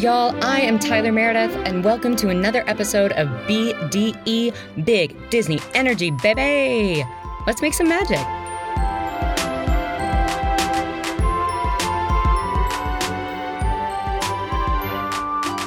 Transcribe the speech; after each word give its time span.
Y'all, 0.00 0.34
I 0.42 0.62
am 0.62 0.78
Tyler 0.78 1.12
Meredith, 1.12 1.54
and 1.66 1.84
welcome 1.84 2.16
to 2.16 2.30
another 2.30 2.64
episode 2.66 3.12
of 3.12 3.28
BDE 3.46 4.54
Big 4.82 5.14
Disney 5.28 5.60
Energy, 5.74 6.10
baby! 6.22 7.04
Let's 7.46 7.60
make 7.60 7.74
some 7.74 7.86
magic. 7.86 8.16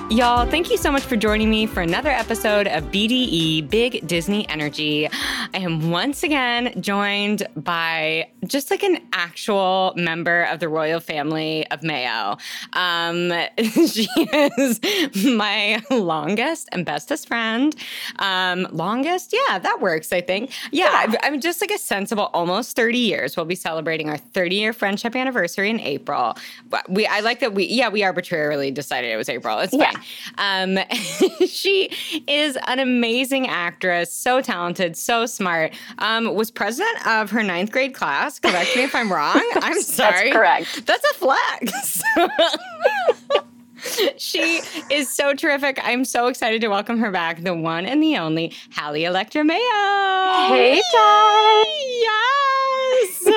Y'all, 0.09 0.47
thank 0.47 0.71
you 0.71 0.77
so 0.77 0.91
much 0.91 1.03
for 1.03 1.15
joining 1.15 1.51
me 1.51 1.67
for 1.67 1.81
another 1.81 2.09
episode 2.09 2.67
of 2.67 2.85
BDE 2.85 3.69
Big 3.69 4.07
Disney 4.07 4.49
Energy. 4.49 5.09
I 5.55 5.59
am 5.59 5.91
once 5.91 6.23
again 6.23 6.81
joined 6.81 7.45
by 7.55 8.29
just 8.47 8.71
like 8.71 8.81
an 8.81 8.97
actual 9.13 9.93
member 9.95 10.43
of 10.45 10.59
the 10.59 10.67
royal 10.67 10.99
family 10.99 11.67
of 11.69 11.83
Mayo. 11.83 12.37
Um, 12.73 13.31
she 13.87 14.07
is 14.17 14.79
my 15.23 15.79
longest 15.91 16.69
and 16.71 16.83
bestest 16.87 17.27
friend. 17.27 17.75
Um, 18.17 18.67
longest, 18.71 19.31
yeah, 19.31 19.59
that 19.59 19.79
works, 19.79 20.11
I 20.11 20.21
think. 20.21 20.51
Yeah, 20.71 20.89
I'm, 20.91 21.15
I'm 21.21 21.39
just 21.39 21.61
like 21.61 21.69
a 21.71 21.77
sensible 21.77 22.31
almost 22.33 22.75
30 22.75 22.97
years. 22.97 23.37
We'll 23.37 23.45
be 23.45 23.53
celebrating 23.53 24.09
our 24.09 24.17
30 24.17 24.55
year 24.55 24.73
friendship 24.73 25.15
anniversary 25.15 25.69
in 25.69 25.79
April. 25.79 26.35
We, 26.89 27.05
I 27.05 27.19
like 27.19 27.41
that 27.41 27.53
we, 27.53 27.65
yeah, 27.65 27.89
we 27.89 28.03
arbitrarily 28.03 28.71
decided 28.71 29.11
it 29.11 29.17
was 29.17 29.29
April. 29.29 29.59
It's 29.59 29.71
Yeah. 29.73 29.91
fine. 30.35 30.79
Um, 30.79 30.83
she 31.47 31.91
is 32.27 32.57
an 32.65 32.79
amazing 32.79 33.47
actress, 33.47 34.11
so 34.11 34.41
talented, 34.41 34.97
so 34.97 35.27
smart. 35.27 35.42
Um, 35.99 36.33
was 36.33 36.51
president 36.51 37.07
of 37.07 37.31
her 37.31 37.43
ninth 37.43 37.71
grade 37.71 37.93
class. 37.93 38.39
Correct 38.39 38.75
me 38.75 38.83
if 38.83 38.95
I'm 38.95 39.11
wrong. 39.11 39.35
I'm 39.55 39.81
sorry. 39.81 40.31
That's 40.31 40.35
correct. 40.35 40.85
That's 40.85 41.05
a 41.11 41.13
flex. 41.13 42.01
she 44.17 44.61
is 44.89 45.09
so 45.09 45.33
terrific. 45.33 45.79
I'm 45.83 46.05
so 46.05 46.27
excited 46.27 46.61
to 46.61 46.69
welcome 46.69 46.97
her 46.99 47.11
back, 47.11 47.43
the 47.43 47.53
one 47.53 47.85
and 47.85 48.01
the 48.01 48.17
only 48.17 48.53
Hallie 48.75 49.03
Electra 49.05 49.43
Mayo. 49.43 49.59
Hey, 50.47 50.81
Ty. 50.93 51.63
Yes. 52.03 53.27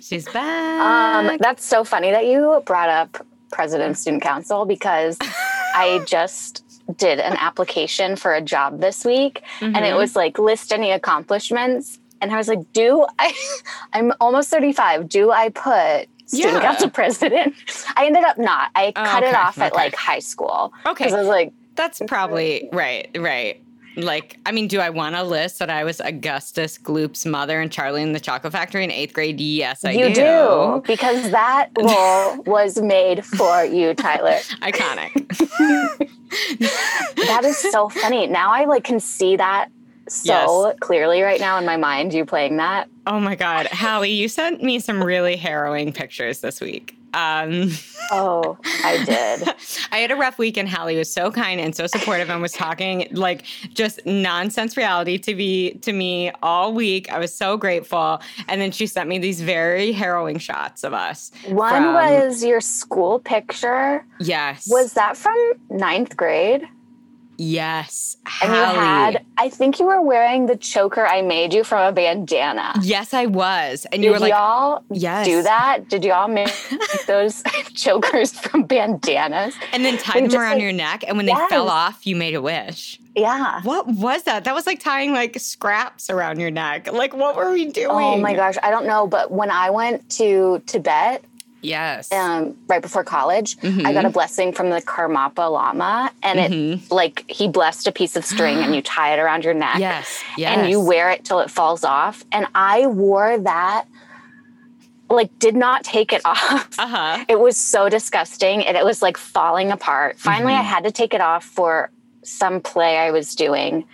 She's 0.06 0.28
back. 0.28 1.30
Um, 1.30 1.36
that's 1.40 1.64
so 1.64 1.84
funny 1.84 2.10
that 2.10 2.26
you 2.26 2.62
brought 2.64 2.88
up 2.88 3.24
President 3.50 3.98
Student 3.98 4.22
Council 4.22 4.64
because 4.64 5.18
I 5.74 6.02
just 6.06 6.61
did 6.96 7.20
an 7.20 7.36
application 7.38 8.16
for 8.16 8.34
a 8.34 8.40
job 8.40 8.80
this 8.80 9.04
week 9.04 9.42
and 9.60 9.76
it 9.76 9.94
Mhm. 9.94 9.96
was 9.96 10.16
like 10.16 10.38
list 10.38 10.72
any 10.72 10.90
accomplishments. 10.90 11.98
And 12.20 12.32
I 12.32 12.36
was 12.36 12.48
like, 12.48 12.72
do 12.72 13.06
I, 13.18 13.32
I'm 13.92 14.12
almost 14.20 14.50
35. 14.50 15.08
Do 15.08 15.30
I 15.32 15.48
put 15.48 16.06
student 16.26 16.54
Yeah. 16.54 16.60
council 16.62 16.90
president? 17.00 17.54
I 17.96 18.06
ended 18.06 18.24
up 18.24 18.38
not. 18.38 18.70
I 18.74 18.92
Oh, 18.96 19.04
cut 19.04 19.22
it 19.22 19.28
okay, 19.28 19.36
off 19.36 19.58
at 19.58 19.74
like 19.74 19.94
high 19.96 20.20
school. 20.20 20.72
Okay. 20.86 21.04
Because 21.04 21.14
I 21.14 21.18
was 21.18 21.28
like, 21.28 21.52
That's 21.74 22.00
probably 22.06 22.68
right, 22.72 23.08
right. 23.16 23.60
Like, 23.96 24.38
I 24.46 24.52
mean, 24.52 24.68
do 24.68 24.80
I 24.80 24.90
want 24.90 25.14
to 25.16 25.22
list 25.22 25.58
that 25.58 25.70
I 25.70 25.84
was 25.84 26.00
Augustus 26.00 26.78
Gloop's 26.78 27.26
mother 27.26 27.60
in 27.60 27.68
Charlie 27.68 28.02
and 28.02 28.14
the 28.14 28.20
Chocolate 28.20 28.52
Factory 28.52 28.84
in 28.84 28.90
eighth 28.90 29.12
grade? 29.12 29.40
Yes, 29.40 29.84
I 29.84 29.92
you 29.92 30.08
do. 30.08 30.14
do. 30.14 30.82
Because 30.86 31.30
that 31.30 31.68
role 31.78 32.42
was 32.44 32.80
made 32.80 33.24
for 33.24 33.64
you, 33.64 33.94
Tyler. 33.94 34.38
Iconic. 34.62 36.08
That 37.26 37.44
is 37.44 37.58
so 37.58 37.88
funny. 37.90 38.26
Now 38.26 38.52
I 38.52 38.64
like 38.64 38.84
can 38.84 39.00
see 39.00 39.36
that 39.36 39.68
so 40.08 40.74
clearly 40.80 41.22
right 41.22 41.38
now 41.40 41.58
in 41.58 41.64
my 41.66 41.76
mind. 41.76 42.12
You 42.14 42.24
playing 42.24 42.56
that? 42.56 42.88
oh 43.06 43.20
my 43.20 43.34
God. 43.34 43.66
Hallie, 43.66 44.12
you 44.12 44.28
sent 44.28 44.62
me 44.62 44.78
some 44.78 45.02
really 45.02 45.36
harrowing 45.36 45.92
pictures 45.92 46.40
this 46.40 46.60
week. 46.60 46.96
Um, 47.14 47.70
Oh, 48.10 48.58
I 48.84 49.02
did. 49.06 49.48
I 49.90 49.98
had 49.98 50.10
a 50.10 50.16
rough 50.16 50.38
week, 50.38 50.56
and 50.58 50.68
Hallie 50.68 50.96
was 50.98 51.10
so 51.10 51.30
kind 51.30 51.60
and 51.60 51.74
so 51.74 51.86
supportive 51.86 52.28
and 52.28 52.42
was 52.42 52.52
talking 52.52 53.08
like 53.12 53.44
just 53.72 54.04
nonsense 54.04 54.76
reality 54.76 55.16
to 55.18 55.34
be 55.34 55.74
to 55.82 55.92
me 55.92 56.30
all 56.42 56.74
week. 56.74 57.10
I 57.10 57.18
was 57.18 57.34
so 57.34 57.56
grateful. 57.56 58.20
And 58.48 58.60
then 58.60 58.70
she 58.70 58.86
sent 58.86 59.08
me 59.08 59.18
these 59.18 59.40
very 59.40 59.92
harrowing 59.92 60.38
shots 60.38 60.84
of 60.84 60.92
us. 60.92 61.30
One 61.48 61.70
from- 61.84 61.94
was 61.94 62.44
your 62.44 62.60
school 62.60 63.18
picture. 63.20 64.04
Yes. 64.20 64.68
Was 64.70 64.92
that 64.94 65.16
from 65.16 65.36
ninth 65.70 66.16
grade? 66.16 66.68
Yes. 67.38 68.16
And 68.42 68.52
you 68.52 68.58
had, 68.58 69.24
I 69.38 69.48
think 69.48 69.78
you 69.78 69.86
were 69.86 70.00
wearing 70.00 70.46
the 70.46 70.56
choker 70.56 71.06
I 71.06 71.22
made 71.22 71.52
you 71.52 71.64
from 71.64 71.86
a 71.86 71.92
bandana. 71.92 72.74
Yes, 72.82 73.14
I 73.14 73.26
was. 73.26 73.86
And 73.92 74.02
you 74.04 74.10
were 74.10 74.18
like, 74.18 74.30
y'all 74.30 74.84
yes. 74.90 75.26
do 75.26 75.42
that? 75.42 75.88
Did 75.88 76.04
y'all 76.04 76.28
make 76.28 76.52
those 77.06 77.42
chokers 77.74 78.32
from 78.32 78.64
bandanas? 78.64 79.54
And 79.72 79.84
then 79.84 79.98
tied 79.98 80.22
And 80.24 80.30
them 80.30 80.40
around 80.40 80.52
like- 80.54 80.62
your 80.62 80.72
neck. 80.72 81.04
And 81.06 81.16
when 81.16 81.26
they 81.26 81.34
fell 81.48 81.68
off, 81.68 82.06
you 82.06 82.16
made 82.16 82.34
a 82.34 82.42
wish. 82.42 82.98
Yeah. 83.14 83.60
What 83.62 83.86
was 83.88 84.22
that? 84.22 84.44
That 84.44 84.54
was 84.54 84.66
like 84.66 84.80
tying 84.80 85.12
like 85.12 85.38
scraps 85.38 86.08
around 86.08 86.40
your 86.40 86.50
neck. 86.50 86.90
Like, 86.90 87.14
what 87.14 87.36
were 87.36 87.52
we 87.52 87.66
doing? 87.66 87.88
Oh 87.90 88.16
my 88.16 88.34
gosh, 88.34 88.56
I 88.62 88.70
don't 88.70 88.86
know. 88.86 89.06
But 89.06 89.30
when 89.30 89.50
I 89.50 89.68
went 89.68 90.08
to 90.12 90.62
Tibet, 90.66 91.22
Yes. 91.62 92.10
um, 92.12 92.56
right 92.66 92.82
before 92.82 93.04
college, 93.04 93.56
I 93.62 93.66
Mm-hmm. 93.66 93.92
got 93.92 94.04
a 94.04 94.10
blessing 94.10 94.52
from 94.52 94.70
the 94.70 94.82
Karmapa 94.82 95.50
Lama, 95.50 96.10
and 96.22 96.38
it 96.40 96.90
like 96.90 97.24
he 97.30 97.46
blessed 97.48 97.86
a 97.86 97.92
piece 97.92 98.16
of 98.16 98.24
string, 98.24 98.58
and 98.58 98.74
you 98.74 98.82
tie 98.96 99.14
it 99.14 99.18
around 99.20 99.44
your 99.44 99.54
neck, 99.54 99.78
yes. 99.78 100.22
Yes. 100.36 100.58
and 100.58 100.68
you 100.70 100.80
wear 100.80 101.10
it 101.10 101.24
till 101.24 101.38
it 101.40 101.50
falls 101.50 101.84
off. 101.84 102.24
And 102.32 102.46
I 102.54 102.86
wore 102.88 103.38
that, 103.38 103.86
like, 105.08 105.36
did 105.38 105.54
not 105.54 105.84
take 105.84 106.12
it 106.12 106.22
off. 106.24 106.78
Uh 106.78 106.86
huh. 106.86 107.24
It 107.28 107.38
was 107.38 107.56
so 107.56 107.88
disgusting, 107.88 108.64
and 108.66 108.76
it 108.76 108.84
was 108.84 109.02
like 109.02 109.16
falling 109.16 109.70
apart. 109.70 110.18
Finally, 110.18 110.52
Mm-hmm. 110.52 110.60
I 110.60 110.64
had 110.64 110.84
to 110.84 110.90
take 110.90 111.14
it 111.14 111.20
off 111.20 111.44
for 111.44 111.90
some 112.24 112.60
play 112.60 112.98
I 112.98 113.10
was 113.10 113.34
doing. 113.34 113.84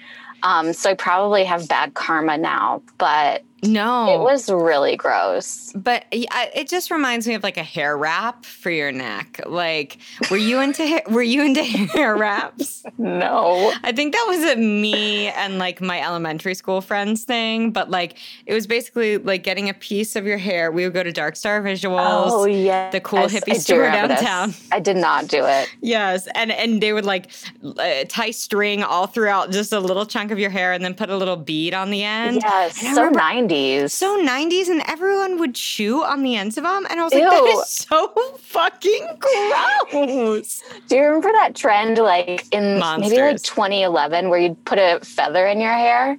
Um, 0.43 0.73
so 0.73 0.91
I 0.91 0.95
probably 0.95 1.45
have 1.45 1.67
bad 1.69 1.95
karma 1.95 2.39
now, 2.39 2.83
but 2.99 3.43
No. 3.63 4.15
it 4.15 4.23
was 4.23 4.49
really 4.51 4.97
gross. 4.97 5.73
But 5.75 6.05
it 6.13 6.69
just 6.69 6.91
reminds 6.91 7.27
me 7.27 7.35
of 7.35 7.43
like 7.43 7.57
a 7.57 7.63
hair 7.63 7.97
wrap 7.97 8.45
for 8.45 8.71
your 8.71 8.93
neck. 8.93 9.41
Like, 9.47 9.99
were 10.31 10.37
you 10.37 10.61
into 10.61 10.87
ha- 10.87 11.11
were 11.11 11.23
you 11.23 11.43
into 11.45 11.63
hair 11.95 12.17
wraps? 12.17 12.85
No. 12.99 13.73
I 13.83 13.93
think 13.93 14.13
that 14.15 14.25
was 14.29 14.45
a 14.45 14.57
me 14.57 15.29
and 15.29 15.59
like 15.59 15.81
my 15.81 16.01
elementary 16.01 16.55
school 16.55 16.81
friends 16.81 17.25
thing. 17.25 17.71
But 17.71 17.91
like, 17.91 18.17
it 18.47 18.55
was 18.55 18.67
basically 18.67 19.19
like 19.19 19.43
getting 19.43 19.69
a 19.69 19.75
piece 19.75 20.15
of 20.17 20.25
your 20.27 20.39
hair. 20.39 20.71
We 20.71 20.85
would 20.85 20.95
go 20.95 21.03
to 21.03 21.13
Dark 21.13 21.37
Star 21.37 21.61
Visuals. 21.63 22.31
Oh 22.31 22.47
yeah, 22.47 22.91
the 22.91 23.01
cool 23.01 23.27
hippie 23.27 23.57
store 23.57 23.81
remember 23.81 24.09
this. 24.15 24.21
downtown. 24.23 24.55
I 24.73 24.81
did 24.81 24.97
not 24.97 25.27
do 25.29 25.45
it. 25.45 25.69
Yes, 25.81 26.29
and 26.35 26.53
and 26.53 26.81
they 26.83 26.93
would 26.93 27.05
like 27.05 27.31
uh, 27.65 28.05
tie 28.09 28.31
string 28.31 28.83
all 28.83 29.07
throughout 29.07 29.51
just 29.51 29.73
a 29.73 29.81
little 29.81 30.07
chunk 30.07 30.31
of 30.31 30.39
your 30.39 30.51
hair, 30.51 30.73
and 30.73 30.85
then 30.85 30.95
put 30.95 31.11
a 31.11 31.17
little 31.17 31.37
bead 31.37 31.75
on 31.75 31.91
the 31.91 32.03
end. 32.05 32.41
Yes, 32.43 32.81
so 32.81 32.89
remember- 32.89 33.19
nineties. 33.49 33.95
so 33.95 34.19
90s 34.25 34.69
and 34.69 34.83
everyone 34.87 35.39
would 35.39 35.55
chew 35.55 36.03
on 36.05 36.23
the 36.23 36.37
ends 36.37 36.57
of 36.59 36.65
them 36.65 36.87
and 36.91 37.01
i 37.01 37.05
was 37.05 37.13
like 37.15 37.23
that 37.23 37.33
Ew. 37.43 37.61
is 37.61 37.69
so 37.69 38.09
fucking 38.39 39.07
gross 39.19 40.63
do 40.89 40.97
you 40.97 41.03
remember 41.03 41.31
that 41.33 41.55
trend, 41.55 41.99
like 41.99 42.45
in 42.53 42.79
maybe 43.01 43.17
like 43.21 43.43
2011, 43.43 44.29
where 44.29 44.39
you'd 44.39 44.63
put 44.65 44.79
a 44.79 45.01
feather 45.03 45.47
in 45.47 45.61
your 45.61 45.73
hair? 45.73 46.19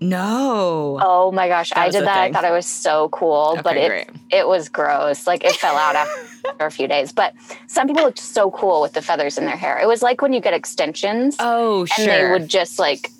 no 0.00 0.98
Oh 1.00 1.30
my 1.32 1.48
gosh, 1.48 1.72
I 1.76 1.88
did 1.88 2.04
that. 2.04 2.24
thing. 2.24 2.30
I 2.36 2.40
thought 2.40 2.44
it 2.44 2.52
was 2.52 2.66
so 2.66 3.08
cool, 3.10 3.58
but 3.62 3.76
it 3.76 3.88
great. 3.88 4.10
it 4.30 4.46
was 4.48 4.68
gross. 4.68 5.26
Like 5.26 5.44
it 5.44 5.52
fell 5.54 5.76
out 5.76 5.94
after 5.96 6.26
a 6.66 6.70
few 6.70 6.88
days. 6.88 7.12
But 7.12 7.34
some 7.68 7.86
people 7.86 8.02
looked 8.04 8.18
so 8.18 8.50
cool 8.50 8.82
with 8.82 8.92
the 8.94 9.02
feathers 9.02 9.38
in 9.38 9.44
their 9.46 9.56
hair. 9.56 9.78
It 9.80 9.86
was 9.86 10.02
like 10.02 10.20
when 10.20 10.32
you 10.32 10.40
get 10.40 10.54
extensions, 10.54 11.36
oh 11.38 11.80
and 11.82 11.88
sure 11.90 12.06
they 12.06 12.30
would 12.32 12.48
just 12.48 12.78
like, 12.78 13.10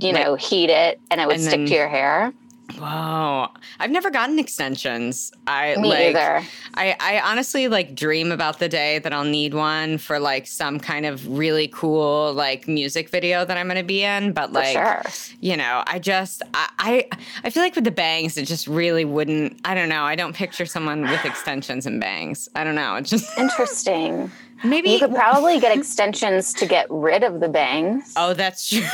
you 0.00 0.12
know, 0.12 0.36
heat 0.36 0.70
it, 0.70 1.00
and 1.10 1.20
it 1.20 1.26
would 1.26 1.36
and 1.36 1.42
stick 1.44 1.58
then- 1.60 1.66
to 1.66 1.74
your 1.74 1.88
hair. 1.88 2.32
Wow 2.78 3.52
i've 3.78 3.90
never 3.90 4.10
gotten 4.10 4.38
extensions 4.38 5.32
i 5.46 5.76
Me 5.76 5.88
like 5.88 6.16
either. 6.16 6.44
I, 6.76 6.96
I 6.98 7.20
honestly 7.20 7.68
like 7.68 7.94
dream 7.94 8.32
about 8.32 8.58
the 8.58 8.68
day 8.68 8.98
that 8.98 9.12
I'll 9.12 9.24
need 9.24 9.54
one 9.54 9.98
for 9.98 10.18
like 10.18 10.46
some 10.46 10.80
kind 10.80 11.06
of 11.06 11.26
really 11.26 11.68
cool 11.68 12.32
like 12.32 12.66
music 12.66 13.08
video 13.10 13.44
that 13.44 13.56
I'm 13.56 13.68
gonna 13.68 13.82
be 13.82 14.02
in. 14.02 14.32
But 14.32 14.52
like 14.52 14.76
sure. 14.76 15.02
you 15.40 15.56
know, 15.56 15.82
I 15.86 15.98
just 15.98 16.42
I, 16.52 16.68
I 16.78 17.08
I 17.44 17.50
feel 17.50 17.62
like 17.62 17.74
with 17.74 17.84
the 17.84 17.90
bangs, 17.90 18.36
it 18.36 18.46
just 18.46 18.66
really 18.66 19.04
wouldn't. 19.04 19.60
I 19.64 19.74
don't 19.74 19.88
know. 19.88 20.02
I 20.02 20.16
don't 20.16 20.34
picture 20.34 20.66
someone 20.66 21.02
with 21.02 21.24
extensions 21.24 21.86
and 21.86 22.00
bangs. 22.00 22.48
I 22.54 22.64
don't 22.64 22.74
know. 22.74 22.96
It's 22.96 23.10
just 23.10 23.38
Interesting. 23.38 24.30
maybe. 24.64 24.90
You 24.90 24.98
could 24.98 25.14
probably 25.14 25.60
get 25.60 25.76
extensions 25.76 26.52
to 26.54 26.66
get 26.66 26.86
rid 26.90 27.22
of 27.22 27.40
the 27.40 27.48
bangs. 27.48 28.12
oh, 28.16 28.34
that's 28.34 28.68
true. 28.68 28.86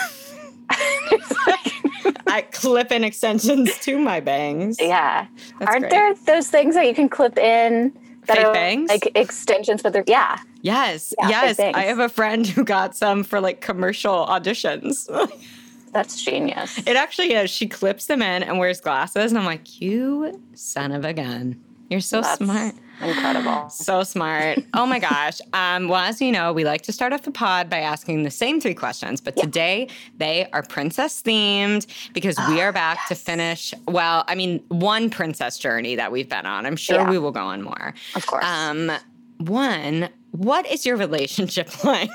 I 2.27 2.43
clip 2.43 2.93
in 2.93 3.05
extensions 3.05 3.77
to 3.81 3.99
my 3.99 4.21
bangs. 4.21 4.77
Yeah. 4.81 5.27
That's 5.59 5.71
Aren't 5.71 5.81
great. 5.83 5.91
there 5.91 6.15
those 6.27 6.49
things 6.49 6.75
that 6.75 6.87
you 6.87 6.95
can 6.95 7.09
clip 7.09 7.39
in 7.39 7.93
that 8.27 8.37
Fake 8.37 8.47
are 8.47 8.53
bangs? 8.53 8.89
like 8.91 9.11
extensions, 9.15 9.83
but 9.83 9.93
they're 9.93 10.05
yeah. 10.07 10.39
Yes, 10.62 11.15
Yeah, 11.19 11.29
yes. 11.29 11.59
I 11.61 11.83
have 11.85 11.99
a 12.01 12.09
friend 12.09 12.47
who 12.47 12.65
got 12.65 12.95
some 12.95 13.25
for 13.25 13.41
like 13.41 13.61
commercial 13.61 14.27
auditions. 14.27 15.09
That's 15.93 16.23
genius. 16.23 16.79
it 16.87 16.97
actually 16.97 17.33
is. 17.33 17.51
She 17.51 17.67
clips 17.67 18.07
them 18.07 18.23
in 18.23 18.43
and 18.45 18.59
wears 18.59 18.81
glasses, 18.81 19.33
and 19.33 19.39
I'm 19.39 19.45
like, 19.47 19.81
you 19.81 20.41
son 20.55 20.93
of 20.93 21.05
a 21.05 21.12
gun. 21.12 21.59
You're 21.89 22.01
so 22.01 22.21
That's 22.21 22.37
smart. 22.39 22.75
Incredible. 23.02 23.69
So 23.70 24.02
smart. 24.02 24.58
Oh 24.75 24.87
my 24.87 24.99
gosh. 24.99 25.41
Um, 25.52 25.88
well, 25.88 26.00
as 26.00 26.20
you 26.20 26.31
know, 26.32 26.52
we 26.52 26.64
like 26.64 26.82
to 26.82 26.93
start 26.93 27.12
off 27.12 27.23
the 27.23 27.31
pod 27.31 27.69
by 27.69 27.79
asking 27.81 28.23
the 28.23 28.31
same 28.31 28.61
three 28.61 28.75
questions, 28.75 29.20
but 29.20 29.37
today 29.37 29.88
they 30.19 30.49
are 30.52 30.62
princess 30.62 31.20
themed 31.23 31.87
because 32.14 32.37
we 32.49 32.61
are 32.61 32.73
back 32.73 33.06
to 33.08 33.14
finish, 33.14 33.75
well, 33.88 34.25
I 34.29 34.35
mean, 34.37 34.62
one 34.69 35.11
princess 35.11 35.58
journey 35.58 35.97
that 35.97 36.12
we've 36.12 36.29
been 36.29 36.47
on. 36.47 36.67
I'm 36.67 36.76
sure 36.76 36.97
Yeah. 37.00 37.11
we 37.11 37.19
will 37.19 37.32
go 37.32 37.41
on 37.43 37.62
more. 37.62 37.94
Of 38.14 38.26
course. 38.26 38.44
Um, 38.44 38.93
one, 39.38 40.08
what 40.31 40.67
is 40.70 40.87
your 40.87 40.97
relationship 40.97 41.85
like 41.85 42.11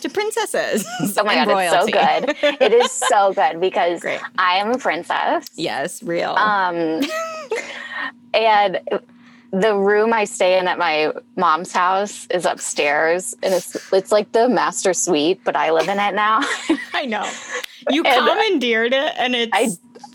to 0.00 0.08
princesses? 0.08 0.86
Oh 1.18 1.24
my 1.24 1.44
god, 1.44 1.48
it's 1.48 1.72
so 1.72 1.86
good. 1.86 2.56
It 2.60 2.72
is 2.72 2.90
so 2.90 3.32
good 3.34 3.60
because 3.60 4.00
Great. 4.00 4.20
I 4.38 4.56
am 4.56 4.70
a 4.72 4.78
princess. 4.78 5.46
yes, 5.54 6.02
real. 6.02 6.30
Um, 6.30 7.02
and 8.34 8.80
the 9.52 9.76
room 9.76 10.12
I 10.12 10.24
stay 10.24 10.58
in 10.58 10.66
at 10.66 10.78
my 10.78 11.12
mom's 11.36 11.72
house 11.72 12.26
is 12.30 12.44
upstairs, 12.46 13.34
and 13.42 13.52
it's 13.54 13.76
it's 13.92 14.10
like 14.10 14.32
the 14.32 14.48
master 14.48 14.94
suite, 14.94 15.40
but 15.44 15.56
I 15.56 15.70
live 15.70 15.88
in 15.88 15.98
it 16.00 16.14
now. 16.14 16.40
I 16.94 17.04
know. 17.06 17.28
You 17.90 18.02
and 18.06 18.16
commandeered 18.26 18.92
it, 18.94 19.12
and 19.18 19.34
it's 19.34 19.50
I- 19.52 19.68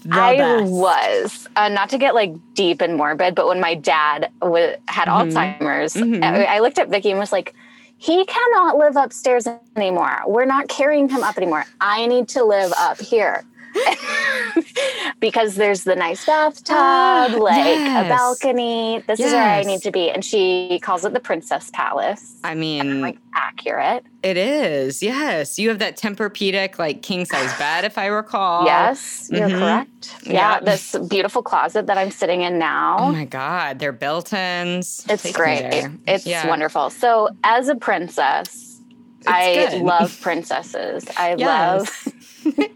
I 0.10 0.38
best. 0.38 0.72
was 0.72 1.48
uh, 1.56 1.70
not 1.70 1.90
to 1.90 1.98
get 1.98 2.16
like 2.16 2.34
deep 2.54 2.82
and 2.82 2.96
morbid, 2.96 3.36
but 3.36 3.48
when 3.48 3.60
my 3.60 3.76
dad 3.76 4.30
w- 4.42 4.76
had 4.88 5.08
Mhm. 5.08 5.32
Alzheimer's, 5.60 5.94
Mhm. 5.96 6.24
I, 6.24 6.44
I 6.56 6.60
looked 6.60 6.80
at 6.80 6.90
Vicky 6.90 7.12
and 7.12 7.20
was 7.20 7.32
like. 7.32 7.54
He 8.00 8.24
cannot 8.26 8.78
live 8.78 8.96
upstairs 8.96 9.48
anymore. 9.76 10.20
We're 10.28 10.46
not 10.46 10.68
carrying 10.68 11.10
him 11.10 11.24
up 11.24 11.36
anymore. 11.36 11.66
I 11.82 12.06
need 12.06 12.28
to 12.30 12.44
live 12.44 12.72
up 12.78 13.02
here. 13.02 13.44
because 15.20 15.56
there's 15.56 15.84
the 15.84 15.96
nice 15.96 16.26
bathtub, 16.26 16.76
Ah, 16.78 17.28
like 17.40 17.58
yes. 17.58 18.06
a 18.06 18.10
balcony. 18.10 19.04
This 19.08 19.20
is 19.20 19.32
where 19.32 19.44
I 19.44 19.64
need 19.64 19.82
to 19.84 19.92
be. 19.92 20.10
And 20.10 20.24
she 20.24 20.80
calls 20.82 21.06
it 21.06 21.14
the 21.14 21.20
Princess 21.20 21.70
Palace. 21.74 22.36
I 22.44 22.54
mean, 22.56 23.02
Like 23.02 23.18
accurate. 23.36 24.06
it 24.24 24.38
is. 24.38 25.02
Yes, 25.04 25.58
you 25.60 25.70
have 25.70 25.80
that 25.80 25.98
Tempur-Pedic 25.98 26.78
like 26.80 27.02
king 27.02 27.26
size 27.26 27.54
bed, 27.58 27.84
if 27.86 27.98
I 27.98 28.08
recall. 28.08 28.66
yes, 28.66 29.30
you're 29.32 29.50
Mhm. 29.50 29.60
correct. 29.60 30.16
Yeah, 30.24 30.34
Yeah. 30.34 30.60
this 30.62 30.96
beautiful 31.10 31.42
closet 31.42 31.88
that 31.88 31.98
I'm 31.98 32.12
sitting 32.12 32.42
in 32.42 32.58
now. 32.60 32.98
Oh 33.00 33.12
my 33.12 33.26
God, 33.26 33.80
they're 33.80 33.92
built-ins. 33.92 35.06
It's 35.10 35.24
Take 35.24 35.36
great. 35.36 35.88
It's 36.08 36.26
Yeah. 36.26 36.48
wonderful. 36.48 36.90
So, 36.90 37.30
as 37.44 37.68
a 37.68 37.76
princess, 37.76 38.80
I 39.26 39.68
good. 39.72 39.82
love 39.82 40.18
princesses. 40.22 41.06
I 41.18 41.36
Yes. 41.38 42.08
love 42.46 42.58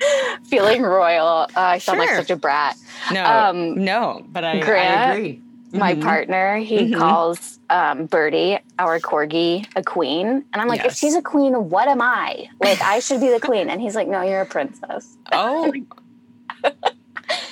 feeling 0.44 0.82
royal. 0.82 1.46
Uh, 1.56 1.60
I 1.60 1.78
sound 1.78 1.98
like 1.98 2.10
such 2.10 2.30
a 2.30 2.36
brat. 2.36 2.76
No, 3.12 3.24
um, 3.24 3.82
no, 3.84 4.24
but 4.28 4.44
I, 4.44 4.50
I 4.60 5.12
agree. 5.12 5.40
My 5.72 5.94
Mhm. 5.94 6.02
partner, 6.02 6.56
he 6.58 6.78
Mhm. 6.78 6.98
calls 6.98 7.58
um, 7.70 8.06
Birdie, 8.06 8.58
our 8.80 8.98
corgi, 8.98 9.64
a 9.76 9.82
queen. 9.84 10.26
And 10.52 10.60
I'm 10.60 10.66
like, 10.66 10.84
if 10.84 10.94
she's 10.94 11.14
a 11.14 11.22
queen, 11.22 11.70
what 11.70 11.86
am 11.86 12.02
I? 12.02 12.48
Like, 12.60 12.80
I 12.82 12.98
should 12.98 13.20
be 13.20 13.30
the 13.30 13.38
queen. 13.38 13.70
And 13.70 13.80
he's 13.80 13.94
like, 13.94 14.08
no, 14.08 14.22
you're 14.22 14.40
a 14.40 14.46
princess. 14.46 15.16
Oh. 15.30 15.72
I 16.64 16.72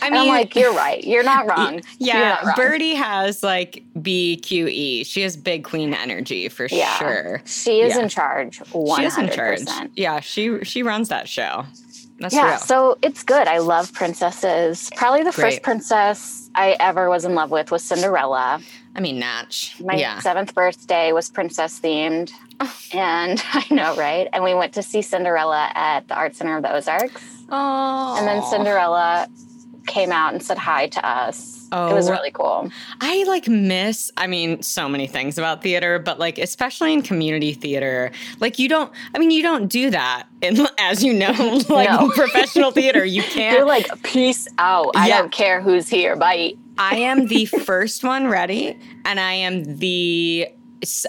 And 0.02 0.16
I'm 0.16 0.26
like, 0.26 0.56
you're 0.56 0.72
right. 0.72 1.04
You're 1.04 1.22
not 1.22 1.46
wrong. 1.46 1.80
Yeah, 1.98 2.30
not 2.30 2.44
wrong. 2.46 2.54
Birdie 2.56 2.94
has 2.94 3.44
like 3.44 3.84
BQE. 3.96 5.06
She 5.06 5.20
has 5.22 5.36
big 5.36 5.62
queen 5.62 5.94
energy 5.94 6.48
for 6.48 6.66
Yeah. 6.70 6.96
sure. 6.98 7.42
She 7.46 7.80
is 7.82 7.94
Yeah. 7.94 8.02
in 8.02 8.08
charge. 8.08 8.58
100%. 8.72 8.96
She 8.96 9.04
is 9.04 9.18
in 9.18 9.28
charge. 9.28 9.60
Yeah, 9.94 10.18
she 10.18 10.64
she 10.64 10.82
runs 10.82 11.08
that 11.10 11.28
show. 11.28 11.64
That's 12.18 12.34
yeah, 12.34 12.50
real. 12.50 12.58
so 12.58 12.98
it's 13.02 13.22
good. 13.22 13.46
I 13.46 13.58
love 13.58 13.92
princesses. 13.92 14.90
Probably 14.96 15.20
the 15.22 15.30
Great. 15.30 15.52
first 15.52 15.62
princess 15.62 16.50
I 16.54 16.76
ever 16.80 17.08
was 17.08 17.24
in 17.24 17.34
love 17.34 17.50
with 17.50 17.70
was 17.70 17.82
Cinderella. 17.84 18.60
I 18.96 19.00
mean, 19.00 19.20
Natch. 19.20 19.80
My 19.80 19.94
yeah. 19.94 20.18
seventh 20.18 20.54
birthday 20.54 21.12
was 21.12 21.30
princess 21.30 21.78
themed. 21.78 22.32
Oh. 22.60 22.76
And 22.92 23.40
I 23.52 23.64
know, 23.70 23.94
right? 23.96 24.28
And 24.32 24.42
we 24.42 24.54
went 24.54 24.72
to 24.74 24.82
see 24.82 25.02
Cinderella 25.02 25.70
at 25.74 26.08
the 26.08 26.16
Art 26.16 26.34
Center 26.34 26.56
of 26.56 26.62
the 26.62 26.72
Ozarks. 26.72 27.24
Oh. 27.50 28.16
And 28.18 28.26
then 28.26 28.42
Cinderella 28.42 29.28
came 29.98 30.12
out 30.12 30.32
and 30.32 30.42
said 30.42 30.58
hi 30.58 30.86
to 30.88 31.06
us. 31.06 31.66
It 31.70 31.74
was 31.92 32.08
Oh. 32.08 32.12
really 32.12 32.30
cool. 32.30 32.70
I 33.00 33.24
like 33.24 33.46
miss, 33.48 34.10
I 34.16 34.26
mean, 34.26 34.62
so 34.62 34.88
many 34.88 35.06
things 35.06 35.36
about 35.36 35.62
theater, 35.62 35.98
but 35.98 36.18
like, 36.18 36.38
especially 36.38 36.92
in 36.94 37.02
community 37.02 37.52
theater, 37.52 38.10
like, 38.40 38.58
you 38.58 38.68
don't, 38.70 38.90
I 39.14 39.18
mean, 39.18 39.30
you 39.30 39.42
don't 39.42 39.66
do 39.68 39.90
that. 39.90 40.24
in 40.40 40.66
as 40.78 41.02
you 41.04 41.12
know, 41.12 41.32
like 41.68 41.90
No. 41.90 42.10
professional 42.14 42.70
theater, 42.70 43.04
you 43.04 43.22
can't. 43.38 43.66
like, 43.66 43.86
peace 44.02 44.46
out. 44.58 44.92
I 44.94 45.08
Yeah. 45.08 45.18
don't 45.18 45.32
care 45.32 45.60
who's 45.60 45.88
here. 45.88 46.16
Bye. 46.16 46.54
I 46.78 46.96
am 46.98 47.26
the 47.26 47.44
first 47.46 48.04
one 48.04 48.28
ready, 48.28 48.78
and 49.04 49.18
I 49.18 49.32
am 49.32 49.64
the 49.78 50.48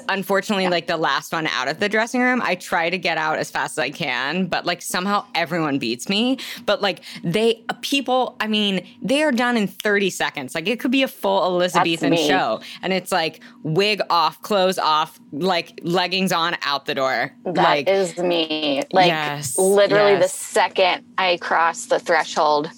unfortunately 0.07 0.67
like 0.67 0.87
the 0.87 0.97
last 0.97 1.31
one 1.31 1.47
out 1.47 1.67
of 1.67 1.79
the 1.79 1.89
dressing 1.89 2.21
room. 2.21 2.41
I 2.43 2.55
try 2.55 2.89
to 2.89 2.97
get 2.97 3.17
out 3.17 3.37
as 3.37 3.49
fast 3.49 3.77
as 3.77 3.79
I 3.79 3.89
can, 3.89 4.47
but 4.47 4.65
like 4.65 4.81
somehow 4.81 5.25
everyone 5.35 5.79
beats 5.79 6.09
me. 6.09 6.39
But 6.65 6.81
like 6.81 7.01
they 7.23 7.63
uh, 7.69 7.73
people, 7.81 8.35
I 8.39 8.47
mean, 8.47 8.85
they 9.01 9.23
are 9.23 9.31
done 9.31 9.57
in 9.57 9.67
30 9.67 10.09
seconds. 10.09 10.55
Like 10.55 10.67
it 10.67 10.79
could 10.79 10.91
be 10.91 11.03
a 11.03 11.07
full 11.07 11.43
Elizabethan 11.43 12.15
show, 12.15 12.61
and 12.81 12.93
it's 12.93 13.11
like 13.11 13.41
wig 13.63 14.01
off, 14.09 14.41
clothes 14.41 14.79
off, 14.79 15.19
like 15.31 15.79
leggings 15.83 16.31
on, 16.31 16.55
out 16.63 16.85
the 16.85 16.95
door. 16.95 17.33
That 17.45 17.87
is 17.87 18.17
like 18.17 18.27
me. 18.27 18.83
Like 18.91 19.07
Yes, 19.07 19.57
literally 19.57 20.17
the 20.17 20.27
second 20.27 21.05
I 21.17 21.37
cross 21.37 21.85
the 21.85 21.99
threshold 21.99 22.69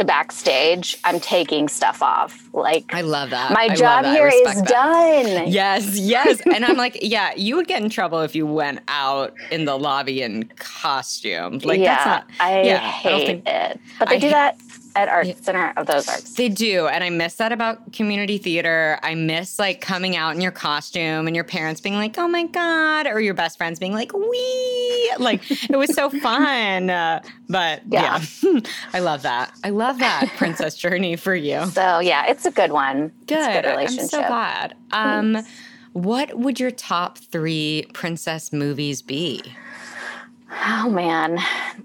to 0.00 0.04
backstage, 0.04 0.96
I'm 1.04 1.20
taking 1.20 1.68
stuff 1.68 2.02
off. 2.02 2.48
Like 2.54 2.92
I 2.92 3.02
love 3.02 3.30
that. 3.30 3.52
my 3.52 3.68
I 3.70 3.74
job 3.74 4.04
that. 4.04 4.14
Here 4.14 4.28
is 4.28 4.62
that. 4.62 4.66
done. 4.66 5.50
Yes, 5.50 5.98
yes. 5.98 6.40
And 6.50 6.64
I'm 6.64 6.76
like, 6.76 6.98
yeah, 7.00 7.32
you 7.36 7.54
would 7.56 7.68
get 7.68 7.82
in 7.82 7.90
trouble 7.90 8.20
if 8.22 8.34
you 8.34 8.46
went 8.46 8.80
out 8.88 9.34
in 9.52 9.66
the 9.66 9.78
lobby 9.78 10.22
in 10.22 10.50
costume. 10.56 11.58
Like 11.58 11.80
yeah, 11.80 11.94
that's 11.94 12.06
not 12.06 12.26
I 12.40 12.62
yeah, 12.62 12.78
hate 12.78 13.10
don't 13.10 13.26
think 13.26 13.46
it. 13.46 13.80
But 13.98 14.08
they 14.08 14.16
I 14.16 14.18
do 14.18 14.30
that 14.30 14.58
at 14.96 15.08
Art 15.08 15.26
Center 15.44 15.72
of 15.76 15.86
the 15.86 15.96
Ozarks. 15.96 16.32
they 16.34 16.48
do. 16.48 16.86
And 16.88 17.04
I 17.04 17.10
miss 17.10 17.34
that 17.36 17.52
about 17.52 17.92
community 17.92 18.38
theater. 18.38 18.98
I 19.02 19.14
miss 19.14 19.58
like 19.58 19.80
coming 19.80 20.16
out 20.16 20.34
in 20.34 20.40
your 20.40 20.50
costume 20.52 21.26
and 21.26 21.34
your 21.36 21.44
parents 21.44 21.80
being 21.80 21.94
like, 21.94 22.18
oh 22.18 22.26
my 22.28 22.44
God, 22.46 23.06
or 23.06 23.20
your 23.20 23.34
best 23.34 23.56
friends 23.58 23.78
being 23.78 23.92
like, 23.94 24.12
wee. 24.12 25.12
Like 25.18 25.42
it 25.70 25.76
was 25.76 25.94
so 25.94 26.10
fun. 26.20 26.90
Uh, 26.90 27.22
but 27.48 27.82
yeah, 27.88 28.20
Yeah. 28.42 28.60
I 28.92 28.98
love 29.00 29.22
that. 29.22 29.52
I 29.64 29.70
love 29.70 29.98
that 30.00 30.30
princess 30.36 30.76
journey 30.76 31.16
for 31.16 31.34
you. 31.34 31.66
So 31.66 32.00
yeah, 32.00 32.26
it's 32.26 32.46
a 32.46 32.50
good 32.50 32.72
one. 32.72 33.12
Good. 33.26 33.38
It's 33.38 33.46
a 33.46 33.52
good 33.52 33.66
I'm 33.66 33.76
relationship. 33.76 34.10
so 34.10 34.26
glad. 34.26 34.74
Um, 34.92 35.38
what 35.92 36.38
would 36.38 36.60
your 36.60 36.70
top 36.70 37.18
three 37.18 37.86
princess 37.94 38.52
movies 38.52 39.02
be? 39.02 39.42
Oh 40.52 40.90
man, 40.90 41.38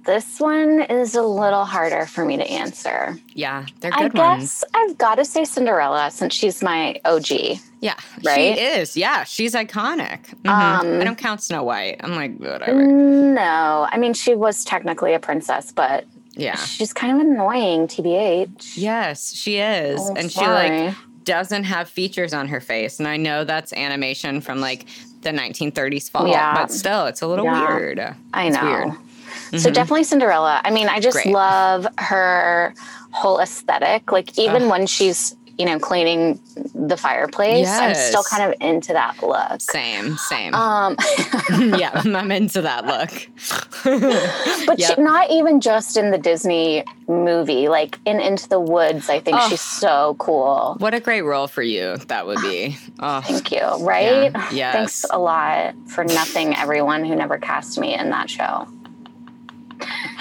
this 0.05 0.39
one 0.39 0.81
is 0.81 1.13
a 1.15 1.21
little 1.21 1.65
harder 1.65 2.07
for 2.07 2.25
me 2.25 2.35
to 2.37 2.43
answer. 2.49 3.15
Yeah, 3.33 3.65
they're 3.79 3.93
I 3.93 4.03
good 4.03 4.13
guess 4.13 4.63
ones. 4.63 4.63
I've 4.73 4.97
got 4.97 5.15
to 5.15 5.25
say 5.25 5.45
Cinderella 5.45 6.09
since 6.09 6.33
she's 6.33 6.63
my 6.63 6.99
OG. 7.05 7.59
Yeah, 7.81 7.93
Right? 8.23 8.55
she 8.57 8.61
is. 8.61 8.97
Yeah, 8.97 9.23
she's 9.23 9.53
iconic. 9.53 10.19
Mhm. 10.43 10.49
Um, 10.49 10.99
I 11.01 11.03
don't 11.03 11.17
count 11.17 11.43
Snow 11.43 11.63
White. 11.63 11.97
I'm 12.03 12.15
like, 12.15 12.37
whatever. 12.37 12.81
No, 12.83 13.87
I 13.91 13.97
mean 13.97 14.13
she 14.15 14.33
was 14.33 14.63
technically 14.65 15.13
a 15.13 15.19
princess, 15.19 15.71
but 15.71 16.05
Yeah. 16.35 16.55
she's 16.55 16.91
kind 16.91 17.13
of 17.13 17.19
annoying. 17.27 17.87
Tbh. 17.87 18.73
Yes, 18.75 19.33
she 19.35 19.57
is. 19.57 19.99
Oh, 20.01 20.15
and 20.17 20.31
she 20.31 20.41
like 20.45 20.95
doesn't 21.23 21.63
have 21.65 21.87
features 21.89 22.33
on 22.33 22.47
her 22.47 22.59
face. 22.59 22.99
And 22.99 23.07
I 23.07 23.17
know 23.17 23.43
that's 23.43 23.73
animation 23.73 24.41
from 24.41 24.59
like 24.59 24.85
the 25.25 25.31
1930s 25.31 26.09
fall, 26.09 26.27
Yeah. 26.27 26.53
but 26.55 26.71
still, 26.71 27.07
it's 27.07 27.21
a 27.21 27.27
little 27.27 27.45
Yeah. 27.45 27.75
weird. 27.75 28.15
I 28.33 28.45
It's 28.45 28.55
know. 28.55 28.63
weird. 28.63 28.91
So 29.61 29.69
Mhm. 29.69 29.73
definitely 29.73 30.03
Cinderella. 30.05 30.61
I 30.63 30.69
mean, 30.71 30.87
I 30.87 30.99
just 30.99 31.15
Great. 31.15 31.27
love 31.33 31.87
her 31.97 32.73
whole 33.11 33.39
aesthetic. 33.39 34.11
Like 34.11 34.37
even 34.39 34.63
Ugh. 34.63 34.69
when 34.69 34.87
she's 34.87 35.35
you 35.57 35.65
know 35.65 35.79
cleaning 35.79 36.39
the 36.73 36.97
fireplace, 36.97 37.67
I'm 37.69 37.95
still 37.95 38.23
kind 38.23 38.43
of 38.51 38.59
into 38.61 38.93
that 38.93 39.21
look. 39.23 39.61
Same, 39.61 40.17
same. 40.17 40.53
Um, 40.53 40.95
yeah, 41.77 41.91
I'm 42.03 42.31
into 42.31 42.61
that 42.61 42.85
look. 42.85 43.11
but 44.67 44.79
Yep. 44.79 44.95
she, 44.95 45.01
not 45.01 45.31
even 45.31 45.61
just 45.61 45.95
in 45.97 46.11
the 46.11 46.17
Disney 46.17 46.83
movie, 47.07 47.67
like 47.69 47.99
in 48.05 48.19
Into 48.19 48.49
the 48.49 48.59
Woods. 48.59 49.09
I 49.09 49.19
think 49.19 49.37
Oh. 49.39 49.49
she's 49.49 49.61
so 49.61 50.15
cool. 50.19 50.75
What 50.79 50.93
a 50.93 50.99
great 50.99 51.21
role 51.21 51.47
for 51.47 51.61
you 51.63 51.97
that 52.07 52.25
would 52.27 52.41
be. 52.41 52.77
Oh, 52.99 53.21
Thank 53.21 53.51
you. 53.51 53.61
Right? 53.85 54.31
Yeah. 54.33 54.49
Yes. 54.51 54.73
Thanks 54.73 55.05
a 55.11 55.19
lot 55.19 55.75
for 55.87 56.03
nothing, 56.03 56.55
everyone 56.55 57.03
who 57.05 57.15
never 57.15 57.37
cast 57.37 57.77
me 57.79 57.93
in 57.97 58.09
that 58.11 58.29
show. 58.29 58.67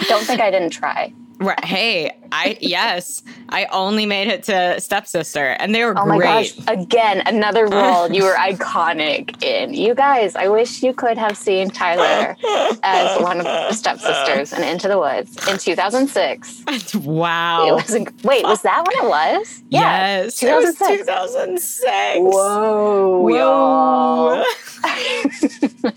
Don't 0.09 0.25
think 0.25 0.41
I 0.41 0.50
didn't 0.50 0.71
try. 0.71 1.12
right. 1.38 1.64
Hey, 1.64 2.17
I 2.33 2.57
yes, 2.61 3.23
I 3.49 3.66
only 3.66 4.07
made 4.07 4.28
it 4.28 4.43
to 4.45 4.81
stepsister, 4.81 5.49
and 5.61 5.75
they 5.75 5.85
were 5.85 5.95
Oh 5.99 6.07
my 6.07 6.16
great. 6.16 6.54
gosh! 6.57 6.64
Again, 6.69 7.23
another 7.26 7.66
role 7.66 8.11
you 8.11 8.23
were 8.25 8.35
iconic 8.38 9.43
in. 9.43 9.75
You 9.75 9.95
guys, 9.95 10.35
I 10.37 10.49
wish 10.49 10.83
you 10.83 10.93
could 10.93 11.16
have 11.19 11.37
seen 11.37 11.71
Tyler 11.71 12.37
as 12.83 13.21
one 13.23 13.38
of 13.38 13.45
the 13.45 13.73
stepsisters 13.73 14.52
in 14.52 14.62
Into 14.64 14.88
the 14.88 14.99
Woods 14.99 15.37
in 15.49 15.59
2006. 15.59 16.64
wow. 17.04 17.66
It 17.66 17.73
was 17.73 18.07
wait, 18.25 18.45
was 18.45 18.62
that 18.62 18.85
when 18.87 19.04
it 19.07 19.09
was? 19.09 19.62
yes, 19.71 20.43
it 20.43 20.54
was 20.54 20.75
2006. 20.76 21.07
2006. 21.07 22.19
Whoa, 22.21 23.21
Whoa. 23.21 24.45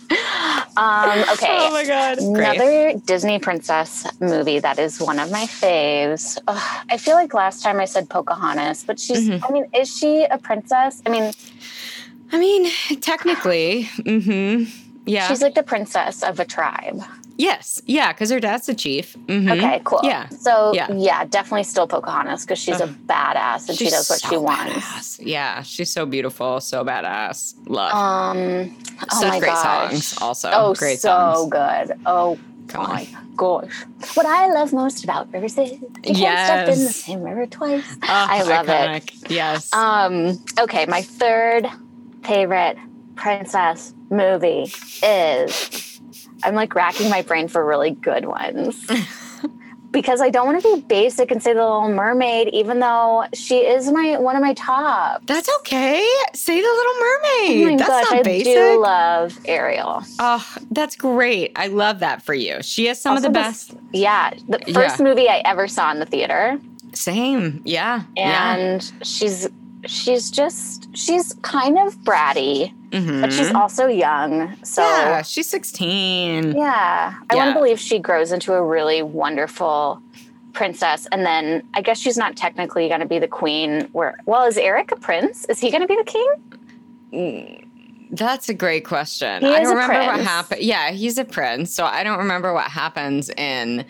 Um, 0.77 1.21
okay. 1.33 1.57
Oh 1.59 1.71
my 1.71 1.85
god. 1.85 2.19
Great. 2.19 2.55
Another 2.55 2.99
Disney 3.05 3.39
princess 3.39 4.05
movie 4.19 4.59
that 4.59 4.77
is 4.77 4.99
one 5.01 5.17
of 5.17 5.31
my 5.31 5.45
faves. 5.47 6.16
Ugh, 6.47 6.85
I 6.89 6.97
feel 6.97 7.15
like 7.15 7.33
last 7.33 7.63
time 7.63 7.79
I 7.79 7.85
said 7.85 8.09
Pocahontas, 8.09 8.83
but 8.85 8.99
she's, 8.99 9.27
Mhm. 9.29 9.43
I 9.47 9.51
mean, 9.51 9.65
is 9.73 9.87
she 9.95 10.23
a 10.25 10.37
princess? 10.37 11.01
I 11.05 11.09
mean, 11.09 11.31
I 12.31 12.37
mean, 12.39 12.69
technically, 13.01 13.89
mm-hmm. 13.99 14.63
yeah. 15.05 15.27
she's 15.27 15.41
like 15.41 15.55
the 15.55 15.63
princess 15.63 16.23
of 16.23 16.39
a 16.39 16.45
tribe. 16.45 17.01
yes, 17.39 17.81
yeah, 17.85 18.11
because 18.11 18.31
her 18.31 18.39
dad's 18.39 18.65
the 18.65 18.73
chief. 18.73 19.15
Mhm. 19.27 19.51
Okay, 19.55 19.79
cool. 19.85 19.99
Yeah. 20.03 20.27
So, 20.29 20.71
Yeah. 20.73 20.91
yeah, 20.91 21.23
definitely 21.25 21.63
still 21.63 21.85
Pocahontas 21.87 22.41
because 22.43 22.57
she's 22.59 22.81
a 22.81 22.87
badass 22.87 23.69
and 23.69 23.77
she 23.77 23.89
does 23.91 24.09
what 24.09 24.19
so 24.19 24.29
she 24.29 24.37
wants. 24.37 24.73
badass. 24.73 25.19
Yeah, 25.21 25.61
she's 25.61 25.91
so 25.91 26.05
beautiful, 26.07 26.59
so 26.61 26.83
badass. 26.83 27.53
Love. 27.67 27.93
Um, 27.93 28.75
oh 29.11 29.21
Such 29.21 29.29
my 29.29 29.39
great 29.39 29.53
gosh. 29.53 29.91
songs, 29.91 30.17
also. 30.21 30.49
Oh, 30.51 30.73
Great 30.73 30.99
so 30.99 31.09
songs. 31.09 31.49
good. 31.51 31.99
Oh, 32.07 32.37
Come 32.67 32.85
on. 32.85 32.89
my 32.89 33.07
gosh. 33.35 33.85
What 34.13 34.25
I 34.25 34.47
love 34.51 34.73
most 34.73 35.03
about 35.03 35.31
rivers 35.31 35.57
is 35.57 35.71
you 35.71 35.79
can't 36.13 36.15
step 36.15 36.67
in 36.67 36.83
the 36.85 36.91
same 36.91 37.21
river 37.21 37.45
twice. 37.45 37.85
Oh, 38.03 38.07
I 38.07 38.43
love 38.43 38.67
it. 38.69 39.11
Yes. 39.29 39.71
Um, 39.73 40.39
okay, 40.59 40.85
my 40.85 41.01
third 41.01 41.67
favorite 42.23 42.77
princess 43.15 43.93
movie 44.09 44.71
is 45.03 46.01
I'm 46.43 46.55
like 46.55 46.75
racking 46.75 47.09
my 47.09 47.21
brain 47.21 47.47
for 47.47 47.65
really 47.65 47.91
good 47.91 48.25
ones. 48.25 48.85
because 49.91 50.21
I 50.21 50.29
don't 50.29 50.45
want 50.45 50.61
to 50.63 50.75
be 50.75 50.81
basic 50.81 51.31
and 51.31 51.41
say 51.41 51.53
the 51.53 51.63
little 51.63 51.89
mermaid, 51.89 52.49
even 52.49 52.79
though 52.79 53.25
she 53.33 53.59
is 53.59 53.91
my 53.91 54.17
one 54.17 54.35
of 54.35 54.41
my 54.41 54.53
top. 54.53 55.25
That's 55.25 55.49
okay. 55.59 56.07
Say 56.33 56.55
the 56.55 56.67
Little 56.67 56.93
Oh 56.99 57.47
Mermaid. 57.47 57.65
my 57.71 57.75
that's 57.77 57.87
gosh, 57.89 58.03
not 58.11 58.19
I 58.19 58.23
basic. 58.23 58.53
do 58.53 58.79
love 58.81 59.39
Ariel. 59.45 60.03
oh, 60.19 60.55
that's 60.71 60.95
great. 60.95 61.51
I 61.55 61.67
love 61.67 61.99
that 61.99 62.21
for 62.21 62.33
you. 62.33 62.61
She 62.61 62.85
has 62.87 62.99
some 63.01 63.13
Also 63.15 63.27
of 63.27 63.33
the 63.33 63.39
best. 63.39 63.73
Yeah, 63.93 64.31
the 64.47 64.59
first 64.73 64.99
Yeah. 64.99 65.03
movie 65.05 65.29
I 65.29 65.41
ever 65.45 65.67
saw 65.67 65.91
in 65.91 65.99
the 65.99 66.05
theater, 66.05 66.59
Same. 66.93 67.61
Yeah. 67.65 68.03
yeah. 68.15 68.55
and 68.55 68.91
she's 69.03 69.47
she's 69.87 70.29
just 70.31 70.95
she's 70.95 71.33
kind 71.41 71.77
of 71.79 71.95
bratty, 71.99 72.71
but 72.91 73.31
she's 73.33 73.49
Mhm. 73.49 73.55
also 73.55 73.87
young. 73.87 74.55
So 74.63 74.81
yeah, 74.81 75.21
she's 75.21 75.47
16. 75.47 76.55
Yeah. 76.55 77.13
I 77.29 77.35
want 77.35 77.47
Yeah. 77.49 77.53
to 77.53 77.59
believe 77.59 77.79
she 77.79 77.99
grows 77.99 78.31
into 78.31 78.53
a 78.53 78.61
really 78.63 79.01
wonderful 79.01 80.01
princess. 80.53 81.07
And 81.11 81.25
then 81.25 81.63
I 81.73 81.81
guess 81.81 81.99
she's 81.99 82.17
not 82.17 82.35
technically 82.35 82.87
going 82.87 82.99
to 83.01 83.05
be 83.05 83.19
the 83.19 83.27
queen. 83.27 83.87
Where, 83.91 84.17
well, 84.25 84.45
is 84.45 84.57
Eric 84.57 84.91
a 84.91 84.95
prince? 84.95 85.45
Is 85.45 85.59
he 85.59 85.69
going 85.71 85.81
to 85.81 85.87
be 85.87 85.95
the 85.95 86.03
king? 86.03 87.63
That's 88.11 88.47
a 88.49 88.53
great 88.53 88.85
question. 88.85 89.41
He 89.43 89.47
I 89.53 89.59
don't 89.61 89.75
remember 89.75 89.99
what 89.99 90.19
happened. 90.21 90.61
Yeah, 90.61 90.91
he's 90.91 91.17
a 91.17 91.25
prince. 91.25 91.73
So 91.73 91.85
I 91.85 92.03
don't 92.03 92.17
remember 92.19 92.53
what 92.53 92.71
happens 92.71 93.29
in 93.31 93.85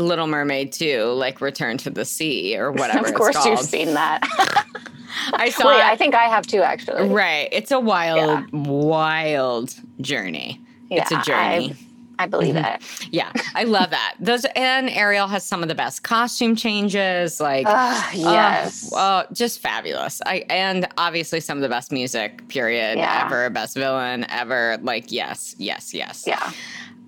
Little 0.00 0.26
Mermaid 0.26 0.72
2, 0.72 1.04
like 1.12 1.40
Return 1.40 1.78
to 1.78 1.90
the 1.90 2.04
Sea 2.04 2.56
or 2.58 2.72
whatever. 2.72 3.06
of 3.08 3.14
course, 3.14 3.44
you've 3.44 3.60
seen 3.60 3.94
that. 3.94 4.20
I 5.34 5.50
saw 5.50 5.68
Wait, 5.68 5.78
it. 5.78 5.84
I 5.84 5.96
think 5.96 6.14
I 6.14 6.24
have 6.24 6.46
too, 6.46 6.62
actually. 6.62 7.08
Right. 7.08 7.48
It's 7.52 7.70
a 7.70 7.80
wild, 7.80 8.50
wild 8.52 9.74
journey. 10.00 10.60
it's 10.90 11.10
a 11.10 11.20
journey. 11.22 11.76
I, 12.18 12.24
I 12.24 12.26
believe 12.26 12.54
Mhm. 12.54 12.74
it. 12.76 13.08
Yeah. 13.10 13.32
I 13.54 13.64
love 13.64 13.90
that. 13.90 14.14
Those 14.20 14.44
and 14.54 14.90
Ariel 14.90 15.26
has 15.26 15.42
some 15.44 15.62
of 15.62 15.68
the 15.68 15.74
best 15.74 16.02
costume 16.02 16.54
changes. 16.54 17.40
Like 17.40 17.66
oh, 17.68 18.10
yes. 18.14 18.90
oh, 18.94 19.24
just 19.32 19.60
fabulous. 19.60 20.20
I 20.26 20.44
and 20.50 20.86
obviously 20.98 21.40
some 21.40 21.56
of 21.58 21.62
the 21.62 21.68
best 21.70 21.90
music, 21.92 22.46
period, 22.48 22.98
Yeah. 22.98 23.24
ever, 23.26 23.48
best 23.50 23.74
villain 23.74 24.26
ever. 24.30 24.78
Like, 24.82 25.10
yes, 25.10 25.54
yes, 25.58 25.94
yes. 25.94 26.24
yeah. 26.26 26.52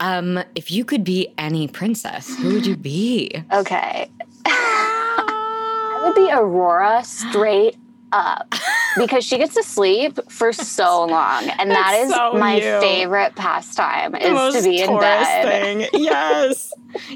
Um, 0.03 0.43
if 0.57 0.73
you 0.73 0.85
could 0.85 1.05
be 1.05 1.29
any 1.39 1.69
princess, 1.69 2.35
who 2.37 2.55
would 2.55 2.67
you 2.67 2.77
be? 2.77 3.31
Okay. 3.53 4.11
I 4.45 6.01
would 6.05 6.17
be 6.17 6.29
Aurora 6.33 7.05
straight 7.05 7.77
up 8.11 8.53
because 8.99 9.25
she 9.25 9.39
gets 9.39 9.55
to 9.55 9.63
sleep 9.63 10.19
for 10.29 10.53
so 10.79 11.05
long. 11.05 11.49
And 11.51 11.71
That's 11.71 12.13
so 12.13 12.33
my 12.35 12.57
you. 12.57 12.81
favorite 12.81 13.37
pastime 13.37 14.17
is 14.17 14.55
to 14.57 14.63
be 14.69 14.83
in 14.83 14.99
bed. 14.99 15.45
thing. 15.49 16.03
Yes. 16.03 16.73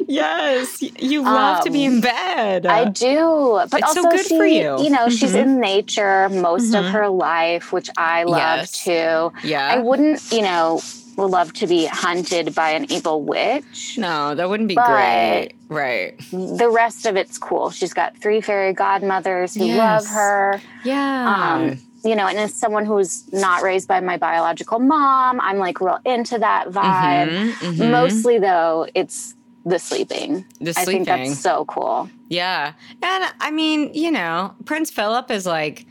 yes. 0.06 0.80
You 1.00 1.22
love 1.24 1.64
to 1.64 1.70
be 1.70 1.84
in 1.84 2.00
bed. 2.00 2.66
I 2.66 2.84
do, 2.84 3.62
but 3.68 3.80
It's 3.80 3.94
so 3.94 4.04
also 4.06 4.10
good 4.16 4.26
she, 4.26 4.36
for 4.38 4.46
you. 4.46 4.88
know, 4.90 5.08
she's 5.08 5.34
Mhm. 5.34 5.42
in 5.42 5.60
nature 5.60 6.28
most 6.28 6.72
of 6.72 6.84
Mhm. 6.84 6.90
her 6.92 7.08
life, 7.08 7.72
which 7.72 7.90
I 7.96 8.22
love 8.22 8.38
Yes. 8.38 8.84
too. 8.84 9.32
yeah. 9.42 9.72
I 9.74 9.78
wouldn't, 9.80 10.22
you 10.32 10.42
know, 10.42 10.80
love 11.24 11.52
to 11.54 11.66
be 11.66 11.86
hunted 11.86 12.54
by 12.54 12.70
an 12.70 12.90
evil 12.92 13.22
witch. 13.22 13.96
no, 13.98 14.34
that 14.34 14.48
wouldn't 14.48 14.68
be 14.68 14.74
But- 14.74 14.86
great. 14.86 15.50
Right. 15.68 16.14
The 16.30 16.68
rest 16.70 17.06
of 17.06 17.16
it's 17.16 17.38
cool. 17.38 17.70
She's 17.70 17.92
got 17.94 18.16
three 18.18 18.40
fairy 18.40 18.72
godmothers 18.72 19.54
who 19.54 19.64
love 19.66 20.06
her. 20.06 20.60
Yeah. 20.84 21.34
Um, 21.54 21.78
you 22.04 22.14
know, 22.14 22.26
and 22.28 22.38
as 22.38 22.54
someone 22.54 22.84
who's 22.84 23.24
not 23.32 23.62
raised 23.62 23.88
by 23.88 23.98
my 24.00 24.16
biological 24.16 24.78
mom, 24.78 25.40
I'm 25.40 25.58
like 25.58 25.80
real 25.80 25.98
into 26.04 26.38
that 26.38 26.68
vibe. 26.68 27.28
Mhm, 27.30 27.52
mhm. 27.74 27.90
Mostly 27.90 28.38
though, 28.38 28.86
it's 28.94 29.34
the 29.64 29.80
sleeping. 29.80 30.44
the 30.60 30.72
sleeping. 30.72 30.78
I 30.78 30.84
think 30.84 31.06
that's 31.30 31.40
so 31.40 31.64
cool. 31.64 32.08
Yeah. 32.28 32.72
And 33.02 33.24
I 33.40 33.50
mean, 33.50 33.92
you 33.92 34.12
know, 34.12 34.54
Prince 34.66 34.92
Philip 34.92 35.30
is 35.32 35.46
like, 35.46 35.86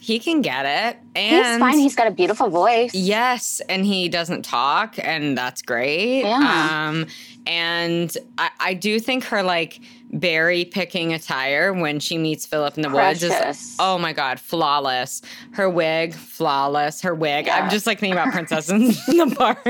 he 0.00 0.18
can 0.18 0.42
get 0.42 0.64
it. 0.66 0.98
And 1.14 1.46
He's 1.46 1.58
fine. 1.58 1.78
He's 1.78 1.96
got 1.96 2.06
a 2.06 2.10
beautiful 2.10 2.48
voice. 2.48 2.94
Yes, 2.94 3.60
and 3.68 3.84
he 3.84 4.08
doesn't 4.08 4.44
talk, 4.44 4.96
and 5.02 5.36
that's 5.36 5.62
great. 5.62 6.22
Yeah. 6.22 6.88
Um, 6.88 7.06
and 7.46 8.14
I, 8.36 8.50
I 8.60 8.74
do 8.74 9.00
think 9.00 9.24
her 9.24 9.42
like 9.42 9.80
berry 10.10 10.64
picking 10.64 11.12
attire 11.12 11.72
when 11.74 12.00
she 12.00 12.16
meets 12.16 12.46
Philip 12.46 12.76
in 12.76 12.82
the 12.82 12.88
woods 12.88 13.22
is 13.22 13.76
oh 13.78 13.98
my 13.98 14.12
god, 14.12 14.40
flawless. 14.40 15.22
Her 15.52 15.68
wig, 15.68 16.14
flawless. 16.14 17.00
Her 17.02 17.14
wig. 17.14 17.48
I'm 17.48 17.68
just 17.70 17.86
like 17.86 17.98
thinking 18.00 18.18
about 18.18 18.32
Princess 18.32 18.70
in 18.70 18.88
the 19.18 19.34
park. 19.36 19.66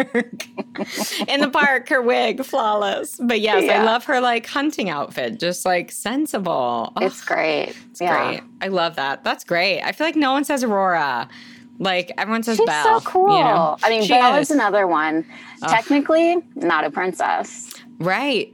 in 1.28 1.40
the 1.40 1.50
park, 1.50 1.88
her 1.88 2.02
wig, 2.02 2.44
flawless. 2.44 3.18
But 3.22 3.40
yes, 3.40 3.68
I 3.70 3.82
love 3.84 4.04
her 4.04 4.20
like 4.20 4.46
hunting 4.46 4.88
outfit, 4.90 5.38
just 5.40 5.64
like 5.64 5.90
sensible. 5.92 6.92
Oh, 6.96 7.04
It's 7.04 7.24
great. 7.24 7.74
it's 7.90 8.00
yeah. 8.00 8.28
great. 8.38 8.42
I 8.60 8.68
love 8.68 8.96
that. 8.96 9.24
That's 9.24 9.44
great. 9.44 9.82
I 9.82 9.92
feel 9.92 10.06
like 10.06 10.16
no 10.16 10.32
one 10.32 10.44
says 10.44 10.62
Aurora. 10.62 11.28
Like 11.78 12.12
everyone 12.18 12.42
says 12.42 12.56
She's 12.56 12.66
Belle. 12.66 13.00
so 13.00 13.08
cool. 13.08 13.36
You 13.36 13.44
know? 13.44 13.76
I 13.82 13.88
mean, 13.90 14.02
She 14.02 14.08
Belle 14.08 14.34
is. 14.36 14.48
is 14.48 14.56
another 14.56 14.86
one. 14.86 15.24
Ugh. 15.62 15.70
Technically, 15.70 16.36
not 16.56 16.84
a 16.84 16.90
princess. 16.90 17.72
Right. 17.98 18.52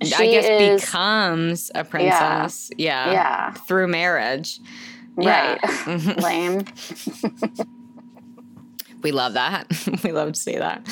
I 0.00 0.04
She 0.04 0.30
guess 0.30 0.44
is- 0.46 0.80
becomes 0.82 1.70
a 1.74 1.84
princess. 1.84 2.70
Yeah. 2.78 3.12
Yeah. 3.12 3.50
Through 3.52 3.88
marriage. 3.88 4.60
Yeah. 5.18 5.58
Right. 5.86 6.16
Lame. 6.22 6.64
we 9.02 9.12
love 9.12 9.34
that. 9.34 9.66
we 10.04 10.12
love 10.12 10.32
to 10.32 10.40
see 10.40 10.56
that. 10.56 10.86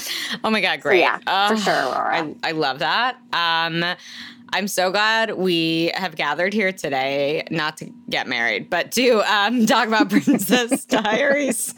Oh 0.44 0.50
my 0.50 0.60
God, 0.60 0.76
So, 0.78 0.82
great. 0.82 1.00
yeah, 1.00 1.18
for 1.18 1.54
Oh, 1.54 1.56
sure, 1.56 1.72
Aurora. 1.74 2.34
I, 2.42 2.48
I 2.48 2.52
love 2.52 2.78
that. 2.80 3.16
Um, 3.32 3.84
I'm 4.56 4.68
so 4.68 4.92
glad 4.92 5.32
we 5.34 5.90
have 5.96 6.14
gathered 6.14 6.52
here 6.54 6.70
today, 6.70 7.44
not 7.50 7.76
to 7.78 7.86
get 8.08 8.28
married, 8.28 8.70
but 8.70 8.92
to 8.92 9.20
um, 9.28 9.66
talk 9.66 9.88
about 9.88 10.08
Princess 10.10 10.84
Diaries 10.86 11.74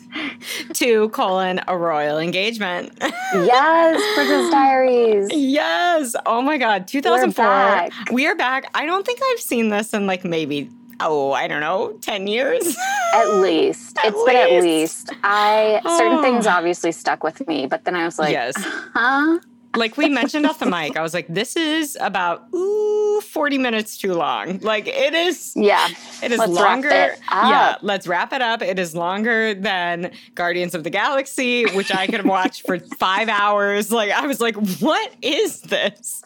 2 0.75 1.09
colon 1.09 1.59
a 1.69 1.77
royal 1.77 2.19
engagement. 2.19 2.93
yes, 3.01 4.15
Princess 4.15 4.51
Diaries. 4.51 5.29
Yes. 5.33 6.15
Oh 6.27 6.43
my 6.43 6.59
God. 6.59 6.87
2004. 6.87 7.43
back. 7.45 7.93
We 8.13 8.27
are 8.27 8.35
back. 8.35 8.71
I 8.75 8.85
don't 8.85 9.07
think 9.07 9.21
I've 9.33 9.41
seen 9.41 9.71
this 9.71 9.95
in 9.95 10.07
like 10.07 10.27
maybe, 10.27 10.69
oh, 11.01 11.33
I 11.33 11.49
don't 11.49 11.61
know, 11.63 11.97
10 12.03 12.27
years. 12.27 12.77
At 13.15 13.37
least. 13.37 13.97
At 14.01 14.13
It's 14.13 14.23
been 14.25 14.37
at 14.37 14.51
least. 14.63 15.09
least. 15.09 15.13
I 15.25 15.81
certain 15.97 16.19
Oh. 16.19 16.23
things 16.23 16.47
obviously 16.47 16.93
stuck 16.93 17.25
with 17.25 17.47
me, 17.49 17.67
but 17.67 17.85
then 17.87 17.95
I 17.95 18.05
was 18.05 18.19
like, 18.19 18.33
Yes. 18.33 18.53
huh? 18.59 19.39
Like 19.77 19.97
we 19.97 20.09
mentioned 20.09 20.47
off 20.47 20.59
the 20.59 20.67
mic, 20.67 20.97
I 20.97 21.03
was 21.03 21.15
like, 21.15 21.27
this 21.29 21.55
is 21.57 21.97
about 22.01 22.53
ooh, 22.55 23.21
40 23.21 23.59
minutes 23.59 23.97
too 23.97 24.15
long. 24.15 24.59
Like 24.59 24.87
it 24.87 25.15
is 25.15 25.53
Yeah. 25.57 25.89
it 26.23 26.33
is 26.33 26.39
Let's 26.39 26.53
longer. 26.53 26.89
it 26.89 27.19
Yeah, 27.31 27.77
let's 27.83 28.07
wrap 28.07 28.33
it 28.33 28.43
up. 28.43 28.63
It 28.63 28.79
is 28.79 28.95
longer 28.95 29.55
than 29.55 30.11
Guardians 30.35 30.75
of 30.75 30.85
the 30.85 30.91
Galaxy, 30.91 31.65
which 31.75 31.93
I 31.95 32.07
could 32.07 32.17
have 32.17 32.27
watched 32.27 32.67
for 32.67 32.79
five 32.99 33.29
hours. 33.29 33.93
Like 33.93 34.11
I 34.11 34.27
was 34.27 34.41
like, 34.41 34.57
what 34.81 35.13
is 35.23 35.61
this? 35.63 36.23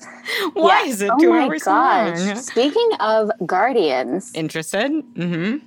Why 0.55 0.83
Yeah. 0.85 0.89
is 0.91 1.03
it 1.03 1.11
oh 1.13 1.19
two 1.19 1.31
my 1.31 1.41
hours 1.45 1.63
gosh. 1.65 2.19
long? 2.21 2.37
Speaking 2.37 2.91
of 3.01 3.31
Guardians, 3.47 4.33
Interested? 4.35 4.91
Mm-hmm. 4.93 5.67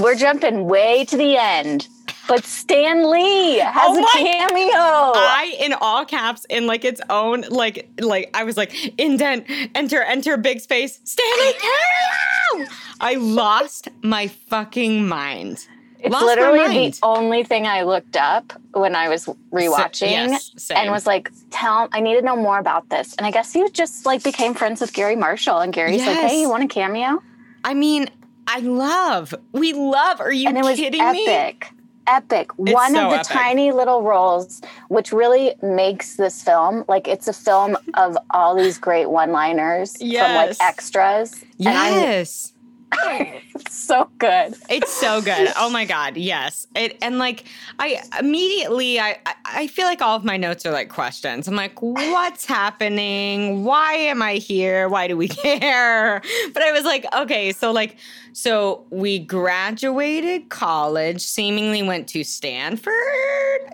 we're 0.00 0.14
jumping 0.14 0.66
way 0.66 1.04
to 1.06 1.16
the 1.16 1.36
end. 1.36 1.88
But 2.32 2.46
Stan 2.46 3.10
Lee 3.10 3.58
has 3.58 3.74
Oh 3.76 3.98
a 3.98 4.18
cameo. 4.18 4.72
I 4.72 5.54
in 5.60 5.74
all 5.74 6.06
caps 6.06 6.46
in 6.48 6.66
like 6.66 6.82
its 6.82 6.98
own 7.10 7.42
like 7.50 7.90
like 8.00 8.30
I 8.32 8.44
was 8.44 8.56
like 8.56 8.72
indent 8.98 9.44
enter 9.74 10.00
enter 10.00 10.38
big 10.38 10.62
space 10.62 10.98
Stan 11.04 11.26
Lee. 11.40 12.66
I 13.02 13.16
lost 13.16 13.90
my 14.00 14.28
fucking 14.28 15.06
mind. 15.06 15.68
it's 15.98 16.10
lost 16.10 16.24
literally 16.24 16.88
the 16.88 16.98
only 17.02 17.44
thing 17.44 17.66
I 17.66 17.82
looked 17.82 18.16
up 18.16 18.54
when 18.72 18.96
I 18.96 19.10
was 19.10 19.26
rewatching 19.52 20.12
yes, 20.12 20.70
and 20.74 20.90
was 20.90 21.06
like, 21.06 21.30
tell 21.50 21.90
I 21.92 22.00
need 22.00 22.14
to 22.14 22.22
know 22.22 22.36
more 22.36 22.58
about 22.58 22.88
this. 22.88 23.14
And 23.16 23.26
I 23.26 23.30
guess 23.30 23.54
you 23.54 23.68
just 23.68 24.06
like 24.06 24.22
became 24.22 24.54
friends 24.54 24.80
with 24.80 24.94
Garry 24.94 25.16
Marshall 25.16 25.58
and 25.58 25.70
Gary's 25.70 26.00
like, 26.06 26.16
hey, 26.16 26.40
you 26.40 26.48
want 26.48 26.64
a 26.64 26.66
cameo? 26.66 27.22
I 27.62 27.74
mean, 27.74 28.08
I 28.46 28.60
love. 28.60 29.34
We 29.52 29.74
love. 29.74 30.22
Are 30.22 30.32
you 30.32 30.48
and 30.48 30.56
it 30.56 30.64
was 30.64 30.78
kidding 30.78 31.12
me? 31.12 31.58
Epic. 32.06 32.50
Epic. 32.50 32.52
One 32.56 32.94
so 32.94 33.04
of 33.04 33.10
the 33.10 33.16
epic. 33.16 33.26
tiny 33.28 33.72
little 33.72 34.02
roles, 34.02 34.60
which 34.88 35.12
really 35.12 35.54
makes 35.62 36.16
this 36.16 36.42
film 36.42 36.84
like 36.88 37.08
it's 37.08 37.28
a 37.28 37.32
film 37.32 37.76
of 37.94 38.16
all 38.30 38.54
these 38.54 38.78
great 38.78 39.06
one 39.10 39.32
liners 39.32 39.96
from 39.96 40.08
like 40.08 40.48
Yes. 40.50 40.58
extras. 40.60 41.44
Yes. 41.58 42.51
I'm 42.92 43.40
so 43.70 44.08
good. 44.18 44.54
It's 44.68 44.92
so 44.92 45.20
good. 45.22 45.48
Oh 45.56 45.70
my 45.70 45.84
god, 45.84 46.16
yes. 46.16 46.66
It 46.76 46.98
and 47.02 47.18
like 47.18 47.44
I 47.78 48.02
immediately 48.18 49.00
I 49.00 49.18
I- 49.44 49.66
feel 49.66 49.86
like 49.86 50.00
all 50.02 50.16
of 50.16 50.24
my 50.24 50.36
notes 50.36 50.64
are 50.66 50.72
like 50.72 50.88
questions. 50.88 51.46
I'm 51.48 51.56
like, 51.56 51.80
what's 51.80 52.44
happening? 52.46 53.64
Why 53.64 53.92
am 53.94 54.22
I 54.22 54.34
here? 54.34 54.88
Why 54.88 55.08
do 55.08 55.16
we 55.16 55.28
care? 55.44 56.22
But 56.54 56.62
I 56.62 56.72
was 56.72 56.84
like, 56.84 57.04
okay, 57.14 57.52
so 57.52 57.70
like 57.72 57.96
so 58.32 58.84
we 58.90 59.18
graduated 59.18 60.48
college, 60.48 61.20
seemingly 61.20 61.82
went 61.82 62.08
to 62.08 62.24
Stanford. 62.24 62.92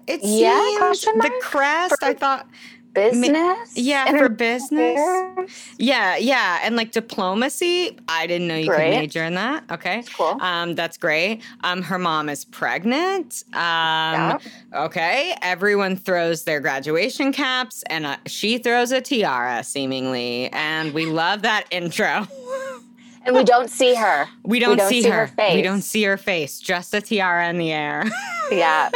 It 0.07 0.21
Yeah, 0.23 0.93
seems 0.95 1.03
the 1.03 1.31
crest. 1.41 2.03
I 2.03 2.15
thought 2.15 2.49
Business. 2.95 3.76
yeah, 3.76 4.11
for 4.18 4.28
business. 4.28 4.99
Yeah, 5.78 6.16
yeah, 6.16 6.61
and 6.62 6.75
like 6.76 6.90
diplomacy. 6.92 7.97
I 8.09 8.26
didn't 8.26 8.49
know 8.49 8.57
you 8.57 8.66
Great. 8.66 8.90
could 8.92 8.99
major 9.00 9.25
in 9.25 9.35
that. 9.35 9.64
Okay, 9.71 10.02
Cool. 10.16 10.37
Um, 10.40 10.75
that's 10.75 10.97
great. 10.97 11.42
Um, 11.62 11.83
her 11.83 11.99
mom 11.99 12.28
is 12.28 12.45
pregnant. 12.45 13.45
Um, 13.52 13.59
Yeah. 13.59 14.38
okay. 14.75 15.35
Everyone 15.42 15.97
throws 15.97 16.45
their 16.45 16.61
graduation 16.61 17.33
caps, 17.33 17.85
and 17.88 18.04
uh, 18.07 18.16
she 18.26 18.59
throws 18.59 18.90
a 18.92 19.00
tiara, 19.00 19.62
seemingly, 19.62 20.49
and 20.52 20.92
we 20.92 21.07
love 21.07 21.42
that 21.42 21.66
intro. 21.71 22.26
And 23.29 23.37
we 23.37 23.45
don't 23.45 23.71
see 23.71 23.95
her. 23.95 24.27
We 24.43 24.59
don't, 24.59 24.77
don't 24.79 24.89
see, 24.89 25.03
see 25.03 25.09
her. 25.11 25.27
her 25.27 25.27
face. 25.29 25.55
We 25.55 25.63
don't 25.63 25.83
see 25.83 26.03
her 26.05 26.17
face. 26.17 26.59
Just 26.59 26.95
a 26.95 27.01
tiara 27.01 27.49
in 27.49 27.59
the 27.59 27.71
air. 27.73 28.05
Yeah. 28.51 28.89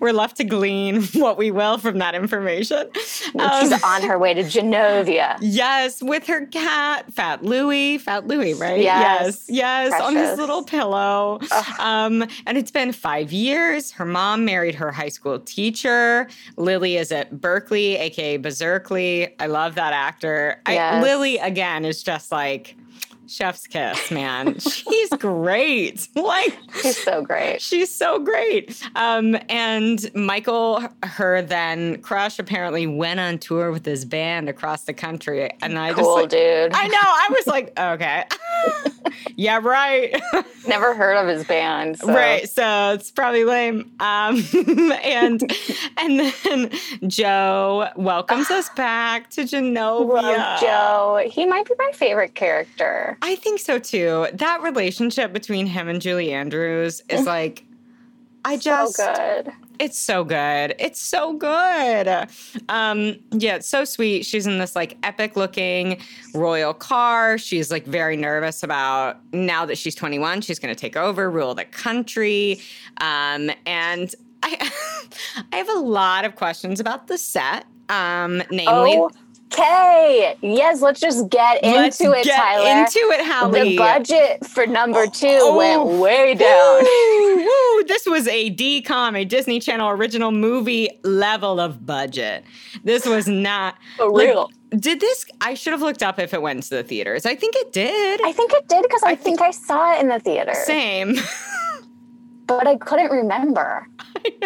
We're 0.00 0.14
left 0.14 0.38
to 0.38 0.44
glean 0.44 1.02
what 1.12 1.36
we 1.36 1.50
will 1.50 1.76
from 1.76 1.98
that 1.98 2.14
information. 2.14 2.88
She's 2.94 3.34
Um, 3.38 3.74
on 3.84 4.00
her 4.04 4.18
way 4.18 4.32
to 4.32 4.42
Genovia. 4.42 5.36
Yes, 5.42 6.02
with 6.02 6.26
her 6.28 6.46
cat, 6.46 7.12
Fat 7.12 7.44
Louie, 7.44 7.98
Fat 7.98 8.26
Louie, 8.26 8.54
right? 8.54 8.80
Yes. 8.80 9.44
yes, 9.48 9.90
yes, 9.90 10.00
on 10.00 10.16
his 10.16 10.38
little 10.38 10.62
pillow. 10.64 11.40
Um, 11.78 12.24
and 12.46 12.56
it's 12.56 12.70
been 12.70 12.90
five 12.92 13.32
years. 13.32 13.90
Her 13.92 14.06
mom 14.06 14.46
married 14.46 14.76
her 14.76 14.90
high 14.90 15.10
school 15.10 15.40
teacher. 15.40 16.26
Lily 16.56 16.96
is 16.96 17.12
at 17.12 17.38
Berkeley, 17.38 17.96
aka 17.96 18.38
Berserkly. 18.38 19.28
I 19.38 19.46
love 19.46 19.74
that 19.74 19.92
actor. 19.92 20.62
I, 20.64 21.02
Lily 21.02 21.36
again 21.36 21.84
is 21.84 22.02
just 22.02 22.32
like 22.32 22.76
chef's 23.28 23.66
kiss, 23.66 24.10
man. 24.10 24.58
She's 24.58 25.10
great. 25.10 26.08
Like 26.26 26.58
She's 26.82 27.02
so 27.02 27.22
great. 27.22 27.62
She's 27.62 27.94
so 27.94 28.18
great. 28.18 28.82
Um, 28.96 29.36
and 29.48 30.10
Michael, 30.14 30.82
her 31.04 31.40
then 31.40 32.02
crush, 32.02 32.38
apparently 32.38 32.86
went 32.86 33.20
on 33.20 33.38
tour 33.38 33.70
with 33.70 33.84
his 33.84 34.04
band 34.04 34.48
across 34.48 34.84
the 34.84 34.92
country. 34.92 35.48
And 35.62 35.78
I 35.78 35.92
just 35.92 36.02
like, 36.08 36.28
dude. 36.30 36.72
I 36.74 36.88
know, 36.88 36.98
I 37.00 37.28
was 37.30 37.46
like, 37.46 37.78
okay. 37.78 38.24
yeah, 39.36 39.58
right. 39.62 40.20
Never 40.66 40.94
heard 40.94 41.16
of 41.16 41.28
his 41.28 41.44
band. 41.46 41.98
so- 41.98 42.08
Right. 42.08 42.48
So 42.48 42.92
it's 42.94 43.10
probably 43.10 43.44
lame. 43.44 43.90
Um, 44.00 44.42
and 45.04 45.42
and 45.98 46.32
then 46.44 46.70
Joe 47.08 47.88
welcomes 47.96 48.50
us 48.50 48.68
back 48.70 49.30
to 49.30 49.42
Genovia. 49.42 50.08
Love 50.22 50.60
Joe. 50.60 51.28
He 51.30 51.46
might 51.46 51.66
be 51.66 51.74
my 51.78 51.90
favorite 51.94 52.34
character. 52.34 53.16
I 53.22 53.36
think 53.36 53.60
so 53.60 53.78
too. 53.78 54.26
That 54.32 54.62
relationship 54.62 55.32
between 55.32 55.66
him 55.66 55.88
and 55.88 56.00
Julie 56.00 56.32
Andrews 56.32 57.02
is 57.08 57.26
like 57.26 57.64
I 58.44 58.56
just 58.56 58.96
so 58.96 59.14
good. 59.14 59.52
It's 59.78 59.98
so 59.98 60.24
good. 60.24 60.74
It's 60.78 61.00
so 61.00 61.34
good. 61.34 62.08
Um, 62.68 63.16
yeah, 63.30 63.56
it's 63.56 63.68
so 63.68 63.84
sweet. 63.84 64.24
She's 64.24 64.46
in 64.46 64.58
this 64.58 64.74
like 64.74 64.96
epic 65.02 65.36
looking 65.36 66.00
royal 66.34 66.74
car. 66.74 67.38
She's 67.38 67.70
like 67.70 67.84
very 67.84 68.16
nervous 68.16 68.62
about 68.62 69.18
now 69.32 69.66
that 69.66 69.78
she's 69.78 69.94
21, 69.94 70.40
she's 70.40 70.58
going 70.58 70.74
to 70.74 70.80
take 70.80 70.96
over, 70.96 71.30
rule 71.30 71.54
the 71.54 71.64
country. 71.64 72.60
Um, 73.00 73.50
and 73.66 74.14
I, 74.42 74.70
I 75.52 75.56
have 75.56 75.68
a 75.68 75.80
lot 75.80 76.24
of 76.24 76.36
questions 76.36 76.80
about 76.80 77.06
the 77.06 77.18
set. 77.18 77.66
Um, 77.88 78.42
namely, 78.50 79.00
Okay. 79.52 80.36
Yes, 80.42 80.82
let's 80.82 81.00
just 81.00 81.28
get 81.30 81.62
into 81.62 81.78
let's 81.78 82.00
it, 82.00 82.24
get 82.24 82.36
Tyler. 82.36 82.80
into 82.80 82.98
it, 82.98 83.24
Hallie. 83.24 83.70
the 83.70 83.78
budget 83.78 84.44
for 84.46 84.66
number 84.66 85.00
oh, 85.00 85.10
two 85.10 85.38
Oh. 85.40 85.56
went 85.56 86.00
way 86.00 86.34
down. 86.34 86.82
Woo. 87.46 87.84
This 87.84 88.06
was 88.06 88.26
a 88.28 88.50
DCOM, 88.50 89.16
a 89.16 89.24
Disney 89.24 89.60
Channel 89.60 89.88
original 89.90 90.32
movie 90.32 90.90
level 91.04 91.60
of 91.60 91.86
budget. 91.86 92.44
This 92.84 93.06
was 93.06 93.28
not 93.28 93.76
For 93.96 94.10
like, 94.10 94.28
real. 94.28 94.50
Did 94.70 95.00
this? 95.00 95.24
I 95.40 95.54
should 95.54 95.72
have 95.72 95.80
looked 95.82 96.02
up 96.02 96.18
if 96.18 96.34
it 96.34 96.42
went 96.42 96.64
to 96.64 96.70
the 96.70 96.82
theaters. 96.82 97.24
I 97.24 97.36
think 97.36 97.54
it 97.56 97.72
did. 97.72 98.20
I 98.24 98.32
think 98.32 98.52
it 98.52 98.68
did 98.68 98.82
because 98.82 99.02
I, 99.04 99.14
think 99.14 99.40
I 99.40 99.52
saw 99.52 99.94
it 99.96 100.00
in 100.00 100.08
the 100.08 100.18
theater, 100.18 100.52
Same. 100.54 101.14
but 102.46 102.66
I 102.66 102.76
couldn't 102.76 103.10
remember. 103.10 103.86
I 103.98 104.30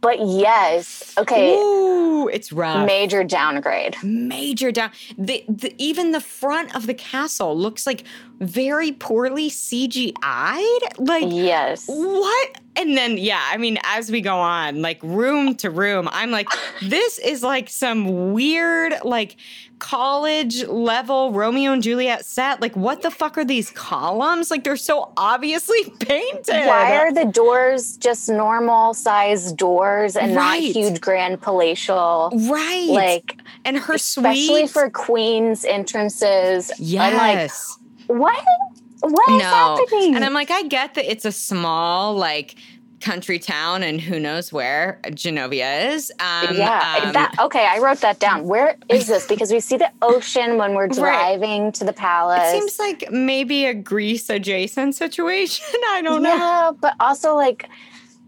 But 0.00 0.18
yes, 0.26 1.14
okay, 1.16 1.54
Ooh, 1.54 2.26
it's 2.26 2.50
rough. 2.50 2.84
major 2.84 3.22
downgrade. 3.22 3.94
Major 4.02 4.72
down. 4.72 4.90
The, 5.16 5.44
the 5.48 5.72
even 5.78 6.10
the 6.10 6.20
front 6.20 6.74
of 6.74 6.88
the 6.88 6.94
castle 6.94 7.56
looks 7.56 7.86
like 7.86 8.02
very 8.40 8.90
poorly 8.90 9.48
CGI'd. 9.48 10.98
Like 10.98 11.26
Yes. 11.28 11.84
what? 11.86 12.58
And 12.74 12.96
then 12.96 13.16
yeah, 13.16 13.42
I 13.48 13.58
mean, 13.58 13.78
as 13.84 14.10
we 14.10 14.20
go 14.20 14.36
on, 14.38 14.82
like 14.82 15.00
room 15.04 15.54
to 15.56 15.70
room, 15.70 16.08
I'm 16.10 16.32
like, 16.32 16.48
this 16.82 17.20
is 17.20 17.44
like 17.44 17.68
some 17.70 18.32
weird 18.32 18.94
like 19.04 19.36
college 19.82 20.64
level 20.68 21.32
Romeo 21.32 21.72
and 21.72 21.82
Juliet 21.82 22.24
set. 22.24 22.60
Like, 22.60 22.76
what 22.76 23.02
the 23.02 23.10
fuck 23.10 23.36
are 23.36 23.44
these 23.44 23.68
columns? 23.70 24.48
Like, 24.48 24.62
they're 24.62 24.76
so 24.76 25.12
obviously 25.16 25.82
painted. 25.98 26.66
Why 26.66 26.96
are 26.98 27.12
the 27.12 27.24
doors 27.24 27.96
just 27.96 28.28
normal 28.28 28.94
size 28.94 29.52
doors 29.52 30.16
and 30.16 30.36
Right. 30.36 30.62
not 30.62 30.72
huge 30.72 31.00
grand 31.00 31.42
palatial? 31.42 32.30
right? 32.48 32.86
Like, 32.90 33.36
and 33.64 33.76
her 33.76 33.94
especially 33.94 34.68
suite. 34.68 34.70
for 34.70 34.88
queens 34.88 35.64
entrances. 35.64 36.70
I'm 36.78 37.16
like, 37.16 37.34
yes. 37.34 37.76
what? 38.06 38.40
What 39.00 39.28
is 39.30 39.42
no. 39.42 39.48
happening? 39.48 40.14
And 40.14 40.24
I'm 40.24 40.32
like, 40.32 40.52
I 40.52 40.62
get 40.62 40.94
that 40.94 41.10
it's 41.10 41.24
a 41.24 41.32
small 41.32 42.14
like 42.14 42.54
country 43.02 43.38
town 43.38 43.82
and 43.82 44.00
who 44.00 44.18
knows 44.18 44.52
where 44.52 45.00
Genovia 45.06 45.92
is. 45.92 46.10
Um, 46.20 46.56
yeah, 46.56 47.00
um, 47.02 47.12
that 47.12 47.34
okay. 47.38 47.66
I 47.66 47.78
wrote 47.78 47.98
that 47.98 48.18
down. 48.18 48.44
Where 48.44 48.76
is 48.88 49.08
this? 49.08 49.26
Because 49.26 49.52
we 49.52 49.60
see 49.60 49.76
the 49.76 49.90
ocean 50.02 50.56
when 50.56 50.74
we're 50.74 50.88
driving 50.88 51.72
to 51.72 51.84
the 51.84 51.92
palace. 51.92 52.52
it 52.52 52.58
seems 52.58 52.78
like 52.78 53.10
maybe 53.10 53.66
a 53.66 53.74
Greece 53.74 54.30
adjacent 54.30 54.94
situation. 54.94 55.66
I 55.90 56.02
don't 56.02 56.22
know. 56.22 56.34
yeah, 56.34 56.70
but 56.80 56.94
also 57.00 57.34
like 57.34 57.68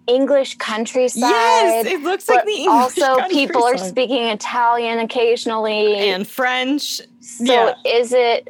English 0.06 0.56
countryside. 0.58 1.20
Yes, 1.20 1.86
it 1.86 2.02
looks 2.02 2.28
like 2.28 2.44
the 2.44 2.52
English 2.52 3.00
also 3.00 3.28
people 3.30 3.64
are 3.64 3.78
speaking 3.78 4.24
Italian 4.24 4.98
occasionally. 4.98 5.96
And 5.96 6.26
French. 6.26 7.00
so 7.20 7.44
yeah. 7.44 7.74
is 7.86 8.12
it? 8.12 8.48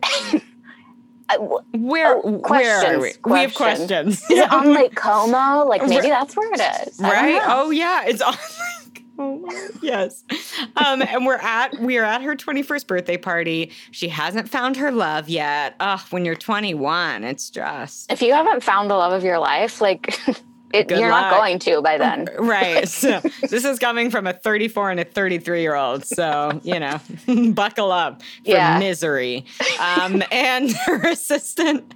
I- 1.28 1.36
Where 1.38 2.16
Oh, 2.16 2.20
where 2.48 2.78
are 2.86 2.98
we? 3.00 3.12
questions, 3.12 3.18
We 3.24 3.38
have 3.40 3.54
questions. 3.54 3.88
questions. 3.88 4.30
Is 4.30 4.38
it 4.38 4.52
on 4.52 4.74
Lake 4.74 4.94
Como? 4.96 5.64
Like 5.66 5.86
maybe 5.86 6.08
that's 6.08 6.36
where 6.36 6.52
it 6.52 6.86
is. 6.88 7.00
I 7.00 7.10
right? 7.10 7.42
Oh 7.46 7.70
yeah, 7.70 8.04
it's 8.06 8.20
on 8.22 8.32
like 8.84 9.02
oh 9.18 9.70
yes. 9.82 10.22
Um, 10.76 11.02
and 11.02 11.24
we're 11.24 11.36
at 11.36 11.78
we 11.80 11.96
are 11.98 12.04
at 12.04 12.22
her 12.22 12.36
21st 12.36 12.86
birthday 12.86 13.16
party. 13.16 13.70
She 13.90 14.08
hasn't 14.08 14.48
found 14.48 14.76
her 14.76 14.90
love 14.92 15.28
yet. 15.28 15.76
Ugh, 15.80 16.00
when 16.10 16.24
you're 16.24 16.34
21, 16.34 17.24
it's 17.24 17.48
just 17.50 18.10
If 18.12 18.20
you 18.22 18.32
haven't 18.32 18.62
found 18.62 18.90
the 18.90 18.94
love 18.96 19.12
of 19.12 19.24
your 19.24 19.38
life, 19.38 19.80
like 19.80 20.18
it, 20.74 20.90
you're 20.90 21.08
not 21.08 21.30
going 21.30 21.58
to 21.60 21.80
by 21.82 21.98
then. 21.98 22.28
right. 22.38 22.88
So 22.88 23.20
this 23.48 23.64
is 23.64 23.78
coming 23.78 24.10
from 24.10 24.26
a 24.26 24.32
34 24.32 24.90
and 24.90 25.00
a 25.00 25.04
33 25.04 25.60
year 25.62 25.74
old. 25.74 26.04
So, 26.04 26.60
you 26.64 26.80
know, 26.80 27.00
buckle 27.52 27.92
up 27.92 28.22
for 28.22 28.50
Yeah. 28.50 28.78
misery. 28.78 29.44
Um, 29.80 30.22
and 30.30 30.70
her 30.86 31.08
assistant, 31.08 31.94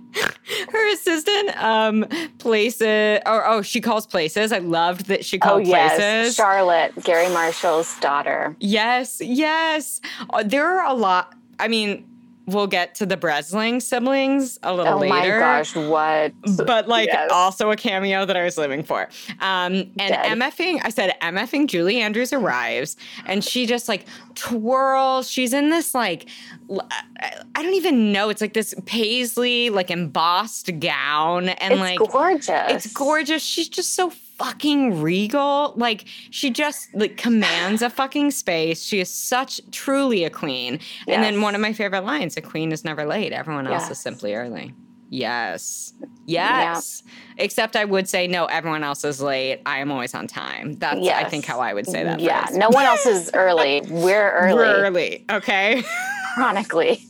her 0.72 0.92
assistant 0.92 1.62
um, 1.62 2.06
places, 2.38 3.20
or 3.26 3.46
oh, 3.46 3.62
she 3.62 3.80
calls 3.80 4.06
places. 4.06 4.52
I 4.52 4.58
loved 4.58 5.06
that 5.06 5.24
she 5.24 5.38
Oh 5.38 5.40
called 5.40 5.66
yes, 5.66 5.96
places. 5.96 6.36
Charlotte, 6.36 6.92
Garry 7.02 7.28
Marshall's 7.28 7.98
daughter. 8.00 8.56
Yes, 8.60 9.20
yes. 9.20 10.00
Uh, 10.30 10.42
There 10.42 10.66
are 10.80 10.86
a 10.86 10.94
lot. 10.94 11.34
I 11.60 11.68
mean, 11.68 12.06
we'll 12.48 12.66
get 12.66 12.94
to 12.96 13.06
the 13.06 13.16
Breslin 13.16 13.80
siblings 13.80 14.58
a 14.62 14.74
little 14.74 14.94
Oh 14.94 14.98
later. 14.98 15.36
Oh 15.36 15.40
my 15.40 15.58
gosh, 15.58 15.76
what? 15.76 16.32
But 16.66 16.88
like 16.88 17.08
Yes. 17.08 17.30
also 17.32 17.70
a 17.70 17.76
cameo 17.76 18.24
that 18.24 18.36
I 18.36 18.42
was 18.44 18.58
living 18.58 18.82
for. 18.82 19.08
Um, 19.40 19.74
and 19.74 19.94
Dead. 19.96 20.38
MFing, 20.38 20.80
I 20.82 20.90
said 20.90 21.14
MFing 21.20 21.66
Julie 21.68 22.00
Andrews 22.00 22.32
arrives 22.32 22.96
and 23.26 23.44
she 23.44 23.66
just 23.66 23.88
like 23.88 24.06
twirls. 24.34 25.30
She's 25.30 25.52
in 25.52 25.70
this 25.70 25.94
like, 25.94 26.28
I 26.70 27.62
don't 27.62 27.74
even 27.74 28.12
know. 28.12 28.28
It's 28.30 28.40
like 28.40 28.54
this 28.54 28.74
paisley, 28.86 29.70
like 29.70 29.90
embossed 29.90 30.70
gown. 30.80 31.48
And 31.50 31.74
It's 31.74 31.80
like, 31.80 31.98
gorgeous. 31.98 32.48
it's 32.50 32.92
gorgeous. 32.92 33.42
She's 33.42 33.68
just 33.68 33.94
so 33.94 34.10
fucking 34.38 35.02
regal. 35.02 35.74
Like 35.76 36.04
she 36.30 36.50
just 36.50 36.94
like 36.94 37.16
commands 37.16 37.82
a 37.82 37.90
fucking 37.90 38.30
space. 38.30 38.82
She 38.82 39.00
is 39.00 39.12
such 39.12 39.60
truly 39.70 40.24
a 40.24 40.30
queen. 40.30 40.80
And 41.06 41.22
then 41.22 41.40
one 41.42 41.54
of 41.54 41.60
my 41.60 41.72
favorite 41.72 42.04
lines, 42.04 42.36
a 42.36 42.40
queen 42.40 42.72
is 42.72 42.84
never 42.84 43.04
late. 43.04 43.32
Everyone 43.32 43.66
else 43.66 43.90
is 43.90 43.98
simply 43.98 44.34
early. 44.34 44.74
Yes. 45.10 45.94
Yes. 46.26 47.02
Except 47.38 47.76
I 47.76 47.84
would 47.84 48.08
say 48.08 48.26
no, 48.26 48.44
everyone 48.46 48.84
else 48.84 49.04
is 49.04 49.20
late. 49.20 49.62
I 49.64 49.78
am 49.78 49.90
always 49.90 50.14
on 50.14 50.26
time. 50.26 50.74
That's 50.74 51.06
I 51.06 51.24
think 51.24 51.46
how 51.46 51.60
I 51.60 51.72
would 51.72 51.86
say 51.86 52.04
that. 52.04 52.20
Yeah, 52.20 52.44
phrase. 52.44 52.58
no 52.58 52.68
one 52.68 52.84
else 52.84 53.06
is 53.06 53.30
early. 53.32 53.82
We're 53.88 54.30
early, 54.32 54.54
We're 54.54 54.84
early. 54.84 55.24
Okay. 55.30 55.82
chronically. 56.34 57.06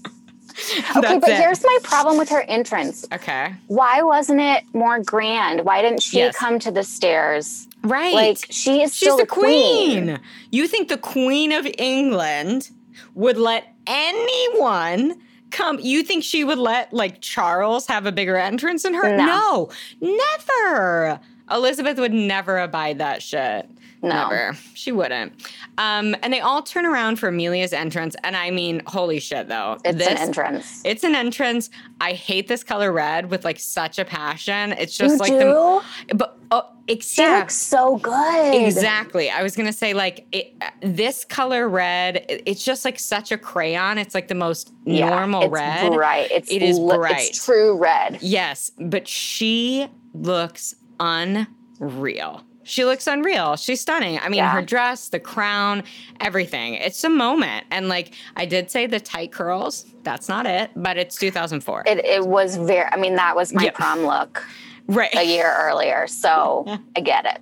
Okay, 0.97 1.19
but 1.19 1.29
it. 1.31 1.37
here's 1.39 1.63
my 1.63 1.79
problem 1.83 2.19
with 2.19 2.29
her 2.31 2.43
entrance. 2.43 3.07
Okay. 3.13 3.55
Why 3.69 4.03
wasn't 4.03 4.41
it 4.41 4.65
more 4.75 4.99
grand? 5.01 5.65
Why 5.65 5.83
didn't 5.83 6.03
she 6.03 6.19
Yes. 6.19 6.37
come 6.37 6.59
to 6.61 6.71
the 6.71 6.83
stairs? 6.83 7.69
Right. 7.83 8.13
Like 8.15 8.39
she 8.51 8.83
is 8.83 8.95
She's 8.95 9.09
still 9.09 9.17
the 9.19 9.27
queen. 9.27 10.05
queen. 10.07 10.21
You 10.51 10.67
think 10.67 10.89
the 10.89 10.99
Queen 10.99 11.53
of 11.53 11.67
England 11.79 12.71
would 13.15 13.37
let 13.39 13.73
anyone 13.87 15.21
come? 15.51 15.79
You 15.81 16.03
think 16.03 16.25
she 16.25 16.43
would 16.45 16.59
let 16.59 16.93
like 16.93 17.21
Charles 17.21 17.87
have 17.87 18.05
a 18.07 18.13
bigger 18.13 18.37
entrance 18.37 18.83
than 18.83 18.95
her? 18.95 19.17
No. 19.17 19.71
No, 20.01 20.17
never. 20.49 21.21
Elizabeth 21.51 21.99
would 21.99 22.13
never 22.13 22.59
abide 22.59 22.99
that 22.99 23.23
shit. 23.23 23.69
No. 24.03 24.29
Never. 24.31 24.57
She 24.75 24.93
wouldn't. 24.93 25.33
Um, 25.77 26.15
and 26.23 26.33
they 26.33 26.41
all 26.41 26.63
turn 26.63 26.87
around 26.87 27.17
for 27.17 27.29
Amelia's 27.29 27.73
entrance. 27.73 28.15
And 28.23 28.37
I 28.37 28.51
mean, 28.51 28.81
holy 28.87 29.19
shit, 29.21 29.49
though. 29.49 29.77
It's 29.85 29.99
This- 29.99 30.09
an 30.09 30.17
entrance. 30.19 30.83
It's 30.85 31.03
an 31.05 31.15
entrance. 31.15 31.69
I 32.01 32.13
hate 32.13 32.47
this 32.49 32.63
color 32.63 32.93
red 32.93 33.31
with 33.31 33.45
like 33.45 33.59
such 33.59 33.99
a 33.99 34.05
passion. 34.05 34.73
It's 34.73 34.97
just 34.97 35.15
you 35.15 35.19
like 35.19 35.31
do? 35.33 35.83
the 36.09 36.15
but 36.15 36.39
oh, 36.53 36.63
She 36.89 36.95
except 36.95 37.41
looks 37.41 37.55
so 37.57 37.97
good. 37.99 38.55
Exactly. 38.55 39.31
I 39.31 39.43
was 39.43 39.57
gonna 39.57 39.73
say 39.73 39.95
like 39.95 40.27
it, 40.31 40.55
this 40.81 41.25
color 41.25 41.69
red. 41.69 42.25
it- 42.29 42.43
It's 42.47 42.65
just 42.65 42.85
like 42.85 42.99
such 43.01 43.33
a 43.33 43.37
crayon. 43.39 43.99
It's 43.99 44.15
like 44.15 44.29
the 44.29 44.35
most 44.37 44.73
Yeah, 44.85 45.11
normal 45.11 45.43
it's 45.43 45.53
red. 45.53 45.93
Bright. 45.93 46.31
It's 46.31 46.51
It 46.53 46.63
is 46.63 46.79
li- 46.79 46.97
bright. 46.97 47.29
It's 47.31 47.45
true 47.45 47.77
red. 47.77 48.19
Yes, 48.21 48.71
but 48.79 49.09
she 49.09 49.89
looks 50.15 50.77
unreal. 51.01 52.45
She 52.69 52.85
looks 52.85 53.07
unreal. 53.07 53.57
She's 53.57 53.81
stunning. 53.81 54.19
I 54.19 54.29
mean, 54.29 54.39
Yeah. 54.39 54.51
her 54.53 54.61
dress, 54.63 55.09
the 55.09 55.19
crown, 55.19 55.83
everything. 56.21 56.75
It's 56.75 57.03
a 57.03 57.09
moment. 57.09 57.65
And 57.71 57.89
like 57.89 58.13
I 58.37 58.45
did 58.45 58.71
say, 58.71 58.87
the 58.87 59.01
tight 59.01 59.33
curls. 59.33 59.87
That's 60.03 60.29
not 60.29 60.45
it, 60.47 60.71
but 60.77 60.99
it's 60.99 61.17
2004. 61.17 61.85
It, 61.87 62.05
it 62.05 62.27
was 62.27 62.57
very. 62.57 62.85
I 62.93 62.97
mean, 62.97 63.15
that 63.17 63.35
was 63.35 63.53
my 63.55 63.71
prom 63.71 64.01
look 64.05 64.45
right. 64.87 65.15
a 65.15 65.23
year 65.25 65.53
earlier, 65.59 66.07
so 66.07 66.65
I 66.97 67.01
get 67.01 67.25
it. 67.25 67.41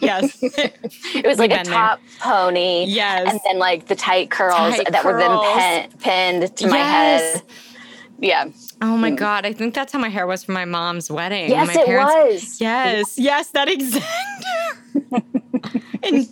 yes. 0.00 0.40
It 1.14 1.26
was 1.26 1.38
like 1.38 1.50
a 1.50 1.56
been 1.56 1.64
there. 1.64 1.74
top 1.74 2.00
pony. 2.20 2.84
Yes. 2.86 3.28
And 3.30 3.40
then 3.44 3.58
like 3.58 3.86
the 3.86 3.94
tight 3.96 4.30
curls 4.30 4.76
Tight 4.76 4.90
that 4.92 5.04
were 5.04 5.18
then 5.18 5.90
pin, 5.90 5.98
pinned 6.00 6.56
to 6.56 6.66
my 6.68 6.76
Yes. 6.76 7.34
head. 7.34 7.42
Yeah. 8.20 8.44
Oh 8.82 8.96
my 8.96 9.10
god! 9.10 9.44
I 9.44 9.52
think 9.52 9.74
that's 9.74 9.92
how 9.92 9.98
my 9.98 10.08
hair 10.08 10.26
was 10.26 10.42
for 10.44 10.52
my 10.52 10.64
mom's 10.64 11.10
wedding. 11.10 11.50
Yes, 11.50 11.74
my 11.74 11.82
it 11.82 11.88
was. 11.88 12.60
Yes, 12.60 13.18
yes, 13.18 13.50
that 13.50 13.68
exact. 13.68 14.06
in 16.02 16.26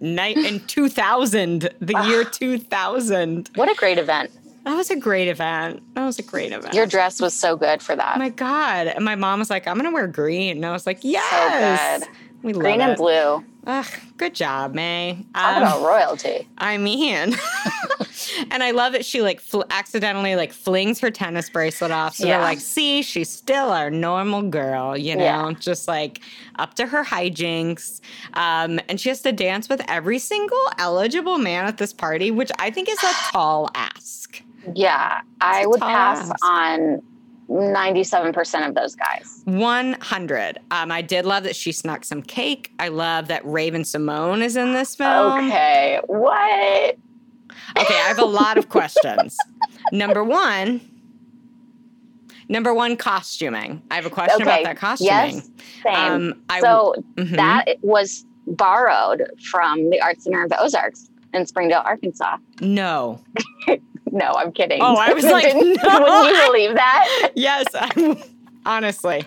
night 0.00 0.36
in 0.38 0.60
two 0.66 0.88
thousand, 0.88 1.68
the 1.80 2.02
year 2.06 2.24
two 2.24 2.58
thousand. 2.58 3.50
What 3.54 3.70
a 3.70 3.74
great 3.74 3.98
event. 3.98 4.30
That 4.64 4.76
was 4.76 4.90
a 4.90 4.96
great 4.96 5.28
event. 5.28 5.82
That 5.94 6.04
was 6.04 6.18
a 6.18 6.22
great 6.22 6.52
event. 6.52 6.74
Your 6.74 6.86
dress 6.86 7.20
was 7.20 7.32
so 7.34 7.56
good 7.56 7.80
for 7.82 7.96
that. 7.96 8.16
oh 8.16 8.18
my 8.18 8.28
god! 8.30 8.86
And 8.88 9.04
my 9.04 9.14
mom 9.14 9.38
was 9.38 9.50
like, 9.50 9.66
"I'm 9.66 9.76
gonna 9.76 9.90
wear 9.92 10.06
green," 10.06 10.56
and 10.58 10.66
I 10.66 10.72
was 10.72 10.86
like, 10.86 10.98
"Yes." 11.02 12.00
good. 12.00 12.08
We 12.42 12.54
love 12.54 12.62
Green 12.62 12.80
and 12.80 12.92
it. 12.92 12.96
blue. 12.98 13.44
Ugh, 13.66 13.86
good 14.16 14.34
job, 14.34 14.72
May. 14.74 15.26
Talk 15.34 15.56
Um, 15.58 15.62
about 15.62 15.82
royalty. 15.82 16.48
I 16.56 16.78
mean, 16.78 17.36
and 18.50 18.62
I 18.62 18.70
love 18.72 18.92
that 18.92 19.04
she 19.04 19.22
like 19.22 19.40
fl- 19.40 19.62
accidentally 19.70 20.36
like 20.36 20.52
flings 20.52 21.00
her 21.00 21.10
tennis 21.10 21.48
bracelet 21.50 21.90
off. 21.90 22.16
So 22.16 22.26
Yeah. 22.26 22.36
they're 22.38 22.44
like, 22.46 22.60
see, 22.60 23.02
she's 23.02 23.30
still 23.30 23.70
our 23.70 23.90
normal 23.90 24.42
girl, 24.42 24.96
you 24.96 25.16
know, 25.16 25.24
Yeah. 25.24 25.52
just 25.58 25.88
like 25.88 26.20
up 26.58 26.74
to 26.74 26.86
her 26.86 27.04
hijinks. 27.04 28.00
Um, 28.34 28.80
and 28.88 29.00
she 29.00 29.08
has 29.08 29.20
to 29.22 29.32
dance 29.32 29.68
with 29.68 29.82
every 29.88 30.18
single 30.18 30.58
eligible 30.78 31.38
man 31.38 31.66
at 31.66 31.78
this 31.78 31.92
party, 31.92 32.30
which 32.30 32.50
I 32.58 32.70
think 32.70 32.88
is 32.88 32.98
a 33.02 33.12
tall 33.32 33.70
ask. 33.74 34.42
Yeah. 34.74 35.20
I 35.40 35.66
would 35.66 35.80
pass 35.80 36.30
ask. 36.30 36.44
on 36.44 37.02
97% 37.48 38.68
of 38.68 38.74
those 38.74 38.94
guys. 38.94 39.42
100. 39.44 40.58
Um, 40.70 40.92
I 40.92 41.02
did 41.02 41.26
love 41.26 41.42
that 41.44 41.56
she 41.56 41.72
snuck 41.72 42.04
some 42.04 42.22
cake. 42.22 42.72
I 42.78 42.88
love 42.88 43.26
that 43.28 43.44
Raven-Symoné 43.44 44.44
is 44.44 44.56
in 44.56 44.72
this 44.72 44.94
film. 44.94 45.46
Okay. 45.48 46.00
What? 46.06 46.96
Okay, 47.78 47.94
I 47.94 48.08
have 48.08 48.18
a 48.18 48.24
lot 48.24 48.58
of 48.58 48.68
questions. 48.68 49.36
Number 49.92 50.22
one, 50.24 50.80
number 52.48 52.74
one, 52.74 52.96
costuming. 52.96 53.82
I 53.90 53.94
have 53.96 54.06
a 54.06 54.10
question 54.10 54.42
Okay. 54.42 54.50
about 54.50 54.64
that 54.64 54.76
costuming. 54.76 55.12
Yes. 55.36 55.50
Same. 55.82 55.94
Um, 56.12 56.42
I- 56.48 56.60
so 56.60 56.94
Mhm. 57.16 57.36
that 57.36 57.64
was 57.82 58.24
borrowed 58.46 59.22
from 59.50 59.90
the 59.90 60.00
Art 60.00 60.20
Center 60.20 60.42
of 60.42 60.50
the 60.50 60.60
Ozarks 60.60 61.08
in 61.32 61.46
Springdale, 61.46 61.82
Arkansas. 61.84 62.36
No. 62.60 63.20
No, 64.12 64.32
I'm 64.36 64.50
kidding. 64.50 64.80
Oh, 64.82 64.96
I 64.96 65.12
was 65.12 65.22
like, 65.36 65.54
no. 65.54 65.60
Wouldn't 65.62 66.36
you 66.36 66.42
believe 66.46 66.74
that? 66.74 67.30
Yes, 67.36 67.64
I, 67.74 68.20
honestly. 68.66 69.22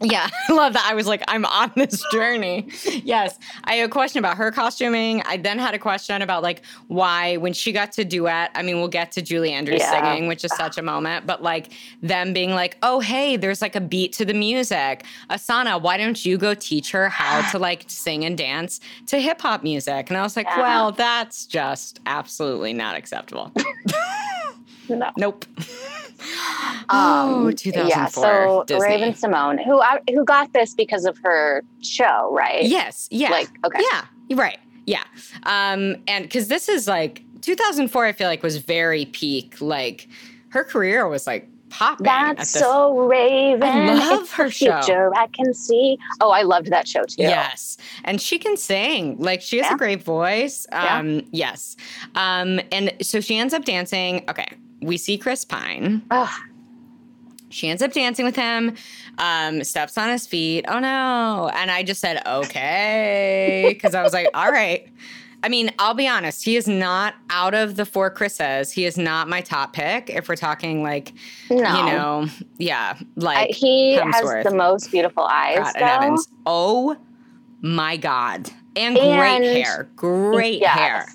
Yeah, 0.00 0.28
I 0.48 0.52
love 0.52 0.74
that. 0.74 0.86
I 0.90 0.94
was 0.94 1.06
like, 1.06 1.22
I'm 1.26 1.46
on 1.46 1.72
this 1.74 2.04
journey. 2.12 2.68
Yes, 3.02 3.38
I 3.64 3.76
had 3.76 3.88
a 3.88 3.92
question 3.92 4.18
about 4.18 4.36
her 4.36 4.50
costuming. 4.52 5.22
I 5.24 5.38
then 5.38 5.58
had 5.58 5.74
a 5.74 5.78
question 5.78 6.20
about 6.20 6.42
like 6.42 6.60
why 6.88 7.38
when 7.38 7.54
she 7.54 7.72
got 7.72 7.92
to 7.92 8.04
duet. 8.04 8.50
I 8.54 8.62
mean, 8.62 8.76
we'll 8.76 8.88
get 8.88 9.10
to 9.12 9.22
Julie 9.22 9.52
Andrews 9.52 9.80
Yeah. 9.80 9.90
singing, 10.14 10.28
which 10.28 10.44
is 10.44 10.54
such 10.54 10.76
a 10.76 10.82
moment. 10.82 11.26
But 11.26 11.42
like 11.42 11.72
them 12.02 12.34
being 12.34 12.50
like, 12.50 12.76
oh 12.82 13.00
hey, 13.00 13.36
there's 13.38 13.62
like 13.62 13.74
a 13.74 13.80
beat 13.80 14.12
to 14.14 14.26
the 14.26 14.34
music. 14.34 15.04
Asana, 15.30 15.80
why 15.80 15.96
don't 15.96 16.22
you 16.26 16.36
go 16.36 16.52
teach 16.52 16.90
her 16.92 17.08
how 17.08 17.50
to 17.52 17.58
like 17.58 17.84
sing 17.86 18.24
and 18.26 18.36
dance 18.36 18.80
to 19.06 19.18
hip 19.18 19.40
hop 19.40 19.62
music? 19.62 20.10
And 20.10 20.18
I 20.18 20.22
was 20.22 20.36
like, 20.36 20.46
Yeah. 20.46 20.60
well, 20.60 20.92
that's 20.92 21.46
just 21.46 22.00
absolutely 22.04 22.74
not 22.74 22.96
acceptable. 22.96 23.50
No. 24.88 25.10
Nope. 25.16 25.44
oh, 26.88 27.52
2004. 27.56 27.82
Um, 27.82 27.88
Yeah, 27.88 28.06
so 28.06 28.64
Disney. 28.66 28.84
Raven-Symoné, 28.88 29.64
who 29.64 29.80
I, 29.80 29.98
who 30.10 30.24
got 30.24 30.52
this 30.52 30.74
because 30.74 31.04
of 31.04 31.18
her 31.18 31.62
show, 31.82 32.28
right? 32.32 32.64
Yes. 32.64 33.08
Yeah. 33.10 33.30
Like, 33.30 33.48
okay. 33.64 33.80
Yeah. 33.92 34.36
Right. 34.36 34.58
Yeah. 34.86 35.02
Um, 35.44 35.96
and 36.06 36.24
because 36.24 36.48
this 36.48 36.68
is 36.68 36.86
like 36.86 37.22
2004, 37.42 38.04
I 38.06 38.12
feel 38.12 38.28
like 38.28 38.42
was 38.42 38.58
very 38.58 39.06
peak. 39.06 39.60
Like 39.60 40.08
her 40.50 40.64
career 40.64 41.08
was 41.08 41.26
like 41.26 41.48
popping. 41.68 42.06
at 42.06 42.36
That's 42.38 42.50
so 42.50 42.96
Raven. 43.00 43.62
I 43.68 43.94
love 43.94 44.20
it's 44.22 44.32
her 44.34 44.50
show. 44.50 44.80
future 44.80 45.12
I 45.16 45.26
can 45.28 45.52
see. 45.52 45.98
Oh, 46.20 46.30
I 46.30 46.42
loved 46.42 46.68
that 46.70 46.86
show 46.88 47.02
too. 47.02 47.22
Yes. 47.22 47.76
And 48.04 48.20
she 48.20 48.38
can 48.38 48.56
sing. 48.56 49.18
Like 49.18 49.42
she 49.42 49.56
has 49.58 49.66
Yeah. 49.66 49.74
a 49.74 49.78
great 49.78 50.02
voice. 50.02 50.66
Yeah. 50.70 50.98
Um, 50.98 51.22
yes. 51.32 51.76
Um, 52.14 52.60
and 52.72 52.92
so 53.02 53.20
she 53.20 53.36
ends 53.36 53.52
up 53.52 53.64
dancing. 53.64 54.24
Okay. 54.30 54.46
We 54.82 54.96
see 54.96 55.16
Chris 55.18 55.44
Pine. 55.44 56.02
Ugh, 56.10 56.28
She 57.48 57.68
ends 57.68 57.82
up 57.82 57.92
dancing 57.92 58.24
with 58.24 58.36
him, 58.36 58.74
um, 59.18 59.62
steps 59.64 59.96
on 59.96 60.08
his 60.10 60.26
feet. 60.26 60.64
Oh 60.68 60.78
no. 60.78 61.50
And 61.54 61.70
I 61.70 61.82
just 61.82 62.00
said, 62.00 62.22
okay. 62.26 63.64
Because 63.72 63.94
I 63.94 64.02
was 64.02 64.12
like, 64.12 64.28
all 64.34 64.50
right. 64.50 64.88
I 65.42 65.48
mean, 65.48 65.70
I'll 65.78 65.94
be 65.94 66.08
honest, 66.08 66.44
he 66.44 66.56
is 66.56 66.66
not 66.66 67.14
out 67.30 67.54
of 67.54 67.76
the 67.76 67.84
four 67.84 68.10
Chris's. 68.10 68.72
He 68.72 68.84
is 68.84 68.96
not 68.98 69.28
my 69.28 69.40
top 69.42 69.74
pick 69.74 70.10
if 70.10 70.28
we're 70.28 70.34
talking 70.36 70.82
like, 70.82 71.12
No. 71.50 71.56
you 71.56 71.62
know, 71.92 72.26
yeah, 72.58 72.98
like 73.16 73.54
he 73.54 73.96
Hemsworth. 73.96 74.36
has 74.36 74.44
the 74.44 74.54
most 74.56 74.90
beautiful 74.90 75.22
eyes. 75.24 75.72
Evans. 75.76 76.26
Oh 76.46 76.96
my 77.60 77.96
God. 77.96 78.50
And, 78.74 78.96
And- 78.98 79.18
great 79.40 79.56
hair. 79.64 79.88
Great 79.94 80.60
Yes. 80.60 80.76
hair. 80.78 81.06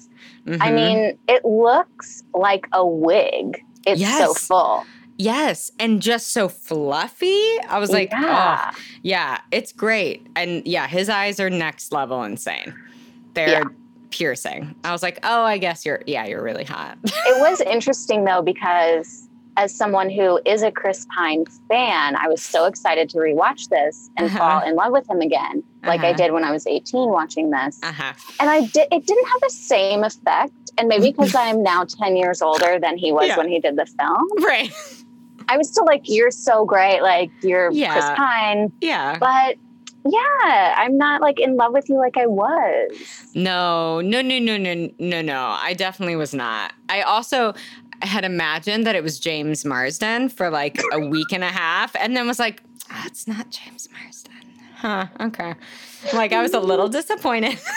I 0.48 0.52
Mhm. 0.72 0.76
mean, 0.76 1.18
it 1.28 1.46
looks 1.46 2.24
like 2.34 2.68
a 2.74 2.86
wig. 2.86 3.64
It's 3.86 4.02
so 4.18 4.34
full. 4.34 4.86
Yes, 5.18 5.72
and 5.80 6.02
just 6.02 6.30
so 6.34 6.50
fluffy. 6.50 7.60
I 7.70 7.78
was 7.80 7.92
like, 7.92 8.12
Yeah. 8.12 8.72
oh, 8.74 8.80
yeah, 9.04 9.40
it's 9.52 9.72
great. 9.72 10.26
And 10.36 10.66
yeah, 10.66 10.88
his 10.88 11.10
eyes 11.10 11.40
are 11.40 11.50
next 11.50 11.92
level 11.92 12.24
insane. 12.24 12.74
They're 13.36 13.50
Yeah. 13.50 13.64
piercing. 14.10 14.74
I 14.84 14.92
was 14.92 15.04
like, 15.04 15.20
oh, 15.24 15.44
I 15.44 15.58
guess 15.60 15.86
you're, 15.86 16.02
yeah, 16.08 16.26
you're 16.26 16.42
really 16.44 16.64
hot. 16.64 16.98
It 17.04 17.40
was 17.40 17.62
interesting 17.76 18.26
though 18.26 18.42
because 18.42 19.28
as 19.58 19.76
someone 19.76 20.10
who 20.10 20.40
is 20.46 20.62
a 20.64 20.72
Chris 20.72 21.06
Pine 21.14 21.46
fan, 21.68 22.16
I 22.16 22.28
was 22.28 22.42
so 22.42 22.66
excited 22.66 23.10
to 23.10 23.18
rewatch 23.18 23.68
this 23.70 24.10
and 24.18 24.28
Uh-huh. 24.28 24.38
fall 24.38 24.60
in 24.68 24.76
love 24.76 24.92
with 24.92 25.10
him 25.10 25.20
again, 25.22 25.64
like 25.84 26.02
I 26.02 26.10
Uh-huh. 26.10 26.18
did 26.18 26.32
when 26.34 26.44
I 26.44 26.52
was 26.52 26.66
18 26.68 27.10
watching 27.10 27.50
this. 27.50 27.80
uh 27.84 27.92
huh. 27.92 28.14
And 28.40 28.50
I 28.50 28.62
did 28.62 28.88
it 28.92 29.06
didn't 29.06 29.28
have 29.28 29.42
the 29.42 29.50
same 29.54 30.04
effect. 30.04 30.54
And 30.78 30.88
maybe 30.88 31.12
because 31.12 31.36
I'm 31.36 31.62
now 31.64 31.84
10 31.86 32.16
years 32.16 32.42
older 32.42 32.80
than 32.80 32.98
he 32.98 33.12
was 33.12 33.28
Yeah. 33.28 33.38
when 33.38 33.50
he 33.50 33.60
did 33.60 33.76
the 33.76 33.86
film. 33.86 34.28
Right. 34.40 34.72
I 35.50 35.58
was 35.58 35.68
still 35.70 35.86
like, 35.86 36.02
You're 36.06 36.32
so 36.32 36.66
great, 36.66 37.02
like 37.02 37.30
you're 37.42 37.72
Chris 37.72 38.06
Pine. 38.16 38.72
Yeah. 38.82 39.18
But 39.20 39.58
yeah, 40.04 40.74
I'm 40.78 40.98
not 40.98 41.22
like 41.22 41.40
in 41.40 41.58
love 41.58 41.74
with 41.74 41.88
you 41.90 41.98
like 41.98 42.18
I 42.18 42.26
was. 42.26 42.90
No, 43.36 44.02
no, 44.02 44.22
no, 44.22 44.40
no, 44.40 44.58
no, 44.58 44.90
no, 44.98 45.22
no. 45.22 45.58
I 45.62 45.74
definitely 45.74 46.16
was 46.16 46.34
not. 46.34 46.74
I 46.90 47.02
also 47.04 47.54
had 48.02 48.24
imagined 48.26 48.86
that 48.88 48.96
it 48.96 49.04
was 49.04 49.20
James 49.20 49.66
Marsden 49.66 50.30
for 50.30 50.50
like 50.50 50.82
a 50.94 51.00
week 51.00 51.32
and 51.32 51.44
a 51.44 51.50
half 51.50 51.96
and 51.96 52.16
then 52.16 52.28
was 52.28 52.40
like, 52.40 52.62
oh, 52.92 53.04
it's 53.06 53.28
not 53.28 53.50
James 53.50 53.88
Marsden. 53.92 54.32
Huh. 54.76 55.06
Okay. 55.20 55.54
Like 56.14 56.34
I 56.34 56.42
was 56.42 56.54
a 56.54 56.60
little 56.60 56.90
disappointed. 56.90 57.60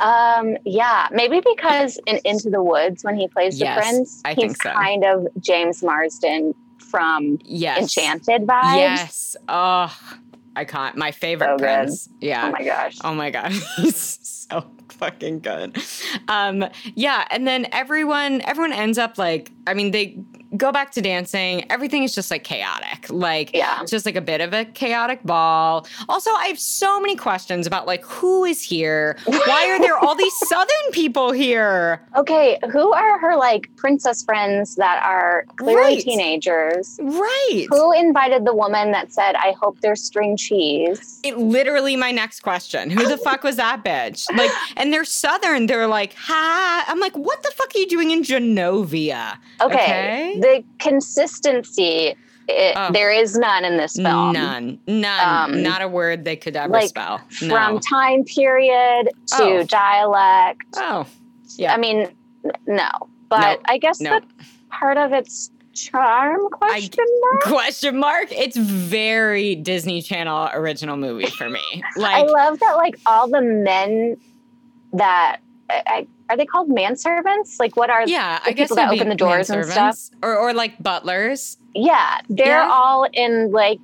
Um, 0.00 0.56
yeah, 0.64 1.08
maybe 1.10 1.40
because 1.44 1.98
in 2.06 2.20
Into 2.24 2.50
the 2.50 2.62
Woods 2.62 3.02
when 3.02 3.16
he 3.16 3.26
plays 3.26 3.58
the 3.58 3.64
Yes, 3.64 3.78
prince, 3.78 4.22
I 4.24 4.34
he's 4.34 4.56
so. 4.62 4.70
kind 4.70 5.04
of 5.04 5.26
James 5.40 5.82
Marsden 5.82 6.54
from 6.78 7.38
yes. 7.44 7.80
Enchanted 7.80 8.46
vibes. 8.46 8.76
Yes. 8.76 9.36
Oh, 9.48 9.92
I 10.58 10.64
can't. 10.64 10.96
My 10.96 11.12
favorite 11.12 11.46
So 11.46 11.56
good. 11.56 11.64
prince. 11.64 12.08
Yeah. 12.20 12.48
Oh 12.48 12.50
my 12.50 12.64
gosh. 12.64 12.96
Oh 13.04 13.14
my 13.14 13.30
gosh. 13.30 13.60
he's 13.76 13.96
so 14.50 14.64
fucking 14.88 15.38
good. 15.40 15.78
Um, 16.26 16.64
yeah, 16.96 17.26
and 17.30 17.46
then 17.46 17.66
everyone 17.70 18.40
everyone 18.42 18.72
ends 18.72 18.98
up 18.98 19.18
like 19.18 19.52
I 19.68 19.74
mean 19.74 19.92
they 19.92 20.18
go 20.56 20.72
back 20.72 20.90
to 20.92 21.02
dancing. 21.02 21.70
Everything 21.70 22.02
is 22.04 22.14
just 22.14 22.30
like 22.30 22.44
chaotic. 22.44 23.06
Like 23.10 23.54
Yeah. 23.54 23.82
it's 23.82 23.90
just 23.90 24.06
like 24.06 24.16
a 24.16 24.20
bit 24.20 24.40
of 24.40 24.52
a 24.52 24.64
chaotic 24.64 25.22
ball. 25.24 25.86
Also, 26.08 26.30
I 26.30 26.46
have 26.46 26.58
so 26.58 27.00
many 27.00 27.16
questions 27.16 27.66
about 27.66 27.86
like 27.86 28.02
who 28.04 28.44
is 28.44 28.62
here? 28.62 29.16
Why 29.26 29.68
are 29.70 29.80
there 29.80 29.96
all 29.98 30.14
these 30.14 30.34
southern 30.48 30.90
people 30.92 31.32
here? 31.32 32.00
Okay, 32.16 32.58
who 32.72 32.92
are 32.92 33.18
her 33.18 33.36
like 33.36 33.68
princess 33.76 34.22
friends 34.24 34.76
that 34.76 35.02
are 35.04 35.44
clearly 35.56 35.78
Right. 35.96 36.00
teenagers? 36.00 36.98
Right. 37.02 37.66
Who 37.70 37.92
invited 37.92 38.44
the 38.44 38.54
woman 38.54 38.92
that 38.92 39.12
said, 39.12 39.34
I 39.36 39.52
hope 39.60 39.80
there's 39.80 40.02
string 40.02 40.36
cheese? 40.36 41.20
It, 41.24 41.36
literally 41.38 41.96
my 41.96 42.10
next 42.10 42.40
question. 42.40 42.90
Who 42.90 43.06
the 43.06 43.18
fuck 43.18 43.42
was 43.42 43.56
that 43.56 43.84
bitch? 43.84 44.26
Like, 44.36 44.50
and 44.76 44.92
they're 44.92 45.04
southern. 45.04 45.66
They're 45.66 45.86
like, 45.86 46.14
ha. 46.14 46.84
I'm 46.88 47.00
like, 47.00 47.16
what 47.16 47.42
the 47.42 47.50
fuck 47.50 47.74
are 47.74 47.78
you 47.78 47.86
doing 47.86 48.10
in 48.10 48.22
Genovia? 48.22 49.36
Okay, 49.60 49.74
Okay. 49.74 50.37
The 50.40 50.62
consistency, 50.78 52.14
it, 52.48 52.74
Oh. 52.76 52.90
there 52.92 53.10
is 53.12 53.36
none 53.36 53.64
in 53.64 53.76
this 53.76 53.94
film. 53.96 54.32
None, 54.32 54.78
none, 54.86 55.52
Um, 55.52 55.62
not 55.62 55.82
a 55.82 55.88
word 55.88 56.24
they 56.24 56.36
could 56.36 56.56
ever 56.56 56.72
like, 56.72 56.88
spell. 56.88 57.18
From 57.30 57.78
time 57.80 58.24
period 58.24 59.10
to 59.36 59.42
Oh. 59.42 59.62
dialect. 59.64 60.62
oh, 60.76 61.06
yeah. 61.56 61.74
I 61.74 61.76
mean, 61.76 62.08
no. 62.66 62.88
But 63.28 63.40
No, 63.40 63.56
I 63.66 63.78
guess 63.78 64.00
no. 64.00 64.10
that's 64.10 64.26
part 64.70 64.96
of 64.96 65.12
its 65.12 65.50
charm 65.74 66.40
question 66.50 67.04
mark. 67.20 67.42
Question 67.42 67.98
mark? 67.98 68.32
It's 68.32 68.56
very 68.56 69.54
Disney 69.54 70.00
Channel 70.00 70.48
original 70.54 70.96
movie 70.96 71.26
for 71.26 71.48
me. 71.50 71.60
Like 71.96 72.16
I 72.16 72.22
love 72.22 72.58
that 72.60 72.74
like 72.76 72.98
all 73.06 73.28
the 73.28 73.42
men 73.42 74.16
that 74.94 75.38
I, 75.70 75.82
I, 75.86 76.06
are 76.30 76.36
they 76.36 76.46
called 76.46 76.68
manservants? 76.70 77.58
Like 77.58 77.76
what 77.76 77.90
are 77.90 78.06
yeah, 78.06 78.38
the 78.40 78.50
I 78.50 78.52
guess 78.52 78.68
people 78.68 78.76
that 78.76 78.92
open 78.92 79.08
the 79.08 79.14
doors 79.14 79.50
and 79.50 79.64
stuff? 79.64 79.98
or 80.22 80.36
or 80.36 80.52
like 80.54 80.82
butlers 80.82 81.56
yeah, 81.74 82.20
they're 82.28 82.46
Yeah. 82.62 82.68
all 82.70 83.06
in 83.12 83.52
like 83.52 83.78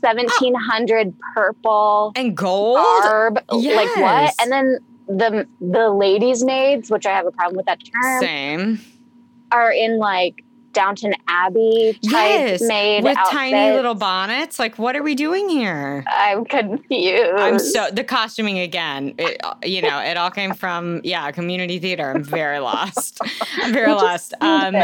1700 0.00 1.14
purple 1.34 2.12
and 2.16 2.36
gold. 2.36 2.76
garb. 2.76 3.38
Like 3.50 3.94
what? 3.96 4.34
And 4.40 4.50
then 4.50 4.78
the 5.06 5.46
the 5.60 5.90
ladies 5.90 6.44
maids, 6.44 6.90
which 6.90 7.06
I 7.06 7.10
have 7.16 7.26
a 7.26 7.30
problem 7.32 7.56
with 7.56 7.66
that 7.66 7.78
term, 7.84 8.20
Same. 8.20 8.80
are 9.52 9.70
in 9.72 9.98
like 9.98 10.42
Downton 10.78 11.12
Abbey 11.26 11.98
type 12.04 12.28
Yes, 12.28 12.62
maid 12.62 13.02
with 13.02 13.18
tiny 13.28 13.72
little 13.74 13.96
bonnets. 13.96 14.60
Like, 14.60 14.78
what 14.78 14.94
are 14.94 15.02
we 15.02 15.16
doing 15.16 15.48
here? 15.48 16.04
I'm 16.06 16.44
confused. 16.44 17.32
I'm 17.36 17.58
so 17.58 17.88
the 17.90 18.04
costuming 18.04 18.60
again. 18.60 19.12
It, 19.18 19.42
you 19.64 19.82
know, 19.82 19.98
it 19.98 20.16
all 20.16 20.30
came 20.30 20.54
from 20.54 21.00
yeah, 21.02 21.32
community 21.32 21.80
theater. 21.80 22.12
I'm 22.12 22.22
very 22.22 22.60
lost. 22.60 23.18
I'm 23.56 23.72
very 23.72 23.90
lost. 23.92 24.34
Um, 24.40 24.76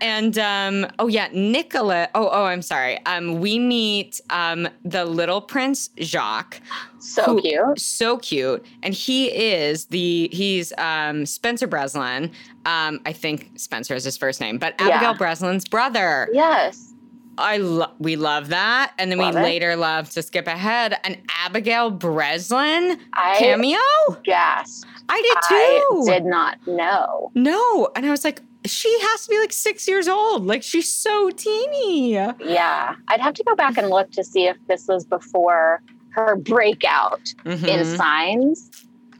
and 0.00 0.38
um, 0.38 0.86
oh 0.98 1.08
yeah, 1.08 1.28
Nicola. 1.30 2.08
Oh 2.14 2.30
oh, 2.32 2.44
I'm 2.46 2.62
sorry. 2.62 3.04
Um, 3.04 3.38
we 3.40 3.58
meet 3.58 4.22
um 4.30 4.66
the 4.82 5.04
little 5.04 5.42
prince 5.42 5.90
Jacques. 5.98 6.62
So 7.04 7.22
who- 7.24 7.40
cute. 7.42 7.80
So 7.80 8.18
cute, 8.18 8.64
and 8.82 8.94
he 8.94 9.26
is 9.28 9.86
the 9.86 10.28
he's 10.32 10.72
um 10.78 11.26
Spencer 11.26 11.66
Breslin. 11.66 12.30
Um, 12.66 13.00
I 13.04 13.12
think 13.12 13.50
Spencer 13.56 13.94
is 13.94 14.04
his 14.04 14.16
first 14.16 14.40
name, 14.40 14.58
but 14.58 14.74
Yeah. 14.80 14.88
Abigail 14.88 15.14
Breslin's 15.14 15.66
brother. 15.68 16.28
Yes. 16.32 16.90
I 17.36 17.56
lo- 17.56 17.90
we 17.98 18.14
love 18.14 18.48
that, 18.50 18.92
and 18.96 19.10
then 19.10 19.18
Love 19.18 19.34
we 19.34 19.40
it. 19.40 19.44
later 19.44 19.74
love 19.76 20.08
to 20.10 20.22
skip 20.22 20.46
ahead 20.46 20.96
an 21.02 21.16
Abigail 21.44 21.90
Breslin 21.90 22.96
I 23.12 23.36
cameo. 23.38 23.78
gasped. 24.22 24.86
I 25.08 25.20
did 25.20 25.38
too. 25.48 26.12
I 26.12 26.14
did 26.18 26.24
not 26.26 26.64
know. 26.66 27.32
No, 27.34 27.88
and 27.96 28.06
I 28.06 28.10
was 28.10 28.24
like, 28.24 28.40
she 28.64 28.88
has 29.00 29.24
to 29.24 29.30
be 29.30 29.38
like 29.40 29.52
six 29.52 29.86
years 29.88 30.06
old. 30.08 30.46
Like 30.46 30.62
she's 30.62 30.88
so 30.88 31.28
teeny. 31.30 32.12
Yeah. 32.12 32.94
I'd 33.08 33.20
have 33.20 33.34
to 33.34 33.44
go 33.44 33.54
back 33.56 33.76
and 33.76 33.90
look 33.90 34.10
to 34.12 34.24
see 34.24 34.46
if 34.46 34.56
this 34.68 34.86
was 34.88 35.04
before 35.04 35.82
her 36.14 36.36
breakout 36.36 37.34
in 37.44 37.52
Mhm. 37.58 37.96
Signs. 37.96 38.70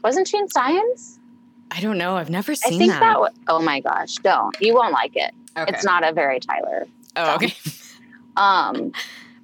Wasn't 0.03 0.27
she 0.27 0.37
in 0.37 0.47
Signs? 0.49 1.19
I 1.71 1.81
don't 1.81 1.97
know. 1.97 2.15
I've 2.15 2.29
never 2.29 2.55
seen. 2.55 2.75
I 2.75 2.77
think 2.77 2.91
that. 2.91 2.99
that. 3.01 3.19
wa- 3.19 3.29
oh 3.47 3.61
my 3.61 3.79
gosh! 3.81 4.15
Don't 4.15 4.55
you 4.61 4.73
won't 4.73 4.93
like 4.93 5.15
it. 5.15 5.33
okay. 5.57 5.71
It's 5.73 5.83
not 5.83 6.03
a 6.07 6.13
very 6.13 6.39
Tyler. 6.39 6.85
Oh, 7.17 7.35
okay. 7.35 7.53
Um, 8.37 8.91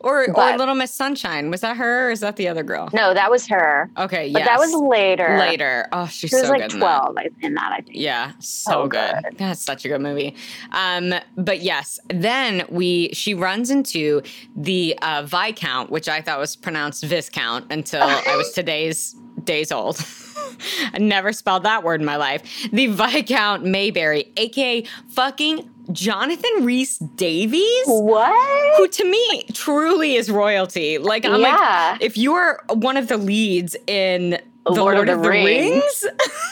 Or 0.04 0.26
or 0.36 0.58
Little 0.58 0.76
Miss 0.76 0.92
Sunshine. 0.94 1.50
Was 1.50 1.62
that 1.62 1.78
her 1.78 2.08
or 2.08 2.12
is 2.12 2.20
that 2.22 2.36
the 2.36 2.48
other 2.48 2.64
girl? 2.64 2.90
no, 2.94 3.14
that 3.14 3.30
was 3.32 3.48
her. 3.48 3.90
Okay, 3.98 4.32
But 4.32 4.40
yes. 4.40 4.48
that 4.48 4.60
was 4.60 4.74
later. 4.74 5.38
later. 5.40 5.88
Oh, 5.92 6.08
she's 6.08 6.30
She 6.30 6.36
was 6.36 6.46
so 6.48 6.52
like 6.52 6.62
good 6.62 6.74
in 6.74 6.80
that. 6.80 7.32
in 7.42 7.54
that. 7.56 7.72
I 7.72 7.76
think. 7.82 7.90
Yeah, 7.94 8.32
so 8.40 8.72
So 8.72 8.88
good. 8.88 9.16
good. 9.24 9.38
That's 9.38 9.62
such 9.62 9.86
a 9.86 9.88
good 9.88 10.02
movie. 10.02 10.36
Um, 10.72 11.14
but 11.38 11.62
yes, 11.62 12.00
then 12.10 12.64
we 12.70 13.10
she 13.14 13.34
runs 13.34 13.70
into 13.70 14.22
the 14.56 14.98
uh, 15.02 15.24
Viscount, 15.24 15.90
which 15.90 16.08
I 16.10 16.22
thought 16.22 16.40
was 16.40 16.56
pronounced 16.56 17.04
Viscount 17.04 17.72
until 17.72 18.04
I 18.04 18.36
was 18.36 18.52
today's 18.52 19.16
days 19.44 19.72
old. 19.72 20.00
I 20.94 21.00
never 21.00 21.34
spelled 21.34 21.64
that 21.64 21.84
word 21.84 22.02
in 22.02 22.06
my 22.06 22.18
life. 22.18 22.68
The 22.72 22.88
Viscount 22.88 23.66
Mayberry, 23.66 24.32
aka 24.38 24.84
fucking 25.10 25.71
Jonathan 25.92 26.66
Rhys 26.66 26.98
Davies, 26.98 27.84
What? 27.86 28.78
who 28.78 28.88
to 28.88 29.06
me 29.06 29.44
truly 29.54 30.16
is 30.16 30.30
royalty. 30.32 30.98
Like 30.98 31.26
I'm 31.26 31.42
like 31.42 32.02
if 32.02 32.18
you 32.18 32.34
are 32.36 32.64
one 32.70 32.98
of 32.98 33.08
the 33.08 33.18
leads 33.18 33.76
in 33.88 34.32
The 34.66 34.72
Lord, 34.72 35.10
of, 35.10 35.22
the, 35.22 35.30
Rings, 35.30 36.06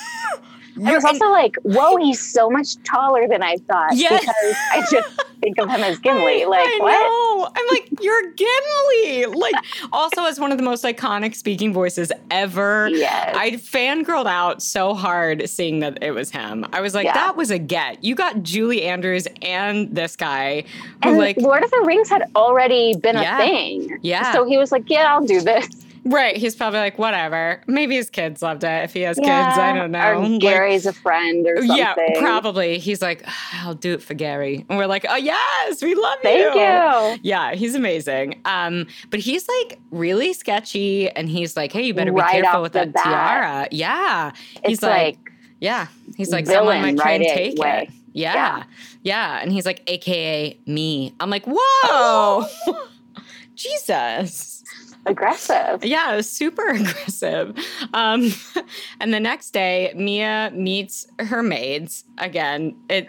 I 0.86 0.94
was 0.96 1.06
also 1.06 1.30
like, 1.30 1.56
whoa, 1.64 1.98
he's 1.98 2.20
so 2.20 2.50
much 2.50 2.82
taller 2.84 3.28
than 3.28 3.42
I 3.44 3.58
thought. 3.68 3.96
Yes. 3.96 4.22
Because 4.22 4.56
I 4.72 4.84
just 4.92 5.22
think 5.42 5.58
of 5.60 5.70
him 5.70 5.82
as 5.82 6.00
Gimli. 6.04 6.46
Like, 6.46 6.68
I 6.68 6.78
what? 6.80 6.92
know. 6.92 7.52
I'm 7.56 7.68
like, 7.72 7.90
you're 8.02 8.32
Gimli. 8.34 9.26
Like, 9.40 9.56
also 9.92 10.26
as 10.26 10.40
one 10.40 10.52
of 10.52 10.58
the 10.58 10.64
most 10.64 10.84
iconic 10.84 11.36
speaking 11.36 11.74
voices 11.74 12.12
ever. 12.32 12.90
Yes. 12.90 13.36
I 13.36 13.52
fangirled 13.52 14.28
out 14.28 14.62
so 14.62 14.94
hard 14.94 15.50
seeing 15.50 15.80
that 15.80 16.02
it 16.04 16.12
was 16.12 16.30
him. 16.32 16.66
I 16.74 16.82
was 16.82 16.94
like, 16.96 17.06
Yeah. 17.06 17.14
that 17.14 17.36
was 17.36 17.52
a 17.52 17.58
get. 17.60 18.04
You 18.04 18.16
got 18.16 18.44
Julie 18.44 18.84
Andrews 18.84 19.28
and 19.42 19.94
this 19.96 20.16
guy 20.16 20.62
who, 21.04 21.10
And 21.10 21.18
like, 21.18 21.38
Lord 21.38 21.64
of 21.64 21.72
the 21.72 21.84
Rings 21.86 22.10
had 22.10 22.24
already 22.36 22.96
been 22.96 23.16
Yeah. 23.16 23.36
a 23.36 23.46
thing. 23.46 24.00
Yeah. 24.02 24.32
So 24.34 24.46
he 24.46 24.58
was 24.58 24.72
like, 24.72 24.90
yeah, 24.90 25.14
I'll 25.14 25.26
do 25.26 25.42
this. 25.42 25.68
Right. 26.06 26.36
He's 26.38 26.56
probably 26.56 26.80
like, 26.80 26.98
whatever. 26.98 27.62
Maybe 27.68 27.96
his 27.96 28.10
kids 28.10 28.42
loved 28.42 28.64
it. 28.64 28.84
If 28.84 28.94
he 28.94 29.02
has 29.02 29.18
kids, 29.18 29.28
I 29.30 29.74
don't 29.74 29.92
know. 29.92 30.12
Or 30.14 30.28
Like, 30.28 30.42
Gary's 30.42 30.86
a 30.86 30.94
friend 30.94 31.46
or 31.48 31.58
something. 31.58 31.76
yeah, 31.78 31.94
probably. 32.20 32.80
He's 32.80 33.02
like, 33.02 33.24
I'll 33.54 33.74
do 33.76 33.94
it 33.94 34.02
for 34.02 34.14
Gary. 34.14 34.66
And 34.70 34.78
we're 34.78 34.88
like, 34.88 35.06
oh, 35.10 35.16
yes, 35.16 35.82
we 35.82 35.96
love 35.96 36.20
Thank 36.24 36.56
you. 36.56 37.20
Yeah, 37.24 37.54
he's 37.54 37.76
amazing. 37.76 38.42
Um, 38.46 38.88
but 39.10 39.20
he's 39.20 39.48
like 39.48 39.80
really 39.92 40.34
sketchy, 40.34 41.10
and 41.10 41.30
he's 41.30 41.56
like, 41.58 41.72
"Hey, 41.72 41.84
you 41.84 41.94
better 41.94 42.12
be 42.12 42.20
Right 42.20 42.42
careful 42.44 42.62
with 42.62 42.74
that 42.74 42.94
bat. 42.94 43.04
tiara." 43.04 43.68
Yeah, 43.72 44.32
he's 44.66 44.78
It's 44.80 44.84
like, 44.84 45.18
yeah, 45.60 45.88
he's 46.18 46.32
like, 46.32 46.46
someone 46.48 46.82
might 46.82 46.98
try 46.98 47.12
and 47.14 47.24
take 47.24 47.58
away. 47.60 47.88
it. 47.90 47.94
Yeah. 48.14 48.34
yeah, 48.34 48.64
Yeah. 49.04 49.40
and 49.42 49.52
he's 49.52 49.66
like, 49.66 49.84
AKA 49.88 50.58
me. 50.66 51.14
I'm 51.20 51.30
like, 51.30 51.44
whoa, 51.48 52.46
Jesus. 53.56 54.59
Aggressive. 55.10 55.84
Yeah, 55.84 56.14
it 56.14 56.16
was 56.16 56.30
super 56.30 56.68
aggressive. 56.70 57.58
Um, 57.94 58.32
and 59.00 59.14
the 59.14 59.20
next 59.20 59.52
day, 59.52 59.92
Mia 59.96 60.52
meets 60.54 61.08
her 61.20 61.44
maids 61.44 62.06
again. 62.18 62.76
It, 62.90 63.08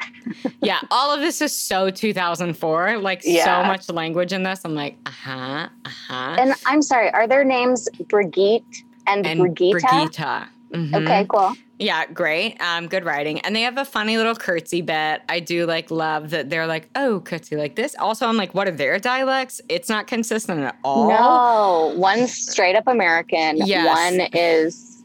yeah, 0.61 0.81
all 0.91 1.13
of 1.13 1.21
this 1.21 1.41
is 1.41 1.53
so 1.53 1.91
2004. 1.91 2.99
Like 2.99 3.23
so 3.23 3.63
much 3.65 3.89
language 3.89 4.33
in 4.33 4.43
this. 4.43 4.63
I'm 4.65 4.75
like, 4.75 4.97
uh 5.07 5.11
huh, 5.11 5.69
uh 5.85 5.89
huh. 6.09 6.37
And 6.39 6.55
I'm 6.67 6.83
sorry, 6.83 7.11
are 7.13 7.27
their 7.27 7.45
names 7.45 7.89
Brigitte 8.09 8.65
and, 9.07 9.27
And 9.27 9.41
Brigitte? 9.41 9.73
Brigitte. 9.73 10.49
Mhm. 10.73 11.03
Okay, 11.03 11.27
cool. 11.29 11.53
Yeah, 11.81 12.05
great. 12.07 12.61
Um, 12.61 12.89
good 12.89 13.05
writing. 13.05 13.41
And 13.41 13.57
they 13.57 13.63
have 13.63 13.79
a 13.79 13.87
funny 13.87 14.19
little 14.19 14.35
curtsy 14.35 14.83
bit. 14.83 15.23
I 15.29 15.41
do 15.41 15.65
like 15.65 15.91
love 15.91 16.31
that 16.31 16.51
they're 16.51 16.67
like, 16.67 16.91
oh, 16.95 17.21
curtsy 17.21 17.57
like 17.57 17.75
this. 17.75 17.97
Also, 17.99 18.27
I'm 18.27 18.37
like, 18.37 18.55
what 18.55 18.69
are 18.69 18.73
their 18.73 18.99
dialects? 18.99 19.63
It's 19.71 19.89
not 19.89 20.07
consistent 20.07 20.61
at 20.61 20.77
all. 20.85 21.09
No, 21.09 21.99
one's 21.99 22.33
straight 22.33 22.77
up 22.77 22.87
American. 22.87 23.57
Yes. 23.57 23.87
One 23.87 24.29
is 24.35 25.03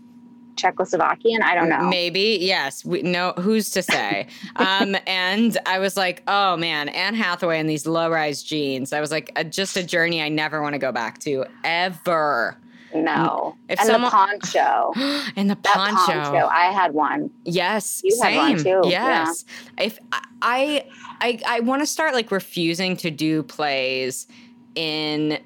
Czechoslovakian. 0.55 1.41
I 1.41 1.55
don't 1.55 1.69
know. 1.69 1.89
Maybe, 1.89 2.37
yes. 2.41 2.83
We 2.83 3.01
no 3.01 3.33
who's 3.37 3.69
to 3.71 3.81
say. 3.81 4.27
um, 4.57 4.97
and 5.07 5.57
I 5.65 5.79
was 5.79 5.95
like, 5.95 6.23
oh 6.27 6.57
man, 6.57 6.89
Anne 6.89 7.15
Hathaway 7.15 7.59
in 7.59 7.67
these 7.67 7.85
low-rise 7.85 8.43
jeans. 8.43 8.93
I 8.93 8.99
was 8.99 9.11
like, 9.11 9.31
uh, 9.35 9.43
just 9.43 9.77
a 9.77 9.83
journey 9.83 10.21
I 10.21 10.29
never 10.29 10.61
want 10.61 10.73
to 10.73 10.79
go 10.79 10.91
back 10.91 11.19
to 11.19 11.45
ever. 11.63 12.57
No. 13.03 13.55
If 13.69 13.79
and 13.79 13.87
someone- 13.87 14.09
the 14.09 14.15
poncho. 14.15 14.93
and 15.35 15.49
the 15.49 15.55
poncho. 15.57 16.13
poncho. 16.13 16.47
I 16.47 16.71
had 16.71 16.93
one. 16.93 17.29
Yes, 17.43 18.01
You 18.03 18.15
had 18.21 18.27
same. 18.29 18.37
one 18.37 18.57
too, 18.63 18.89
yeah. 18.89 19.25
Yes, 19.25 19.45
if 19.77 19.99
I 20.41 20.85
I 21.21 21.39
I 21.47 21.59
want 21.61 21.81
to 21.81 21.85
start 21.85 22.13
like 22.13 22.31
refusing 22.31 22.95
to 22.97 23.11
do 23.11 23.43
plays 23.43 24.27
in 24.75 25.39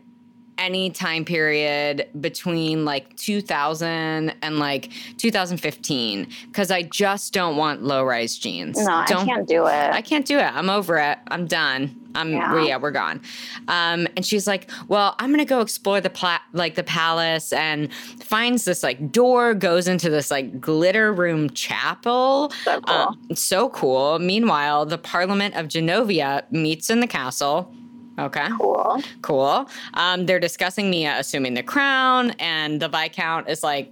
any 0.59 0.89
time 0.91 1.25
period 1.25 2.07
between 2.19 2.85
like 2.85 3.15
2000 3.15 4.33
and 4.41 4.59
like 4.59 4.91
2015 5.17 6.27
because 6.47 6.69
I 6.69 6.83
just 6.83 7.33
don't 7.33 7.55
want 7.55 7.81
low 7.83 8.03
rise 8.03 8.37
jeans. 8.37 8.77
No, 8.77 8.91
I 8.91 9.05
don't, 9.07 9.25
can't 9.25 9.47
do 9.47 9.65
it. 9.65 9.71
I 9.91 10.01
can't 10.01 10.25
do 10.25 10.37
it. 10.37 10.43
I'm 10.53 10.69
over 10.69 10.97
it. 10.97 11.17
I'm 11.29 11.47
done. 11.47 11.95
I'm 12.15 12.31
Yeah. 12.31 12.63
yeah, 12.63 12.77
we're 12.77 12.91
gone. 12.91 13.21
Um, 13.67 14.07
and 14.15 14.25
she's 14.25 14.47
like, 14.47 14.69
"Well, 14.87 15.15
I'm 15.19 15.29
gonna 15.31 15.45
go 15.45 15.61
explore 15.61 16.01
the 16.01 16.09
pla- 16.09 16.41
like 16.53 16.73
the 16.75 16.83
palace," 16.83 17.53
and 17.53 17.93
finds 17.93 18.65
this 18.65 18.81
like 18.81 19.11
door 19.11 19.53
goes 19.53 19.87
into 19.87 20.09
this 20.09 20.31
like 20.31 20.59
glitter 20.59 21.13
room 21.13 21.51
chapel. 21.51 22.51
So 22.63 22.81
cool. 22.81 22.95
Uh, 22.95 23.35
so 23.35 23.69
cool. 23.69 24.17
Meanwhile, 24.19 24.87
the 24.87 24.97
Parliament 24.97 25.55
of 25.55 25.67
Genovia 25.67 26.51
meets 26.51 26.89
in 26.89 26.99
the 26.99 27.07
castle. 27.07 27.71
Okay. 28.19 28.47
cool. 28.57 29.01
Cool. 29.21 29.69
Um, 29.93 30.25
they're 30.25 30.39
discussing 30.39 30.89
Mia 30.89 31.17
assuming 31.19 31.53
the 31.53 31.63
crown, 31.63 32.31
and 32.39 32.81
the 32.81 32.89
Viscount 32.89 33.49
is 33.49 33.63
like, 33.63 33.91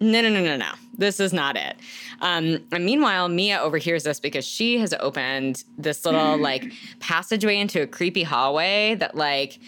no, 0.00 0.20
no, 0.20 0.30
no, 0.30 0.40
no, 0.40 0.56
no. 0.56 0.70
This 0.96 1.20
is 1.20 1.32
not 1.32 1.56
it. 1.56 1.76
Um, 2.20 2.58
and 2.72 2.84
meanwhile, 2.84 3.28
Mia 3.28 3.58
overhears 3.58 4.04
this 4.04 4.20
because 4.20 4.44
she 4.44 4.78
has 4.78 4.94
opened 5.00 5.64
this 5.76 6.04
little 6.04 6.36
like 6.36 6.72
passageway 7.00 7.58
into 7.58 7.82
a 7.82 7.86
creepy 7.86 8.24
hallway 8.24 8.96
that 8.96 9.14
like 9.14 9.58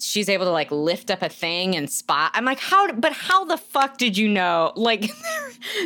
she's 0.00 0.28
able 0.28 0.44
to 0.44 0.50
like 0.50 0.70
lift 0.70 1.10
up 1.10 1.22
a 1.22 1.28
thing 1.28 1.74
and 1.76 1.88
spot. 1.90 2.30
I'm 2.34 2.44
like, 2.44 2.60
how? 2.60 2.92
But 2.92 3.12
how 3.12 3.44
the 3.44 3.56
fuck 3.56 3.98
did 3.98 4.16
you 4.16 4.28
know? 4.28 4.72
Like, 4.82 5.10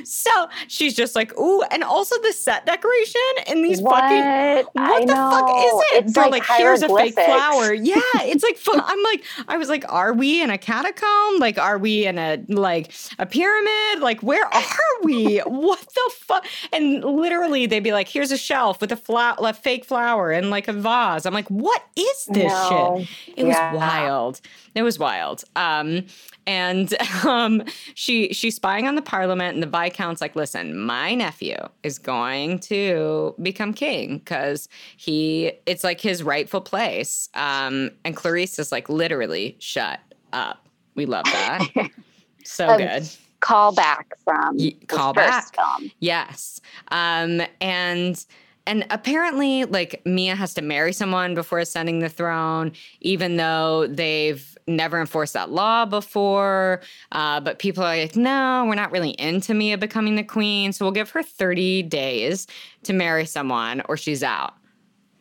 so 0.05 0.31
she's 0.69 0.95
just 0.95 1.15
like, 1.15 1.37
ooh, 1.39 1.63
and 1.71 1.85
also 1.85 2.19
the 2.23 2.33
set 2.33 2.65
decoration 2.67 3.21
in 3.47 3.63
these 3.63 3.81
what? 3.81 4.01
fucking 4.01 4.23
I 4.23 4.65
what 4.91 5.07
the 5.07 5.15
fuck 5.15 5.49
is 5.51 5.73
it? 5.93 6.05
It's 6.05 6.13
They're 6.15 6.29
like, 6.29 6.49
like, 6.49 6.59
here's 6.59 6.83
a 6.83 6.89
fake 6.89 7.15
flower. 7.15 7.73
Yeah, 7.75 8.01
it's 8.17 8.43
like 8.43 8.59
I'm 8.75 9.03
like 9.03 9.25
I 9.49 9.57
was 9.57 9.69
like, 9.69 9.85
are 9.89 10.13
we 10.13 10.43
in 10.43 10.51
a 10.51 10.59
catacomb? 10.59 11.39
Like, 11.39 11.59
are 11.59 11.79
we 11.79 12.07
in 12.07 12.19
a 12.19 12.43
like 12.49 12.93
a 13.19 13.27
pyramid? 13.27 14.01
Like, 14.01 14.23
where 14.23 14.47
are 14.47 14.63
we? 15.03 15.39
what 15.41 15.81
the 15.81 16.11
fuck? 16.21 16.47
And 16.73 17.05
literally, 17.05 17.67
they'd 17.67 17.81
be 17.81 17.93
like, 17.93 18.09
here's 18.09 18.33
a 18.33 18.39
shelf 18.39 18.81
with 18.81 18.93
a 18.93 18.97
flower, 18.97 19.37
a 19.41 19.53
fake 19.53 19.85
flower, 19.85 20.31
and 20.31 20.51
like 20.51 20.69
a 20.69 20.73
vase. 20.73 21.27
I'm 21.27 21.35
like, 21.35 21.49
what 21.49 21.83
is 21.97 22.27
this 22.31 22.53
No. 22.53 23.05
shit? 23.27 23.37
It 23.37 23.45
was 23.45 23.55
Yeah. 23.57 23.73
Wild. 23.89 24.41
It 24.75 24.83
was 24.83 24.99
wild. 24.99 25.45
Um, 25.57 26.07
and 26.47 26.95
um, 27.25 27.63
she 27.95 28.33
she's 28.33 28.57
spying 28.57 28.87
on 28.87 28.95
the 28.95 29.03
parliament, 29.03 29.55
and 29.55 29.63
the 29.63 29.67
viscount's 29.67 30.21
like, 30.21 30.37
"Listen, 30.37 30.79
my 30.79 31.15
nephew 31.15 31.57
is 31.83 31.99
going 31.99 32.59
to 32.61 33.35
become 33.43 33.73
king 33.75 34.19
because 34.19 34.69
he 34.97 35.53
it's 35.67 35.85
like 35.85 36.01
his 36.01 36.23
rightful 36.23 36.61
place." 36.61 37.29
Um, 37.35 37.91
and 38.05 38.17
Clarice 38.17 38.59
is 38.59 38.73
like, 38.73 38.89
literally, 38.89 39.57
shut 39.61 40.01
up. 40.33 40.69
We 40.95 41.07
love 41.07 41.25
that. 41.27 41.67
so 42.45 42.69
Um, 42.69 42.79
good. 42.79 43.09
Call 43.41 43.73
back 43.73 44.09
from 44.25 44.57
the 44.57 44.73
call 44.89 45.13
back. 45.13 45.55
film. 45.55 45.91
Yes. 46.01 46.59
Um, 46.91 47.43
and 47.61 48.25
and 48.67 48.87
apparently, 48.91 49.65
like 49.65 50.03
Mia 50.05 50.35
has 50.35 50.55
to 50.55 50.63
marry 50.63 50.93
someone 50.93 51.35
before 51.35 51.59
ascending 51.59 52.01
the 52.01 52.09
throne, 52.09 52.73
even 53.01 53.37
though 53.37 53.87
they've 53.87 54.57
never 54.67 55.01
enforced 55.01 55.35
that 55.35 55.51
law 55.51 55.85
before. 55.85 56.81
Uh, 57.13 57.41
but 57.41 57.59
people 57.59 57.85
are 57.85 57.97
like, 57.97 58.17
no, 58.17 58.65
we're 58.67 58.75
not 58.75 58.91
really 58.91 59.11
into 59.11 59.55
Mia 59.55 59.79
becoming 59.79 60.17
the 60.17 60.25
queen, 60.25 60.73
so 60.73 60.85
we'll 60.85 60.93
give 60.93 61.11
her 61.11 61.23
30 61.23 61.85
days 61.85 62.47
to 62.83 62.93
marry 62.93 63.25
someone, 63.25 63.83
or 63.89 63.97
she's 63.97 64.23
out. 64.23 64.55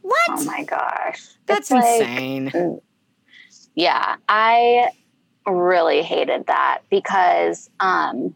What? 0.01 0.17
Oh 0.29 0.43
my 0.45 0.63
gosh. 0.63 1.23
That's 1.45 1.69
It's 1.69 1.71
like- 1.71 2.01
insane. 2.01 2.81
Yeah, 3.75 4.15
I 4.29 4.89
really 5.45 6.01
hated 6.01 6.47
that 6.47 6.79
because 6.89 7.69
um, 7.79 8.33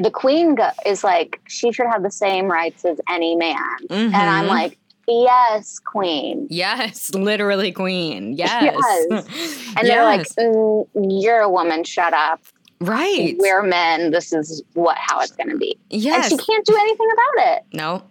the 0.00 0.10
queen 0.10 0.54
go- 0.56 0.70
is 0.84 1.04
like 1.04 1.40
she 1.46 1.70
should 1.72 1.86
have 1.86 2.02
the 2.02 2.10
same 2.10 2.46
rights 2.50 2.84
as 2.84 2.98
any 3.08 3.36
man, 3.36 3.56
and 3.90 4.14
I'm 4.16 4.46
Mhm. 4.46 4.48
like, 4.48 4.78
yes, 5.06 5.78
queen. 5.78 6.46
Yes, 6.50 7.10
literally 7.14 7.70
queen. 7.72 8.32
Yes. 8.36 9.06
Yes. 9.10 9.74
And 9.76 9.86
they're 9.88 10.04
like, 10.04 10.26
mm, 10.38 10.86
"You're 10.94 11.40
a 11.40 11.48
woman. 11.50 11.84
Shut 11.84 12.12
up. 12.14 12.40
right. 12.80 13.36
We're 13.38 13.62
men. 13.62 14.10
This 14.10 14.32
is 14.32 14.62
what 14.74 14.96
how 14.98 15.20
it's 15.20 15.32
going 15.32 15.50
to 15.50 15.56
be." 15.58 15.76
yes. 15.90 16.30
And 16.32 16.40
she 16.40 16.46
can't 16.46 16.64
do 16.64 16.74
anything 16.76 17.08
about 17.12 17.46
it. 17.56 17.62
No, 17.74 18.02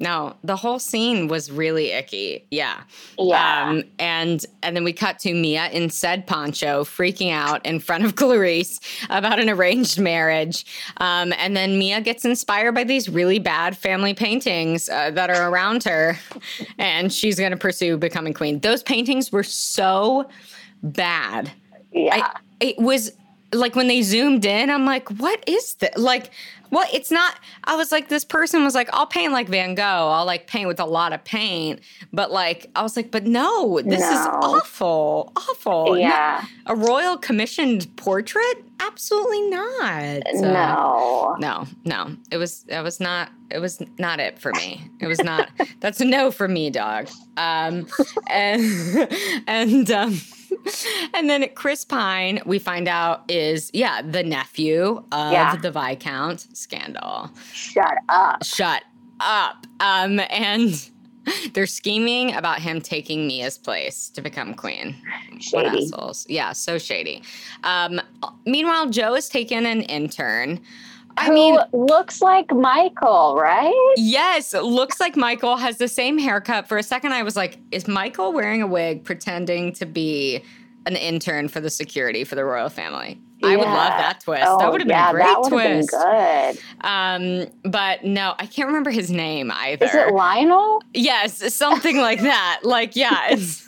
no. 0.00 0.36
The 0.44 0.56
whole 0.56 0.78
scene 0.78 1.26
was 1.26 1.50
really 1.50 1.90
icky. 1.90 2.46
Yeah. 2.50 2.82
Yeah. 3.18 3.68
Um, 3.68 3.82
and 3.98 4.44
and 4.62 4.76
then 4.76 4.84
we 4.84 4.92
cut 4.92 5.18
to 5.20 5.34
Mia 5.34 5.68
in 5.70 5.90
said 5.90 6.26
poncho, 6.26 6.84
freaking 6.84 7.32
out 7.32 7.64
in 7.66 7.80
front 7.80 8.04
of 8.04 8.14
Clarice 8.16 8.80
about 9.10 9.40
an 9.40 9.50
arranged 9.50 9.98
marriage. 9.98 10.64
Um, 10.98 11.32
and 11.38 11.56
then 11.56 11.78
Mia 11.78 12.00
gets 12.00 12.24
inspired 12.24 12.72
by 12.72 12.84
these 12.84 13.08
really 13.08 13.38
bad 13.38 13.76
family 13.76 14.14
paintings 14.14 14.88
uh, 14.88 15.10
that 15.12 15.30
are 15.30 15.50
around 15.50 15.82
her, 15.84 16.18
and 16.78 17.12
she's 17.12 17.38
going 17.38 17.52
to 17.52 17.56
pursue 17.56 17.96
becoming 17.96 18.32
queen. 18.32 18.60
Those 18.60 18.82
paintings 18.82 19.32
were 19.32 19.42
so 19.42 20.28
bad. 20.82 21.50
yeah. 21.92 22.32
It 22.60 22.76
was 22.78 23.12
like 23.52 23.74
when 23.74 23.88
they 23.88 24.02
zoomed 24.02 24.44
in, 24.44 24.70
I'm 24.70 24.84
like, 24.84 25.08
what 25.10 25.42
is 25.46 25.74
this? 25.74 25.96
Like, 25.96 26.30
well, 26.70 26.86
it's 26.92 27.10
not. 27.10 27.36
I 27.64 27.76
was 27.76 27.92
like, 27.92 28.08
this 28.08 28.24
person 28.24 28.64
was 28.64 28.74
like, 28.74 28.88
I'll 28.92 29.06
paint 29.06 29.32
like 29.32 29.48
Van 29.48 29.74
Gogh. 29.74 29.82
I'll 29.82 30.26
like 30.26 30.46
paint 30.46 30.68
with 30.68 30.80
a 30.80 30.84
lot 30.84 31.12
of 31.12 31.22
paint. 31.24 31.80
But 32.12 32.30
like, 32.30 32.70
I 32.76 32.82
was 32.82 32.96
like, 32.96 33.10
but 33.10 33.24
no, 33.24 33.80
this 33.80 34.02
is 34.02 34.26
awful, 34.26 35.32
awful. 35.36 35.86
No- 35.86 35.94
yeah. 35.94 36.44
a 36.66 36.74
royal 36.74 37.16
commissioned 37.16 37.94
portrait? 37.96 38.64
Absolutely 38.80 39.42
not. 39.50 40.22
No. 40.34 41.36
no, 41.38 41.66
no. 41.84 42.16
It 42.30 42.36
was 42.36 42.64
it 42.68 42.82
was 42.82 43.00
not 43.00 43.30
it 43.50 43.58
was 43.58 43.82
not 43.98 44.20
it 44.20 44.38
for 44.38 44.52
me. 44.52 44.88
It 45.00 45.06
was 45.06 45.22
not 45.22 45.48
that's 45.80 46.00
a 46.00 46.04
no 46.04 46.30
for 46.30 46.46
me, 46.48 46.70
dog. 46.70 47.08
Um 47.36 47.88
and 48.28 49.08
and 49.46 49.90
um 49.90 50.20
and 51.14 51.28
then 51.28 51.48
Chris 51.54 51.84
Pine, 51.84 52.40
we 52.46 52.58
find 52.58 52.88
out 52.88 53.22
is 53.30 53.70
yeah 53.74 54.02
the 54.02 54.22
nephew 54.22 55.02
of 55.12 55.32
Yeah. 55.32 55.56
the 55.56 55.70
Viscount 55.70 56.46
scandal. 56.56 57.30
Shut 57.52 57.98
up. 58.08 58.44
Shut 58.44 58.82
up. 59.20 59.66
Um, 59.80 60.20
and 60.30 60.88
they're 61.52 61.66
scheming 61.66 62.34
about 62.34 62.60
him 62.60 62.80
taking 62.80 63.26
Mia's 63.26 63.58
place 63.58 64.08
to 64.10 64.22
become 64.22 64.54
queen. 64.54 64.96
What 65.50 65.66
assholes? 65.66 66.26
Yeah, 66.28 66.52
so 66.52 66.78
shady. 66.78 67.22
Um, 67.64 68.00
meanwhile, 68.46 68.88
Joe 68.88 69.14
has 69.14 69.28
taken 69.28 69.66
an 69.66 69.82
intern. 69.82 70.60
I 71.18 71.30
mean, 71.30 71.58
looks 71.72 72.20
like 72.22 72.52
Michael, 72.52 73.36
right? 73.36 73.94
Yes, 73.96 74.54
looks 74.54 75.00
like 75.00 75.16
Michael 75.16 75.56
has 75.56 75.78
the 75.78 75.88
same 75.88 76.18
haircut. 76.18 76.68
For 76.68 76.78
a 76.78 76.82
second, 76.82 77.12
I 77.12 77.22
was 77.22 77.36
like, 77.36 77.58
is 77.70 77.88
Michael 77.88 78.32
wearing 78.32 78.62
a 78.62 78.66
wig 78.66 79.04
pretending 79.04 79.72
to 79.74 79.86
be 79.86 80.42
an 80.86 80.96
intern 80.96 81.48
for 81.48 81.60
the 81.60 81.70
security 81.70 82.24
for 82.24 82.34
the 82.34 82.44
royal 82.44 82.68
family? 82.68 83.18
I 83.42 83.56
would 83.56 83.66
love 83.66 83.92
that 83.98 84.20
twist. 84.20 84.42
Oh, 84.46 84.58
that 84.58 84.72
would 84.72 84.80
have 84.80 84.88
been 84.88 84.96
a 84.96 85.12
great 85.12 85.24
that 85.24 85.44
have 85.44 85.50
been 85.50 85.86
twist. 85.86 85.90
good. 85.90 86.58
Um, 86.86 87.70
but 87.70 88.04
no, 88.04 88.34
I 88.38 88.46
can't 88.46 88.66
remember 88.66 88.90
his 88.90 89.10
name 89.10 89.52
either. 89.52 89.86
Is 89.86 89.94
it 89.94 90.12
Lionel? 90.12 90.82
yes, 90.92 91.54
something 91.54 91.98
like 91.98 92.20
that. 92.22 92.60
Like, 92.64 92.96
yeah, 92.96 93.28
it's. 93.30 93.64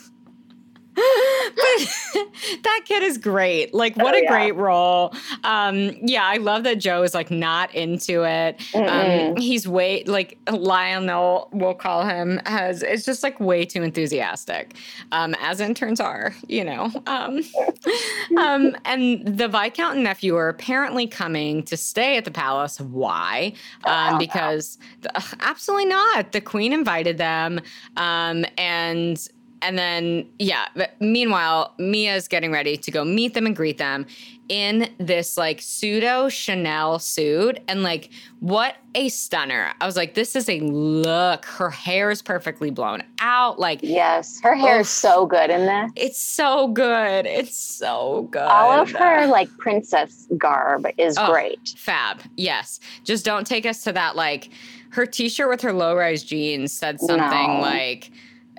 but 1.55 2.23
that 2.63 2.81
kid 2.85 3.03
is 3.03 3.17
great. 3.17 3.73
Like, 3.73 3.95
what 3.95 4.13
Oh, 4.13 4.17
a 4.17 4.21
yeah. 4.23 4.29
great 4.29 4.55
role. 4.55 5.13
Um, 5.43 5.91
yeah, 6.01 6.25
I 6.25 6.37
love 6.37 6.63
that 6.65 6.75
Joe 6.79 7.03
is 7.03 7.13
like 7.13 7.31
not 7.31 7.73
into 7.73 8.23
it. 8.23 8.59
Um, 8.75 8.81
Mm-mm. 8.83 9.39
he's 9.39 9.67
way 9.67 10.03
like 10.05 10.37
Lionel, 10.51 11.49
we'll 11.53 11.73
call 11.73 12.05
him, 12.05 12.41
has 12.45 12.83
it's 12.83 13.05
just 13.05 13.23
like 13.23 13.39
way 13.39 13.65
too 13.65 13.83
enthusiastic, 13.83 14.75
um, 15.11 15.33
as 15.41 15.59
interns 15.61 15.99
are, 15.99 16.35
you 16.47 16.63
know. 16.65 16.91
Um, 17.07 17.41
um, 18.37 18.75
and 18.85 19.25
the 19.37 19.47
Viscount 19.47 19.95
and 19.95 20.03
nephew 20.03 20.35
are 20.35 20.49
apparently 20.49 21.07
coming 21.07 21.63
to 21.63 21.77
stay 21.77 22.17
at 22.17 22.25
the 22.25 22.31
palace. 22.31 22.79
Why? 22.81 23.53
Um, 23.85 24.17
because 24.17 24.77
ugh, 25.15 25.37
absolutely 25.39 25.85
not. 25.85 26.31
The 26.33 26.41
queen 26.41 26.73
invited 26.73 27.17
them, 27.17 27.61
um, 27.97 28.45
and 28.57 29.25
and 29.61 29.77
then 29.77 30.27
yeah. 30.39 30.65
But 30.75 30.91
meanwhile, 30.99 31.73
Mia's 31.77 32.27
getting 32.27 32.51
ready 32.51 32.77
to 32.77 32.91
go 32.91 33.03
meet 33.05 33.33
them 33.33 33.45
and 33.45 33.55
greet 33.55 33.77
them 33.77 34.05
in 34.49 34.89
this 34.97 35.37
like 35.37 35.61
pseudo 35.61 36.27
Chanel 36.27 36.99
suit, 36.99 37.59
and 37.67 37.83
like 37.83 38.09
what 38.39 38.75
a 38.95 39.07
stunner! 39.07 39.71
I 39.79 39.85
was 39.85 39.95
like, 39.95 40.13
this 40.15 40.35
is 40.35 40.49
a 40.49 40.59
look. 40.59 41.45
Her 41.45 41.69
hair 41.69 42.11
is 42.11 42.21
perfectly 42.21 42.69
blown 42.69 43.03
out. 43.19 43.59
Like 43.59 43.79
Yes, 43.81 44.39
her 44.43 44.55
hair 44.55 44.79
is 44.81 44.89
so 44.89 45.25
good 45.25 45.49
in 45.49 45.65
this. 45.65 45.91
it's 45.95 46.19
so 46.21 46.67
good. 46.67 47.25
It's 47.25 47.55
so 47.55 48.27
good. 48.31 48.41
All 48.41 48.71
of 48.81 48.91
her 48.91 49.25
like 49.27 49.47
princess 49.57 50.27
garb 50.37 50.85
is 50.97 51.17
Oh. 51.17 51.31
great. 51.31 51.73
Fab. 51.77 52.21
Yes. 52.35 52.79
Just 53.05 53.23
don't 53.23 53.47
take 53.47 53.65
us 53.65 53.83
to 53.83 53.93
that. 53.93 54.15
Like 54.17 54.49
her 54.89 55.05
t 55.05 55.29
shirt 55.29 55.47
with 55.49 55.61
her 55.61 55.71
low 55.71 55.95
rise 55.95 56.23
jeans 56.23 56.73
said 56.73 56.99
something 56.99 57.47
No. 57.55 57.59
like, 57.61 58.11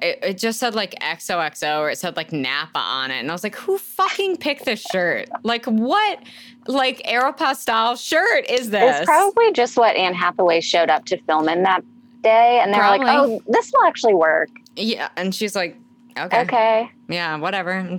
it, 0.03 0.19
it 0.23 0.39
just 0.39 0.59
said 0.59 0.75
like 0.75 0.95
XOXO 1.01 1.81
or 1.81 1.91
it 1.91 1.99
said 1.99 2.17
like 2.17 2.33
Napa 2.33 2.79
on 2.79 3.11
it. 3.11 3.21
And 3.21 3.31
I 3.31 3.33
was 3.35 3.45
like, 3.45 3.57
who 3.57 3.79
fucking 3.79 4.37
picked 4.39 4.65
this 4.65 4.81
shirt? 4.81 5.29
Like, 5.43 5.65
what 5.67 6.21
like 6.67 7.03
Aeropostale 7.05 7.99
shirt 7.99 8.51
is 8.51 8.71
this? 8.71 8.99
It's 8.99 9.07
probably 9.07 9.53
just 9.53 9.77
what 9.77 9.97
Anne 9.97 10.15
Hathaway 10.15 10.61
showed 10.61 10.91
up 10.91 11.05
to 11.07 11.19
film 11.23 11.49
in 11.49 11.63
that 11.63 11.83
day, 12.23 12.61
and 12.63 12.73
they're 12.73 12.83
like, 12.83 13.03
"Oh, 13.05 13.43
this 13.49 13.73
will 13.73 13.87
actually 13.87 14.15
work." 14.15 14.49
yeah. 14.77 15.09
And 15.17 15.35
she's 15.35 15.55
like, 15.55 15.77
okay. 16.19 16.41
Okay, 16.43 16.91
Yeah, 17.09 17.37
whatever. 17.37 17.73
I'm 17.73 17.99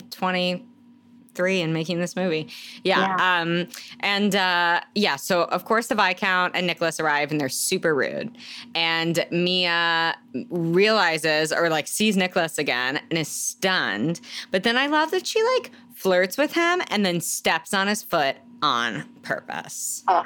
23 1.34 1.62
and 1.62 1.74
making 1.74 2.00
this 2.00 2.16
movie. 2.16 2.48
Yeah. 2.84 3.16
Um, 3.20 3.68
and 4.00 4.36
uh, 4.36 4.82
yeah, 4.96 5.16
so 5.16 5.44
of 5.44 5.66
course 5.66 5.88
the 5.88 5.96
Viscount 5.96 6.56
and 6.56 6.68
Nicholas 6.68 7.00
arrive 7.00 7.32
and 7.32 7.40
they're 7.40 7.50
super 7.50 7.96
rude. 7.96 8.36
And 8.76 9.26
Mia 9.32 10.16
realizes 10.50 11.52
or 11.52 11.70
like 11.70 11.88
sees 11.88 12.16
Nicholas 12.18 12.58
again 12.58 13.02
and 13.10 13.20
is 13.20 13.28
stunned. 13.28 14.22
But 14.52 14.64
then 14.64 14.78
I 14.78 14.88
love 14.88 15.12
that 15.12 15.26
she 15.26 15.42
like 15.56 15.72
flirts 15.96 16.38
with 16.38 16.54
him 16.54 16.82
and 16.90 17.06
then 17.06 17.20
steps 17.22 17.74
on 17.74 17.88
his 17.88 18.04
foot 18.04 18.36
on 18.62 19.04
purpose. 19.24 20.04
Ugh, 20.08 20.26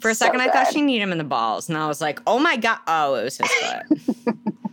For 0.00 0.10
a 0.10 0.14
so 0.14 0.26
second, 0.26 0.40
I 0.40 0.50
thought 0.50 0.72
she 0.72 0.80
kneed 0.80 1.00
him 1.00 1.12
in 1.12 1.18
the 1.18 1.24
balls, 1.24 1.68
and 1.68 1.78
I 1.78 1.86
was 1.86 2.00
like, 2.00 2.20
"Oh 2.26 2.38
my 2.40 2.56
god!" 2.56 2.78
Oh, 2.88 3.14
it 3.14 3.24
was 3.24 3.36
his 3.38 3.48
foot. 3.48 4.34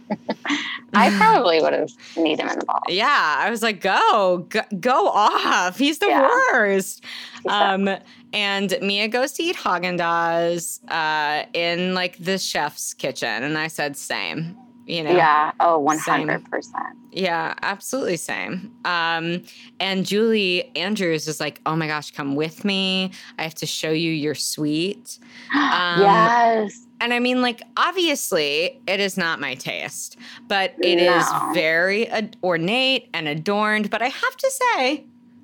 I 0.94 1.10
probably 1.18 1.62
would 1.62 1.74
have 1.74 1.92
need 2.18 2.40
him 2.40 2.50
in 2.50 2.60
the 2.60 2.66
ball. 2.66 2.82
Yeah, 2.88 3.36
I 3.40 3.50
was 3.50 3.62
like, 3.64 3.82
go, 3.82 4.46
go, 4.50 4.62
go 4.80 5.08
off. 5.10 5.78
He's 5.78 6.00
the 6.00 6.08
Yeah. 6.08 6.28
worst. 6.54 7.04
Um, 7.48 7.90
and 8.34 8.78
Mia 8.82 9.08
goes 9.08 9.32
to 9.34 9.44
eat 9.44 9.56
Haagen 9.56 10.00
Dazs 10.00 10.80
uh, 10.92 11.46
in 11.54 11.94
like 11.94 12.18
the 12.18 12.38
chef's 12.38 12.94
kitchen, 12.94 13.44
and 13.44 13.58
I 13.58 13.68
said, 13.68 13.96
same. 13.98 14.58
You 14.88 15.04
know, 15.04 15.16
Yeah. 15.16 15.52
Oh, 15.60 15.80
one 15.80 15.98
Same. 15.98 16.28
hundred 16.28 16.46
percent. 16.52 16.96
yeah, 17.12 17.56
absolutely 17.64 18.18
same. 18.18 18.72
Um, 18.86 19.42
and 19.80 20.06
Julie 20.06 20.72
Andrews 20.76 21.28
is 21.28 21.40
like, 21.40 21.60
oh 21.66 21.76
my 21.76 21.88
gosh, 21.88 22.12
come 22.12 22.36
with 22.36 22.64
me. 22.64 23.10
I 23.40 23.44
have 23.44 23.56
to 23.56 23.66
show 23.66 23.90
you 23.90 24.12
your 24.12 24.36
suite. 24.36 25.18
Um, 25.56 26.02
yes. 26.02 26.85
And 27.02 27.14
I 27.14 27.20
mean, 27.20 27.42
like, 27.42 27.62
obviously, 27.78 28.80
it 28.88 29.00
is 29.00 29.18
not 29.18 29.40
my 29.40 29.56
taste, 29.56 30.18
but 30.48 30.74
it 30.82 31.00
is 31.00 31.26
No. 31.32 31.52
very 31.54 32.08
ad- 32.08 32.38
ornate 32.44 33.10
and 33.14 33.28
adorned. 33.28 33.90
But 33.90 34.02
I 34.02 34.08
have 34.08 34.38
to 34.38 34.52
say, 34.52 35.04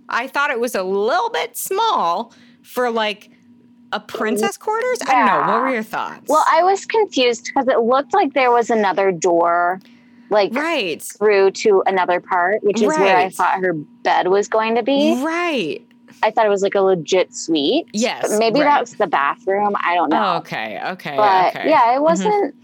I 0.10 0.28
thought 0.28 0.50
it 0.52 0.60
was 0.60 0.76
a 0.76 0.84
little 0.84 1.30
bit 1.30 1.58
small 1.58 2.34
for 2.64 2.90
like 2.90 3.30
a 3.92 4.00
princess 4.00 4.56
quarters. 4.58 5.00
I 5.08 5.14
don't 5.14 5.26
know. 5.48 5.52
What 5.54 5.62
were 5.64 5.74
your 5.74 5.84
thoughts? 5.84 6.24
Well, 6.28 6.46
I 6.50 6.64
was 6.64 6.86
confused 6.86 7.46
because 7.46 7.68
it 7.68 7.80
looked 7.82 8.14
like 8.14 8.34
there 8.34 8.52
was 8.52 8.70
another 8.70 9.12
door, 9.12 9.82
like 10.30 10.54
right, 10.56 11.02
through 11.02 11.52
to 11.52 11.84
another 11.86 12.22
part, 12.22 12.64
which 12.64 12.82
is 12.82 12.88
where 12.88 13.18
I 13.18 13.30
thought 13.30 13.60
her 13.60 13.74
bed 13.74 14.28
was 14.30 14.48
going 14.48 14.76
to 14.76 14.84
be. 14.84 15.22
right. 15.24 15.86
I 16.24 16.32
thought 16.32 16.46
it 16.46 16.50
was 16.50 16.62
like 16.62 16.76
a 16.76 16.82
legit 16.82 17.34
suite. 17.36 17.88
Yes, 17.94 18.30
But 18.30 18.38
maybe 18.38 18.60
right. 18.60 18.66
that's 18.66 18.96
the 18.96 19.08
bathroom. 19.08 19.76
I 19.84 19.96
don't 19.96 20.10
know. 20.10 20.36
Oh, 20.36 20.38
okay, 20.38 20.80
okay, 20.92 21.16
but 21.18 21.56
okay. 21.56 21.70
yeah, 21.70 21.92
it 21.92 21.96
mm-hmm. 21.96 22.04
wasn't. 22.04 22.56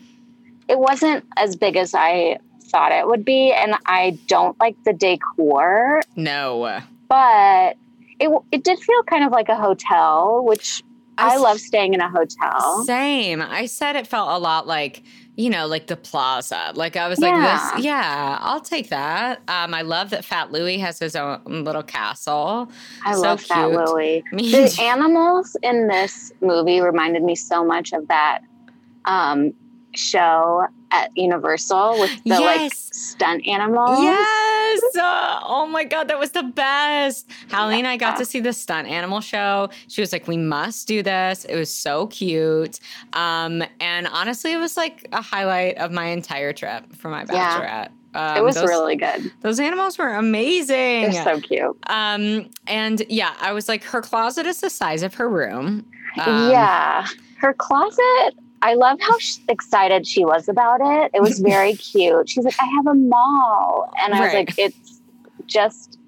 It 0.68 0.80
wasn't 0.80 1.24
as 1.38 1.56
big 1.56 1.78
as 1.78 1.96
I 1.96 2.40
thought 2.64 2.92
it 2.92 3.08
would 3.08 3.24
be, 3.24 3.54
and 3.54 3.76
I 3.86 4.20
don't 4.28 4.60
like 4.60 4.76
the 4.84 4.94
decor. 4.94 6.02
No, 6.16 6.82
But 7.08 7.78
it 8.20 8.30
it 8.52 8.64
did 8.64 8.80
feel 8.80 9.04
kind 9.04 9.24
of 9.24 9.32
like 9.32 9.50
a 9.50 9.56
hotel, 9.56 10.44
which 10.44 10.84
I 11.18 11.38
love 11.38 11.60
staying 11.60 11.94
in 11.94 12.02
a 12.02 12.10
hotel. 12.10 12.84
Same. 12.86 13.42
I 13.42 13.66
said 13.66 13.96
it 13.96 14.08
felt 14.08 14.30
a 14.30 14.38
lot 14.38 14.68
like, 14.68 15.04
you 15.38 15.52
know, 15.52 15.68
like 15.68 15.86
the 15.88 15.96
plaza. 15.96 16.74
Like 16.76 16.98
I 16.98 17.08
was 17.08 17.20
Yeah. 17.22 17.30
like, 17.30 17.76
this, 17.76 17.86
yeah, 17.86 18.40
I'll 18.42 18.60
take 18.60 18.90
that. 18.90 19.40
Um, 19.48 19.74
I 19.74 19.84
love 19.84 20.10
that 20.10 20.26
Fat 20.26 20.52
Louie 20.52 20.80
has 20.80 20.98
his 21.00 21.16
own 21.16 21.40
little 21.64 21.84
castle. 21.84 22.70
I 23.06 23.14
so 23.14 23.22
love 23.22 23.44
cute. 23.44 23.72
Louis. 23.72 24.24
Me 24.34 24.52
The 24.52 24.78
animals 24.82 25.56
in 25.62 25.88
this 25.88 26.32
movie 26.42 26.82
reminded 26.82 27.24
me 27.24 27.36
so 27.36 27.64
much 27.64 27.94
of 27.94 28.08
that 28.08 28.40
um, 29.06 29.54
show 29.94 30.66
at 30.92 31.16
Universal 31.18 32.00
with 32.00 32.24
the 32.24 32.40
like 32.40 32.74
stunt 32.74 33.46
animals. 33.48 34.00
Yes. 34.02 34.96
Uh, 34.96 35.40
oh 35.44 35.68
my 35.70 35.84
God, 35.84 36.08
that 36.08 36.20
was 36.20 36.32
the 36.32 36.44
best. 36.44 37.30
Hallie 37.52 37.80
and 37.80 37.88
I 37.88 37.98
got 37.98 38.18
to 38.18 38.26
see 38.26 38.40
the 38.40 38.54
stunt 38.54 38.88
animal 38.88 39.22
show. 39.22 39.70
She 39.88 40.02
was 40.02 40.12
like, 40.12 40.28
we 40.28 40.38
must 40.38 40.88
do 40.88 41.04
this. 41.04 41.46
It 41.46 41.56
was 41.56 41.74
so 41.74 42.08
cute. 42.08 42.80
Um, 43.14 43.64
and 43.80 44.08
honestly, 44.08 44.54
it 44.54 44.58
was 44.58 44.78
like 44.78 45.08
a 45.12 45.22
highlight 45.22 45.78
of 45.78 45.92
my 45.92 46.06
entire 46.06 46.54
trip 46.54 46.94
for 46.96 47.10
my 47.10 47.26
Yeah. 47.32 47.90
bachelorette. 47.90 47.90
Um, 48.16 48.38
It 48.38 48.44
was 48.44 48.56
those, 48.56 48.70
really 48.70 48.96
good. 48.96 49.32
those 49.42 49.60
animals 49.60 49.98
were 49.98 50.10
amazing. 50.16 51.12
They're 51.12 51.24
so 51.24 51.40
cute. 51.42 51.78
Um, 51.88 52.50
and 52.66 53.04
yeah, 53.10 53.36
I 53.42 53.52
was 53.52 53.68
like, 53.68 53.84
her 53.84 54.02
closet 54.02 54.46
is 54.46 54.62
the 54.62 54.70
size 54.70 55.04
of 55.04 55.14
her 55.16 55.30
room. 55.30 55.86
Um, 56.26 56.50
yeah. 56.50 57.06
Her 57.38 57.54
closet, 57.54 58.34
I 58.62 58.74
love 58.74 59.00
how 59.02 59.18
sh- 59.20 59.38
excited 59.48 60.08
she 60.08 60.26
was 60.26 60.50
about 60.50 60.80
it. 60.82 61.12
It 61.14 61.22
was 61.22 61.40
very 61.54 61.76
cute. 61.76 62.30
She's 62.30 62.44
like, 62.46 62.60
I 62.60 62.66
have 62.66 62.88
a 62.88 62.94
mall. 62.94 63.92
And 64.04 64.14
I 64.14 64.22
was 64.22 64.34
like, 64.34 64.58
it's 64.58 65.02
just, 65.46 66.00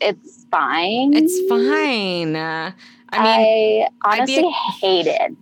it's 0.00 0.46
fine. 0.50 1.14
It's 1.14 1.40
fine. 1.48 2.36
Uh, 2.36 2.72
I 3.10 3.22
mean, 3.22 3.88
I 4.04 4.14
honestly 4.16 4.50
hated 4.80 5.36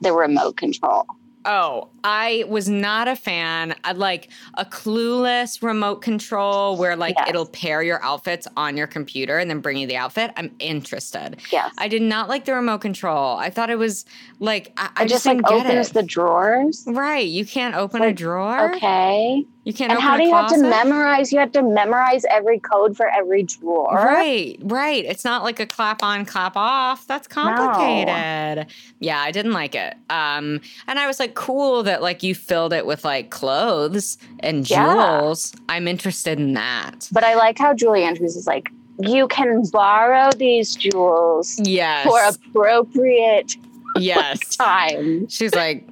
the 0.00 0.12
remote 0.12 0.56
control. 0.56 1.04
Oh, 1.44 1.88
I 2.04 2.44
was 2.48 2.68
not 2.68 3.08
a 3.08 3.16
fan. 3.16 3.74
I'd 3.84 3.96
like 3.96 4.28
a 4.54 4.64
clueless 4.64 5.62
remote 5.62 5.96
control 6.02 6.76
where 6.76 6.96
like 6.96 7.14
Yes. 7.18 7.28
it'll 7.30 7.46
pair 7.46 7.82
your 7.82 8.02
outfits 8.04 8.46
on 8.56 8.76
your 8.76 8.86
computer 8.86 9.38
and 9.38 9.50
then 9.50 9.60
bring 9.60 9.76
you 9.76 9.86
the 9.86 9.96
outfit. 9.96 10.30
I'm 10.36 10.54
interested. 10.58 11.36
Yes. 11.50 11.74
I 11.78 11.88
did 11.88 12.02
not 12.02 12.28
like 12.28 12.44
the 12.44 12.54
remote 12.54 12.78
control. 12.80 13.36
I 13.36 13.50
thought 13.50 13.70
it 13.70 13.78
was 13.78 14.04
like 14.40 14.72
I, 14.76 14.90
I 14.96 15.04
it 15.04 15.08
just 15.08 15.26
like 15.26 15.40
opens 15.50 15.90
it. 15.90 15.94
the 15.94 16.02
drawers. 16.02 16.84
right. 16.86 17.26
You 17.26 17.44
can't 17.44 17.74
open 17.74 18.02
a 18.02 18.12
drawer. 18.12 18.74
Okay. 18.74 19.44
You 19.64 19.74
can't. 19.74 19.90
And 19.90 19.98
open 19.98 20.08
how 20.08 20.16
do 20.16 20.22
you 20.24 20.32
have 20.34 20.48
to 20.50 20.58
memorize? 20.62 21.30
You 21.30 21.40
have 21.40 21.52
to 21.52 21.62
memorize 21.62 22.24
every 22.30 22.58
code 22.58 22.96
for 22.96 23.06
every 23.08 23.42
drawer. 23.42 23.92
Right, 23.92 24.56
right. 24.62 25.04
It's 25.04 25.26
not 25.26 25.42
like 25.42 25.60
a 25.60 25.66
clap 25.66 26.02
on, 26.02 26.24
clap 26.24 26.56
off. 26.56 27.06
That's 27.06 27.28
complicated. 27.28 28.66
Yeah, 29.00 29.20
I 29.20 29.30
didn't 29.30 29.52
like 29.52 29.74
it. 29.74 29.94
Um, 30.08 30.60
and 30.86 30.98
I 30.98 31.06
was 31.06 31.20
like, 31.20 31.27
cool 31.34 31.82
that 31.84 32.02
like 32.02 32.22
you 32.22 32.34
filled 32.34 32.72
it 32.72 32.86
with 32.86 33.04
like 33.04 33.30
clothes 33.30 34.18
and 34.40 34.68
Yeah. 34.68 34.94
jewels. 34.94 35.54
I'm 35.68 35.86
interested 35.88 36.38
in 36.38 36.54
that. 36.54 37.08
But 37.12 37.24
I 37.24 37.34
like 37.34 37.58
how 37.58 37.74
Julie 37.74 38.02
Andrews 38.04 38.36
is 38.36 38.46
like, 38.46 38.68
you 39.00 39.28
can 39.28 39.62
borrow 39.72 40.30
these 40.32 40.74
jewels 40.74 41.58
Yes. 41.62 42.06
for 42.06 42.20
appropriate 42.20 43.56
yes. 43.96 44.56
time. 44.56 45.28
She's 45.28 45.54
like, 45.54 45.86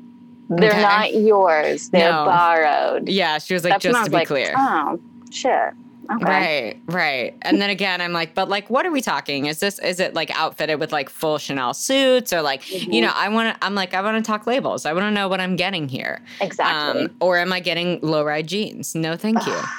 They're 0.48 0.70
Okay. 0.70 0.80
not 0.82 1.14
yours. 1.14 1.88
They're 1.90 2.10
No. 2.12 2.24
borrowed. 2.24 3.08
yeah. 3.08 3.38
She 3.38 3.54
was 3.54 3.64
like, 3.64 3.74
That's 3.74 3.84
just 3.84 4.04
to 4.04 4.10
be 4.10 4.16
like, 4.16 4.28
clear. 4.28 4.54
oh 4.56 5.00
shit. 5.30 5.72
Okay. 6.10 6.24
Right, 6.24 6.80
right. 6.86 7.34
And 7.42 7.60
then 7.60 7.70
again, 7.70 8.00
I'm 8.00 8.12
like, 8.12 8.34
but 8.34 8.48
like, 8.48 8.70
what 8.70 8.86
are 8.86 8.90
we 8.92 9.00
talking? 9.00 9.46
Is 9.46 9.58
this, 9.60 9.78
is 9.80 9.98
it 10.00 10.14
like 10.14 10.30
outfitted 10.38 10.78
with 10.80 10.92
like 10.92 11.08
full 11.10 11.38
Chanel 11.38 11.74
suits 11.74 12.32
or 12.32 12.42
like, 12.42 12.62
Mm-hmm. 12.62 12.92
you 12.92 13.00
know, 13.02 13.12
I 13.14 13.28
want 13.28 13.54
to, 13.58 13.64
I'm 13.66 13.74
like, 13.74 13.94
I 13.94 14.00
want 14.02 14.22
to 14.24 14.26
talk 14.26 14.46
labels. 14.46 14.86
I 14.86 14.92
want 14.92 15.04
to 15.04 15.10
know 15.10 15.28
what 15.28 15.40
I'm 15.40 15.56
getting 15.56 15.88
here. 15.88 16.20
Exactly. 16.40 17.02
Um, 17.06 17.16
or 17.20 17.38
am 17.38 17.52
I 17.52 17.60
getting 17.60 17.98
low 18.02 18.22
ride 18.24 18.46
jeans? 18.46 18.94
No, 18.94 19.16
thank 19.16 19.44
you. 19.46 19.58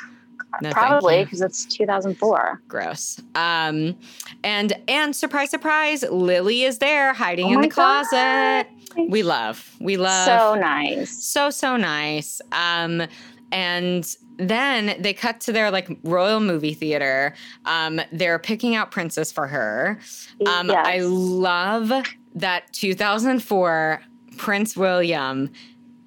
No, 0.60 0.72
thank 0.72 0.76
Probably 0.76 1.24
because 1.24 1.42
it's 1.42 1.66
2004. 1.66 2.62
Gross. 2.68 3.22
Um, 3.36 3.96
and 4.44 4.74
and 4.88 5.16
surprise, 5.16 5.52
surprise, 5.52 6.04
Lily 6.10 6.64
is 6.64 6.80
there 6.80 7.14
hiding 7.14 7.48
Oh 7.48 7.54
in 7.54 7.62
the 7.62 7.68
closet. 7.68 8.66
God. 8.96 9.10
We 9.10 9.22
love, 9.22 9.76
we 9.80 9.98
love, 9.98 10.26
So 10.26 10.56
nice. 10.56 11.12
so 11.24 11.52
so 11.52 11.78
nice. 11.78 12.42
Um, 12.54 13.04
and 13.52 14.16
then 14.38 14.96
they 15.02 15.14
cut 15.14 15.40
to 15.42 15.52
their 15.52 15.72
like 15.72 15.90
royal 16.04 16.40
movie 16.40 16.74
theater. 16.74 17.34
Um, 17.66 18.00
they're 18.12 18.40
picking 18.40 18.76
out 18.76 18.92
Princess 18.92 19.32
for 19.32 19.48
her. 19.48 20.00
Um, 20.46 20.70
Yes. 20.70 20.86
I 20.88 21.00
love 21.00 21.92
that 22.36 22.72
2004 22.74 24.02
Prince 24.38 24.78
William 24.78 25.50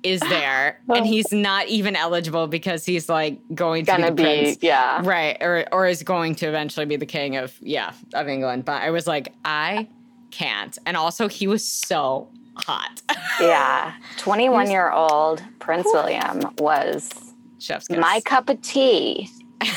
is 0.02 0.20
there, 0.28 0.80
and 0.88 1.04
he's 1.04 1.32
not 1.32 1.66
even 1.68 1.96
eligible 1.96 2.46
because 2.46 2.86
he's 2.86 3.08
like 3.08 3.38
going 3.54 3.84
to 3.86 3.92
Gonna 3.92 4.12
be 4.12 4.22
prince. 4.22 4.58
yeah. 4.62 5.00
Right, 5.04 5.36
or 5.42 5.66
or 5.72 5.86
is 5.86 6.02
going 6.02 6.36
to 6.36 6.46
eventually 6.46 6.86
be 6.86 6.96
the 6.96 7.06
king 7.06 7.36
of 7.36 7.54
yeah 7.60 7.92
of 8.14 8.28
England. 8.28 8.64
But 8.64 8.82
I 8.82 8.90
was 8.90 9.06
like, 9.06 9.32
I 9.44 9.88
can't. 10.30 10.78
And 10.86 10.96
also, 10.96 11.28
he 11.28 11.46
was 11.48 11.64
so 11.66 12.28
hot. 12.54 13.02
Yeah. 13.40 13.94
21 14.18 14.70
year 14.70 14.90
old 14.90 15.42
Prince 15.60 15.86
William 15.94 16.54
was 16.58 17.29
Chef's 17.60 17.88
kiss. 17.88 17.98
my 17.98 18.20
cup 18.24 18.48
of 18.48 18.60
tea. 18.62 19.30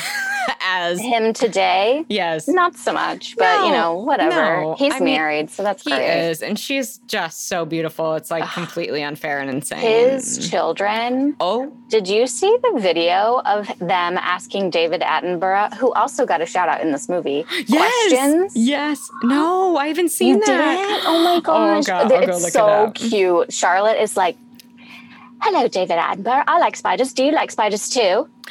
as 0.66 0.98
Him 1.00 1.32
today, 1.34 2.04
yes, 2.08 2.48
not 2.48 2.74
so 2.74 2.92
much, 2.94 3.36
but 3.36 3.66
you 3.66 3.70
know, 3.72 3.94
whatever. 3.96 4.30
no. 4.62 4.74
He's 4.78 4.94
I 4.94 4.98
mean, 4.98 5.14
married, 5.14 5.50
so 5.50 5.62
that's 5.62 5.82
he 5.84 5.90
great. 5.90 6.28
is, 6.30 6.42
and 6.42 6.58
she's 6.58 6.98
just 7.06 7.48
so 7.48 7.64
beautiful. 7.66 8.14
It's 8.14 8.30
like 8.30 8.50
completely 8.50 9.02
unfair 9.02 9.40
and 9.40 9.50
insane. 9.50 9.78
His 9.80 10.48
children. 10.50 11.36
oh 11.40 11.70
Did 11.88 12.08
you 12.08 12.26
see 12.26 12.56
the 12.62 12.80
video 12.80 13.42
of 13.44 13.66
them 13.78 14.16
asking 14.18 14.70
David 14.70 15.02
Attenborough, 15.02 15.74
who 15.74 15.92
also 15.92 16.24
got 16.24 16.40
a 16.40 16.46
shout 16.46 16.68
out 16.70 16.80
in 16.80 16.92
this 16.92 17.08
movie, 17.10 17.44
yes, 17.66 18.08
questions? 18.08 18.52
yes. 18.56 19.10
No, 19.22 19.76
I 19.76 19.88
haven't 19.88 20.10
seen 20.10 20.36
You 20.36 20.40
that. 20.46 20.76
didn't? 20.76 21.02
Oh 21.06 21.24
my 21.34 21.40
gosh. 21.40 21.84
God, 21.86 22.10
I'll 22.12 22.26
go 22.26 22.32
it's 22.36 22.46
it 22.48 22.52
so 22.52 22.90
cute. 22.94 23.52
Charlotte 23.52 24.00
is 24.00 24.16
like, 24.16 24.36
Hello, 25.44 25.68
David 25.68 25.98
Attenborough. 25.98 26.44
I 26.46 26.58
like 26.58 26.74
spiders. 26.74 27.12
Do 27.12 27.22
you 27.24 27.32
like 27.32 27.50
spiders 27.50 27.88
too? 27.90 28.28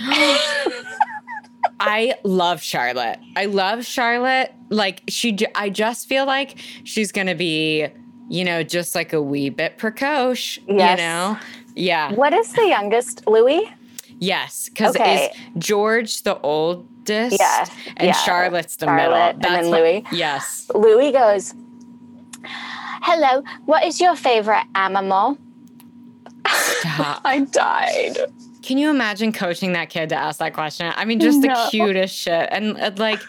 I 1.79 2.13
love 2.23 2.61
Charlotte. 2.61 3.19
I 3.35 3.45
love 3.45 3.85
Charlotte. 3.85 4.53
Like 4.69 5.01
she, 5.09 5.35
I 5.55 5.69
just 5.69 6.07
feel 6.07 6.25
like 6.25 6.57
she's 6.83 7.11
gonna 7.11 7.35
be, 7.35 7.87
you 8.29 8.43
know, 8.43 8.63
just 8.63 8.95
like 8.95 9.11
a 9.13 9.21
wee 9.21 9.49
bit 9.49 9.77
precocious. 9.77 10.63
Yes. 10.67 10.99
You 10.99 11.05
know, 11.05 11.37
yeah, 11.75 12.13
What 12.13 12.33
is 12.33 12.53
the 12.53 12.67
youngest? 12.67 13.25
Louis? 13.27 13.69
yes, 14.19 14.69
because 14.69 14.95
Okay. 14.95 15.25
is 15.25 15.37
George 15.57 16.21
the 16.21 16.39
oldest? 16.41 17.37
Yeah, 17.39 17.65
and 17.97 18.07
yeah. 18.07 18.13
Charlotte's 18.13 18.75
the 18.77 18.85
Charlotte, 18.85 19.37
middle. 19.37 19.51
and 19.55 19.63
then 19.65 19.71
what- 19.71 19.79
Louis. 19.81 20.03
Yes. 20.11 20.69
Louis 20.73 21.11
goes, 21.11 21.53
Hello, 22.45 23.43
what 23.65 23.83
is 23.83 23.99
your 23.99 24.15
favorite 24.15 24.63
animal? 24.75 25.37
Stop. 26.47 27.21
I 27.25 27.41
died. 27.41 28.17
Can 28.61 28.77
you 28.77 28.89
imagine 28.89 29.33
coaching 29.33 29.73
that 29.73 29.89
kid 29.89 30.09
to 30.09 30.15
ask 30.15 30.39
that 30.39 30.53
question? 30.53 30.91
I 30.95 31.05
mean, 31.05 31.19
just 31.19 31.39
No. 31.39 31.53
the 31.65 31.69
cutest 31.69 32.15
shit. 32.15 32.47
And 32.51 32.77
uh, 32.79 32.91
like, 32.95 33.19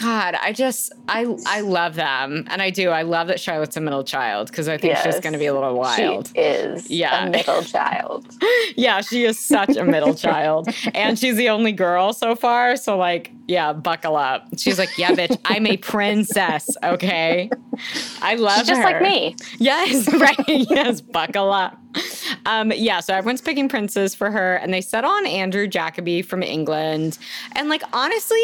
God, 0.00 0.34
I 0.40 0.52
just, 0.52 0.92
I, 1.08 1.26
I 1.46 1.60
love 1.60 1.94
them. 1.94 2.44
And 2.48 2.62
I 2.62 2.70
do. 2.70 2.88
I 2.88 3.02
love 3.02 3.26
that 3.28 3.38
Charlotte's 3.38 3.76
a 3.76 3.80
middle 3.80 4.02
child 4.02 4.46
because 4.48 4.66
I 4.68 4.78
think 4.78 4.96
she's 4.98 5.20
going 5.20 5.34
to 5.34 5.38
be 5.38 5.46
a 5.46 5.52
little 5.52 5.74
wild. 5.74 6.28
She 6.34 6.40
is 6.40 6.90
Yeah. 6.90 7.26
a 7.26 7.30
middle 7.30 7.62
child. 7.62 8.26
Yeah, 8.76 9.02
she 9.02 9.24
is 9.24 9.38
such 9.38 9.76
a 9.76 9.84
middle 9.84 10.14
child. 10.14 10.68
And 10.94 11.18
she's 11.18 11.36
the 11.36 11.50
only 11.50 11.72
girl 11.72 12.12
so 12.14 12.34
far. 12.34 12.76
So, 12.76 12.96
like, 12.96 13.30
yeah, 13.46 13.72
buckle 13.74 14.16
up. 14.16 14.46
She's 14.56 14.78
like, 14.78 14.96
yeah, 14.96 15.10
bitch, 15.10 15.36
I'm 15.44 15.66
a 15.66 15.76
princess. 15.76 16.74
Okay. 16.82 17.50
I 18.22 18.36
love 18.36 18.58
She's 18.60 18.68
just 18.68 18.80
her. 18.80 18.84
like 18.86 19.02
me. 19.02 19.36
Yes, 19.58 20.10
right. 20.20 20.36
yes, 20.48 21.00
buckle 21.00 21.52
up. 21.52 21.76
Um, 22.46 22.72
yeah, 22.74 23.00
so 23.00 23.12
everyone's 23.14 23.40
picking 23.42 23.68
princes 23.68 24.14
for 24.14 24.30
her, 24.30 24.56
and 24.56 24.72
they 24.72 24.80
set 24.80 25.04
on 25.04 25.26
Andrew 25.26 25.66
Jacoby 25.66 26.22
from 26.22 26.42
England. 26.42 27.18
And 27.52 27.68
like 27.68 27.82
honestly, 27.92 28.40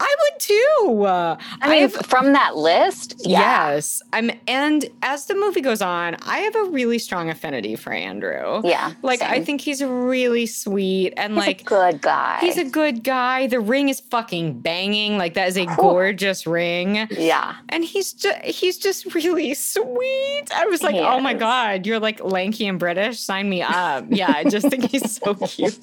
I 0.00 0.14
would 0.22 0.40
too. 0.40 1.04
Uh, 1.04 1.36
I 1.62 1.68
mean, 1.70 1.82
have- 1.82 1.94
from 2.06 2.32
that 2.32 2.56
list, 2.56 3.14
yeah. 3.24 3.66
Yes. 3.74 4.02
I'm 4.12 4.30
and 4.48 4.84
as 5.02 5.26
the 5.26 5.34
movie 5.34 5.60
goes 5.60 5.80
on, 5.82 6.16
I 6.26 6.38
have 6.38 6.54
a 6.56 6.64
really 6.64 6.98
strong 6.98 7.30
affinity 7.30 7.76
for 7.76 7.92
Andrew. 7.92 8.60
Yeah, 8.64 8.92
Like 9.02 9.22
I 9.22 9.42
think 9.44 9.60
he's 9.60 9.82
really 9.82 10.46
sweet 10.46 11.14
and 11.16 11.34
He's 11.34 11.46
like 11.46 11.64
good 11.64 12.00
guy. 12.00 12.38
he's 12.40 12.58
a 12.58 12.64
good 12.64 13.02
guy. 13.04 13.46
The 13.46 13.60
ring 13.60 13.88
is 13.88 14.00
fucking 14.00 14.60
banging. 14.60 15.16
Like 15.18 15.34
that 15.34 15.48
is 15.48 15.56
a 15.56 15.66
gorgeous 15.76 16.46
ring. 16.46 17.06
yeah. 17.10 17.54
And 17.68 17.84
he's 17.84 18.12
just 18.12 18.38
he's 18.44 18.78
just 18.78 19.14
really 19.14 19.54
sweet. 19.54 20.44
I 20.54 20.66
was 20.66 20.82
like, 20.82 20.94
He 20.96 21.00
oh 21.00 21.20
my 21.20 21.34
god, 21.34 21.86
you're 21.86 22.00
like 22.00 22.22
lanky 22.22 22.66
and 22.66 22.78
British. 22.78 23.20
Sign 23.20 23.48
me 23.48 23.62
up. 23.62 24.06
Yeah, 24.08 24.32
I 24.34 24.44
just 24.44 24.68
think 24.68 24.90
he's 24.90 25.16
so 25.16 25.34
cute. 25.46 25.78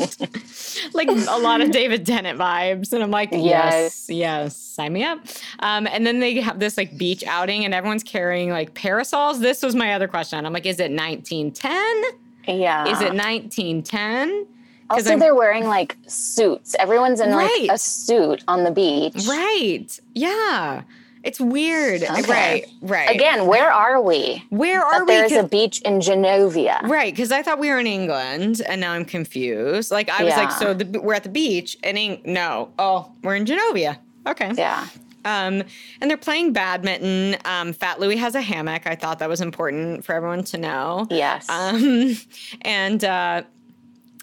like 0.93 1.07
a 1.07 1.39
lot 1.39 1.62
of 1.62 1.72
David 1.72 2.05
Tennant 2.05 2.38
vibes. 2.39 2.93
And 2.93 3.01
I'm 3.03 3.12
like, 3.12 3.30
yes, 3.32 3.41
yes, 3.41 4.09
sign 4.49 4.93
me 4.93 5.03
up. 5.03 5.20
Um, 5.59 5.88
and 5.88 6.05
then 6.05 6.20
they 6.20 6.39
have 6.41 6.59
this 6.59 6.78
like 6.78 6.97
beach 6.97 7.24
outing 7.26 7.66
and 7.66 7.74
everyone's 7.74 8.03
carrying 8.03 8.49
like 8.49 8.74
parasols. 8.74 9.39
This 9.39 9.62
was 9.64 9.76
my 9.76 9.93
other 9.93 10.07
question. 10.07 10.45
I'm 10.45 10.53
like, 10.53 10.66
is 10.66 10.80
it 10.80 10.91
1910? 10.91 12.59
Yeah. 12.59 12.84
Is 12.88 13.01
it 13.01 13.14
1910? 13.14 14.47
Because 14.89 15.07
Also, 15.07 15.18
they're 15.20 15.36
wearing 15.36 15.66
like 15.68 15.95
suits. 16.07 16.76
Everyone's 16.78 17.20
in 17.22 17.32
Right. 17.34 17.49
like 17.62 17.72
a 17.72 17.78
suit 17.78 18.43
on 18.47 18.64
the 18.64 18.72
beach. 18.72 19.26
right. 19.28 19.88
Yeah. 20.14 20.82
It's 21.24 21.39
weird. 21.39 22.03
Okay. 22.03 22.22
Right. 22.24 22.65
Right. 22.82 23.15
Again, 23.15 23.45
where 23.45 23.72
are 23.72 24.01
we? 24.01 24.43
where 24.49 24.82
are 24.82 25.05
we? 25.05 25.13
there's 25.13 25.32
a 25.32 25.43
beach 25.43 25.80
in 25.82 25.99
Genovia. 25.99 26.82
Right, 26.84 27.13
because 27.13 27.32
I 27.32 27.43
thought 27.43 27.59
we 27.59 27.69
were 27.69 27.80
in 27.80 27.88
England, 27.88 28.61
and 28.67 28.82
now 28.82 28.93
I'm 28.93 29.05
confused. 29.05 29.91
Like 29.91 30.09
I 30.09 30.24
was 30.24 30.36
like, 30.36 30.51
so 30.51 30.74
the, 30.74 30.99
we're 30.99 31.13
at 31.13 31.24
the 31.24 31.30
beach, 31.30 31.78
and 31.84 31.97
Eng- 31.97 32.22
no, 32.26 32.72
oh, 32.80 33.11
we're 33.24 33.36
in 33.36 33.45
Genovia. 33.45 33.97
Okay. 34.28 34.51
Yeah. 34.57 34.88
Um, 35.24 35.63
and 35.99 36.09
they're 36.09 36.17
playing 36.17 36.53
badminton. 36.53 37.38
Um, 37.45 37.74
Fat 37.74 37.99
Louie 37.99 38.17
has 38.17 38.34
a 38.34 38.41
hammock. 38.41 38.88
I 38.88 38.95
thought 38.95 39.19
that 39.19 39.30
was 39.30 39.41
important 39.41 40.03
for 40.03 40.15
everyone 40.15 40.43
to 40.45 40.57
know. 40.57 41.07
Yes. 41.11 41.47
Um, 41.49 42.17
and 42.61 43.03
uh, 43.03 43.43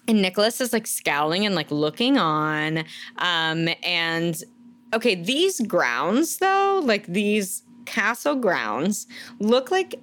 and 0.07 0.21
Nicholas 0.21 0.59
is 0.59 0.73
like 0.73 0.87
scowling 0.87 1.45
and 1.45 1.55
like 1.55 1.71
looking 1.71 2.17
on. 2.17 2.79
Um, 3.17 3.69
and 3.83 4.41
okay, 4.93 5.15
these 5.15 5.59
grounds 5.61 6.37
though, 6.37 6.81
like 6.83 7.05
these 7.07 7.63
castle 7.85 8.35
grounds, 8.35 9.07
look 9.39 9.71
like 9.71 9.99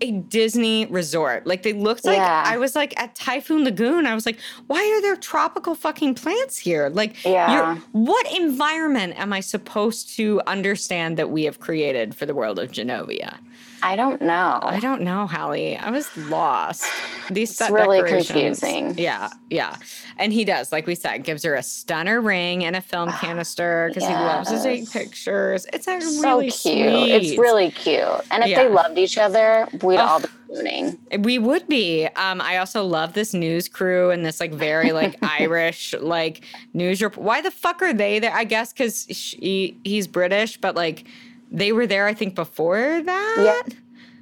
a 0.00 0.10
Disney 0.10 0.86
resort. 0.86 1.46
Like 1.46 1.62
they 1.62 1.72
looked 1.72 2.04
like 2.04 2.16
Yeah. 2.18 2.42
I 2.44 2.56
was 2.58 2.74
like 2.74 2.98
at 3.00 3.14
Typhoon 3.14 3.64
Lagoon. 3.64 4.06
I 4.06 4.14
was 4.14 4.26
like, 4.26 4.38
why 4.66 4.78
are 4.78 5.00
there 5.00 5.16
tropical 5.16 5.74
fucking 5.74 6.14
plants 6.14 6.58
here? 6.58 6.88
Like, 6.90 7.24
Yeah. 7.24 7.52
you're, 7.74 7.82
what 7.92 8.26
environment 8.36 9.18
am 9.18 9.32
I 9.32 9.40
supposed 9.40 10.14
to 10.16 10.42
understand 10.46 11.16
that 11.16 11.30
we 11.30 11.44
have 11.44 11.60
created 11.60 12.14
for 12.14 12.26
the 12.26 12.34
world 12.34 12.58
of 12.58 12.72
Genovia? 12.72 13.38
I 13.82 13.96
don't 13.96 14.22
know. 14.22 14.60
I 14.62 14.80
don't 14.80 15.02
know, 15.02 15.26
Hallie. 15.26 15.76
I 15.76 15.90
was 15.90 16.14
lost. 16.16 16.84
These 17.30 17.50
It's 17.50 17.58
set 17.58 17.72
really 17.72 18.02
confusing. 18.02 18.94
Yeah, 18.98 19.30
yeah. 19.50 19.76
And 20.18 20.32
he 20.32 20.44
does, 20.44 20.72
like 20.72 20.86
we 20.86 20.94
said, 20.94 21.24
gives 21.24 21.42
her 21.44 21.54
a 21.54 21.62
stunner 21.62 22.20
ring 22.20 22.64
and 22.64 22.76
a 22.76 22.80
film 22.80 23.10
canister 23.20 23.90
because 23.92 24.08
he 24.08 24.14
loves 24.14 24.50
to 24.50 24.62
take 24.62 24.90
pictures. 24.90 25.66
It's 25.72 25.84
so 25.84 25.98
really 25.98 26.46
cute. 26.46 26.54
sweet. 26.54 27.10
It's 27.12 27.38
really 27.38 27.70
cute. 27.70 28.02
And 28.30 28.44
if 28.44 28.56
they 28.56 28.68
loved 28.68 28.98
each 28.98 29.18
other, 29.18 29.68
we'd 29.82 29.96
all 29.98 30.20
be. 30.20 30.28
We 31.18 31.38
would 31.38 31.66
be. 31.66 32.06
Um, 32.06 32.40
I 32.40 32.58
also 32.58 32.84
love 32.84 33.14
this 33.14 33.34
news 33.34 33.68
crew 33.68 34.10
and 34.10 34.24
this 34.24 34.38
like 34.40 34.52
very 34.52 34.92
like 34.92 35.16
Irish 35.22 35.94
like 36.00 36.44
news 36.72 37.02
report. 37.02 37.24
Why 37.24 37.40
the 37.40 37.50
fuck 37.50 37.82
are 37.82 37.92
they 37.92 38.18
there? 38.18 38.32
I 38.32 38.44
guess 38.44 38.72
because 38.72 39.04
he, 39.06 39.78
he's 39.84 40.06
British, 40.06 40.56
but 40.58 40.76
like 40.76 41.06
they 41.54 41.72
were 41.72 41.86
there. 41.86 42.06
I 42.06 42.14
think 42.14 42.34
before 42.34 43.02
that. 43.02 43.62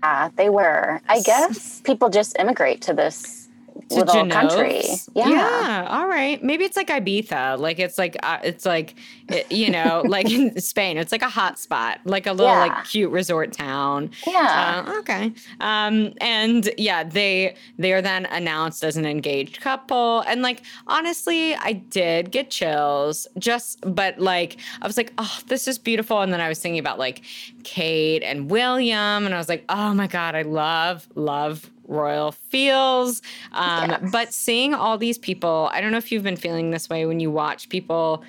Yeah. 0.04 0.28
They 0.36 0.48
were. 0.48 1.00
I 1.08 1.20
guess 1.20 1.80
people 1.80 2.10
just 2.10 2.36
immigrate 2.38 2.82
to 2.82 2.92
this 2.92 3.41
to 3.90 3.96
little 3.96 4.14
Genoves? 4.14 4.30
country. 4.32 4.82
Yeah. 5.14 5.28
Yeah. 5.28 5.86
All 5.90 6.06
right. 6.08 6.42
Maybe 6.42 6.64
it's 6.64 6.76
like 6.76 6.88
Ibiza. 6.88 7.58
Like 7.58 7.78
it's 7.78 7.98
like 7.98 8.16
uh, 8.22 8.38
it's 8.42 8.64
like 8.66 8.94
it, 9.28 9.50
you 9.50 9.70
know, 9.70 10.02
like 10.08 10.30
in 10.30 10.58
Spain. 10.60 10.96
It's 10.96 11.12
like 11.12 11.22
a 11.22 11.28
hot 11.28 11.58
spot, 11.58 12.00
like 12.04 12.26
a 12.26 12.32
little 12.32 12.46
Yeah. 12.46 12.60
like 12.60 12.84
cute 12.84 13.10
resort 13.10 13.52
town. 13.52 14.10
Yeah. 14.26 14.84
Uh, 14.86 14.98
okay. 15.00 15.32
Um, 15.60 16.12
and 16.20 16.68
yeah, 16.78 17.04
they 17.04 17.56
they 17.78 17.92
are 17.92 18.02
then 18.02 18.26
announced 18.26 18.84
as 18.84 18.96
an 18.96 19.06
engaged 19.06 19.60
couple. 19.60 20.20
And 20.26 20.42
like 20.42 20.62
honestly, 20.86 21.54
I 21.54 21.72
did 21.72 22.30
get 22.30 22.50
chills. 22.50 23.26
Just 23.38 23.78
but 23.86 24.18
like 24.18 24.56
I 24.80 24.86
was 24.86 24.96
like, 24.96 25.12
oh, 25.18 25.38
this 25.48 25.66
is 25.68 25.78
beautiful. 25.78 26.20
And 26.20 26.32
then 26.32 26.40
I 26.40 26.48
was 26.48 26.58
thinking 26.58 26.78
about 26.78 26.98
like 26.98 27.22
Kate 27.64 28.22
and 28.22 28.50
William, 28.50 29.24
and 29.24 29.34
I 29.34 29.38
was 29.38 29.48
like, 29.48 29.64
oh 29.68 29.94
my 29.94 30.06
god, 30.06 30.34
I 30.34 30.42
love 30.42 31.08
love 31.14 31.70
royal 31.92 32.32
feels. 32.32 33.22
Um, 33.52 33.90
Yes. 33.90 34.10
But 34.12 34.32
seeing 34.32 34.74
all 34.74 34.96
these 34.98 35.18
people, 35.18 35.70
I 35.72 35.80
don't 35.80 35.92
know 35.92 35.98
if 35.98 36.10
you've 36.12 36.22
been 36.22 36.36
feeling 36.36 36.70
this 36.70 36.88
way 36.88 37.06
when 37.06 37.20
you 37.20 37.30
watch 37.30 37.68
people 37.68 38.22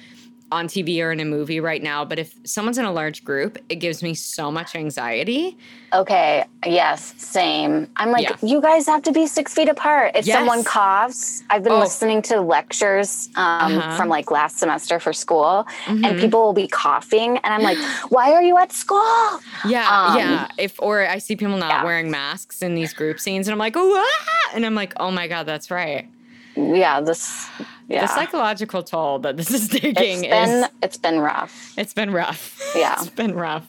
on 0.54 0.68
TV 0.68 1.02
or 1.02 1.12
in 1.12 1.20
a 1.20 1.26
movie 1.26 1.60
right 1.60 1.82
now, 1.82 2.06
but 2.06 2.20
if 2.20 2.36
someone's 2.46 2.78
in 2.78 2.86
a 2.86 2.92
large 2.92 3.26
group, 3.26 3.58
it 3.70 3.76
gives 3.76 4.04
me 4.04 4.14
so 4.14 4.52
much 4.52 4.76
anxiety. 4.76 5.58
Okay. 5.94 6.46
Yes. 6.66 7.14
Same. 7.18 7.88
I'm 7.98 8.12
like, 8.12 8.30
Yeah. 8.30 8.36
you 8.42 8.62
guys 8.62 8.86
have 8.88 9.02
to 9.04 9.12
be 9.12 9.26
six 9.28 9.54
feet 9.54 9.68
apart. 9.70 10.12
If 10.16 10.26
Yes. 10.26 10.38
someone 10.38 10.64
coughs, 10.64 11.44
I've 11.50 11.64
been 11.64 11.74
Oh. 11.74 11.80
listening 11.80 12.22
to 12.24 12.40
lectures 12.42 13.30
um, 13.36 13.78
Uh-huh. 13.78 13.98
from 13.98 14.10
like 14.10 14.32
last 14.32 14.60
semester 14.60 15.00
for 15.00 15.12
school, 15.14 15.68
Mhm. 15.86 16.06
and 16.06 16.20
people 16.20 16.42
will 16.42 16.54
be 16.54 16.68
coughing, 16.68 17.38
and 17.44 17.54
I'm 17.54 17.62
like, 17.64 17.78
why 18.10 18.32
are 18.34 18.42
you 18.44 18.58
at 18.58 18.72
school? 18.72 19.40
Yeah, 19.66 19.88
Um, 19.90 20.18
yeah. 20.18 20.48
If 20.58 20.80
or 20.80 21.08
I 21.08 21.18
see 21.18 21.36
people 21.36 21.58
not 21.58 21.70
yeah. 21.70 21.84
wearing 21.84 22.10
masks 22.12 22.62
in 22.62 22.76
these 22.76 22.94
group 22.94 23.20
scenes, 23.20 23.48
and 23.48 23.54
I'm 23.54 23.60
like, 23.60 23.76
oh, 23.76 23.92
ah! 24.06 24.52
and 24.56 24.66
I'm 24.66 24.76
like, 24.76 24.94
oh 25.00 25.10
my 25.12 25.28
god, 25.28 25.46
that's 25.46 25.70
right. 25.72 26.08
Yeah. 26.56 27.02
This. 27.02 27.48
Yeah. 27.94 28.02
The 28.02 28.08
psychological 28.16 28.84
toll 28.84 29.20
that 29.20 29.38
this 29.38 29.52
is 29.52 29.66
it's 29.74 29.80
taking 29.82 30.22
been 30.22 30.64
is 30.64 30.70
it's 30.82 30.98
been 30.98 31.20
rough. 31.20 31.74
It's 31.78 31.94
been 31.94 32.12
rough. 32.12 32.60
Yeah. 32.76 32.96
it's 32.98 33.10
been 33.10 33.36
rough. 33.36 33.68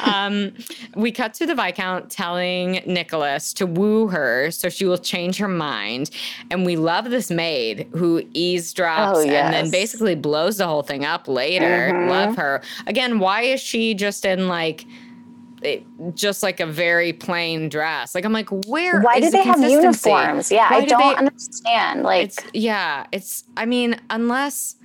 Um, 0.00 0.54
we 0.94 1.12
cut 1.12 1.34
to 1.34 1.44
the 1.44 1.54
Viscount 1.54 2.10
telling 2.10 2.80
Nicholas 2.86 3.52
to 3.54 3.66
woo 3.66 4.08
her 4.08 4.50
so 4.50 4.70
she 4.70 4.86
will 4.86 4.96
change 4.96 5.36
her 5.36 5.48
mind. 5.48 6.08
And 6.50 6.64
we 6.64 6.76
love 6.76 7.10
this 7.10 7.30
maid 7.30 7.86
who 7.92 8.22
eavesdrops 8.34 9.16
Oh, 9.16 9.20
and 9.20 9.52
then 9.52 9.70
basically 9.70 10.14
blows 10.14 10.56
the 10.56 10.66
whole 10.66 10.82
thing 10.82 11.04
up 11.04 11.28
later. 11.28 11.90
Mhm. 11.92 12.08
Love 12.08 12.36
her. 12.36 12.62
Again, 12.86 13.18
why 13.18 13.42
is 13.42 13.60
she 13.60 13.92
just 13.94 14.24
in 14.24 14.48
like. 14.48 14.86
It, 15.62 15.84
just 16.14 16.42
like 16.42 16.60
a 16.60 16.66
very 16.66 17.12
plain 17.12 17.68
dress. 17.68 18.14
Like 18.14 18.24
I'm 18.24 18.32
like, 18.32 18.48
where? 18.66 19.00
Why 19.00 19.16
is 19.16 19.24
do 19.24 19.30
the 19.32 19.36
they 19.38 19.42
have 19.44 19.60
uniforms? 19.60 20.52
Yeah, 20.52 20.70
Why 20.70 20.76
I 20.76 20.80
do 20.82 20.86
don't 20.86 21.00
they- 21.00 21.16
understand. 21.16 22.02
Like, 22.02 22.24
it's 22.26 22.38
yeah 22.54 23.06
it's 23.12 23.44
i 23.56 23.64
mean 23.66 23.96
unless 24.10 24.76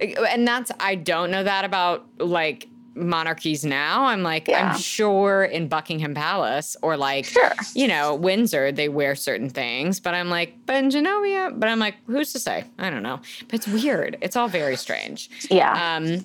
and 0.00 0.46
that's 0.46 0.70
i 0.80 0.94
don't 0.94 1.30
know 1.30 1.42
that 1.44 1.64
about 1.64 2.06
like 2.18 2.66
monarchies 2.94 3.64
now 3.64 4.04
i'm 4.06 4.22
like 4.22 4.48
Yeah. 4.48 4.72
i'm 4.72 4.78
sure 4.78 5.44
in 5.44 5.68
buckingham 5.68 6.14
palace 6.14 6.76
or 6.82 6.96
like 6.96 7.24
Sure. 7.26 7.52
you 7.74 7.86
know 7.86 8.14
windsor 8.14 8.72
they 8.72 8.88
wear 8.88 9.14
certain 9.14 9.48
things 9.48 10.00
but 10.00 10.12
i'm 10.14 10.28
like 10.28 10.54
but 10.66 10.76
in 10.76 10.90
genovia 10.90 11.58
but 11.58 11.68
i'm 11.68 11.78
like 11.78 11.94
who's 12.06 12.32
to 12.32 12.38
say 12.40 12.64
i 12.78 12.90
don't 12.90 13.02
know 13.02 13.20
but 13.46 13.54
it's 13.54 13.68
weird 13.68 14.18
it's 14.20 14.36
all 14.36 14.48
very 14.48 14.76
strange 14.76 15.30
yeah. 15.50 15.96
um, 15.96 16.24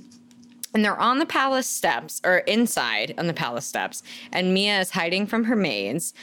and 0.75 0.83
they're 0.85 0.99
on 0.99 1.17
the 1.19 1.25
palace 1.25 1.65
steps 1.67 2.21
or 2.25 2.39
inside 2.39 3.15
on 3.17 3.25
the 3.27 3.33
palace 3.33 3.65
steps, 3.65 4.03
and 4.33 4.53
Mia 4.53 4.79
is 4.81 4.91
hiding 4.91 5.25
from 5.25 5.45
her 5.45 5.55
maids. 5.55 6.13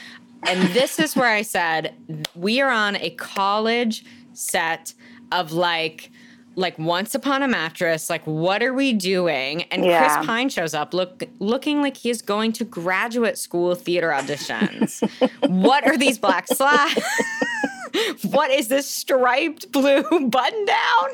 And 0.45 0.61
this 0.75 0.99
is 0.99 1.15
where 1.15 1.29
I 1.33 1.41
said 1.41 1.95
we 2.35 2.61
are 2.61 2.69
on 2.69 2.95
a 2.97 3.09
college 3.11 4.05
set 4.33 4.93
of 5.31 5.51
like 5.51 6.11
like 6.55 6.77
once 6.77 7.15
upon 7.15 7.41
a 7.41 7.47
mattress. 7.47 8.11
Like 8.11 8.25
what 8.27 8.61
are 8.61 8.73
we 8.75 8.93
doing? 8.93 9.63
And 9.63 9.83
Yeah. 9.83 9.97
chris 10.17 10.27
pine 10.27 10.49
shows 10.49 10.75
up 10.75 10.93
look 10.93 11.23
looking 11.39 11.81
like 11.81 11.97
he 11.97 12.11
is 12.11 12.21
going 12.21 12.51
to 12.53 12.63
graduate 12.63 13.39
school 13.39 13.73
theater 13.73 14.09
auditions. 14.11 15.01
What 15.47 15.83
are 15.87 15.97
these 15.97 16.19
black 16.19 16.47
slacks 16.47 17.01
what 18.23 18.51
is 18.51 18.67
this 18.67 18.87
striped 18.87 19.71
blue 19.71 20.03
button 20.29 20.65
down 20.65 21.07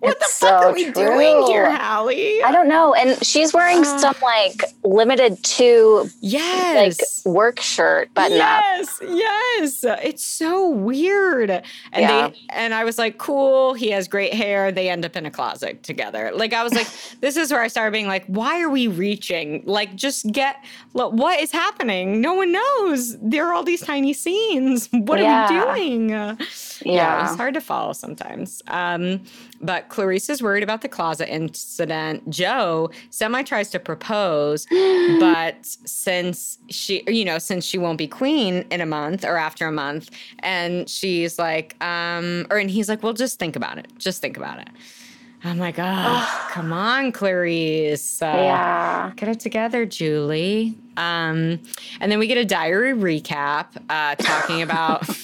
what 0.00 0.16
It's 0.20 0.38
the 0.40 0.46
fuck 0.46 0.62
so 0.62 0.68
are 0.68 0.72
we 0.72 0.90
doing 0.90 1.46
here 1.46 1.66
true. 1.66 1.74
hallie 1.76 2.42
I 2.42 2.50
don't 2.52 2.68
know. 2.68 2.94
And 2.94 3.24
she's 3.24 3.52
wearing 3.52 3.78
Uh. 3.84 3.98
some 3.98 4.14
like 4.22 4.64
limited 4.84 5.42
to 5.44 6.08
yes, 6.20 7.22
like 7.24 7.34
work 7.34 7.60
shirt 7.60 8.12
button 8.14 8.40
up. 8.40 8.62
yes, 8.62 9.00
yes. 9.02 9.84
It's 10.02 10.24
so 10.24 10.68
weird. 10.68 11.50
And 11.50 11.62
Yeah. 11.94 12.28
they 12.28 12.38
and 12.50 12.74
I 12.74 12.84
was 12.84 12.98
like, 12.98 13.18
cool, 13.18 13.74
he 13.74 13.90
has 13.90 14.08
great 14.08 14.34
hair. 14.34 14.72
They 14.72 14.88
end 14.88 15.04
up 15.04 15.16
in 15.16 15.26
a 15.26 15.30
closet 15.30 15.82
together. 15.82 16.30
Like 16.34 16.52
I 16.52 16.62
was 16.62 16.74
like, 16.74 16.88
this 17.20 17.36
is 17.36 17.50
where 17.52 17.62
I 17.62 17.68
started 17.68 17.92
being 17.92 18.06
like, 18.08 18.24
why 18.26 18.60
are 18.62 18.70
we 18.70 18.86
reaching? 18.88 19.62
Like 19.66 19.94
just 19.94 20.26
get 20.32 20.56
look, 20.94 21.12
what 21.12 21.40
is 21.40 21.52
happening? 21.52 22.20
No 22.20 22.34
one 22.34 22.52
knows. 22.52 23.16
There 23.20 23.46
are 23.48 23.52
all 23.52 23.62
these 23.64 23.80
tiny 23.82 24.12
scenes. 24.12 24.88
What 24.92 25.18
Yeah. 25.20 25.46
are 25.68 25.74
we 25.74 25.88
doing? 25.98 26.38
Yeah, 26.84 26.92
Yeah. 26.94 27.26
it's 27.28 27.36
hard 27.36 27.54
to 27.54 27.60
follow 27.60 27.92
sometimes. 27.92 28.62
Um, 28.68 29.22
but 29.60 29.88
Clarissa's 29.88 30.42
worried 30.42 30.62
about 30.62 30.80
the 30.82 30.88
closet 30.88 31.32
incident. 31.32 32.28
Joe 32.30 32.90
semi 33.10 33.42
tries 33.42 33.70
to 33.70 33.78
propose, 33.78 34.66
but 35.20 35.56
since 35.62 36.58
she, 36.68 37.02
you 37.06 37.24
know, 37.24 37.38
since 37.38 37.64
she 37.64 37.78
won't 37.78 37.98
be 37.98 38.08
queen 38.08 38.64
in 38.70 38.80
a 38.80 38.86
month 38.86 39.24
or 39.24 39.36
after 39.36 39.66
a 39.66 39.72
month, 39.72 40.10
and 40.40 40.88
she's 40.88 41.38
like, 41.38 41.82
um, 41.82 42.46
or 42.50 42.58
and 42.58 42.70
he's 42.70 42.88
like, 42.88 43.02
well, 43.02 43.12
just 43.12 43.38
think 43.38 43.56
about 43.56 43.78
it. 43.78 43.86
Just 43.98 44.20
think 44.20 44.36
about 44.36 44.58
it. 44.58 44.68
I'm 45.44 45.58
like, 45.58 45.74
oh, 45.78 46.46
come 46.52 46.72
on, 46.72 47.10
Clarice. 47.10 48.22
Uh, 48.22 48.26
Yeah. 48.26 49.12
Get 49.16 49.28
it 49.28 49.40
together, 49.40 49.84
Julie. 49.84 50.76
Um, 50.96 51.58
and 52.00 52.12
then 52.12 52.20
we 52.20 52.28
get 52.28 52.38
a 52.38 52.44
diary 52.44 52.92
recap 52.92 53.66
uh, 53.90 54.14
talking 54.16 54.62
about. 54.62 55.02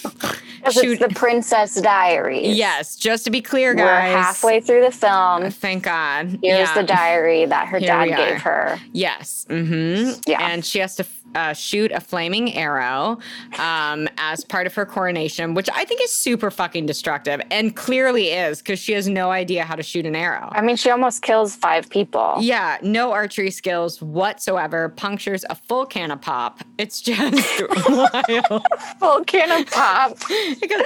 shoot, 0.72 1.00
it's 1.00 1.02
the 1.02 1.14
Princess 1.14 1.74
Diaries. 1.80 2.56
yes, 2.56 2.96
just 2.96 3.24
to 3.24 3.30
be 3.30 3.40
clear, 3.42 3.74
guys, 3.74 3.84
We're 3.84 4.18
halfway 4.20 4.60
through 4.60 4.82
the 4.82 4.90
film. 4.90 5.50
Thank 5.50 5.84
God. 5.84 6.38
Here's 6.42 6.68
Yeah. 6.68 6.74
the 6.74 6.82
diary 6.82 7.44
that 7.46 7.68
her 7.68 7.78
Here 7.78 7.88
dad 7.88 8.06
gave 8.16 8.42
her. 8.42 8.78
Yes. 8.92 9.46
Mm-hmm. 9.48 10.20
Yeah. 10.26 10.46
And 10.48 10.64
she 10.64 10.78
has 10.80 10.96
to 10.96 11.04
uh, 11.34 11.52
shoot 11.52 11.92
a 11.92 12.00
flaming 12.00 12.54
arrow 12.54 13.18
um, 13.58 14.08
as 14.18 14.44
part 14.44 14.66
of 14.66 14.74
her 14.74 14.86
coronation, 14.86 15.54
which 15.54 15.68
I 15.74 15.84
think 15.84 16.00
is 16.02 16.12
super 16.12 16.50
fucking 16.50 16.86
destructive 16.86 17.40
and 17.50 17.74
clearly 17.76 18.28
is 18.30 18.58
because 18.58 18.78
she 18.78 18.92
has 18.92 19.08
no 19.08 19.30
idea 19.30 19.64
how 19.64 19.74
to 19.74 19.82
shoot 19.82 20.06
an 20.06 20.16
arrow. 20.16 20.48
I 20.52 20.60
mean, 20.62 20.76
she 20.76 20.90
almost 20.90 21.22
kills 21.22 21.54
five 21.56 21.88
people. 21.90 22.36
Yeah, 22.40 22.78
no 22.82 23.12
archery 23.12 23.50
skills 23.50 24.00
whatsoever. 24.00 24.88
Punctures 24.90 25.44
a 25.50 25.54
full 25.54 25.86
can 25.86 26.10
of 26.10 26.20
pop. 26.20 26.60
It's 26.78 27.00
just 27.00 27.62
wild. 27.88 28.66
Full 28.98 29.24
can 29.24 29.60
of 29.60 29.70
pop. 29.70 30.18
Because 30.60 30.82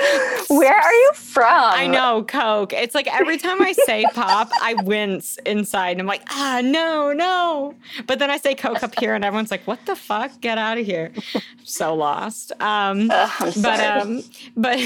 Where 0.49 0.75
are 0.77 0.93
you 0.93 1.11
from? 1.15 1.45
I 1.47 1.87
know 1.87 2.25
Coke. 2.25 2.73
It's 2.73 2.95
like 2.95 3.07
every 3.13 3.39
time 3.39 3.63
I 3.63 3.73
say 3.73 4.05
pop, 4.15 4.51
I 4.61 4.75
wince 4.83 5.39
inside, 5.47 5.93
and 5.93 6.01
I'm 6.01 6.07
like, 6.07 6.23
ah, 6.31 6.61
no, 6.63 7.13
no. 7.13 7.75
But 8.07 8.19
then 8.19 8.31
I 8.31 8.39
say 8.39 8.55
Coke 8.55 8.83
up 8.83 8.99
here, 8.99 9.15
and 9.15 9.25
everyone's 9.25 9.51
like, 9.51 9.67
what 9.67 9.85
the 9.87 9.97
fuck? 9.97 10.32
Get 10.41 10.59
out 10.59 10.79
of 10.79 10.87
here. 10.87 11.13
I'm 11.35 11.41
so 11.65 11.95
lost. 11.95 12.53
Um, 12.61 13.11
I'm 13.13 13.53
but 13.63 13.81
um, 13.81 14.23
but 14.57 14.79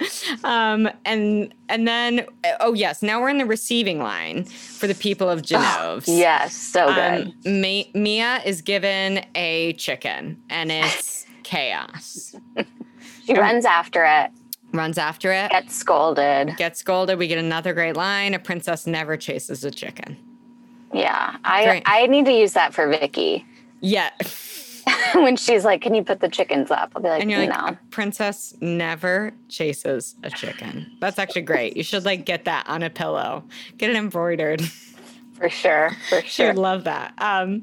um, 0.44 0.88
and 1.04 1.52
and 1.68 1.86
then 1.88 2.26
oh 2.60 2.74
yes, 2.74 3.02
now 3.02 3.20
we're 3.20 3.28
in 3.28 3.38
the 3.38 3.46
receiving 3.46 3.98
line 3.98 4.44
for 4.44 4.86
the 4.86 4.94
people 4.94 5.28
of 5.28 5.42
Genove. 5.42 6.04
yes, 6.06 6.54
so 6.54 6.86
good. 6.94 7.32
Um, 7.46 7.60
Mi- 7.60 7.90
Mia 7.94 8.40
is 8.44 8.62
given 8.62 9.24
a 9.34 9.72
chicken, 9.74 10.40
and 10.50 10.70
it's 10.72 11.26
chaos. 11.42 12.34
she 13.26 13.34
runs 13.34 13.64
after 13.64 14.04
it, 14.04 14.30
Runs 14.72 14.98
after 14.98 15.30
it. 15.32 15.50
gets 15.50 15.74
scolded. 15.74 16.56
gets 16.56 16.80
scolded. 16.80 17.18
We 17.18 17.26
get 17.26 17.38
another 17.38 17.72
great 17.74 17.96
line. 17.96 18.34
A 18.34 18.38
princess 18.38 18.86
never 18.86 19.16
chases 19.16 19.64
a 19.64 19.70
chicken. 19.70 20.16
Yeah, 20.92 21.36
I 21.44 21.64
Great. 21.64 21.82
I 21.86 22.06
need 22.06 22.24
to 22.26 22.32
use 22.32 22.52
that 22.52 22.72
for 22.72 22.86
Vicky 22.88 23.44
Yeah. 23.80 24.10
when 25.14 25.36
she's 25.36 25.64
like, 25.64 25.80
"Can 25.82 25.94
you 25.94 26.02
put 26.04 26.20
the 26.20 26.28
chickens 26.28 26.70
up?" 26.70 26.92
I'll 26.94 27.02
be 27.02 27.08
like, 27.08 27.22
And 27.22 27.30
you're 27.30 27.40
like, 27.40 27.50
"No." 27.50 27.66
a 27.68 27.78
princess 27.90 28.54
never 28.60 29.32
chases 29.48 30.16
a 30.22 30.30
chicken. 30.30 30.90
That's 31.00 31.18
actually 31.18 31.42
great. 31.42 31.76
You 31.76 31.82
should 31.82 32.04
like 32.04 32.24
get 32.24 32.44
that 32.44 32.68
on 32.68 32.82
a 32.82 32.90
pillow. 32.90 33.44
Get 33.78 33.90
it 33.90 33.96
embroidered. 33.96 34.62
For 35.34 35.48
sure, 35.50 35.90
for 36.08 36.20
sure. 36.26 36.48
would 36.48 36.58
love 36.58 36.84
that. 36.84 37.12
Um, 37.18 37.62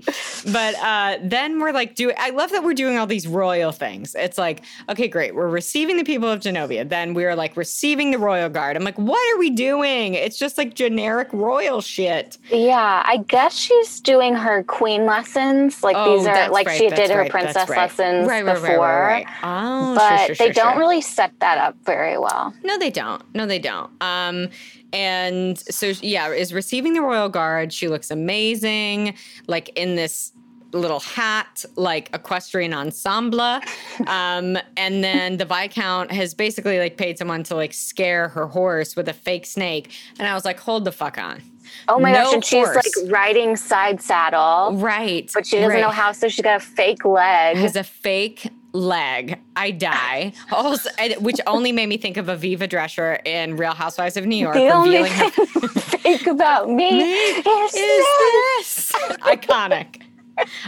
but 0.52 0.76
uh, 0.76 1.18
then 1.24 1.60
we're 1.60 1.72
like, 1.72 1.96
do 1.96 2.12
I 2.18 2.32
love 2.32 2.52
that 2.52 2.64
we're 2.64 2.74
doing 2.74 2.98
all 2.98 3.08
these 3.08 3.28
royal 3.28 3.72
things. 3.72 4.14
It's 4.16 4.38
like, 4.38 4.62
okay, 4.90 5.08
great. 5.08 5.36
We're 5.36 5.48
receiving 5.50 5.98
the 5.98 6.04
people 6.04 6.30
of 6.30 6.42
Genovia. 6.42 6.88
Then 6.88 7.14
we're 7.14 7.36
like 7.36 7.56
receiving 7.56 8.12
the 8.12 8.18
royal 8.18 8.50
guard. 8.50 8.76
I'm 8.76 8.84
like, 8.84 8.98
what 8.98 9.20
are 9.34 9.40
we 9.40 9.50
doing? 9.50 10.14
It's 10.16 10.38
just 10.38 10.58
like 10.58 10.74
generic 10.76 11.30
royal 11.32 11.82
shit. 11.82 12.38
Yeah, 12.50 13.04
I 13.06 13.18
guess 13.28 13.56
she's 13.58 14.00
doing 14.02 14.34
her 14.36 14.64
queen 14.64 15.06
lessons. 15.06 15.84
Like 15.84 15.96
Oh, 15.98 16.18
these 16.18 16.28
are 16.28 16.50
like 16.50 16.68
right, 16.68 16.78
she 16.78 16.90
did 16.90 17.10
her 17.10 17.22
right, 17.22 17.32
princess 17.32 17.70
right. 17.70 17.78
lessons 17.78 18.28
before. 18.28 19.24
Oh, 19.44 19.96
But 19.96 20.26
sure, 20.28 20.36
sure, 20.36 20.48
they 20.48 20.54
sure, 20.54 20.64
don't 20.64 20.78
really 20.78 21.02
set 21.02 21.32
that 21.40 21.58
up 21.58 21.76
very 21.86 22.18
well. 22.18 22.54
No, 22.64 22.78
they 22.78 22.90
don't. 22.90 23.24
No, 23.34 23.46
they 23.46 23.60
don't. 23.60 23.90
Um, 24.02 24.50
and 24.94 25.58
so 25.60 25.94
yeah, 26.02 26.30
is 26.30 26.54
receiving 26.54 26.94
the 26.94 27.02
royal 27.02 27.30
guard. 27.30 27.72
She 27.74 27.88
looks 27.88 28.12
amazing, 28.12 29.16
like 29.48 29.70
in 29.78 29.96
this 29.96 30.32
little 30.74 31.02
hat, 31.02 31.66
like 31.76 32.10
equestrian 32.14 32.74
ensemble. 32.74 33.60
Um, 34.08 34.58
and 34.78 35.04
then 35.04 35.36
the 35.38 35.46
viscount 35.46 36.12
has 36.12 36.34
basically 36.34 36.80
like 36.80 36.96
paid 36.98 37.18
someone 37.18 37.44
to 37.44 37.56
like 37.56 37.74
scare 37.74 38.30
her 38.30 38.48
horse 38.48 38.96
with 38.96 39.10
a 39.10 39.14
fake 39.14 39.46
snake. 39.46 39.92
And 40.18 40.28
I 40.28 40.34
was 40.34 40.46
like, 40.46 40.60
hold 40.60 40.86
the 40.86 40.92
fuck 40.94 41.18
on. 41.18 41.42
Oh 41.90 42.00
my 42.00 42.12
No 42.12 42.24
gosh, 42.26 42.34
and 42.36 42.46
she's 42.46 42.66
horse. 42.66 42.76
like 43.04 43.12
riding 43.12 43.56
side 43.56 44.02
saddle, 44.02 44.74
Right. 44.78 45.30
but 45.34 45.46
she 45.46 45.58
doesn't 45.58 45.72
right. 45.72 45.82
know 45.82 45.90
how, 45.90 46.12
so 46.14 46.28
she's 46.30 46.44
got 46.44 46.58
a 46.58 46.60
fake 46.66 47.04
leg. 47.06 47.58
has 47.58 47.76
a 47.76 47.84
fake 47.84 48.50
leg. 48.74 49.40
I 49.56 49.72
die. 49.72 50.34
Also, 50.52 50.90
which 51.20 51.40
only 51.48 51.72
made 51.72 51.88
me 51.88 51.98
think 51.98 52.18
of 52.18 52.28
Aviva 52.28 52.68
Drescher 52.70 53.26
in 53.26 53.58
Real 53.58 53.74
Housewives 53.74 54.18
of 54.18 54.26
New 54.26 54.36
York, 54.38 54.56
the 54.56 54.70
only 54.70 54.98
her 55.10 55.30
thing 55.30 55.68
fake 55.70 56.28
about 56.28 56.70
me 56.70 57.02
is, 57.02 57.46
is 57.46 57.72
this. 57.74 58.92
this 58.92 58.92
iconic 59.22 60.02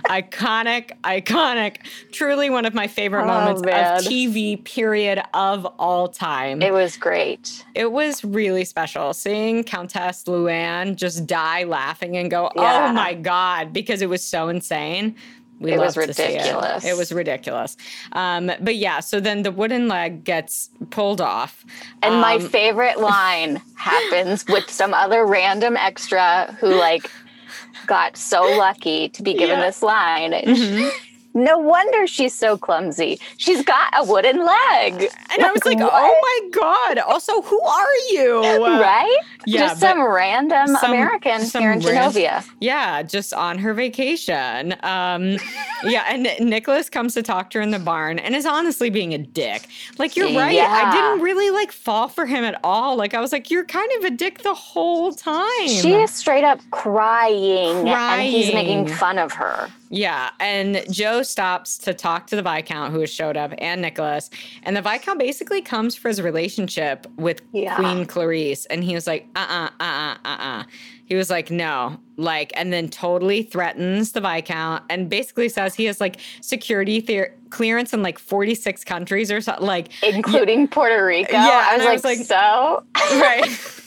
iconic 0.05 0.91
iconic 1.03 1.77
truly 2.11 2.49
one 2.49 2.65
of 2.65 2.73
my 2.73 2.85
favorite 2.87 3.23
Oh, 3.23 3.27
moments 3.27 3.61
man. 3.63 3.97
of 3.97 4.03
tv 4.03 4.63
period 4.63 5.21
of 5.33 5.65
all 5.79 6.07
time 6.09 6.61
It 6.61 6.73
was 6.73 6.97
great. 6.97 7.65
it 7.73 7.91
was 7.91 8.23
really 8.23 8.65
special 8.65 9.13
seeing 9.13 9.63
countess 9.63 10.23
luann 10.25 10.95
just 10.95 11.25
die 11.25 11.63
laughing 11.63 12.17
and 12.17 12.29
go 12.29 12.51
oh 12.55 12.61
Yeah. 12.61 12.87
oh 12.89 12.93
my 12.93 13.13
god 13.13 13.73
because 13.73 14.01
it 14.01 14.09
was 14.09 14.23
so 14.23 14.49
insane 14.49 15.15
we 15.63 15.73
It 15.73 15.79
was 15.79 15.93
see 15.95 16.01
it. 16.01 16.07
ridiculous. 16.19 16.85
It. 16.85 16.97
was 16.97 17.11
ridiculous. 17.11 17.77
Um, 18.11 18.51
but 18.61 18.75
yeah, 18.75 18.99
so 18.99 19.19
then 19.19 19.41
the 19.43 19.51
wooden 19.51 19.87
leg 19.87 20.23
gets 20.23 20.69
pulled 20.91 21.21
off. 21.21 21.65
And 22.03 22.15
my 22.21 22.35
Um, 22.35 22.49
favorite 22.49 22.99
line 22.99 23.61
happens 23.75 24.45
with 24.47 24.69
some 24.69 24.93
other 24.93 25.25
random 25.25 25.77
extra 25.77 26.55
who 26.59 26.67
like 26.75 27.09
got 27.87 28.15
so 28.17 28.41
lucky 28.43 29.09
to 29.09 29.23
be 29.23 29.33
given 29.33 29.57
Yeah. 29.59 29.65
this 29.65 29.81
line. 29.81 30.31
mhm. 30.33 30.91
No 31.33 31.57
wonder 31.57 32.05
she's 32.07 32.33
so 32.33 32.57
clumsy. 32.57 33.19
She's 33.37 33.63
got 33.63 33.93
a 33.97 34.03
wooden 34.03 34.45
leg. 34.45 35.09
And 35.31 35.43
I 35.43 35.51
was 35.51 35.65
like, 35.65 35.79
what? 35.79 35.89
oh 35.93 36.19
my 36.21 36.49
God. 36.59 36.99
Also, 36.99 37.41
who 37.41 37.59
are 37.61 37.95
you? 38.11 38.41
right? 38.41 39.17
Yeah, 39.45 39.67
Just 39.67 39.79
some 39.81 40.01
random 40.01 40.67
some- 40.77 40.91
American 40.91 41.41
some 41.41 41.61
here 41.61 41.71
in 41.71 41.79
ran- 41.79 42.11
Genovia. 42.11 42.47
Yeah, 42.59 43.01
just 43.03 43.33
on 43.33 43.57
her 43.57 43.73
vacation. 43.73 44.75
Um, 44.83 45.37
yeah, 45.83 46.05
and 46.07 46.27
Nicholas 46.39 46.89
comes 46.89 47.13
to 47.15 47.23
talk 47.23 47.49
to 47.51 47.57
her 47.57 47.61
in 47.61 47.71
the 47.71 47.79
barn 47.79 48.19
and 48.19 48.35
is 48.35 48.45
honestly 48.45 48.89
being 48.89 49.13
a 49.13 49.17
dick. 49.17 49.67
Like, 49.97 50.15
you're 50.15 50.27
right. 50.27 50.57
I 50.59 50.91
didn't 50.91 51.21
really 51.21 51.49
like 51.49 51.71
fall 51.71 52.07
for 52.07 52.25
him 52.25 52.43
at 52.43 52.59
all. 52.63 52.95
Like, 52.95 53.13
I 53.13 53.19
was 53.19 53.31
like, 53.31 53.49
you're 53.51 53.65
kind 53.65 53.89
of 53.97 54.05
a 54.05 54.11
dick 54.11 54.43
the 54.43 54.53
whole 54.53 55.11
time. 55.13 55.67
She 55.67 55.93
is 55.93 56.11
straight 56.11 56.43
up 56.43 56.59
crying, 56.71 57.87
and 57.89 58.21
he's 58.21 58.53
making 58.53 58.87
fun 58.87 59.17
of 59.17 59.33
her. 59.33 59.69
Yeah, 59.95 60.31
and 60.39 60.83
Joe 60.89 61.21
stops 61.21 61.77
to 61.79 61.93
talk 61.93 62.25
to 62.27 62.35
the 62.35 62.41
Viscount 62.41 62.91
who 62.91 62.99
has 63.01 63.11
showed 63.11 63.37
up 63.37 63.53
and 63.59 63.79
Nicholas. 63.79 64.31
And 64.63 64.75
the 64.75 64.81
Viscount 64.81 65.19
basically 65.19 65.61
comes 65.61 65.95
for 65.95 66.07
his 66.07 66.19
relationship 66.19 67.05
with 67.17 67.43
Yeah. 67.51 67.75
Queen 67.75 68.07
Clarice. 68.07 68.65
And 68.65 68.83
he 68.83 68.95
was 68.95 69.05
like, 69.05 69.27
uh 69.35 69.45
uh, 69.47 69.69
uh 69.79 69.83
uh, 69.83 70.15
uh 70.25 70.37
uh. 70.39 70.63
He 71.05 71.13
was 71.13 71.29
like, 71.29 71.51
no. 71.51 71.99
Like, 72.17 72.51
and 72.55 72.73
then 72.73 72.89
totally 72.89 73.43
threatens 73.43 74.13
the 74.13 74.21
Viscount 74.21 74.83
and 74.89 75.09
basically 75.11 75.47
says 75.47 75.75
he 75.75 75.85
has 75.85 76.01
like 76.01 76.19
security 76.41 76.99
clearance 77.51 77.93
in 77.93 78.01
like 78.01 78.17
46 78.17 78.83
countries 78.85 79.31
or 79.31 79.41
something. 79.41 79.67
Like, 79.67 79.89
Including 80.03 80.69
Puerto 80.69 81.05
Rico. 81.05 81.33
Yeah, 81.33 81.67
I 81.69 81.77
was, 81.77 81.85
I 81.85 81.85
like, 81.85 81.93
was 81.93 82.03
like- 82.03 82.17
so 82.19 82.83
right. 83.19 83.79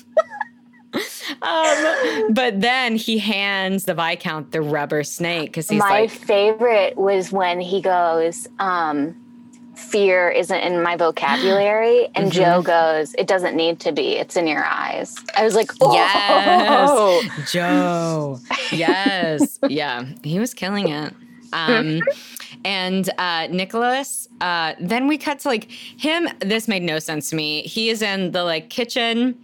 um, 1.42 2.32
but 2.34 2.60
then 2.60 2.96
he 2.96 3.18
hands 3.18 3.84
the 3.84 3.94
Viscount 3.94 4.52
the 4.52 4.62
rubber 4.62 5.02
snake 5.04 5.50
because 5.50 5.68
he's 5.68 5.78
my 5.80 6.02
like, 6.02 6.10
favorite 6.10 6.96
was 6.96 7.32
when 7.32 7.60
he 7.60 7.80
goes, 7.80 8.48
um, 8.58 9.14
fear 9.74 10.30
isn't 10.30 10.60
in 10.60 10.82
my 10.82 10.96
vocabulary. 10.96 12.08
And 12.14 12.30
Mm-hmm. 12.32 12.42
Joe 12.42 12.62
goes, 12.62 13.14
it 13.14 13.26
doesn't 13.26 13.54
need 13.56 13.78
to 13.80 13.92
be. 13.92 14.16
It's 14.16 14.36
in 14.36 14.46
your 14.46 14.64
eyes. 14.64 15.14
I 15.36 15.44
was 15.44 15.54
like, 15.54 15.70
oh, 15.80 15.92
Yes, 15.94 17.30
Joe. 17.52 18.38
Yes, 18.72 19.58
yeah, 19.68 20.04
he 20.22 20.38
was 20.38 20.54
killing 20.54 20.88
it. 20.88 21.12
Um, 21.52 22.00
and 22.64 23.08
uh, 23.18 23.46
Nicholas. 23.50 24.28
Uh, 24.40 24.74
then 24.80 25.06
we 25.06 25.18
cut 25.18 25.38
to 25.40 25.48
like 25.48 25.70
him. 25.70 26.28
This 26.40 26.68
made 26.68 26.82
no 26.82 26.98
sense 26.98 27.30
to 27.30 27.36
me. 27.36 27.62
He 27.62 27.88
is 27.90 28.02
in 28.02 28.32
the 28.32 28.44
like 28.44 28.68
kitchen 28.70 29.38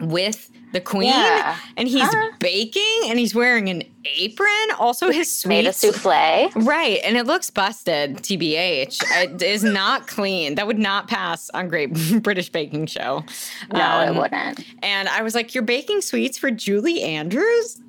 with 0.00 0.50
the 0.72 0.80
queen, 0.80 1.08
Yeah. 1.08 1.56
and 1.76 1.88
he's 1.88 2.02
Huh? 2.02 2.30
baking, 2.38 3.02
and 3.08 3.18
he's 3.18 3.34
wearing 3.34 3.68
an 3.68 3.82
apron. 4.18 4.48
Also, 4.78 5.10
his 5.10 5.46
made 5.46 5.66
a 5.66 5.72
souffle. 5.72 6.50
Right, 6.54 7.00
and 7.04 7.16
it 7.16 7.24
looks 7.26 7.50
busted. 7.50 8.16
Tbh, 8.18 9.02
it 9.22 9.42
is 9.42 9.64
not 9.64 10.06
clean. 10.06 10.56
That 10.56 10.66
would 10.66 10.78
not 10.78 11.08
pass 11.08 11.48
on 11.50 11.68
Great 11.68 11.92
British 12.22 12.50
Baking 12.50 12.86
Show. 12.86 13.24
No, 13.72 13.80
Um, 13.80 14.08
it 14.16 14.20
wouldn't. 14.20 14.64
and 14.82 15.08
I 15.08 15.22
was 15.22 15.34
like, 15.34 15.54
You're 15.54 15.62
baking 15.64 16.00
sweets 16.02 16.36
for 16.36 16.50
Julie 16.50 17.02
Andrews? 17.02 17.80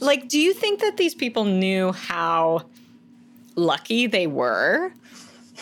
Like, 0.00 0.28
do 0.28 0.38
you 0.38 0.52
think 0.52 0.80
that 0.80 0.96
these 0.96 1.14
people 1.14 1.44
knew 1.44 1.92
how 1.92 2.62
lucky 3.56 4.06
they 4.06 4.26
were 4.26 4.92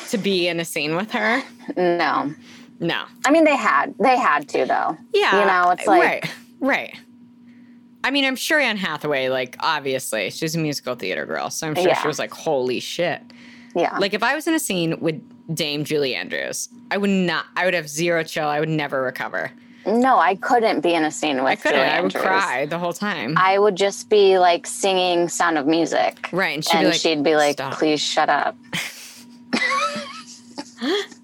to 0.08 0.18
be 0.18 0.48
in 0.48 0.58
a 0.58 0.64
scene 0.64 0.96
with 0.96 1.10
her? 1.12 1.42
No. 1.76 2.34
No. 2.82 3.04
I 3.24 3.30
mean, 3.30 3.44
they 3.44 3.56
had. 3.56 3.94
They 3.98 4.16
had 4.18 4.48
to, 4.50 4.66
though. 4.66 4.96
Yeah. 5.14 5.40
You 5.40 5.46
know, 5.46 5.70
it's 5.70 5.86
like, 5.86 6.02
Right, 6.02 6.30
right. 6.60 6.96
I 8.04 8.10
mean, 8.10 8.24
I'm 8.24 8.34
sure 8.36 8.58
Anne 8.58 8.76
Hathaway, 8.76 9.28
like, 9.28 9.56
obviously, 9.60 10.30
she's 10.30 10.56
a 10.56 10.58
musical 10.58 10.96
theater 10.96 11.24
girl. 11.24 11.48
So 11.50 11.68
I'm 11.68 11.74
sure 11.76 11.86
Yeah. 11.86 12.02
she 12.02 12.08
was 12.08 12.18
like, 12.18 12.32
Holy 12.32 12.80
shit. 12.80 13.22
yeah. 13.76 13.96
Like, 13.98 14.12
if 14.14 14.22
I 14.24 14.34
was 14.34 14.46
in 14.48 14.54
a 14.54 14.58
scene 14.58 14.98
with 15.00 15.22
Dame 15.54 15.84
Julie 15.84 16.14
Andrews, 16.16 16.68
I 16.90 16.96
would 16.98 17.08
not, 17.10 17.46
I 17.56 17.64
would 17.64 17.74
have 17.74 17.88
zero 17.88 18.24
chill. 18.24 18.48
I 18.48 18.58
would 18.58 18.68
never 18.68 19.00
recover. 19.02 19.52
no, 19.86 20.18
I 20.18 20.34
couldn't 20.34 20.80
be 20.80 20.94
in 20.94 21.04
a 21.04 21.10
scene 21.12 21.36
with 21.36 21.46
I 21.52 21.54
couldn't. 21.56 21.78
Julie 21.78 21.88
I 21.90 22.00
would 22.00 22.14
Andrews. 22.16 22.22
cry 22.24 22.66
the 22.66 22.78
whole 22.78 22.92
time. 22.92 23.34
I 23.36 23.58
would 23.60 23.76
just 23.76 24.08
be 24.08 24.38
like 24.40 24.66
singing 24.66 25.28
Sound 25.28 25.56
of 25.58 25.66
Music. 25.68 26.28
right. 26.32 26.56
And 26.56 26.64
she'd 26.64 27.12
and 27.12 27.24
be 27.24 27.36
like, 27.36 27.56
she'd 27.56 27.56
be 27.62 27.64
like, 27.66 27.78
please 27.78 28.00
shut 28.00 28.28
up. 28.28 28.56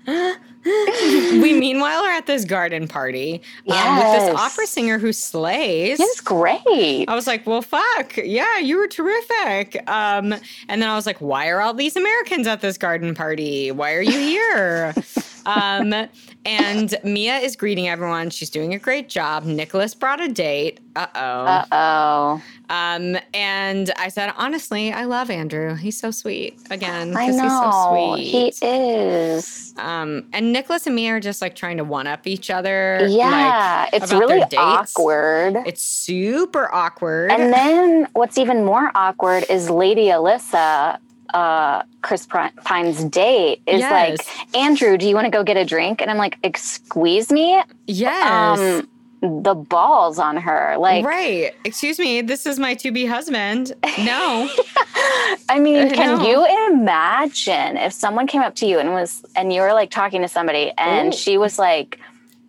we 1.43 1.53
meanwhile 1.53 2.05
are 2.05 2.11
at 2.11 2.27
this 2.27 2.45
garden 2.45 2.87
party 2.87 3.41
um, 3.69 3.97
with 3.97 4.21
this 4.21 4.37
opera 4.37 4.67
singer 4.67 4.99
who 4.99 5.13
slays. 5.13 5.99
It's 6.01 6.21
great. 6.21 7.07
I 7.09 7.15
was 7.15 7.27
like, 7.27 7.47
well, 7.47 7.63
fuck. 7.63 8.17
Yeah, 8.17 8.59
you 8.59 8.77
were 8.77 8.89
terrific. 8.89 9.77
Um, 9.89 10.35
and 10.69 10.83
then 10.83 10.89
I 10.89 10.95
was 10.95 11.07
like, 11.07 11.19
why 11.19 11.49
are 11.49 11.61
all 11.61 11.75
these 11.75 11.97
Americans 11.97 12.47
at 12.47 12.61
this 12.61 12.77
garden 12.77 13.15
party? 13.15 13.71
Why 13.71 13.95
are 13.95 14.03
you 14.03 14.19
here? 14.19 14.95
um, 15.49 16.09
and 16.45 16.95
Mia 17.05 17.39
is 17.39 17.57
greeting 17.57 17.89
everyone. 17.89 18.31
She's 18.31 18.51
doing 18.51 18.75
a 18.75 18.79
great 18.79 19.09
job. 19.09 19.45
Nicholas 19.45 19.95
brought 19.95 20.21
a 20.21 20.29
date. 20.29 20.81
Uh 20.95 21.07
oh. 21.15 21.21
Uh 21.21 21.65
oh. 21.73 22.43
um, 22.71 23.17
and 23.33 23.93
I 23.97 24.09
said, 24.09 24.33
honestly, 24.37 24.93
I 24.93 25.05
love 25.05 25.31
Andrew. 25.31 25.75
He's 25.75 25.99
so 25.99 26.11
sweet. 26.11 26.59
Again, 26.71 27.17
I 27.17 27.27
because 27.27 27.37
know. 27.37 27.43
he's 27.43 27.53
so 27.53 28.15
sweet. 28.17 28.59
He 28.61 28.67
is. 28.67 29.75
Um, 29.79 30.27
and 30.33 30.53
Nicholas 30.53 30.87
and 30.87 30.97
Mia 30.97 31.13
are 31.15 31.21
just 31.21 31.41
like 31.41 31.55
trying 31.55 31.77
to 31.79 31.85
one 31.85 32.07
up 32.07 32.27
each 32.27 32.51
other. 32.51 33.07
Yeah. 33.09 33.87
like, 33.93 33.95
it's 34.03 34.11
about 34.11 34.19
their 34.19 34.29
really 34.29 34.41
dates. 34.41 34.57
awkward. 34.57 35.57
It's 35.67 35.83
super 35.83 36.73
awkward. 36.75 37.31
And 37.31 37.53
then 37.53 38.09
what's 38.13 38.39
even 38.39 38.65
more 38.65 38.91
awkward 38.95 39.45
is 39.49 39.71
Lady 39.71 40.07
Alyssa, 40.07 40.99
uh, 41.35 41.83
Chris 42.03 42.27
Pine's 42.27 43.05
date, 43.05 43.61
is 43.67 43.81
Yes. 43.81 44.19
like, 44.19 44.55
Andrew, 44.57 44.97
do 44.97 45.09
you 45.09 45.15
want 45.15 45.27
to 45.27 45.31
go 45.31 45.43
get 45.43 45.57
a 45.57 45.65
drink? 45.65 46.01
And 46.01 46.11
I'm 46.11 46.17
like, 46.19 46.39
excuse 46.43 47.31
me? 47.31 47.63
yes. 47.87 48.59
Um, 48.59 48.89
the 49.21 49.55
balls 49.55 50.21
on 50.21 50.37
her. 50.37 50.77
Like, 50.79 51.05
right. 51.05 51.53
Excuse 51.65 51.99
me. 51.99 52.23
This 52.23 52.47
is 52.47 52.59
my 52.59 52.75
to 52.75 52.93
be 52.93 53.05
husband. 53.05 53.73
No. 53.99 54.49
I 55.49 55.59
mean, 55.59 55.91
can 55.93 56.19
know. 56.19 56.29
you 56.29 56.73
imagine 56.73 57.77
if 57.77 57.93
someone 57.93 58.29
came 58.29 58.43
up 58.43 58.55
to 58.57 58.67
you 58.67 58.79
and 58.79 58.91
was, 58.91 59.25
and 59.35 59.53
you 59.53 59.61
were 59.63 59.73
like 59.73 59.91
talking 59.91 60.23
to 60.23 60.29
somebody 60.29 60.73
and 60.79 61.13
Ooh. 61.13 61.17
she 61.17 61.37
was 61.37 61.59
like, 61.59 61.99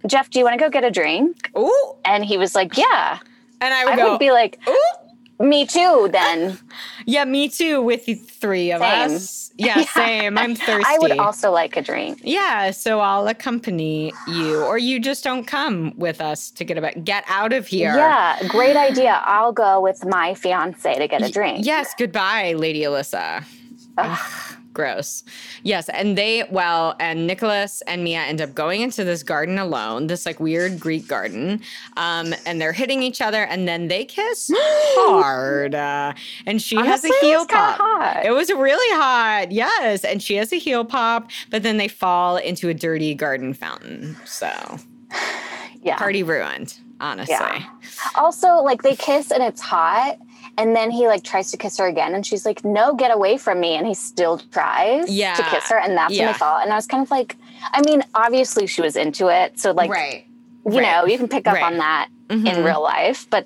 Jeff, 0.06 0.30
do 0.30 0.38
you 0.38 0.46
want 0.46 0.60
to 0.60 0.64
go 0.64 0.70
get 0.70 0.84
a 0.84 0.92
drink? 0.92 1.50
Ooh. 1.58 1.94
And 2.06 2.24
he 2.24 2.38
was 2.38 2.54
like, 2.54 2.78
yeah. 2.78 3.20
And 3.62 3.74
I 3.74 3.86
would 3.86 3.94
I 3.94 3.98
go, 3.98 4.12
would 4.12 4.20
be 4.20 4.32
like, 4.32 4.60
Ooh. 4.68 4.78
Me 5.40 5.66
too. 5.66 6.10
Then 6.12 6.60
Yeah, 7.06 7.24
me 7.26 7.48
too. 7.48 7.82
With 7.82 8.06
the 8.06 8.16
three 8.16 8.72
of 8.72 8.82
Same. 8.82 9.16
us. 9.16 9.52
Yeah, 9.56 9.82
same. 9.94 10.38
I'm 10.38 10.56
thirsty. 10.56 10.84
I 10.86 10.98
would 11.00 11.18
also 11.18 11.52
like 11.52 11.78
a 11.78 11.82
drink. 11.82 12.20
Yeah, 12.24 12.72
so 12.72 13.00
I'll 13.00 13.28
accompany 13.28 14.14
you, 14.28 14.62
or 14.64 14.78
you 14.78 15.00
just 15.00 15.24
don't 15.24 15.46
come 15.46 15.94
with 15.98 16.22
us 16.22 16.52
to 16.52 16.64
get 16.64 16.78
a 16.78 16.80
about 16.80 17.04
get 17.04 17.24
out 17.28 17.54
of 17.54 17.68
here. 17.68 17.96
Yeah, 17.96 18.42
great 18.48 18.76
idea. 18.76 19.22
I'll 19.26 19.54
go 19.54 19.82
with 19.82 20.06
my 20.06 20.34
fiance 20.34 20.98
to 20.98 21.08
get 21.08 21.22
a 21.22 21.32
drink. 21.32 21.66
Yes, 21.66 21.94
goodbye, 21.98 22.54
Lady 22.54 22.82
Alyssa. 22.82 23.44
Gross. 24.72 25.24
Yes, 25.64 25.90
and 25.90 26.18
they 26.18 26.44
well, 26.52 26.96
and 27.00 27.26
Nicholas 27.26 27.82
and 27.88 28.04
Mia 28.04 28.20
end 28.22 28.40
up 28.40 28.54
going 28.54 28.82
into 28.82 29.04
this 29.04 29.24
garden 29.24 29.58
alone, 29.58 30.08
this 30.08 30.26
like 30.26 30.40
weird 30.40 30.80
Greek 30.80 31.08
garden, 31.08 31.62
um, 31.98 32.34
and 32.46 32.62
they're 32.62 32.72
hitting 32.72 33.02
each 33.02 33.20
other, 33.20 33.44
and 33.46 33.68
then 33.68 33.88
they 33.88 34.06
kiss 34.06 34.52
hard, 34.56 35.74
uh, 35.76 36.14
and 36.46 36.62
she 36.62 36.78
Honestly, 36.78 37.10
has 37.10 37.24
a 37.24 37.26
heel 37.26 37.46
kinda 37.46 37.56
pop. 37.56 37.78
hot. 37.80 38.26
It 38.26 38.32
was 38.32 38.50
really 38.52 38.96
hot, 38.98 39.52
yes, 39.52 40.04
and 40.06 40.22
she 40.22 40.36
has 40.36 40.54
a 40.54 40.58
heel 40.58 40.86
pop, 40.86 41.30
but 41.50 41.64
then 41.64 41.78
they 41.78 41.88
fall 41.88 42.38
into 42.38 42.70
a 42.70 42.74
dirty 42.74 43.16
garden 43.16 43.54
fountain. 43.54 44.16
So 44.26 44.50
Yeah. 45.82 45.98
party 45.98 46.24
ruined, 46.24 46.78
honestly. 47.02 47.36
Yeah. 47.40 47.66
Also, 48.16 48.56
like 48.58 48.84
they 48.84 48.96
kiss 48.96 49.32
and 49.32 49.42
it's 49.42 49.62
hot, 49.62 50.18
and 50.60 50.76
then 50.76 50.92
he 50.92 51.08
like 51.08 51.24
tries 51.24 51.50
to 51.52 51.58
kiss 51.58 51.78
her 51.78 51.88
again, 51.88 52.14
and 52.14 52.26
she's 52.26 52.46
like, 52.46 52.64
"No, 52.66 52.94
get 52.94 53.12
away 53.12 53.38
from 53.38 53.60
me!" 53.60 53.72
And 53.78 53.88
he 53.88 53.94
still 53.94 54.38
tries 54.52 55.10
Yeah. 55.10 55.34
to 55.36 55.44
kiss 55.44 55.70
her, 55.70 55.80
and 55.80 55.98
that's 55.98 56.12
when 56.12 56.20
Yeah. 56.28 56.32
they 56.34 56.38
fall. 56.38 56.58
And 56.60 56.72
I 56.72 56.76
was 56.76 56.86
kind 56.86 57.02
of 57.02 57.10
like, 57.10 57.36
I 57.72 57.82
mean, 57.82 58.04
obviously 58.14 58.68
she 58.68 58.82
was 58.82 58.96
into 58.96 59.30
it, 59.30 59.58
so 59.60 59.72
like, 59.72 59.90
right. 59.90 60.26
you 60.66 60.80
right. 60.80 60.82
know, 60.92 61.06
you 61.06 61.18
can 61.18 61.28
pick 61.30 61.48
up 61.48 61.56
Right. 61.56 61.64
on 61.64 61.78
that 61.78 62.10
in 62.30 62.42
Mhm. 62.44 62.66
real 62.66 62.84
life, 62.84 63.26
but 63.30 63.46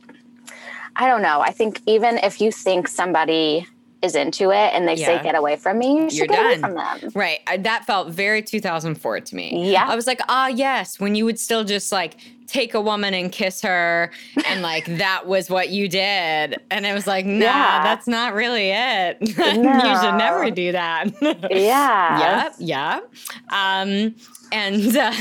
I 0.96 1.08
don't 1.08 1.22
know. 1.22 1.40
I 1.42 1.52
think 1.52 1.82
even 1.86 2.18
if 2.18 2.42
you 2.42 2.52
think 2.52 2.88
somebody 2.88 3.68
is 4.04 4.16
into 4.16 4.52
it 4.52 4.72
and 4.74 4.88
they 4.88 4.96
Yeah. 4.96 5.18
say 5.18 5.24
get 5.24 5.34
away 5.36 5.56
from 5.56 5.80
me, 5.80 6.02
you 6.02 6.08
You're 6.12 6.28
get 6.28 6.40
away 6.46 6.58
done. 6.58 6.60
from 6.60 6.76
them. 7.02 7.12
Right. 7.16 7.40
I, 7.48 7.58
that 7.58 7.86
felt 7.86 8.10
very 8.10 8.42
2004 8.42 9.22
to 9.22 9.36
me. 9.36 9.72
Yeah. 9.72 9.88
I 9.88 9.96
was 9.96 10.06
like, 10.06 10.20
ah, 10.28 10.48
yes, 10.48 11.00
when 11.00 11.16
you 11.16 11.24
would 11.26 11.40
still 11.40 11.64
just 11.64 11.92
like 11.92 12.18
take 12.46 12.74
a 12.74 12.82
woman 12.82 13.14
and 13.14 13.32
kiss 13.32 13.62
her, 13.62 14.12
and 14.46 14.62
like 14.62 14.86
that 14.98 15.26
was 15.26 15.50
what 15.50 15.70
you 15.70 15.88
did. 15.88 16.60
And 16.70 16.86
it 16.86 16.94
was 16.94 17.08
like, 17.08 17.26
nah, 17.26 17.46
Yeah. 17.46 17.84
that's 17.84 18.06
not 18.08 18.34
really 18.34 18.72
it. 18.72 19.18
you 19.22 19.34
should 19.34 20.16
never 20.18 20.52
do 20.52 20.74
that. 20.74 21.06
Yeah. 21.50 22.44
Yep. 22.44 22.56
Yep. 22.60 23.14
Um, 23.50 24.16
and 24.52 24.98
uh, 24.98 25.14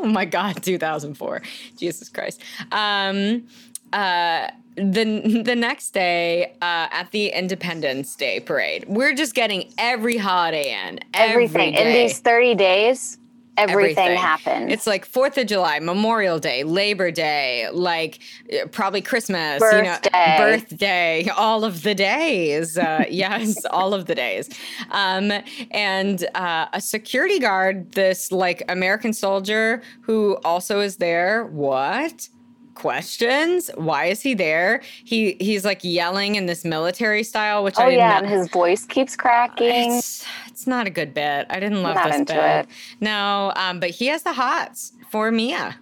oh 0.00 0.06
my 0.12 0.24
God, 0.24 0.62
2004. 0.62 1.42
Jesus 1.78 2.08
Christ. 2.08 2.42
Um, 2.72 3.44
uh, 3.92 4.48
the 4.76 5.42
the 5.44 5.56
next 5.56 5.92
day 5.92 6.52
uh, 6.62 6.88
at 6.90 7.10
the 7.10 7.28
Independence 7.28 8.14
Day 8.14 8.40
parade, 8.40 8.84
we're 8.88 9.14
just 9.14 9.34
getting 9.34 9.72
every 9.78 10.16
holiday 10.16 10.78
in. 10.86 11.00
Everything 11.14 11.76
every 11.76 11.90
in 11.90 12.06
these 12.06 12.18
30 12.18 12.54
days, 12.54 13.18
everything, 13.56 13.96
Everything. 13.96 14.18
happens. 14.18 14.72
It's 14.72 14.86
like 14.86 15.04
Fourth 15.04 15.38
of 15.38 15.46
July, 15.46 15.78
Memorial 15.78 16.38
Day, 16.38 16.62
Labor 16.62 17.10
Day, 17.10 17.68
like 17.72 18.18
uh, 18.52 18.66
probably 18.66 19.00
Christmas, 19.00 19.62
you 19.62 19.82
know, 19.82 19.96
Birthday. 20.02 20.36
birthday, 20.38 21.28
all 21.30 21.64
of 21.64 21.82
the 21.82 21.94
days. 21.94 22.76
Uh, 22.76 23.04
yes, 23.10 23.64
all 23.66 23.94
of 23.94 24.06
the 24.06 24.14
days. 24.14 24.50
Um, 24.90 25.32
and 25.70 26.26
uh, 26.34 26.68
a 26.72 26.80
security 26.80 27.38
guard, 27.38 27.92
this 27.92 28.30
like 28.30 28.62
American 28.68 29.12
soldier 29.12 29.82
who 30.02 30.38
also 30.44 30.80
is 30.80 30.96
there. 30.96 31.44
What? 31.46 32.28
Questions? 32.76 33.70
Why 33.74 34.04
is 34.06 34.20
he 34.20 34.34
there? 34.34 34.82
He 35.04 35.36
he's 35.40 35.64
like 35.64 35.80
yelling 35.82 36.34
in 36.36 36.46
this 36.46 36.64
military 36.64 37.22
style, 37.22 37.64
which 37.64 37.74
oh 37.78 37.84
I 37.84 37.88
yeah, 37.88 38.08
not- 38.08 38.22
and 38.24 38.32
his 38.32 38.48
voice 38.50 38.84
keeps 38.84 39.16
cracking. 39.16 39.94
it's, 39.96 40.24
it's 40.48 40.66
not 40.66 40.86
a 40.86 40.90
good 40.90 41.12
bit. 41.14 41.46
I 41.50 41.58
didn't 41.58 41.82
love 41.82 41.94
Not 41.96 42.06
this 42.08 42.16
into 42.16 42.34
bit. 42.34 42.42
it. 42.42 42.68
No, 43.00 43.52
um, 43.56 43.80
but 43.80 43.90
he 43.90 44.06
has 44.08 44.22
the 44.22 44.34
hots 44.34 44.92
for 45.10 45.30
Mia. 45.32 45.76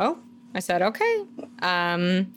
Oh, 0.00 0.18
I 0.54 0.58
said 0.60 0.82
okay. 0.82 1.22
Um, 1.62 2.34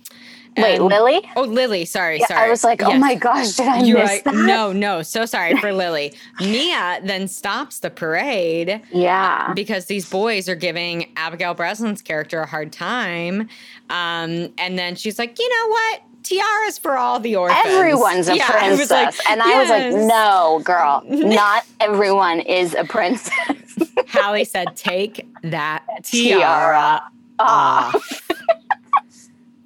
Wait, 0.61 0.81
Lily? 0.81 1.21
Oh, 1.35 1.43
Lily. 1.43 1.85
Sorry, 1.85 2.19
Yeah, 2.19 2.27
sorry. 2.27 2.47
I 2.47 2.49
was 2.49 2.63
like, 2.63 2.81
oh 2.83 2.93
my 2.97 3.15
gosh, 3.15 3.55
did 3.55 3.67
I 3.67 3.79
You 3.81 3.95
were 3.95 4.01
miss 4.01 4.09
like, 4.11 4.23
that? 4.25 4.35
no, 4.35 4.71
no, 4.73 5.01
so 5.01 5.25
sorry 5.25 5.55
for 5.57 5.71
Lily. 5.83 6.13
Mia 6.39 6.99
then 7.03 7.27
stops 7.27 7.79
the 7.79 7.89
parade 7.89 8.81
Yeah. 8.91 9.53
because 9.53 9.85
these 9.85 10.09
boys 10.09 10.47
are 10.49 10.55
giving 10.55 11.11
Abigail 11.15 11.53
Breslin's 11.53 12.01
character 12.01 12.39
a 12.41 12.45
hard 12.45 12.71
time. 12.71 13.49
Um, 13.89 14.53
and 14.57 14.77
then 14.77 14.95
she's 14.95 15.17
like, 15.19 15.37
you 15.39 15.49
know 15.49 15.67
what? 15.71 16.01
Tiaras 16.23 16.77
for 16.79 16.97
all 16.97 17.19
the 17.19 17.35
orphans. 17.37 17.61
Everyone's 17.65 18.27
a 18.27 18.35
Yeah, 18.35 18.49
princess. 18.51 18.79
was 18.79 18.91
like, 18.91 19.15
and 19.29 19.41
I 19.41 19.59
was 19.59 19.69
like, 19.69 19.93
no, 20.07 20.61
girl, 20.63 21.01
not 21.07 21.65
everyone 21.79 22.41
is 22.41 22.75
a 22.75 22.83
princess. 22.83 23.33
Hallie 24.09 24.43
said, 24.43 24.75
take 24.75 25.25
that 25.43 25.83
Tiara 26.03 26.39
tiara 26.39 27.01
off. 27.39 28.28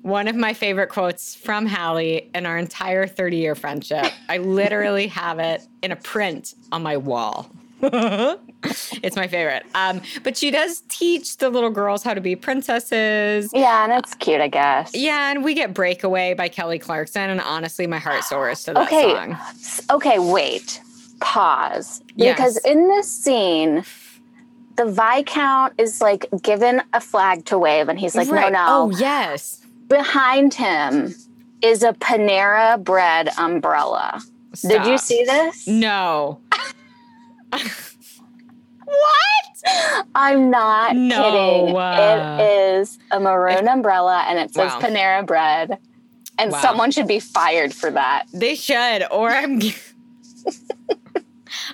One 0.03 0.27
of 0.27 0.35
my 0.35 0.53
favorite 0.53 0.89
quotes 0.89 1.33
from 1.33 1.65
Hallie 1.65 2.29
in 2.35 2.45
our 2.45 2.57
entire 2.57 3.07
30 3.07 3.37
year 3.37 3.55
friendship. 3.55 4.11
I 4.29 4.37
literally 4.37 5.07
have 5.07 5.39
it 5.39 5.61
in 5.81 5.91
a 5.91 5.95
print 5.95 6.53
on 6.73 6.83
my 6.83 6.97
wall. 6.97 7.49
it's 7.81 9.15
my 9.15 9.27
favorite. 9.27 9.63
Um, 9.75 10.01
but 10.23 10.35
she 10.37 10.51
does 10.51 10.81
teach 10.89 11.37
the 11.37 11.49
little 11.49 11.69
girls 11.69 12.03
how 12.03 12.13
to 12.13 12.21
be 12.21 12.35
princesses. 12.35 13.49
yeah, 13.53 13.83
and 13.85 13.93
it's 13.93 14.13
cute, 14.15 14.41
I 14.41 14.47
guess. 14.49 14.91
Yeah, 14.93 15.31
and 15.31 15.43
we 15.43 15.53
get 15.53 15.73
Breakaway 15.73 16.33
by 16.33 16.49
Kelly 16.49 16.79
Clarkson. 16.79 17.29
And 17.29 17.39
honestly, 17.41 17.87
my 17.87 17.99
heart 17.99 18.23
soars 18.25 18.63
to 18.65 18.73
that 18.73 18.87
Okay. 18.87 19.13
song. 19.13 19.37
Okay, 19.89 20.19
wait. 20.19 20.81
Pause. 21.21 22.03
Yes. 22.15 22.35
Because 22.37 22.57
in 22.65 22.89
this 22.89 23.09
scene, 23.09 23.83
the 24.75 24.85
Viscount 24.85 25.73
is 25.77 26.01
like 26.01 26.25
given 26.41 26.81
a 26.93 26.99
flag 26.99 27.45
to 27.45 27.57
wave, 27.57 27.87
and 27.87 27.97
he's 27.97 28.15
like, 28.15 28.29
Right. 28.29 28.51
no, 28.51 28.65
no. 28.65 28.65
Oh, 28.67 28.89
yes. 28.97 29.62
Behind 29.87 30.53
him 30.53 31.13
is 31.61 31.83
a 31.83 31.93
Panera 31.93 32.83
bread 32.83 33.29
umbrella. 33.37 34.21
Did 34.61 34.85
you 34.85 34.97
see 34.97 35.23
this? 35.25 35.67
No. 35.67 36.39
what? 37.51 37.71
I'm 40.15 40.49
not 40.49 40.95
No, 40.95 41.23
kidding. 41.23 41.75
uh, 41.77 42.37
it 42.39 42.79
is 42.81 42.97
a 43.11 43.19
maroon 43.19 43.67
umbrella 43.67 44.23
and 44.27 44.39
it 44.39 44.53
says 44.53 44.71
Wow. 44.73 44.79
Panera 44.79 45.25
bread. 45.25 45.77
And 46.39 46.51
Wow. 46.51 46.61
someone 46.61 46.91
should 46.91 47.07
be 47.07 47.19
fired 47.19 47.73
for 47.73 47.91
that. 47.91 48.25
They 48.33 48.55
should, 48.55 49.03
or 49.11 49.29
I'm. 49.29 49.59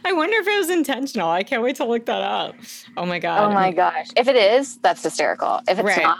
I 0.04 0.12
wonder 0.14 0.36
if 0.38 0.48
it 0.48 0.58
was 0.60 0.70
intentional. 0.70 1.30
I 1.30 1.44
can't 1.44 1.62
wait 1.64 1.78
to 1.78 1.86
look 1.86 2.06
that 2.08 2.22
up. 2.22 2.56
Oh 2.98 3.06
my 3.06 3.20
god. 3.20 3.50
Oh 3.50 3.54
my 3.54 3.72
gosh. 3.72 4.08
If 4.18 4.28
it 4.28 4.36
is, 4.36 4.78
that's 4.78 5.02
hysterical. 5.02 5.62
If 5.68 5.80
it's 5.80 5.88
Right. 5.88 6.04
not, 6.04 6.18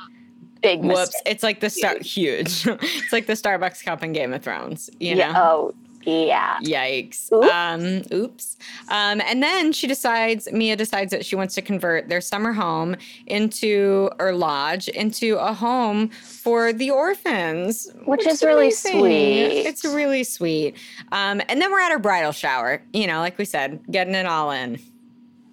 big 0.62 0.82
Whoops! 0.82 1.16
It's 1.26 1.44
like 1.44 1.60
the 1.60 1.70
star 1.70 1.98
huge. 2.00 2.68
it's 2.68 3.14
like 3.14 3.28
the 3.28 3.34
Starbucks 3.34 3.84
cup 3.84 4.04
in 4.04 4.14
Game 4.14 4.34
of 4.34 4.44
Thrones. 4.44 4.90
You 5.00 5.16
know. 5.16 5.22
Yeah. 5.22 5.34
Oh, 5.38 5.74
yeah. 6.04 6.58
Yikes. 6.62 7.32
Oops. 7.32 7.50
Um, 7.50 8.04
oops. 8.18 8.58
Um, 8.90 9.22
and 9.26 9.44
then 9.44 9.72
she 9.72 9.88
decides, 9.88 10.52
Mia 10.52 10.76
decides 10.76 11.12
that 11.12 11.26
she 11.26 11.36
wants 11.36 11.56
to 11.56 11.62
convert 11.62 12.10
their 12.10 12.22
summer 12.22 12.54
home 12.54 12.96
into, 13.28 14.10
or 14.20 14.34
lodge, 14.34 14.88
into 14.90 15.38
a 15.38 15.54
home 15.54 16.10
for 16.10 16.74
the 16.74 16.90
orphans. 16.90 17.92
Which 18.06 18.26
is 18.26 18.44
really 18.44 18.72
sweet. 18.72 19.66
It's 19.66 19.84
really 19.84 20.24
sweet. 20.24 20.78
Um, 21.12 21.42
and 21.50 21.62
then 21.62 21.72
we're 21.72 21.82
at 21.82 21.92
our 21.92 22.00
bridal 22.00 22.32
shower, 22.32 22.82
you 22.94 23.08
know, 23.08 23.20
like 23.20 23.38
we 23.38 23.46
said, 23.46 23.80
getting 23.92 24.16
it 24.16 24.26
all 24.26 24.52
in. 24.52 24.80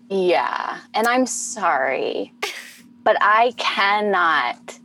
Yeah. 0.09 0.79
And 0.95 1.09
I'm 1.09 1.27
sorry, 1.27 2.33
but 3.03 3.17
I 3.21 3.53
cannot 3.57 4.79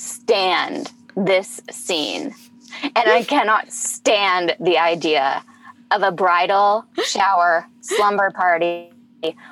stand 0.00 0.92
this 1.16 1.60
scene. 1.70 2.34
And 2.82 3.10
I 3.10 3.22
cannot 3.24 3.72
stand 3.72 4.56
the 4.60 4.78
idea 4.78 5.44
of 5.90 6.02
a 6.02 6.10
bridal 6.10 6.84
shower 7.04 7.66
slumber 7.80 8.30
party 8.30 8.92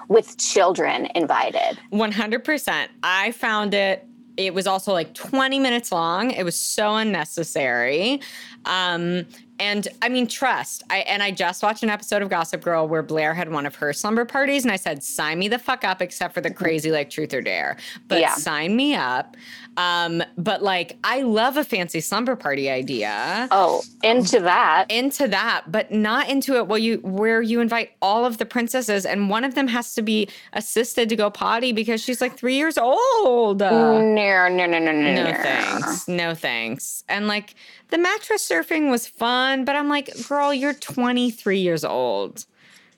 with 0.08 0.38
children 0.38 1.08
invited. 1.14 1.78
100%. 1.92 2.88
I 3.02 3.32
found 3.32 3.74
it. 3.74 4.06
It 4.38 4.54
was 4.54 4.66
also 4.66 4.92
like 4.92 5.14
20 5.14 5.58
minutes 5.58 5.92
long. 5.92 6.30
It 6.30 6.44
was 6.44 6.58
so 6.58 6.94
unnecessary. 6.94 8.20
Um, 8.68 9.26
and 9.60 9.88
I 10.02 10.08
mean, 10.08 10.28
trust. 10.28 10.84
I 10.88 10.98
and 10.98 11.20
I 11.20 11.32
just 11.32 11.64
watched 11.64 11.82
an 11.82 11.90
episode 11.90 12.22
of 12.22 12.28
Gossip 12.28 12.60
Girl 12.62 12.86
where 12.86 13.02
Blair 13.02 13.34
had 13.34 13.50
one 13.50 13.66
of 13.66 13.74
her 13.76 13.92
slumber 13.92 14.24
parties, 14.24 14.62
and 14.64 14.70
I 14.70 14.76
said, 14.76 15.02
"Sign 15.02 15.40
me 15.40 15.48
the 15.48 15.58
fuck 15.58 15.82
up," 15.82 16.00
except 16.00 16.32
for 16.32 16.40
the 16.40 16.50
crazy 16.52 16.92
like 16.92 17.10
Truth 17.10 17.34
or 17.34 17.40
Dare. 17.42 17.76
But 18.06 18.20
Yeah. 18.20 18.34
sign 18.34 18.76
me 18.76 18.94
up. 18.94 19.36
Um, 19.76 20.22
but 20.36 20.62
like, 20.62 20.96
I 21.02 21.22
love 21.22 21.56
a 21.56 21.64
fancy 21.64 22.00
slumber 22.00 22.34
party 22.36 22.68
idea 22.70 23.48
Oh, 23.50 23.82
into 24.04 24.40
that. 24.40 24.86
into 24.90 25.26
that, 25.28 25.62
but 25.72 25.90
not 25.92 26.28
into 26.28 26.56
it 26.56 26.66
where 26.68 26.78
you 26.78 26.98
where 26.98 27.42
you 27.42 27.60
invite 27.60 27.90
all 28.02 28.24
of 28.24 28.38
the 28.38 28.46
princesses 28.46 29.04
and 29.06 29.28
one 29.30 29.44
of 29.44 29.54
them 29.56 29.66
has 29.68 29.94
to 29.94 30.02
be 30.02 30.28
assisted 30.52 31.08
to 31.08 31.16
go 31.16 31.30
potty 31.30 31.72
because 31.72 32.00
she's 32.02 32.20
like 32.20 32.36
three 32.36 32.56
years 32.56 32.76
old. 32.78 33.60
No, 33.60 34.00
no, 34.00 34.48
no, 34.48 34.66
no, 34.66 34.78
no, 34.78 34.92
no. 34.92 35.24
no 35.24 35.32
thanks. 35.42 36.08
No 36.08 36.34
thanks. 36.34 37.02
And 37.08 37.26
like 37.28 37.54
the 37.90 37.98
mattress 37.98 38.46
surfing 38.48 38.90
was 38.90 39.06
fun, 39.06 39.64
but 39.64 39.76
I'm 39.76 39.88
like, 39.88 40.10
girl, 40.28 40.52
you're 40.52 40.74
23 40.74 41.58
years 41.58 41.84
old. 41.84 42.44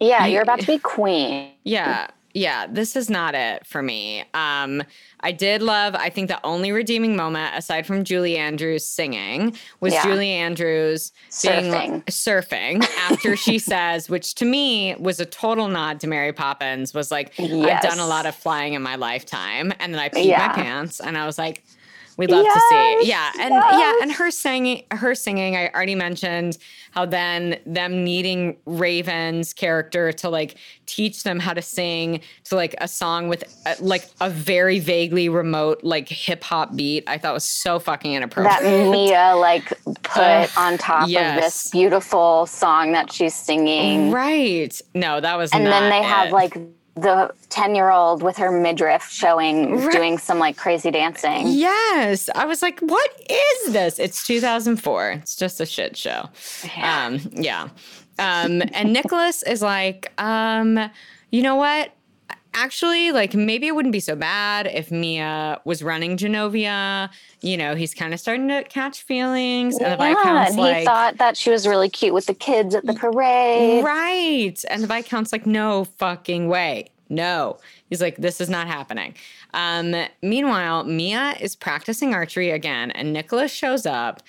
Yeah, 0.01 0.27
you're 0.27 0.43
about 0.43 0.61
to 0.61 0.67
be 0.67 0.79
queen. 0.83 1.51
Yeah. 1.65 2.09
Yeah, 2.33 2.69
this 2.69 2.95
is 2.95 3.11
not 3.11 3.35
it 3.35 3.67
for 3.67 3.83
me. 3.83 4.23
Um, 4.35 4.85
I 5.19 5.33
did 5.33 5.63
love, 5.63 5.97
I 5.97 6.11
think 6.11 6.29
the 6.29 6.39
only 6.47 6.71
redeeming 6.71 7.17
moment, 7.17 7.57
aside 7.57 7.87
from 7.89 8.05
Julie 8.05 8.37
Andrews 8.39 8.87
singing, 8.87 9.57
was 9.81 9.93
Yeah. 9.95 10.05
Julie 10.05 10.31
Andrews 10.31 11.11
being 11.43 11.65
Surfing. 11.73 12.05
surfing 12.05 12.85
after 13.11 13.35
she 13.35 13.59
says, 13.73 14.09
which 14.09 14.37
to 14.37 14.45
me 14.45 14.95
was 15.01 15.19
a 15.19 15.27
total 15.27 15.67
nod 15.67 15.99
to 16.01 16.07
Mary 16.07 16.33
Poppins, 16.33 16.95
was 16.95 17.11
like, 17.11 17.33
I've 17.37 17.83
done 17.83 17.99
a 17.99 18.07
lot 18.07 18.27
of 18.27 18.37
flying 18.37 18.75
in 18.75 18.83
my 18.83 18.95
lifetime. 18.95 19.73
And 19.81 19.93
then 19.93 20.01
I 20.01 20.09
peed 20.09 20.27
Yeah. 20.27 20.47
my 20.47 20.55
pants 20.55 21.01
and 21.01 21.19
I 21.19 21.27
was 21.27 21.37
like, 21.37 21.65
We'd 22.21 22.31
love 22.31 22.45
to 22.45 22.61
see. 22.69 23.09
Yeah. 23.09 23.33
And 23.41 23.55
yeah, 23.55 23.95
and 24.03 24.13
her 24.13 24.31
singing 24.31 24.85
her 24.91 25.15
singing, 25.15 25.57
I 25.57 25.71
already 25.71 25.95
mentioned 25.95 26.59
how 26.91 27.07
then 27.07 27.59
them 27.65 28.05
needing 28.05 28.59
Raven's 28.67 29.55
character 29.55 30.13
to 30.13 30.29
like 30.29 30.57
teach 30.85 31.23
them 31.23 31.39
how 31.39 31.55
to 31.55 31.63
sing 31.63 32.21
to 32.45 32.57
like 32.57 32.75
a 32.79 32.89
song 32.89 33.29
with 33.29 33.43
uh, 33.65 33.75
like 33.81 34.07
a 34.21 34.29
very 34.29 34.81
vaguely 34.81 35.31
remote 35.31 35.83
like 35.83 36.11
hip 36.11 36.45
hop 36.45 36.77
beat. 36.77 37.05
I 37.07 37.17
thought 37.17 37.33
was 37.33 37.45
so 37.45 37.79
fucking 37.79 38.13
inappropriate. 38.13 38.61
That 38.61 38.91
Mia 38.91 39.35
like 39.37 39.69
put 40.03 40.21
Ugh, 40.21 40.51
on 40.59 40.77
top 40.77 41.05
of 41.05 41.09
this 41.09 41.71
beautiful 41.71 42.45
song 42.45 42.93
that 42.93 43.11
she's 43.11 43.35
singing. 43.35 44.11
Right. 44.11 44.79
No, 44.95 45.21
that 45.21 45.39
was 45.39 45.53
and 45.53 45.65
then 45.65 45.89
they 45.89 46.03
have 46.03 46.33
like 46.33 46.55
the 46.97 47.33
10 47.51 47.75
year 47.75 47.91
old 47.91 48.23
with 48.23 48.37
her 48.37 48.51
midriff 48.51 49.09
showing 49.11 49.77
Right. 49.77 49.93
doing 49.93 50.19
some 50.19 50.39
like 50.39 50.57
crazy 50.57 50.91
dancing 50.91 51.47
Yes. 51.47 52.29
I 52.35 52.45
was 52.47 52.63
like, 52.63 52.81
what 52.81 53.11
is 53.31 53.73
this? 53.73 53.99
It's 53.99 54.27
2004. 54.27 55.11
It's 55.13 55.37
just 55.37 55.61
a 55.61 55.67
shit 55.67 55.97
show. 55.97 56.29
Yeah. 56.77 57.07
Um, 57.07 57.21
yeah. 57.33 57.69
Um, 58.19 58.63
and 58.75 58.93
Nicholas 58.93 59.43
is 59.45 59.63
like, 59.63 60.13
um, 60.21 60.91
you 61.31 61.43
know 61.43 61.55
what? 61.57 61.93
Actually, 62.53 63.13
like 63.13 63.35
maybe 63.35 63.67
it 63.67 63.75
wouldn't 63.75 63.93
be 63.93 64.01
so 64.01 64.17
bad 64.17 64.67
if 64.67 64.91
Mia 64.91 65.61
was 65.65 65.83
running 65.83 66.17
Genovia. 66.17 67.09
You 67.41 67.57
know, 67.57 67.75
he's 67.75 67.95
kind 67.95 68.13
of 68.13 68.21
starting 68.21 68.49
to 68.49 68.65
catch 68.65 69.03
feelings. 69.03 69.77
And 69.79 69.99
the 69.99 70.05
yeah, 70.05 70.15
Viscount's 70.15 70.51
and 70.51 70.61
like, 70.61 70.77
he 70.79 70.85
thought 70.85 71.17
that 71.19 71.37
she 71.37 71.51
was 71.51 71.67
really 71.67 71.89
cute 71.89 72.13
with 72.13 72.27
the 72.27 72.35
kids 72.35 72.75
at 72.75 72.85
the 72.85 72.95
parade 72.95 73.85
Right. 73.85 74.57
And 74.69 74.83
the 74.83 74.87
Viscount's 74.87 75.33
like, 75.33 75.47
no 75.47 75.85
fucking 75.99 76.49
way. 76.49 76.91
No. 77.09 77.59
He's 77.89 78.01
like, 78.01 78.17
this 78.17 78.41
is 78.41 78.49
not 78.49 78.69
happening. 78.69 79.15
Um, 79.53 79.95
meanwhile, 80.23 80.85
Mia 80.85 81.35
is 81.41 81.57
practicing 81.57 82.15
archery 82.15 82.51
again, 82.51 82.93
and 82.93 83.13
Nicholas 83.13 83.53
shows 83.53 83.85
up. 83.85 84.23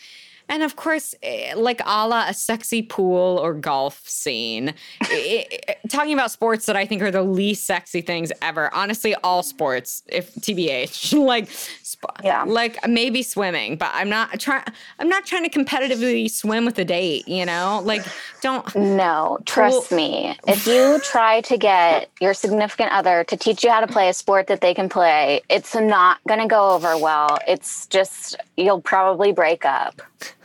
And 0.51 0.61
of 0.63 0.75
course, 0.75 1.15
eh, 1.23 1.53
like 1.55 1.81
a 1.85 2.07
la 2.07 2.27
a 2.27 2.33
sexy 2.33 2.81
pool 2.83 3.39
or 3.41 3.53
golf 3.53 4.07
scene, 4.07 4.73
eh, 5.09 5.43
talking 5.89 6.13
about 6.13 6.29
sports 6.29 6.65
that 6.67 6.75
I 6.75 6.85
think 6.85 7.01
are 7.01 7.09
the 7.09 7.23
least 7.23 7.65
sexy 7.65 8.01
things 8.01 8.31
ever. 8.41 8.71
Honestly, 8.73 9.15
all 9.23 9.41
sports, 9.43 10.03
if 10.07 10.35
TBH, 10.35 11.13
like, 11.25 11.49
sp- 11.49 12.19
Yeah. 12.23 12.43
like 12.45 12.85
maybe 12.87 13.23
swimming, 13.23 13.77
but 13.77 13.91
I'm 13.93 14.09
not 14.09 14.39
trying. 14.39 14.65
I'm 14.99 15.07
not 15.09 15.25
trying 15.25 15.49
to 15.49 15.49
competitively 15.49 16.29
swim 16.29 16.65
with 16.65 16.77
a 16.79 16.85
date. 16.85 17.27
You 17.29 17.45
know, 17.45 17.81
like 17.83 18.03
don't. 18.41 18.75
no 18.75 19.39
trust 19.45 19.91
me 19.91 20.35
if 20.47 20.67
you 20.67 20.99
try 21.03 21.39
to 21.41 21.57
get 21.57 22.09
your 22.19 22.33
significant 22.33 22.91
other 22.91 23.23
to 23.23 23.37
teach 23.37 23.63
you 23.63 23.69
how 23.69 23.79
to 23.79 23.87
play 23.87 24.09
a 24.09 24.13
sport 24.13 24.47
that 24.47 24.59
they 24.61 24.73
can 24.73 24.89
play 24.89 25.41
it's 25.49 25.75
not 25.75 26.17
going 26.27 26.39
to 26.39 26.47
go 26.47 26.71
over 26.71 26.97
well 26.97 27.37
it's 27.47 27.85
just 27.87 28.35
you'll 28.57 28.81
probably 28.81 29.31
break 29.31 29.63
up 29.63 30.01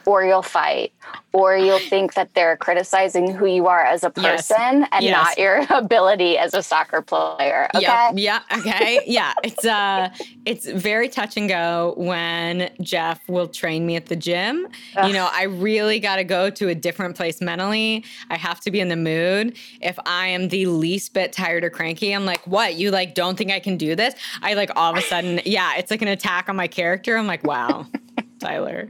or 0.07 0.25
you'll 0.25 0.43
fight 0.43 0.93
or 1.33 1.57
you'll 1.57 1.79
think 1.79 2.15
that 2.15 2.33
they're 2.35 2.57
criticizing 2.57 3.35
who 3.35 3.47
you 3.47 3.67
are 3.67 3.85
as 3.85 4.05
a 4.05 4.13
Yes. 4.17 4.49
person 4.49 4.87
and 4.93 5.05
Yes. 5.05 5.13
not 5.13 5.39
your 5.39 5.67
ability 5.71 6.39
as 6.39 6.55
a 6.55 6.63
soccer 6.63 7.03
player 7.03 7.69
okay 7.75 7.83
Yeah, 7.83 8.13
yeah, 8.15 8.59
okay, 8.59 9.03
yeah. 9.07 9.33
It's 9.43 9.65
uh, 9.65 10.09
it's 10.45 10.67
very 10.71 11.09
touch 11.09 11.37
and 11.37 11.49
go 11.49 11.95
when 11.97 12.71
Jeff 12.81 13.29
will 13.29 13.49
train 13.49 13.85
me 13.85 13.97
at 13.97 14.07
the 14.07 14.17
gym. 14.17 14.67
You 15.05 15.13
know, 15.13 15.29
I 15.33 15.43
really 15.45 15.99
got 15.99 16.17
to 16.17 16.25
go 16.25 16.51
to 16.51 16.69
a 16.69 16.75
different 16.75 17.17
place 17.17 17.41
mentally. 17.41 18.05
I 18.31 18.37
have 18.37 18.61
to 18.61 18.71
be 18.71 18.81
in 18.81 18.89
the 18.89 18.97
mood. 18.97 19.57
If 19.81 19.99
I 20.07 20.29
am 20.29 20.49
the 20.49 20.67
least 20.67 21.13
bit 21.15 21.33
tired 21.33 21.65
or 21.65 21.71
cranky, 21.71 22.13
I'm 22.13 22.25
like, 22.25 22.47
what? 22.47 22.77
You 22.77 22.91
like 22.93 23.15
don't 23.15 23.37
think 23.37 23.51
I 23.51 23.59
can 23.61 23.77
do 23.77 23.95
this? 23.97 24.15
I 24.43 24.55
like 24.55 24.71
all 24.77 24.93
of 24.93 24.97
a 24.97 25.03
sudden, 25.03 25.41
yeah, 25.45 25.77
it's 25.77 25.91
like 25.91 26.03
an 26.03 26.09
attack 26.09 26.49
on 26.49 26.57
my 26.57 26.69
character. 26.69 27.17
I'm 27.17 27.27
like, 27.27 27.45
wow, 27.45 27.87
Tyler. 28.39 28.89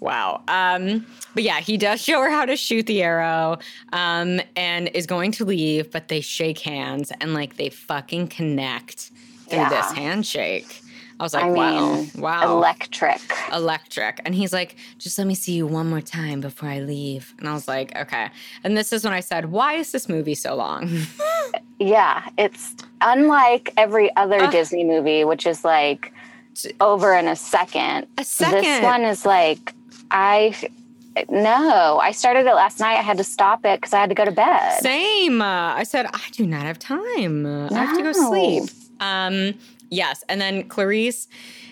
Wow. 0.00 0.42
Um, 0.48 1.06
but 1.34 1.42
yeah, 1.42 1.60
he 1.60 1.76
does 1.76 2.00
show 2.02 2.20
her 2.22 2.30
how 2.30 2.44
to 2.46 2.56
shoot 2.56 2.86
the 2.86 3.02
arrow 3.02 3.58
um, 3.92 4.40
and 4.56 4.88
is 4.88 5.06
going 5.06 5.32
to 5.32 5.44
leave, 5.44 5.90
but 5.90 6.08
they 6.08 6.20
shake 6.20 6.58
hands 6.60 7.12
and 7.20 7.34
like 7.34 7.56
they 7.56 7.68
fucking 7.68 8.28
connect 8.28 9.10
through 9.48 9.58
Yeah. 9.58 9.68
this 9.68 9.92
handshake. 9.92 10.80
I 11.18 11.22
was 11.22 11.34
like, 11.34 11.44
I 11.44 11.50
wow, 11.50 11.94
mean, 11.96 12.10
wow. 12.16 12.50
electric. 12.56 13.20
Electric. 13.52 14.22
And 14.24 14.34
he's 14.34 14.54
like, 14.54 14.76
just 14.96 15.18
let 15.18 15.26
me 15.26 15.34
see 15.34 15.52
you 15.52 15.66
one 15.66 15.86
more 15.90 16.00
time 16.00 16.40
before 16.40 16.70
I 16.70 16.80
leave. 16.80 17.34
And 17.38 17.46
I 17.46 17.52
was 17.52 17.68
like, 17.68 17.94
okay. 17.94 18.30
And 18.64 18.74
this 18.74 18.90
is 18.90 19.04
when 19.04 19.12
I 19.12 19.20
said, 19.20 19.52
why 19.52 19.74
is 19.74 19.92
this 19.92 20.08
movie 20.08 20.34
so 20.34 20.54
long? 20.54 20.90
Yeah, 21.82 22.28
it's 22.36 22.74
unlike 23.00 23.72
every 23.78 24.14
other 24.16 24.36
Ugh. 24.42 24.52
Disney 24.52 24.84
movie, 24.84 25.24
which 25.24 25.46
is 25.46 25.64
like 25.64 26.12
over 26.78 27.14
in 27.14 27.26
a 27.26 27.34
second. 27.34 28.06
A 28.18 28.24
second. 28.24 28.60
This 28.62 28.82
one 28.82 29.02
is 29.02 29.24
like, 29.24 29.72
I 30.10 30.54
no, 31.28 31.98
I 32.00 32.12
started 32.12 32.46
it 32.46 32.54
last 32.54 32.78
night. 32.80 32.96
I 32.98 33.02
had 33.02 33.18
to 33.18 33.24
stop 33.24 33.64
it 33.64 33.80
because 33.80 33.92
I 33.92 34.00
had 34.00 34.08
to 34.10 34.14
go 34.14 34.24
to 34.24 34.30
bed. 34.30 34.80
Same. 34.80 35.42
Uh, 35.42 35.74
I 35.74 35.82
said, 35.82 36.06
I 36.06 36.22
do 36.32 36.46
not 36.46 36.62
have 36.62 36.78
time. 36.78 37.44
Uh, 37.46 37.68
I 37.70 37.84
have 37.84 37.96
to 37.96 38.02
go 38.02 38.12
sleep. 38.12 38.70
Um, 39.00 39.54
yes. 39.90 40.22
And 40.28 40.40
then 40.40 40.68
Clarice 40.68 41.26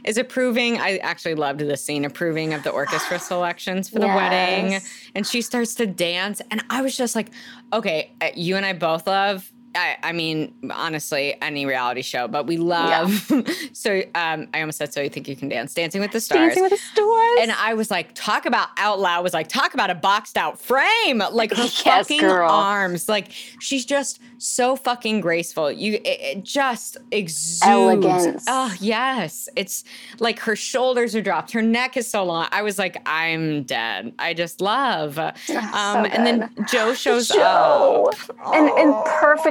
is 0.04 0.18
approving. 0.18 0.78
I 0.78 0.96
actually 0.98 1.34
loved 1.34 1.60
this 1.60 1.84
scene, 1.84 2.04
approving 2.04 2.52
of 2.52 2.62
the 2.64 2.70
orchestra 2.70 3.18
selections 3.20 3.88
for 3.88 4.00
the 4.00 4.06
wedding. 4.06 4.80
And 5.14 5.26
she 5.26 5.40
starts 5.40 5.74
to 5.76 5.86
dance. 5.86 6.42
And 6.50 6.64
I 6.70 6.82
was 6.82 6.96
just 6.96 7.14
like, 7.14 7.30
okay, 7.72 8.10
you 8.34 8.56
and 8.56 8.66
I 8.66 8.72
both 8.72 9.06
love. 9.06 9.50
I, 9.74 9.96
I 10.02 10.12
mean, 10.12 10.54
honestly, 10.72 11.36
any 11.42 11.66
reality 11.66 12.02
show, 12.02 12.26
but 12.28 12.46
we 12.46 12.56
love. 12.56 13.30
so, 13.72 14.02
um, 14.14 14.48
I 14.54 14.60
almost 14.60 14.78
said, 14.78 14.92
so 14.92 15.00
you 15.00 15.08
think 15.10 15.28
you 15.28 15.36
can 15.36 15.48
dance? 15.48 15.74
Dancing 15.74 16.00
with 16.00 16.12
the 16.12 16.20
Stars. 16.20 16.40
Dancing 16.54 16.62
with 16.64 16.72
the 16.72 16.78
Stars. 16.78 17.38
And 17.40 17.52
I 17.52 17.74
was 17.74 17.90
like, 17.90 18.14
talk 18.14 18.46
about 18.46 18.68
out 18.76 18.98
loud, 19.00 19.22
was 19.22 19.34
like, 19.34 19.48
talk 19.48 19.74
about 19.74 19.90
a 19.90 19.94
boxed 19.94 20.36
out 20.36 20.58
frame. 20.60 21.18
Like 21.32 21.52
her 21.54 21.62
Yes, 21.84 22.08
fucking 22.08 22.20
girl. 22.20 22.50
arms. 22.50 23.08
Like 23.08 23.30
she's 23.60 23.84
just 23.84 24.20
so 24.38 24.74
fucking 24.76 25.20
graceful. 25.20 25.70
You 25.70 25.94
it, 25.94 26.06
it 26.06 26.44
just 26.44 26.96
exudes 27.10 27.62
Elegance. 27.62 28.44
Oh, 28.48 28.74
yes. 28.80 29.48
It's 29.56 29.84
like 30.18 30.38
her 30.40 30.56
shoulders 30.56 31.14
are 31.14 31.22
dropped. 31.22 31.52
Her 31.52 31.62
neck 31.62 31.96
is 31.96 32.08
so 32.10 32.24
long. 32.24 32.46
I 32.50 32.62
was 32.62 32.78
like, 32.78 32.96
I'm 33.06 33.64
dead. 33.64 34.12
I 34.18 34.34
just 34.34 34.60
love. 34.60 35.18
Um, 35.18 35.34
and 35.48 36.26
then 36.26 36.50
Joe 36.70 36.94
shows 36.94 37.28
Joe. 37.28 38.10
up. 38.12 38.36
and 38.54 38.68
and 38.70 38.94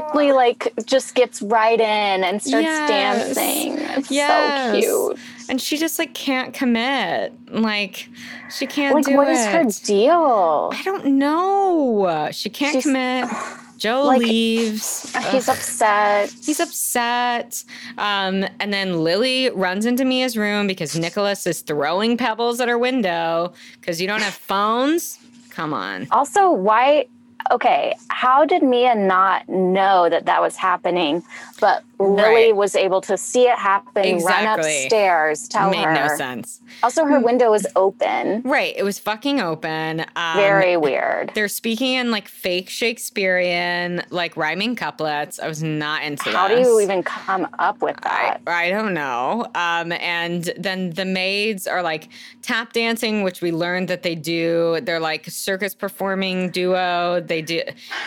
perfectly 0.07 0.31
like 0.31 0.73
just 0.85 1.15
gets 1.15 1.41
right 1.41 1.79
in 1.79 2.23
and 2.23 2.41
starts 2.41 2.65
Yes. 2.65 2.89
dancing. 3.35 3.77
It's 3.79 4.11
Yes. 4.11 4.83
so 4.85 5.09
cute. 5.09 5.19
And 5.49 5.61
she 5.61 5.77
just 5.77 5.97
like 5.99 6.13
can't 6.13 6.53
commit. 6.53 7.33
Like 7.49 8.09
she 8.49 8.65
can't 8.67 8.95
Like, 8.95 9.05
do 9.05 9.15
what 9.15 9.27
it. 9.27 9.31
is 9.31 9.45
her 9.45 9.63
deal? 9.85 10.71
I 10.73 10.81
don't 10.83 11.05
know. 11.05 12.29
She 12.31 12.49
can't 12.49 12.73
She's- 12.73 12.83
commit. 12.83 13.29
Joe 13.77 14.05
Like, 14.05 14.21
leaves. 14.21 15.15
He's 15.31 15.47
upset. 15.47 16.31
He's 16.43 16.59
upset. 16.59 17.63
Um, 17.99 18.43
and 18.59 18.73
then 18.73 19.03
Lily 19.03 19.51
runs 19.51 19.85
into 19.85 20.03
Mia's 20.03 20.35
room 20.35 20.65
because 20.65 20.95
Nicholas 20.97 21.45
is 21.45 21.61
throwing 21.61 22.17
pebbles 22.17 22.59
at 22.59 22.69
her 22.69 22.77
window 22.79 23.53
because 23.79 24.01
you 24.01 24.07
don't 24.07 24.23
have 24.23 24.33
phones. 24.33 25.19
Come 25.51 25.75
on. 25.75 26.07
Also, 26.09 26.49
why? 26.51 27.05
Okay, 27.51 27.95
how 28.09 28.45
did 28.45 28.61
Mia 28.63 28.95
not 28.95 29.47
know 29.47 30.09
that 30.09 30.25
that 30.25 30.41
was 30.41 30.55
happening? 30.55 31.23
But 31.61 31.83
Lily 31.99 32.21
Right. 32.47 32.55
was 32.55 32.75
able 32.75 33.01
to 33.01 33.17
see 33.17 33.43
it 33.47 33.57
happen, 33.57 34.17
run 34.19 34.59
upstairs, 34.59 35.47
tell 35.47 35.71
Made 35.71 35.83
her. 35.83 35.93
no 35.93 36.15
sense. 36.15 36.61
Also, 36.83 37.05
her 37.05 37.19
window 37.19 37.49
was 37.49 37.65
open. 37.75 38.41
Right. 38.43 38.73
It 38.77 38.83
was 38.83 38.99
fucking 38.99 39.39
open. 39.39 40.01
Um, 40.15 40.37
Very 40.37 40.77
weird. 40.77 41.31
They're 41.33 41.47
speaking 41.47 41.93
in 41.95 42.11
like 42.11 42.27
fake 42.27 42.69
Shakespearean, 42.69 44.03
like 44.11 44.37
rhyming 44.37 44.75
couplets. 44.75 45.39
I 45.39 45.47
was 45.47 45.63
not 45.63 46.03
into 46.03 46.29
How 46.29 46.47
do 46.47 46.59
you 46.59 46.79
even 46.81 47.01
come 47.03 47.47
up 47.57 47.81
with 47.81 47.97
that? 48.01 48.41
I 48.45 48.69
don't 48.69 48.93
know. 48.93 49.47
Um, 49.55 49.91
and 49.93 50.51
then 50.57 50.91
the 50.91 51.05
maids 51.05 51.65
are 51.65 51.81
like 51.81 52.09
tap 52.43 52.73
dancing, 52.73 53.23
which 53.23 53.41
we 53.41 53.51
learned 53.51 53.87
that 53.87 54.03
they 54.03 54.13
do. 54.15 54.79
They're 54.83 54.99
like 54.99 55.25
circus 55.27 55.73
performing 55.73 56.51
duo. 56.51 57.21
They 57.21 57.41
do. 57.41 57.61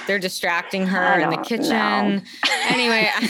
They're 0.06 0.18
distracting 0.20 0.86
her 0.86 1.18
in 1.18 1.30
the 1.30 1.38
kitchen. 1.38 1.68
know. 2.16 2.20
Anyway, 2.68 3.08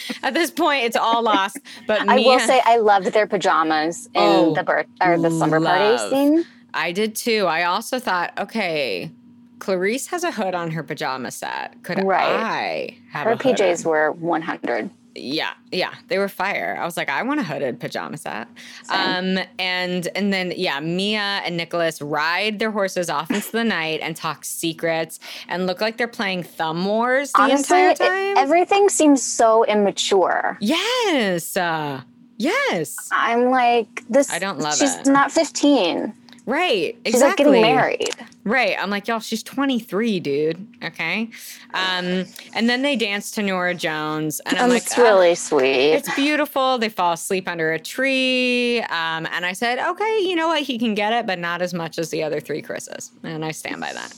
at 0.22 0.34
this 0.34 0.50
point, 0.50 0.84
it's 0.84 0.96
all 0.96 1.22
lost. 1.22 1.58
But 1.86 2.08
I 2.08 2.16
will 2.16 2.38
say 2.40 2.60
I 2.64 2.76
loved 2.76 3.06
their 3.12 3.26
pajamas 3.26 4.06
in 4.06 4.12
Oh, 4.16 4.54
the 4.54 4.62
birth 4.62 4.86
or 5.00 5.18
the 5.18 5.30
slumber 5.30 5.60
party 5.60 5.98
scene. 6.10 6.46
I 6.74 6.92
did 6.92 7.14
too. 7.16 7.46
I 7.46 7.64
also 7.64 7.98
thought, 7.98 8.32
okay, 8.38 9.10
Clarice 9.58 10.06
has 10.08 10.24
a 10.24 10.30
hood 10.32 10.54
on 10.54 10.70
her 10.70 10.82
pajama 10.82 11.30
set. 11.30 11.82
Could 11.82 12.02
Right. 12.04 12.22
I 12.22 12.96
have 13.12 13.24
Her 13.26 13.32
a 13.32 13.36
PJs 13.36 13.84
on- 13.84 13.90
were 13.90 14.12
100. 14.12 14.90
Yeah, 15.22 15.50
yeah, 15.72 15.94
they 16.08 16.18
were 16.18 16.28
fire. 16.28 16.76
I 16.80 16.84
was 16.84 16.96
like, 16.96 17.08
I 17.08 17.22
want 17.22 17.40
a 17.40 17.42
hooded 17.42 17.78
pajama 17.80 18.16
set. 18.16 18.48
Um, 18.88 19.38
and 19.58 20.08
and 20.14 20.32
then 20.32 20.52
yeah, 20.56 20.80
Mia 20.80 21.42
and 21.44 21.56
Nicholas 21.56 22.00
ride 22.02 22.58
their 22.58 22.70
horses 22.70 23.10
off 23.10 23.30
into 23.30 23.52
the 23.52 23.64
night 23.64 24.00
and 24.02 24.16
talk 24.16 24.44
secrets 24.44 25.20
and 25.48 25.66
look 25.66 25.80
like 25.80 25.96
they're 25.96 26.08
playing 26.08 26.42
thumb 26.42 26.84
wars 26.84 27.32
the 27.32 27.42
Honestly, 27.42 27.78
entire 27.78 27.90
it- 27.90 27.96
time. 27.98 28.36
everything 28.38 28.88
seems 28.88 29.22
so 29.22 29.64
immature. 29.66 30.56
yes, 30.60 31.56
uh, 31.56 32.00
yes, 32.38 32.96
I'm 33.12 33.50
like, 33.50 34.02
this. 34.08 34.32
I 34.32 34.38
don't 34.38 34.58
love 34.60 34.76
she's 34.76 34.94
it. 34.96 35.06
not 35.06 35.30
15. 35.32 36.14
Right, 36.46 36.96
She's 37.04 37.14
exactly. 37.14 37.44
like 37.44 37.54
getting 37.54 37.62
married. 37.76 38.14
Right. 38.44 38.74
I'm 38.78 38.88
like, 38.90 39.06
y'all, 39.06 39.20
she's 39.20 39.42
23, 39.42 40.18
dude. 40.20 40.66
Okay. 40.82 41.28
Um, 41.74 42.24
and 42.54 42.68
then 42.68 42.82
they 42.82 42.96
dance 42.96 43.30
to 43.32 43.42
Norah 43.42 43.74
Jones. 43.74 44.40
And 44.46 44.58
I'm 44.58 44.70
like, 44.70 44.82
it's 44.82 44.98
"Oh, 44.98 45.02
really 45.02 45.34
sweet. 45.34 45.92
it's 45.92 46.12
beautiful. 46.14 46.78
They 46.78 46.88
fall 46.88 47.12
asleep 47.12 47.46
under 47.46 47.72
a 47.72 47.78
tree. 47.78 48.80
Um, 48.80 49.26
and 49.30 49.44
I 49.44 49.52
said, 49.52 49.78
okay, 49.78 50.20
you 50.22 50.34
know 50.34 50.48
what? 50.48 50.62
He 50.62 50.78
can 50.78 50.94
get 50.94 51.12
it, 51.12 51.26
but 51.26 51.38
not 51.38 51.60
as 51.62 51.74
much 51.74 51.98
as 51.98 52.10
the 52.10 52.22
other 52.22 52.40
three 52.40 52.62
Chris's. 52.62 53.12
And 53.22 53.44
I 53.44 53.50
stand 53.52 53.80
by 53.80 53.92
that. 53.92 54.12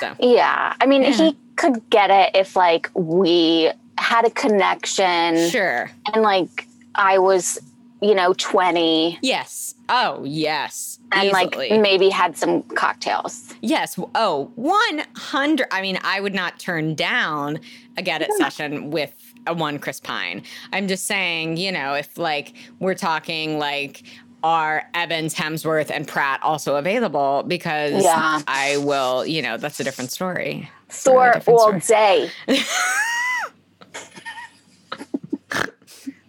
So, 0.00 0.14
yeah. 0.20 0.74
I 0.80 0.86
mean, 0.86 1.02
Yeah. 1.02 1.10
he 1.12 1.36
could 1.56 1.88
get 1.90 2.10
it 2.10 2.34
if 2.34 2.56
like 2.56 2.90
we 2.94 3.70
had 3.98 4.26
a 4.26 4.30
connection 4.30 5.48
sure. 5.50 5.90
and 6.12 6.22
like 6.22 6.66
I 6.94 7.18
was, 7.18 7.58
you 8.02 8.14
know, 8.14 8.34
20 8.36 9.18
Yes. 9.22 9.74
Oh, 9.88 10.22
yes. 10.24 10.98
and 11.12 11.28
Easily. 11.28 11.70
like 11.70 11.80
maybe 11.80 12.08
had 12.10 12.36
some 12.36 12.62
cocktails. 12.62 13.54
Yes. 13.62 13.98
Oh, 14.14 14.50
100. 14.56 15.66
I 15.72 15.80
mean, 15.82 15.98
I 16.02 16.20
would 16.20 16.34
not 16.34 16.58
turn 16.58 16.94
down 16.94 17.60
a 17.96 18.02
get 18.02 18.20
it 18.22 18.30
session 18.34 18.90
with 18.90 19.12
a 19.46 19.54
one 19.54 19.78
Chris 19.78 20.00
Pine. 20.00 20.42
I'm 20.72 20.88
just 20.88 21.06
saying, 21.06 21.56
you 21.56 21.72
know, 21.72 21.94
if 21.94 22.18
like 22.18 22.52
we're 22.80 22.94
talking 22.94 23.58
like, 23.58 24.02
are 24.42 24.84
Evans, 24.94 25.34
Hemsworth, 25.34 25.90
and 25.90 26.06
Pratt 26.06 26.40
also 26.42 26.76
available? 26.76 27.44
Because 27.46 28.04
Yeah. 28.04 28.40
I 28.46 28.76
will, 28.78 29.24
you 29.26 29.40
know, 29.42 29.56
that's 29.56 29.80
a 29.80 29.84
different 29.84 30.10
story. 30.12 30.68
Thor 30.88 31.32
different 31.32 31.58
all 31.60 31.78
day. 31.80 32.30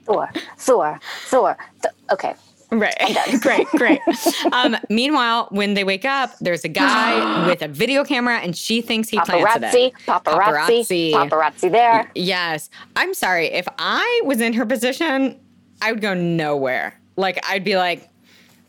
Thor, 0.05 0.29
Thor, 0.57 0.99
Thor. 1.27 1.57
Th- 1.81 1.93
okay. 2.11 2.33
Right. 2.69 2.95
great, 3.41 3.67
great. 3.69 3.99
Um, 4.51 4.75
meanwhile, 4.89 5.47
when 5.51 5.73
they 5.73 5.83
wake 5.83 6.03
up, 6.05 6.37
there's 6.39 6.63
a 6.65 6.69
guy 6.69 7.47
with 7.47 7.61
a 7.61 7.67
video 7.67 8.03
camera 8.03 8.37
and 8.39 8.55
she 8.57 8.81
thinks 8.81 9.07
he 9.09 9.19
planted 9.21 9.45
Paparazzi, 9.63 9.87
it. 9.87 9.93
paparazzi, 10.05 11.11
paparazzi, 11.11 11.71
there. 11.71 12.11
Yes. 12.15 12.69
I'm 12.95 13.13
sorry. 13.13 13.47
If 13.47 13.67
I 13.77 14.21
was 14.25 14.41
in 14.41 14.53
her 14.53 14.65
position, 14.65 15.39
I 15.81 15.91
would 15.91 16.01
go 16.01 16.13
nowhere. 16.13 16.99
Like 17.15 17.39
I'd 17.49 17.63
be 17.63 17.77
like, 17.77 18.09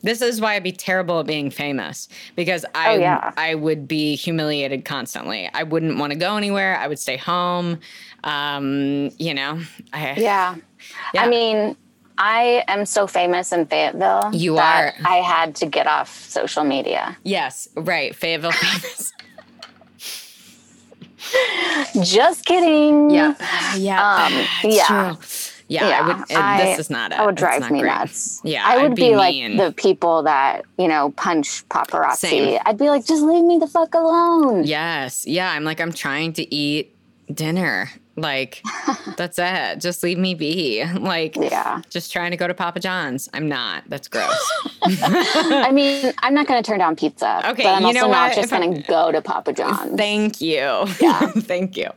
this 0.02 0.22
is 0.22 0.40
why 0.40 0.54
I'd 0.54 0.62
be 0.62 0.70
terrible 0.72 1.18
at 1.20 1.26
being 1.26 1.50
famous 1.50 2.09
because 2.36 2.64
I 2.74 2.94
Oh, 2.94 2.98
yeah. 3.00 3.32
I 3.36 3.56
would 3.56 3.88
be 3.88 4.14
humiliated 4.14 4.84
constantly. 4.84 5.50
I 5.54 5.64
wouldn't 5.64 5.98
want 5.98 6.12
to 6.12 6.18
go 6.18 6.36
anywhere. 6.36 6.76
I 6.78 6.86
would 6.86 7.00
stay 7.00 7.16
home. 7.16 7.80
Um, 8.22 9.11
you 9.18 9.34
know. 9.34 9.61
I, 9.92 10.12
Yeah. 10.14 10.54
Yeah. 11.14 11.22
I 11.24 11.28
mean, 11.28 11.76
I 12.20 12.64
am 12.66 12.84
so 12.84 13.06
famous 13.06 13.52
in 13.52 13.66
Fayetteville. 13.66 14.30
You 14.34 14.56
that 14.56 14.94
are. 15.00 15.06
I 15.08 15.16
had 15.18 15.54
to 15.56 15.66
get 15.66 15.86
off 15.86 16.12
social 16.28 16.64
media. 16.64 17.16
Yes. 17.22 17.68
Right. 17.76 18.14
Fayetteville 18.14 18.50
famous. 18.52 19.12
Just 22.02 22.44
kidding. 22.44 23.10
yeah. 23.10 23.34
Yeah. 23.76 24.24
Um, 24.26 24.32
yeah. 24.70 24.84
true. 25.14 25.18
Yeah, 25.70 25.84
I 25.86 26.06
would. 26.06 26.30
it- 26.30 26.36
I- 26.36 26.64
this 26.64 26.78
is 26.78 26.90
not 26.90 27.12
it. 27.12 27.18
That 27.18 27.26
would 27.26 27.34
drive 27.34 27.70
me 27.70 27.80
great. 27.80 27.90
nuts. 27.90 28.40
Yeah, 28.42 28.62
I 28.66 28.78
I'd 28.86 28.94
be 28.94 29.10
be, 29.10 29.16
like 29.16 29.34
the 29.58 29.72
people 29.76 30.22
that 30.22 30.62
you 30.78 30.88
know 30.88 31.10
punch 31.10 31.68
paparazzi. 31.68 32.16
Same. 32.16 32.58
I'd 32.64 32.78
be 32.78 32.88
like, 32.88 33.04
just 33.04 33.22
leave 33.22 33.44
me 33.44 33.58
the 33.58 33.66
fuck 33.66 33.92
alone. 33.94 34.64
Yes. 34.64 35.26
Yeah. 35.26 35.50
I'm 35.52 35.64
like, 35.64 35.80
I'm 35.80 35.92
trying 35.92 36.32
to 36.34 36.54
eat 36.54 36.96
dinner. 37.32 37.90
Like, 38.20 38.62
that's 39.16 39.38
it. 39.38 39.80
Just 39.80 40.02
leave 40.02 40.18
me 40.18 40.34
be. 40.34 40.84
Like, 40.98 41.36
Yeah. 41.36 41.80
just 41.90 42.12
trying 42.12 42.32
to 42.32 42.36
go 42.36 42.46
to 42.48 42.54
Papa 42.54 42.80
John's. 42.80 43.28
I'm 43.32 43.48
not. 43.48 43.84
That's 43.88 44.08
gross. 44.08 44.36
I 44.82 45.70
mean, 45.72 46.12
I'm 46.18 46.34
not 46.34 46.46
going 46.46 46.62
to 46.62 46.68
turn 46.68 46.78
down 46.80 46.96
pizza. 46.96 47.40
Okay, 47.50 47.62
but 47.62 47.74
I'm 47.74 47.80
you 47.82 47.86
also 47.88 48.00
know 48.00 48.10
not 48.10 48.30
what? 48.30 48.36
just 48.36 48.50
going 48.50 48.74
to 48.74 48.82
go 48.82 49.12
to 49.12 49.22
Papa 49.22 49.52
John's. 49.58 49.96
Thank 49.96 50.40
you. 50.40 50.58
Yeah. 51.00 51.30
Thank 51.36 51.76
you. 51.76 51.88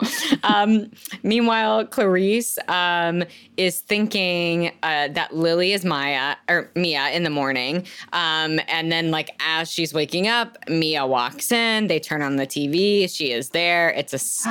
Um, 0.44 0.92
meanwhile, 1.24 1.86
Clarice 1.86 2.58
um, 2.68 3.24
is 3.58 3.80
thinking 3.80 4.68
uh, 4.84 5.08
that 5.10 5.36
Lily 5.36 5.74
is 5.74 5.84
Maya 5.84 6.36
or 6.48 6.70
Mia 6.76 7.10
in 7.10 7.24
the 7.24 7.30
morning. 7.30 7.86
Um, 8.14 8.60
and 8.68 8.92
then, 8.92 9.12
like, 9.12 9.32
as 9.46 9.70
she's 9.72 9.94
waking 9.94 10.28
up, 10.28 10.58
Mia 10.70 11.06
walks 11.06 11.52
in. 11.52 11.88
They 11.88 12.00
turn 12.00 12.22
on 12.22 12.36
the 12.38 12.48
TV. 12.48 13.10
She 13.14 13.32
is 13.32 13.50
there. 13.50 13.90
It's 13.92 14.14
a 14.14 14.20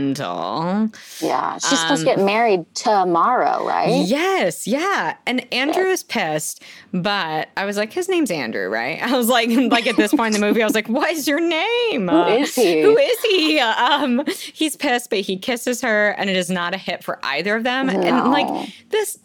scandal. 0.00 0.90
Yeah, 1.22 1.54
she's 1.58 1.78
supposed 1.78 2.06
Um, 2.06 2.14
to 2.16 2.16
get 2.16 2.18
married 2.24 2.64
tomorrow, 2.74 3.66
right? 3.66 4.04
Yes, 4.06 4.66
yeah. 4.66 5.16
And 5.26 5.46
Andrew 5.52 5.84
is 5.86 6.02
pissed, 6.02 6.62
but 6.92 7.48
I 7.56 7.64
was 7.64 7.76
like, 7.76 7.92
his 7.92 8.08
name's 8.08 8.30
Andrew, 8.30 8.68
right? 8.68 9.02
I 9.02 9.16
was 9.16 9.28
like, 9.28 9.48
like 9.50 9.86
at 9.86 9.96
this 9.96 10.12
point 10.12 10.34
in 10.34 10.40
the 10.40 10.46
movie, 10.46 10.62
I 10.62 10.66
was 10.66 10.74
like, 10.74 10.88
what 10.88 11.10
is 11.10 11.26
your 11.28 11.40
name? 11.40 12.08
Who 12.08 12.22
is 12.26 12.54
he? 12.54 12.82
Who 12.82 12.96
is 12.96 13.20
he? 13.22 13.58
Um, 13.60 14.24
he's 14.52 14.76
pissed, 14.76 15.10
but 15.10 15.20
he 15.20 15.36
kisses 15.36 15.80
her, 15.82 16.10
and 16.10 16.28
it 16.30 16.36
is 16.36 16.50
not 16.50 16.74
a 16.74 16.78
hit 16.78 17.04
for 17.04 17.18
either 17.22 17.56
of 17.56 17.64
them. 17.64 17.88
And 17.88 18.30
like 18.30 18.72
this, 18.90 19.18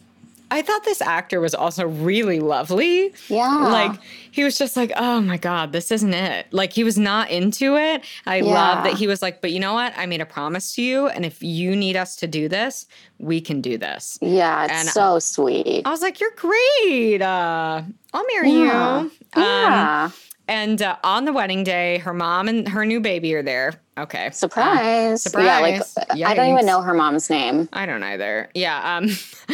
I 0.50 0.62
thought 0.62 0.84
this 0.84 1.02
actor 1.02 1.40
was 1.40 1.54
also 1.54 1.86
really 1.86 2.38
lovely. 2.38 3.12
Yeah. 3.28 3.48
Like 3.68 3.98
he 4.30 4.44
was 4.44 4.56
just 4.56 4.76
like, 4.76 4.92
oh 4.96 5.20
my 5.20 5.36
God, 5.38 5.72
this 5.72 5.90
isn't 5.90 6.14
it. 6.14 6.46
Like 6.52 6.72
he 6.72 6.84
was 6.84 6.96
not 6.96 7.30
into 7.30 7.76
it. 7.76 8.04
I 8.26 8.40
love 8.40 8.84
that 8.84 8.94
he 8.94 9.06
was 9.08 9.22
like, 9.22 9.40
but 9.40 9.50
you 9.50 9.58
know 9.58 9.74
what? 9.74 9.92
I 9.96 10.06
made 10.06 10.20
a 10.20 10.26
promise 10.26 10.74
to 10.76 10.82
you. 10.82 11.08
And 11.08 11.24
if 11.26 11.42
you 11.42 11.74
need 11.74 11.96
us 11.96 12.14
to 12.16 12.26
do 12.28 12.48
this, 12.48 12.86
we 13.18 13.40
can 13.40 13.60
do 13.60 13.76
this. 13.76 14.18
Yeah, 14.22 14.64
it's 14.64 14.72
And- 14.72 14.88
so 14.88 15.18
sweet. 15.18 15.82
I 15.84 15.90
was 15.90 16.00
like, 16.02 16.20
you're 16.20 16.30
great. 16.36 17.20
Uh, 17.22 17.82
I'll 18.14 18.24
marry 18.34 18.50
Yeah. 18.50 19.00
you. 19.02 19.10
Um, 19.34 19.42
yeah. 19.42 20.10
and 20.48 20.80
uh, 20.80 20.96
on 21.02 21.24
the 21.24 21.32
wedding 21.32 21.64
day, 21.64 21.98
her 21.98 22.14
mom 22.14 22.46
and 22.48 22.68
her 22.68 22.84
new 22.86 23.00
baby 23.00 23.34
are 23.34 23.42
there. 23.42 23.74
Okay. 23.98 24.30
Surprise. 24.30 25.22
Surprise! 25.22 25.44
Yeah, 25.46 25.60
like 25.60 25.82
surprise. 25.84 26.22
I 26.22 26.34
don't 26.34 26.52
even 26.52 26.66
know 26.66 26.82
her 26.82 26.92
mom's 26.94 27.30
name. 27.30 27.68
I 27.72 27.86
don't 27.86 28.02
either. 28.02 28.50
Yeah. 28.54 28.96
Um, 28.98 29.08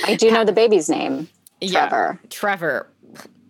I 0.04 0.16
do 0.16 0.30
know 0.30 0.44
the 0.52 0.52
baby's 0.52 0.88
name. 0.88 1.28
yeah. 1.60 1.88
Trevor. 1.88 2.18
Trevor. 2.30 2.88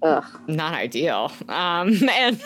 Ugh. 0.02 0.24
not 0.48 0.74
ideal. 0.74 1.30
Um, 1.48 1.96
and 2.10 2.42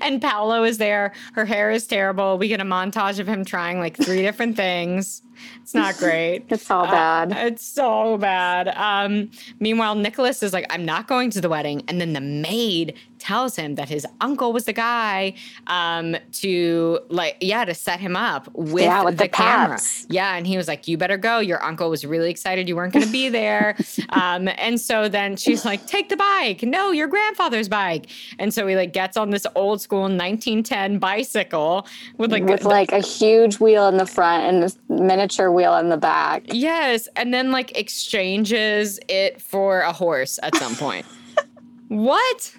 and 0.00 0.20
Paolo 0.22 0.62
is 0.64 0.78
there. 0.78 1.12
Her 1.34 1.44
hair 1.44 1.70
is 1.70 1.86
terrible. 1.86 2.38
We 2.38 2.48
get 2.48 2.60
a 2.60 2.64
montage 2.64 3.18
of 3.18 3.26
him 3.26 3.44
trying 3.44 3.78
like 3.80 3.96
three 3.96 4.22
different 4.22 4.56
things. 4.56 5.22
It's 5.62 5.74
not 5.74 5.96
great. 5.96 6.44
It's 6.50 6.70
all 6.70 6.84
Uh, 6.86 6.90
bad. 7.26 7.32
it's 7.32 7.64
so 7.66 8.18
bad. 8.18 8.68
Um, 8.68 9.30
meanwhile, 9.60 9.94
Nicholas 9.94 10.42
is 10.42 10.52
like, 10.52 10.66
I'm 10.70 10.84
not 10.84 11.06
going 11.08 11.30
to 11.30 11.40
the 11.40 11.48
wedding. 11.48 11.82
And 11.88 12.00
then 12.00 12.12
the 12.12 12.20
maid 12.20 12.94
tells 13.28 13.56
him 13.56 13.74
that 13.74 13.90
his 13.90 14.06
uncle 14.22 14.54
was 14.54 14.64
the 14.64 14.72
guy 14.72 15.34
um, 15.66 16.16
to 16.32 16.98
like, 17.10 17.36
yeah, 17.42 17.62
to 17.62 17.74
set 17.74 18.00
him 18.00 18.16
up 18.16 18.48
with, 18.54 18.84
Yeah, 18.84 19.02
with 19.04 19.18
the, 19.18 19.24
the 19.24 19.28
camera. 19.28 19.78
Yeah. 20.08 20.34
And 20.34 20.46
he 20.46 20.56
was 20.56 20.66
like, 20.66 20.88
You 20.88 20.96
better 20.96 21.18
go. 21.18 21.38
Your 21.38 21.62
uncle 21.62 21.90
was 21.90 22.06
really 22.06 22.30
excited 22.30 22.68
you 22.70 22.74
weren't 22.76 22.94
going 22.94 23.04
to 23.04 23.12
be 23.12 23.28
there. 23.42 23.76
um, 24.08 24.48
and 24.56 24.80
so 24.80 25.10
then 25.10 25.36
she's 25.36 25.66
like, 25.66 25.86
Take 25.86 26.08
the 26.08 26.16
bike. 26.16 26.62
No, 26.62 26.90
your 26.90 27.06
grandfather's 27.06 27.68
bike. 27.68 28.08
And 28.38 28.54
so 28.54 28.66
he 28.66 28.76
like 28.76 28.94
gets 28.94 29.18
on 29.18 29.28
this 29.28 29.46
old 29.54 29.82
school 29.82 30.00
1910 30.00 30.98
bicycle 30.98 31.86
with 32.16 32.32
like, 32.32 32.44
with 32.44 32.64
like 32.64 32.92
a 32.92 33.00
huge 33.00 33.60
wheel 33.60 33.88
in 33.88 33.98
the 33.98 34.06
front 34.06 34.44
and 34.44 34.62
this 34.62 34.78
miniature 34.88 35.52
wheel 35.52 35.76
in 35.76 35.90
the 35.90 35.98
back. 35.98 36.44
Yes, 36.46 37.08
and 37.14 37.34
then 37.34 37.52
like 37.52 37.76
exchanges 37.76 38.98
it 39.06 39.42
for 39.42 39.80
a 39.80 39.92
horse 39.92 40.38
at 40.42 40.56
some 40.56 40.74
point. 40.76 41.04
what? 41.88 42.56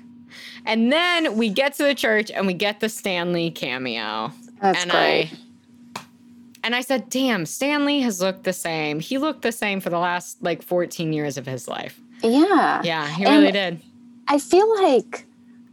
And 0.66 0.92
then 0.92 1.38
we 1.38 1.50
get 1.50 1.74
to 1.76 1.84
the 1.84 1.96
church 1.96 2.30
and 2.32 2.46
we 2.48 2.54
get 2.54 2.80
the 2.80 2.90
Stan 2.90 3.34
Lee 3.34 3.52
cameo. 3.52 4.32
That's 4.62 4.82
and 4.84 4.92
great. 4.92 5.32
I 5.96 6.02
and 6.64 6.76
I 6.76 6.82
said, 6.82 7.10
"Damn, 7.10 7.46
Stan 7.46 7.86
Lee 7.86 8.02
has 8.02 8.22
looked 8.22 8.44
the 8.44 8.54
same. 8.54 9.00
He 9.00 9.18
looked 9.18 9.42
the 9.44 9.52
same 9.52 9.80
for 9.80 9.90
the 9.90 9.98
last 10.00 10.42
like 10.44 10.62
14 10.62 11.14
years 11.14 11.38
of 11.38 11.46
his 11.46 11.68
life." 11.68 12.00
yeah. 12.22 12.82
Yeah, 12.84 13.08
he 13.08 13.24
And- 13.26 13.40
really 13.40 13.52
did. 13.52 13.80
I 14.28 14.38
feel 14.38 14.72
like, 14.84 15.26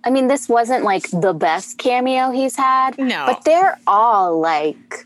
I 0.05 0.11
mean, 0.11 0.29
this 0.29 0.49
wasn't 0.49 0.83
like 0.85 1.11
the 1.11 1.35
best 1.35 1.77
cameo 1.77 2.31
he's 2.31 2.57
had. 2.57 2.97
No. 2.97 3.25
But 3.27 3.45
they're 3.45 3.79
all 3.87 4.41
like 4.41 5.05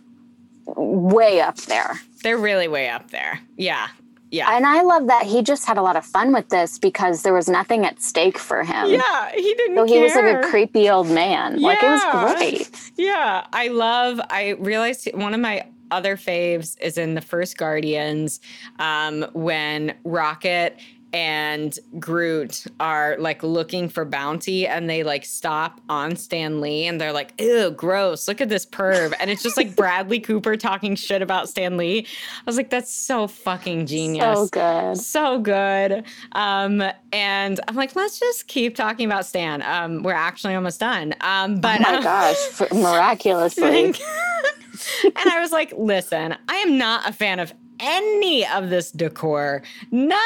way 0.66 1.40
up 1.40 1.56
there. 1.62 1.98
They're 2.22 2.38
really 2.38 2.68
way 2.68 2.88
up 2.90 3.10
there. 3.10 3.40
Yeah. 3.56 3.88
Yeah. 4.30 4.54
And 4.54 4.66
I 4.66 4.82
love 4.82 5.08
that 5.08 5.24
he 5.26 5.42
just 5.42 5.66
had 5.66 5.76
a 5.76 5.82
lot 5.82 5.96
of 5.96 6.04
fun 6.04 6.32
with 6.32 6.48
this 6.50 6.78
because 6.78 7.22
there 7.22 7.34
was 7.34 7.48
nothing 7.48 7.84
at 7.84 8.00
stake 8.00 8.38
for 8.38 8.62
him. 8.62 8.90
yeah, 8.90 9.30
he 9.34 9.54
didn't 9.54 9.76
So 9.76 9.84
he 9.84 9.98
was 10.00 10.14
like 10.14 10.44
a 10.44 10.48
creepy 10.48 10.88
old 10.88 11.08
man. 11.08 11.60
Like 11.60 11.82
it 11.82 11.88
was 11.88 12.36
great. 12.36 12.92
Yeah, 12.96 13.46
I 13.52 13.68
love. 13.68 14.20
I 14.30 14.50
realized 14.58 15.08
one 15.14 15.34
of 15.34 15.40
my 15.40 15.66
other 15.90 16.16
faves 16.16 16.76
is 16.80 16.96
in 16.98 17.14
the 17.14 17.20
first 17.20 17.56
Guardians 17.56 18.40
um, 18.78 19.26
when 19.32 19.94
Rocket 20.04 20.78
and 21.12 21.76
Groot 21.98 22.64
are 22.78 23.16
like 23.18 23.42
looking 23.42 23.88
for 23.88 24.04
bounty 24.04 24.66
and 24.66 24.88
they 24.88 25.02
like 25.02 25.24
stop 25.24 25.80
on 25.88 26.16
Stan 26.16 26.60
Lee 26.60 26.86
and 26.86 27.00
they're 27.00 27.12
like, 27.12 27.32
ew, 27.40 27.70
gross, 27.70 28.28
look 28.28 28.40
at 28.40 28.48
this 28.48 28.64
perv. 28.64 29.12
And 29.18 29.30
it's 29.30 29.42
just 29.42 29.56
like 29.56 29.74
Bradley 29.74 30.20
Cooper 30.20 30.56
talking 30.56 30.94
shit 30.94 31.22
about 31.22 31.48
Stan 31.48 31.76
Lee. 31.76 32.00
I 32.00 32.42
was 32.46 32.56
like, 32.56 32.70
that's 32.70 32.92
so 32.92 33.26
fucking 33.26 33.86
genius 33.86 34.38
So 34.38 34.46
good. 34.48 34.98
so 34.98 35.38
good. 35.38 36.04
Um, 36.32 36.82
and 37.12 37.60
I'm 37.66 37.74
like, 37.74 37.96
let's 37.96 38.18
just 38.20 38.46
keep 38.46 38.76
talking 38.76 39.06
about 39.06 39.26
Stan. 39.26 39.62
Um, 39.62 40.02
we're 40.02 40.12
actually 40.12 40.54
almost 40.54 40.80
done. 40.80 41.14
Um, 41.20 41.60
but 41.60 41.80
oh 41.80 41.92
my 41.92 41.98
uh, 41.98 42.02
gosh, 42.02 42.72
miraculously. 42.72 43.86
and 45.04 45.30
I 45.30 45.40
was 45.40 45.50
like, 45.50 45.72
listen, 45.76 46.36
I 46.48 46.56
am 46.56 46.78
not 46.78 47.08
a 47.08 47.12
fan 47.12 47.40
of 47.40 47.52
any 47.80 48.46
of 48.46 48.70
this 48.70 48.90
decor. 48.90 49.62
None 49.90 50.18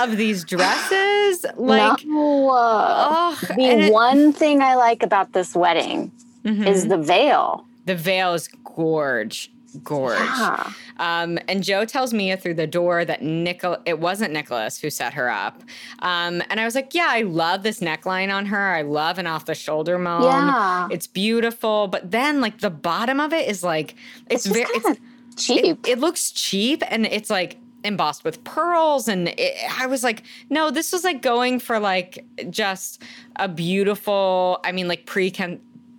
of 0.00 0.16
these 0.16 0.44
dresses. 0.44 1.44
Like, 1.56 2.04
no. 2.04 2.50
oh, 2.52 3.38
the 3.56 3.62
and 3.64 3.80
it- 3.82 3.92
one 3.92 4.32
thing 4.32 4.60
I 4.62 4.74
like 4.74 5.02
about 5.02 5.32
this 5.32 5.54
wedding 5.54 6.10
Mhm. 6.44 6.66
is 6.66 6.88
the 6.88 6.98
veil. 6.98 7.64
the 7.86 7.94
veil 7.94 8.34
is 8.34 8.48
gorge. 8.64 9.50
Gorge. 9.84 10.18
Yeah. 10.18 10.70
Um, 10.98 11.38
and 11.48 11.64
Joe 11.64 11.86
tells 11.86 12.12
Mia 12.12 12.36
through 12.36 12.54
the 12.54 12.66
door 12.66 13.06
that 13.06 13.22
Nicol 13.22 13.78
it 13.86 13.98
wasn't 13.98 14.32
Nicholas 14.34 14.78
who 14.78 14.90
set 14.90 15.14
her 15.14 15.30
up. 15.30 15.62
Um, 16.00 16.42
and 16.50 16.60
I 16.60 16.66
was 16.66 16.74
like, 16.74 16.94
yeah, 16.94 17.06
I 17.08 17.22
love 17.22 17.62
this 17.62 17.80
neckline 17.80 18.30
on 18.32 18.44
her. 18.46 18.74
I 18.74 18.82
love 18.82 19.18
an 19.18 19.26
off 19.26 19.46
the 19.46 19.54
shoulder 19.54 19.98
moan. 19.98 20.24
Yeah. 20.24 20.88
It's 20.90 21.06
beautiful. 21.06 21.88
But 21.88 22.10
then 22.10 22.42
like 22.42 22.60
the 22.60 22.68
bottom 22.68 23.18
of 23.18 23.32
it 23.32 23.48
is 23.48 23.64
like 23.64 23.94
it's, 24.28 24.44
It's 24.44 24.54
very 24.54 24.66
it's 24.74 25.00
cheap. 25.36 25.64
it, 25.64 25.78
it 25.86 25.98
looks 25.98 26.30
cheap 26.30 26.82
and 26.88 27.06
it's 27.06 27.30
like 27.30 27.58
embossed 27.84 28.24
with 28.24 28.42
pearls 28.44 29.08
and 29.08 29.28
it, 29.28 29.56
i 29.78 29.86
was 29.86 30.04
like 30.04 30.22
no 30.50 30.70
this 30.70 30.92
was 30.92 31.02
like 31.02 31.20
going 31.20 31.58
for 31.58 31.80
like 31.80 32.24
just 32.48 33.02
a 33.36 33.48
beautiful 33.48 34.60
i 34.64 34.70
mean 34.70 34.86
like 34.86 35.04
pre 35.04 35.30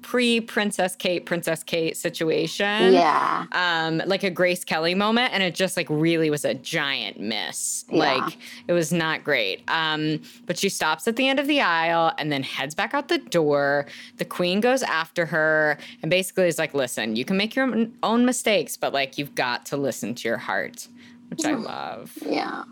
pre 0.04 0.40
princess 0.42 0.96
kate 0.96 1.26
princess 1.26 1.64
kate 1.64 1.98
situation 1.98 2.94
yeah. 2.94 3.46
um 3.54 4.02
like 4.06 4.24
a 4.24 4.30
grace 4.30 4.64
kelly 4.64 4.94
moment 4.94 5.34
and 5.34 5.42
it 5.42 5.56
just 5.56 5.76
like 5.78 5.88
really 5.90 6.30
was 6.30 6.46
a 6.46 6.54
giant 6.54 7.20
miss 7.20 7.86
Yeah. 7.90 7.98
like 8.16 8.38
it 8.68 8.74
was 8.74 8.92
not 8.94 9.24
great 9.24 9.64
um 9.70 10.22
but 10.46 10.58
she 10.60 10.70
stops 10.70 11.08
at 11.08 11.16
the 11.16 11.28
end 11.28 11.40
of 11.40 11.48
the 11.48 11.62
aisle 11.62 12.12
and 12.18 12.32
then 12.32 12.44
heads 12.44 12.76
back 12.76 12.94
out 12.94 13.08
the 13.08 13.18
door 13.18 13.86
the 14.18 14.26
queen 14.26 14.60
goes 14.60 14.84
after 14.84 15.26
her 15.28 15.78
and 16.02 16.12
basically 16.12 16.48
is 16.48 16.60
like 16.60 16.74
listen 16.74 17.16
you 17.16 17.26
can 17.26 17.38
make 17.38 17.56
your 17.56 17.66
own- 18.04 18.26
mistakes 18.26 18.78
but 18.78 18.94
like 18.94 19.18
you've 19.18 19.34
got 19.36 19.66
to 19.66 19.78
listen 19.78 20.14
to 20.16 20.28
your 20.28 20.38
heart 20.38 20.88
which 21.30 21.46
i 21.46 21.54
love 21.54 22.12
Yeah. 22.26 22.64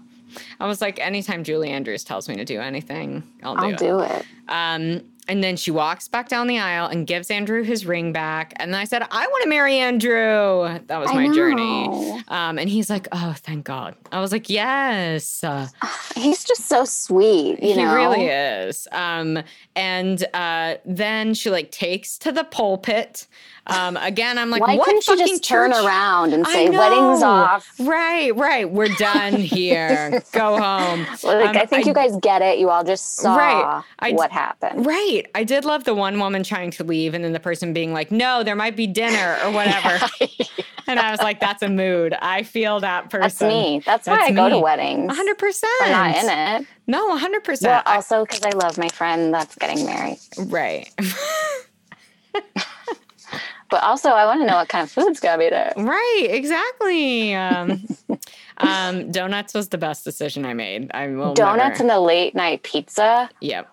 i 0.60 0.68
was 0.68 0.82
like 0.82 1.00
anytime 1.00 1.44
julie 1.44 1.70
andrews 1.70 2.04
tells 2.04 2.28
me 2.30 2.36
to 2.36 2.46
do 2.46 2.60
anything 2.60 3.24
i'll 3.44 3.56
do 3.56 3.62
I'll 3.64 3.70
it 3.74 3.78
do 3.80 4.00
it. 4.02 4.26
um, 4.50 5.02
and 5.32 5.42
then 5.42 5.56
she 5.56 5.72
walks 5.72 6.10
back 6.10 6.28
down 6.28 6.48
the 6.48 6.60
aisle 6.60 6.88
and 6.88 7.08
gives 7.08 7.32
Andrew 7.32 7.64
his 7.64 7.86
ring 7.86 8.12
back. 8.12 8.52
And 8.58 8.74
then 8.74 8.82
I 8.82 8.84
said, 8.84 9.02
I 9.10 9.26
want 9.28 9.44
to 9.44 9.50
marry 9.50 9.78
Andrew. 9.78 10.78
That 10.88 11.00
was 11.00 11.14
my 11.14 11.34
journey. 11.34 12.22
Um, 12.28 12.60
and 12.60 12.68
he's 12.70 12.90
like, 12.90 13.08
Oh, 13.14 13.34
thank 13.38 13.64
God. 13.64 13.96
I 14.12 14.20
was 14.20 14.34
like, 14.34 14.50
Yes. 14.50 15.42
Uh, 15.42 15.70
He's 16.18 16.44
just 16.44 16.66
so 16.68 16.84
sweet, 16.84 17.64
you 17.64 17.76
he 17.76 17.76
know. 17.78 17.96
really 17.96 18.26
is. 18.26 18.90
Um, 18.92 19.42
and 19.78 20.22
uh, 20.34 20.76
then 20.84 21.34
she 21.34 21.50
like 21.50 21.72
takes 21.72 22.18
to 22.20 22.34
the 22.34 22.44
pulpit. 22.44 23.26
Um, 23.68 23.96
again, 23.98 24.38
I'm 24.40 24.50
like, 24.50 24.62
Why 24.62 24.76
what 24.76 24.86
couldn't 24.86 25.04
fucking 25.04 25.28
just 25.28 25.44
turn 25.44 25.72
around 25.72 26.34
and 26.34 26.46
say 26.48 26.70
weddings 26.70 27.22
off? 27.22 27.72
Right, 27.80 28.36
right. 28.36 28.70
We're 28.70 28.88
done 28.96 29.34
here. 29.36 30.24
Go 30.32 30.58
home. 30.60 31.06
Like 31.24 31.50
Um, 31.50 31.58
I 31.58 31.66
think 31.68 31.86
you 31.86 31.94
guys 31.94 32.16
get 32.22 32.42
it. 32.42 32.58
You 32.58 32.70
all 32.72 32.84
just 32.84 33.18
saw 33.18 33.36
Right. 33.36 33.84
I- 34.00 34.12
what 34.14 34.32
happened. 34.32 34.86
Right. 34.86 35.24
I 35.36 35.44
did 35.44 35.64
love 35.64 35.84
the 35.84 35.94
one 35.94 36.20
woman 36.20 36.42
trying 36.44 36.72
to 36.72 36.84
leave 36.84 37.14
and 37.14 37.24
then 37.24 37.34
the 37.34 37.40
person 37.40 37.72
being 37.72 37.94
like, 37.94 38.12
no, 38.12 38.44
there 38.44 38.56
might 38.56 38.76
be 38.76 38.88
dinner 38.88 39.38
or 39.46 39.52
whatever. 39.52 40.06
and 40.88 41.00
I 41.00 41.12
was 41.12 41.20
like, 41.22 41.40
that's 41.40 41.62
a 41.62 41.70
mood. 41.70 42.14
I 42.20 42.42
feel 42.44 42.80
that 42.80 43.10
person. 43.12 43.22
That's 43.22 43.42
me. 43.42 43.82
That's, 43.86 44.08
why 44.08 44.16
That's 44.16 44.30
I 44.32 44.34
go 44.34 44.50
to 44.50 44.58
weddings. 44.60 45.12
100%. 45.14 45.64
I'm 45.82 45.92
not 45.92 46.16
in 46.18 46.62
it. 46.64 46.68
No, 46.88 47.16
100%. 47.18 47.62
Well, 47.62 47.84
also 47.86 48.26
because 48.26 48.42
I 48.44 48.50
love 48.50 48.78
my 48.80 48.90
friend 48.90 49.32
that's 49.34 49.56
getting 49.56 49.86
married. 49.86 50.18
right. 50.48 50.90
But 53.72 53.82
also, 53.84 54.10
I 54.10 54.26
want 54.26 54.42
to 54.42 54.46
know 54.46 54.58
what 54.58 54.68
kind 54.70 54.84
of 54.84 54.92
food's 54.92 55.20
gonna 55.20 55.40
be 55.40 55.50
there. 55.50 55.74
right. 55.78 56.28
Exactly. 56.30 57.34
Um, 57.34 57.88
um, 58.58 59.12
donuts 59.12 59.54
was 59.56 59.70
the 59.70 59.78
best 59.80 60.04
decision 60.04 60.46
I 60.46 60.54
made. 60.54 60.92
I 60.94 61.08
will 61.08 61.34
Donuts 61.34 61.80
never. 61.80 61.84
and 61.84 61.90
the 61.90 62.00
late 62.02 62.36
night 62.36 62.62
pizza. 62.64 63.30
Yep. 63.40 63.68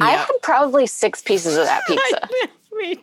I 0.00 0.10
Yep. 0.12 0.18
had 0.26 0.28
probably 0.42 0.86
six 0.86 1.22
pieces 1.22 1.56
of 1.56 1.64
that 1.64 1.82
pizza. 1.88 2.28
Me 2.78 2.94
too. 2.96 3.02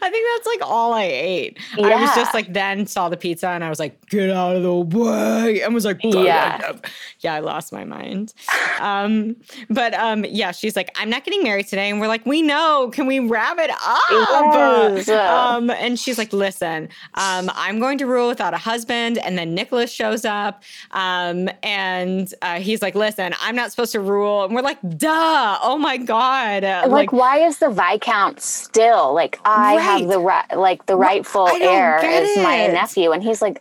I 0.00 0.10
think 0.10 0.26
that's 0.36 0.46
like 0.46 0.60
all 0.62 0.92
I 0.94 1.04
ate. 1.04 1.58
I 1.78 2.00
was 2.00 2.14
just 2.14 2.32
like 2.34 2.52
then 2.52 2.86
saw 2.86 3.08
the 3.08 3.16
pizza 3.16 3.48
and 3.48 3.62
I 3.62 3.68
was 3.68 3.78
like, 3.78 4.04
get 4.08 4.30
out 4.30 4.56
of 4.56 4.62
the 4.62 4.74
way. 4.74 5.60
And 5.62 5.74
was 5.74 5.84
like, 5.84 6.00
Yeah. 6.02 6.72
yeah, 7.20 7.34
I 7.34 7.40
lost 7.40 7.72
my 7.72 7.84
mind. 7.84 8.32
Um, 8.80 9.36
but 9.68 9.92
um, 9.94 10.24
yeah, 10.24 10.50
she's 10.52 10.76
like, 10.76 10.90
I'm 10.96 11.10
not 11.10 11.24
getting 11.24 11.42
married 11.42 11.66
today. 11.68 11.90
And 11.90 12.00
we're 12.00 12.08
like, 12.08 12.24
we 12.26 12.42
know. 12.42 12.90
Can 12.92 13.06
we 13.06 13.18
wrap 13.20 13.58
it 13.58 13.70
up? 13.70 14.00
Yes. 14.10 15.08
Um, 15.56 15.70
and 15.70 15.98
she's 15.98 16.16
like, 16.18 16.32
listen, 16.32 16.88
um, 17.14 17.50
I'm 17.54 17.78
going 17.80 17.98
to 17.98 18.06
rule 18.06 18.28
without 18.28 18.54
a 18.54 18.58
husband. 18.58 19.18
And 19.18 19.36
then 19.36 19.54
Nicholas 19.54 19.90
shows 19.92 20.24
up. 20.24 20.62
Um, 20.92 21.48
and 21.62 22.32
uh, 22.42 22.60
he's 22.60 22.80
like, 22.82 22.94
listen, 22.94 23.34
I'm 23.40 23.54
not 23.56 23.70
supposed 23.70 23.92
to 23.92 24.00
rule. 24.00 24.44
And 24.44 24.54
we're 24.54 24.62
like, 24.62 24.78
duh. 24.96 25.58
Oh 25.62 25.76
my 25.78 25.96
God. 25.98 26.64
Uh, 26.64 26.84
like, 26.88 27.12
why 27.12 27.38
is 27.38 27.58
the 27.58 27.68
viscount 27.70 28.40
still 28.40 29.01
like 29.10 29.40
I 29.44 29.76
Right. 29.76 29.82
have 29.82 30.08
the 30.08 30.18
right, 30.18 30.56
like 30.56 30.86
the 30.86 30.96
rightful 30.96 31.48
heir 31.48 31.98
is 32.04 32.36
my 32.38 32.66
nephew, 32.68 33.12
and 33.12 33.22
he's 33.22 33.42
like, 33.42 33.58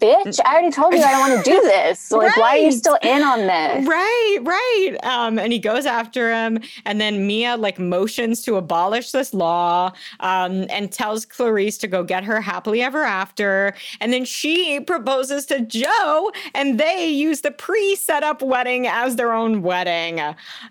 "Bitch, 0.00 0.38
I 0.44 0.52
already 0.52 0.70
told 0.70 0.94
you 0.94 1.00
I 1.00 1.10
don't 1.12 1.30
want 1.30 1.44
to 1.44 1.50
do 1.50 1.60
this. 1.62 2.10
Like, 2.16 2.36
why 2.36 2.56
are 2.56 2.58
you 2.58 2.72
still 2.72 2.98
in 3.02 3.22
on 3.22 3.40
this?" 3.40 3.86
Right, 3.86 4.38
right. 4.42 4.96
Um, 5.02 5.38
and 5.38 5.52
he 5.52 5.58
goes 5.58 5.86
after 5.86 6.32
him, 6.32 6.60
and 6.84 7.00
then 7.00 7.26
Mia 7.26 7.56
like 7.56 7.78
motions 7.78 8.42
to 8.42 8.56
abolish 8.56 9.10
this 9.10 9.34
law, 9.34 9.92
um, 10.20 10.66
and 10.70 10.90
tells 10.90 11.24
Clarice 11.26 11.78
to 11.78 11.86
go 11.86 12.02
get 12.02 12.24
her 12.24 12.40
happily 12.40 12.82
ever 12.82 13.02
after. 13.02 13.74
And 14.00 14.12
then 14.12 14.24
she 14.24 14.80
proposes 14.80 15.46
to 15.46 15.60
Joe, 15.60 16.32
and 16.54 16.78
they 16.80 17.08
use 17.08 17.42
the 17.42 17.50
pre-set 17.50 18.22
up 18.22 18.42
wedding 18.42 18.86
as 18.86 19.16
their 19.16 19.32
own 19.32 19.62
wedding. 19.62 20.18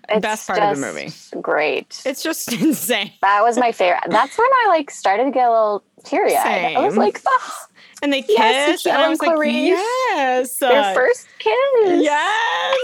It's 0.08 0.20
Best 0.20 0.46
part 0.46 0.60
of 0.60 0.78
the 0.78 0.86
movie. 0.86 1.12
Great. 1.40 2.02
It's 2.04 2.22
just 2.22 2.52
insane. 2.60 3.12
That 3.22 3.42
was 3.42 3.56
my 3.58 3.72
favorite. 3.72 4.02
That's 4.08 4.36
when 4.36 4.48
I 4.48 4.66
like 4.68 4.90
started 4.90 5.24
to 5.24 5.30
get 5.30 5.46
a 5.46 5.50
little 5.50 5.84
teary 6.04 6.36
eyed. 6.36 6.76
I 6.76 6.84
was 6.84 6.96
like, 6.96 7.20
oh, 7.26 7.54
And 8.02 8.12
they 8.12 8.24
Yes, 8.28 8.82
kiss, 8.82 8.86
and 8.86 8.96
I 8.96 9.08
was 9.08 9.18
and 9.20 9.28
like, 9.28 9.36
Clarice. 9.36 9.54
yes. 9.54 10.58
their 10.58 10.82
uh, 10.82 10.94
first 10.94 11.28
kiss. 11.38 12.02
Yes. 12.02 12.78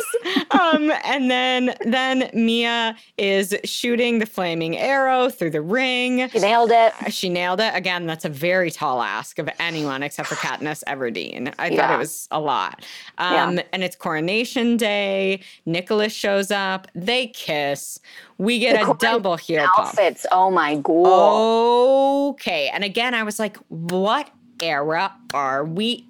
um, 0.53 0.91
and 1.05 1.31
then 1.31 1.75
then 1.85 2.31
Mia 2.33 2.97
is 3.19 3.55
shooting 3.65 4.21
the 4.21 4.27
flaming 4.27 4.77
arrow 4.79 5.29
through 5.29 5.51
the 5.51 5.61
ring. 5.61 6.29
She 6.31 6.39
nailed 6.39 6.71
it. 6.73 6.93
She 7.13 7.29
nailed 7.29 7.61
it. 7.61 7.75
Again, 7.75 8.07
that's 8.07 8.25
a 8.25 8.29
very 8.31 8.71
tall 8.71 9.03
ask 9.03 9.39
of 9.39 9.51
anyone 9.59 10.03
except 10.03 10.29
for 10.29 10.35
Katniss 10.37 10.83
Everdeen. 10.89 11.53
I 11.59 11.77
thought 11.77 11.91
it 11.91 11.99
was 11.99 12.27
a 12.31 12.41
lot. 12.41 12.85
Um, 13.19 13.61
And 13.73 13.85
it's 13.85 13.97
coronation 13.97 14.77
day. 14.79 15.41
Nicholas 15.67 16.13
shows 16.15 16.51
up. 16.51 16.89
They 16.95 17.27
kiss. 17.29 18.01
We 18.39 18.59
get 18.59 18.81
The 18.83 18.91
a 18.91 18.97
double 18.97 19.37
heel. 19.37 19.67
Outfits. 19.79 20.25
Oh 20.33 20.51
my 20.51 20.77
god. 20.77 22.29
Okay. 22.31 22.71
And 22.73 22.83
again, 22.83 23.15
I 23.15 23.23
was 23.23 23.39
like, 23.39 23.57
what 23.69 24.31
era 24.63 25.13
are 25.35 25.65
we 25.65 26.07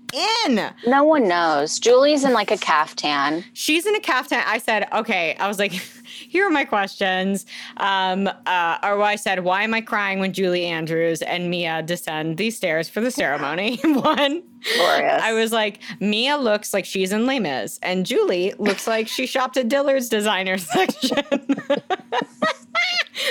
in? 0.47 0.71
No 0.87 1.05
one 1.05 1.27
knows. 1.29 1.79
Julie's 1.79 2.25
in 2.25 2.33
like 2.33 2.51
a 2.51 2.59
caftan. 2.59 3.45
She's 3.55 3.87
in 3.87 3.95
a 3.95 4.01
caftan. 4.01 4.43
I 4.47 4.59
said, 4.59 4.87
okay. 4.93 5.35
I 5.37 5.49
was 5.49 5.59
like, 5.59 5.73
here 6.29 6.47
are 6.47 6.51
my 6.51 6.65
questions. 6.65 7.47
Um, 7.79 8.29
uh, 8.47 8.79
or 8.83 9.01
I 9.03 9.17
said, 9.17 9.41
why 9.45 9.63
am 9.63 9.73
I 9.75 9.81
crying 9.81 10.19
when 10.19 10.33
Julie 10.33 10.67
Andrews 10.67 11.23
and 11.23 11.51
Mia 11.51 11.83
descend 11.83 12.37
these 12.37 12.57
stairs 12.57 12.89
for 12.89 13.01
the 13.01 13.11
ceremony? 13.11 13.77
One. 13.85 14.43
Glorious. 14.77 15.23
I 15.23 15.33
was 15.33 15.51
like, 15.53 15.81
Mia 15.99 16.37
looks 16.37 16.73
like 16.73 16.85
she's 16.85 17.13
in 17.13 17.27
Les 17.27 17.41
Mis, 17.41 17.79
and 17.83 18.07
Julie 18.07 18.55
looks 18.59 18.87
like 18.87 19.09
she 19.09 19.27
shopped 19.27 19.57
at 19.57 19.69
Dillard's 19.69 20.09
designer 20.09 20.57
section. 20.59 21.17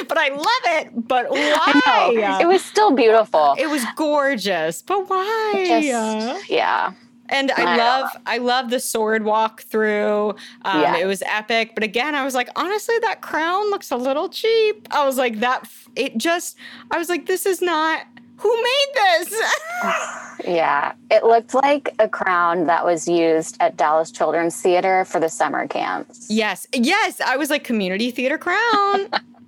but 0.07 0.18
I 0.18 0.30
love 0.30 0.45
it. 0.84 1.07
But 1.07 1.30
why? 1.31 2.39
It 2.41 2.47
was 2.47 2.63
still 2.63 2.91
beautiful. 2.91 3.55
It 3.57 3.69
was 3.69 3.84
gorgeous, 3.95 4.81
but 4.81 5.09
why? 5.09 5.65
Just, 5.81 6.49
yeah. 6.49 6.93
And 7.29 7.49
I, 7.51 7.63
I 7.63 7.77
love, 7.77 8.09
I 8.25 8.37
love 8.39 8.69
the 8.71 8.79
sword 8.79 9.23
walk 9.23 9.61
through. 9.63 10.35
Um, 10.65 10.81
Yeah. 10.81 10.97
It 10.97 11.05
was 11.05 11.21
epic. 11.25 11.71
But 11.75 11.83
again, 11.83 12.13
I 12.13 12.25
was 12.25 12.35
like, 12.35 12.49
honestly, 12.57 12.95
that 13.03 13.21
crown 13.21 13.69
looks 13.69 13.89
a 13.91 13.95
little 13.95 14.27
cheap. 14.27 14.87
I 14.91 15.05
was 15.05 15.17
like, 15.17 15.39
that, 15.39 15.69
it 15.95 16.17
just, 16.17 16.57
I 16.91 16.97
was 16.97 17.07
like, 17.07 17.27
this 17.27 17.45
is 17.45 17.61
not, 17.61 18.05
who 18.37 18.53
made 18.53 18.87
this? 18.95 19.41
Yeah, 20.47 20.93
it 21.11 21.23
looked 21.23 21.53
like 21.53 21.93
a 21.99 22.09
crown 22.09 22.65
that 22.65 22.83
was 22.83 23.07
used 23.07 23.57
at 23.59 23.77
Dallas 23.77 24.09
Children's 24.09 24.59
Theater 24.59 25.05
for 25.05 25.19
the 25.19 25.29
summer 25.29 25.67
camps. 25.67 26.25
yes, 26.31 26.65
yes. 26.73 27.21
I 27.21 27.37
was 27.37 27.51
like, 27.51 27.63
community 27.63 28.09
theater 28.09 28.39
crown. 28.39 29.07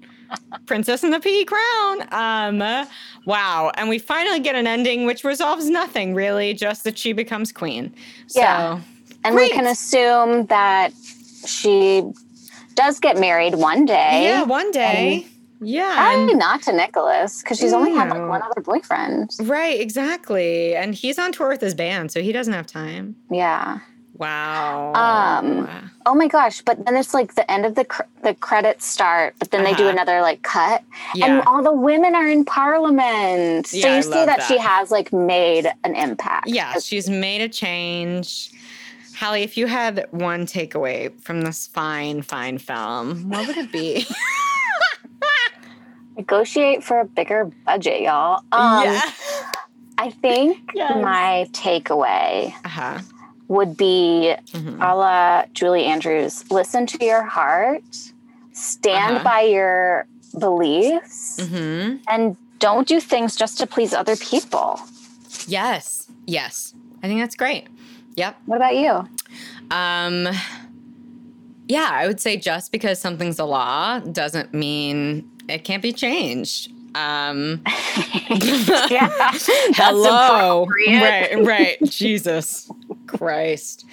Princess 0.65 1.03
and 1.03 1.13
the 1.13 1.19
Pea 1.19 1.45
crown. 1.45 2.07
Um, 2.11 2.87
wow. 3.25 3.71
And 3.75 3.89
we 3.89 3.99
finally 3.99 4.39
get 4.39 4.55
an 4.55 4.67
ending 4.67 5.05
which 5.05 5.23
resolves 5.23 5.69
nothing 5.69 6.13
really, 6.15 6.53
just 6.53 6.83
that 6.85 6.97
she 6.97 7.13
becomes 7.13 7.51
queen. 7.51 7.93
So, 8.27 8.39
Yeah. 8.41 8.81
And 9.25 9.35
Great. 9.35 9.51
we 9.51 9.55
can 9.55 9.67
assume 9.67 10.47
that 10.47 10.91
she 11.45 12.03
does 12.75 12.99
get 12.99 13.17
married 13.17 13.55
one 13.55 13.85
day. 13.85 14.23
yeah, 14.23 14.43
one 14.43 14.71
day. 14.71 15.27
Yeah. 15.61 15.95
Probably 15.95 16.31
and- 16.31 16.39
not 16.39 16.61
to 16.63 16.73
Nicholas 16.73 17.41
because 17.41 17.57
she's 17.57 17.71
only 17.71 17.93
had 17.93 18.09
like 18.09 18.27
one 18.27 18.41
other 18.41 18.59
boyfriend. 18.61 19.31
right, 19.43 19.79
exactly. 19.79 20.75
And 20.75 20.93
he's 20.93 21.17
on 21.17 21.31
tour 21.31 21.49
with 21.49 21.61
his 21.61 21.73
band, 21.73 22.11
so 22.11 22.21
he 22.21 22.31
doesn't 22.33 22.53
have 22.53 22.67
time. 22.67 23.15
Yeah. 23.31 23.79
Wow. 24.23 24.93
Um, 24.95 25.57
Wow. 25.65 25.79
Oh 26.05 26.15
my 26.15 26.27
gosh! 26.27 26.61
But 26.61 26.85
then 26.85 26.95
it's 26.97 27.13
like 27.13 27.35
the 27.35 27.49
end 27.49 27.65
of 27.65 27.75
the 27.75 27.85
cr- 27.85 28.09
the 28.23 28.33
credits 28.35 28.85
start, 28.85 29.35
but 29.39 29.51
then 29.51 29.63
they 29.63 29.73
do 29.73 29.83
Uh-huh. 29.83 29.91
another 29.93 30.21
like 30.21 30.41
cut, 30.41 30.83
Yeah. 31.15 31.25
and 31.27 31.41
all 31.47 31.63
the 31.63 31.71
women 31.73 32.13
are 32.15 32.27
in 32.27 32.43
Parliament. 32.45 33.67
So 33.67 33.77
you 33.95 34.01
see 34.01 34.09
love 34.09 34.25
that, 34.27 34.43
she 34.43 34.57
has 34.57 34.91
like 34.91 35.13
made 35.13 35.65
an 35.85 35.95
impact. 35.95 36.47
Yeah, 36.47 36.77
she's 36.79 37.09
made 37.09 37.41
a 37.41 37.47
change. 37.49 38.51
Hallie, 39.17 39.43
if 39.43 39.55
you 39.57 39.67
had 39.67 40.05
one 40.11 40.45
takeaway 40.45 41.11
from 41.21 41.41
this 41.41 41.67
fine, 41.67 42.21
fine 42.21 42.57
film, 42.57 43.29
what 43.29 43.47
would 43.47 43.57
it 43.57 43.71
be? 43.71 44.05
Negotiate 46.17 46.83
for 46.83 46.99
a 46.99 47.05
bigger 47.05 47.45
budget, 47.65 48.01
y'all. 48.01 48.43
Um, 48.51 48.83
yeah. 48.83 49.01
I 49.97 50.09
think 50.11 50.71
Yes. 50.75 51.01
my 51.03 51.47
takeaway 51.53 52.53
Uh-huh. 52.65 52.99
Would 53.53 53.77
be 53.77 54.35
Mhm. 54.53 54.77
a 54.81 54.95
la 54.95 55.45
Julie 55.53 55.85
Andrews 55.85 56.43
listen 56.51 56.85
to 56.87 56.97
your 57.05 57.23
heart, 57.23 57.83
stand 58.53 59.15
Uh-huh. 59.17 59.23
by 59.23 59.41
your 59.41 60.05
beliefs, 60.39 61.37
Mhm. 61.39 61.99
and 62.07 62.35
don't 62.59 62.87
do 62.87 62.99
things 62.99 63.35
just 63.35 63.57
to 63.59 63.67
please 63.67 63.93
other 63.93 64.15
people. 64.15 64.79
Yes. 65.47 66.07
Yes. 66.25 66.73
I 67.03 67.07
think 67.07 67.19
that's 67.19 67.35
great. 67.35 67.67
Yep. 68.15 68.35
What 68.45 68.55
about 68.57 68.75
you? 68.75 69.07
Um 69.71 70.27
yeah, 71.67 71.89
I 71.91 72.07
would 72.07 72.19
say 72.19 72.37
just 72.37 72.71
because 72.71 72.99
something's 72.99 73.39
a 73.39 73.45
law 73.45 73.99
doesn't 73.99 74.53
mean 74.53 75.29
it 75.47 75.63
can't 75.63 75.81
be 75.81 75.93
changed. 75.93 76.71
Um 76.95 77.61
yeah. 78.89 79.09
Hello. 79.75 80.67
Right, 80.87 81.33
right. 81.45 81.77
Jesus 81.83 82.69
Christ. 83.07 83.85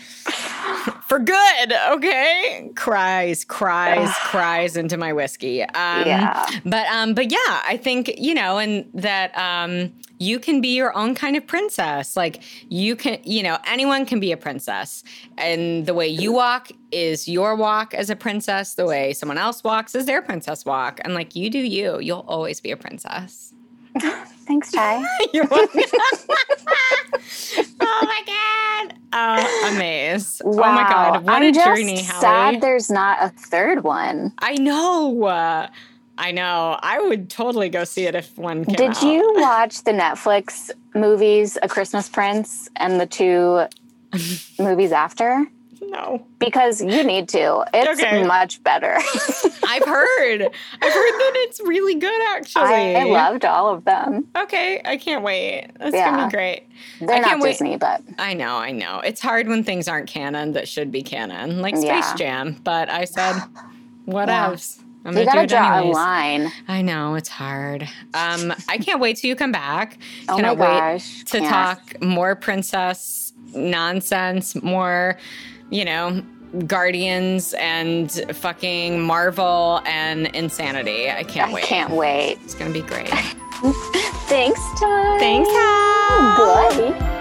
For 1.09 1.19
good, 1.19 1.73
okay? 1.91 2.71
Cries, 2.75 3.45
cries, 3.45 4.11
cries 4.27 4.77
into 4.77 4.97
my 4.97 5.13
whiskey. 5.13 5.63
Um 5.63 6.07
Yeah. 6.07 6.47
but 6.65 6.87
um 6.89 7.15
but 7.15 7.31
yeah, 7.31 7.63
I 7.67 7.77
think, 7.83 8.13
you 8.19 8.35
know, 8.35 8.59
and 8.59 8.89
that 8.95 9.37
um 9.37 9.93
you 10.21 10.39
can 10.39 10.61
be 10.61 10.77
your 10.77 10.97
own 10.97 11.15
kind 11.15 11.35
of 11.35 11.47
princess. 11.47 12.15
Like 12.17 12.43
you 12.69 12.95
can, 12.95 13.19
you 13.25 13.43
know, 13.43 13.59
anyone 13.67 14.05
can 14.05 14.21
be 14.21 14.33
a 14.33 14.37
princess. 14.37 15.03
And 15.39 15.87
the 15.87 15.95
way 15.95 16.09
you 16.09 16.33
walk 16.33 16.71
is 16.93 17.27
your 17.27 17.57
walk 17.57 17.95
as 17.95 18.11
a 18.11 18.17
princess. 18.17 18.75
The 18.75 18.85
way 18.87 19.15
someone 19.15 19.39
else 19.39 19.65
walks 19.65 19.95
is 19.95 20.05
their 20.05 20.21
princess 20.21 20.65
walk. 20.67 21.01
And 21.05 21.15
like 21.15 21.35
you 21.35 21.49
do 21.49 21.59
you, 21.59 21.99
you'll 22.01 22.27
always 22.29 22.61
be 22.61 22.71
a 22.71 22.77
princess. 22.77 23.50
Thanks, 24.47 24.73
Ty. 24.73 25.05
You're 25.33 25.47
welcome. 25.47 25.81
oh 27.81 28.01
my 28.03 28.23
god! 28.27 28.95
Uh, 29.13 29.73
amazed. 29.75 30.43
Oh 30.45 30.57
my 30.57 30.89
god! 30.89 31.25
What 31.25 31.33
I'm 31.33 31.43
a 31.43 31.53
journey, 31.53 32.03
sad 32.03 32.61
there's 32.61 32.91
not 32.91 33.19
a 33.21 33.29
third 33.29 33.85
one. 33.85 34.33
I 34.39 34.55
know. 34.55 35.25
Uh, 35.25 35.69
I 36.19 36.33
know. 36.33 36.79
I 36.83 37.01
would 37.01 37.31
totally 37.31 37.69
go 37.69 37.85
see 37.85 38.07
it 38.07 38.15
if 38.15 38.37
one 38.37 38.65
came 38.65 38.75
Did 38.75 38.91
out. 38.91 39.03
you 39.03 39.33
watch 39.37 39.85
the 39.85 39.93
Netflix 39.93 40.71
movies 40.95 41.57
A 41.63 41.69
Christmas 41.69 42.09
Prince 42.09 42.69
and 42.77 43.01
the 43.01 43.07
two 43.07 43.67
movies 44.59 44.93
after? 44.93 45.47
No. 45.83 46.25
Because 46.39 46.81
you 46.81 47.03
need 47.05 47.29
to. 47.31 47.65
It's 47.75 48.01
Okay. 48.03 48.25
much 48.25 48.63
better. 48.63 48.95
I've 49.67 49.85
heard. 49.85 50.43
I've 50.43 50.93
heard 50.93 51.13
that 51.13 51.33
it's 51.37 51.61
really 51.61 51.95
good. 51.95 52.23
Actually, 52.37 52.97
I 52.97 53.05
loved 53.05 53.45
all 53.45 53.69
of 53.73 53.85
them. 53.85 54.27
Okay, 54.37 54.81
I 54.85 54.97
can't 54.97 55.25
wait. 55.25 55.69
That's 55.79 55.93
gonna 55.93 56.27
be 56.27 56.31
great. 56.33 56.65
They're 57.01 57.11
I 57.17 57.21
can't 57.21 57.41
wait. 57.43 57.53
Disney, 57.53 57.77
but 57.77 58.03
I 58.19 58.35
know, 58.35 58.57
I 58.57 58.73
know. 58.73 59.01
It's 59.01 59.21
hard 59.21 59.49
when 59.49 59.65
things 59.65 59.89
aren't 59.89 60.09
canon 60.09 60.53
that 60.53 60.69
should 60.69 60.91
be 60.93 61.03
canon, 61.03 61.61
like 61.63 61.77
Space 61.77 61.87
Yeah. 61.89 62.15
Jam. 62.17 62.57
But 62.63 62.89
I 62.91 63.05
said, 63.05 63.41
what 64.05 64.29
Yeah. 64.29 64.47
else? 64.49 64.81
I'm 65.05 65.17
you 65.17 65.25
gotta 65.25 65.47
draw 65.47 65.79
anyways. 65.79 65.97
a 65.97 65.99
line. 65.99 66.53
I 66.69 66.83
know 66.83 67.15
it's 67.15 67.31
hard. 67.31 67.89
Um, 68.13 68.53
I 68.69 68.77
can't 68.77 69.01
wait 69.01 69.17
till 69.17 69.29
you 69.29 69.35
come 69.37 69.51
back. 69.53 69.97
Oh 70.29 70.37
Cannot 70.37 70.59
my 70.59 70.65
wait 70.73 70.79
gosh. 70.99 71.25
to 71.25 71.41
Yeah. 71.41 71.49
talk 71.51 72.03
more 72.03 72.37
princess 72.37 73.33
nonsense, 73.55 74.55
more, 74.63 75.17
you 75.71 75.85
know, 75.85 76.23
guardians 76.67 77.55
and 77.55 78.11
fucking 78.33 79.01
Marvel 79.01 79.81
and 79.87 80.27
insanity. 80.29 81.11
I 81.11 81.23
can't 81.23 81.51
I 81.51 81.55
wait. 81.55 81.65
I 81.65 81.67
can't 81.67 81.93
wait. 81.93 82.39
It's 82.45 82.55
gonna 82.55 82.73
be 82.73 82.83
great. 82.83 83.09
Thanks, 84.29 84.61
Ty. 84.81 85.19
Thanks, 85.19 85.49
Hal. 85.51 86.37
Bye. 86.37 87.17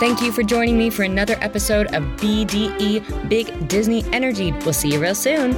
Thank 0.00 0.22
you 0.22 0.32
for 0.32 0.42
joining 0.42 0.78
me 0.78 0.88
for 0.88 1.02
another 1.02 1.36
episode 1.42 1.88
of 1.88 2.02
BDE 2.16 3.28
Big 3.28 3.68
Disney 3.68 4.02
Energy. 4.14 4.50
We'll 4.64 4.72
see 4.72 4.92
you 4.94 4.98
real 4.98 5.14
soon. 5.14 5.52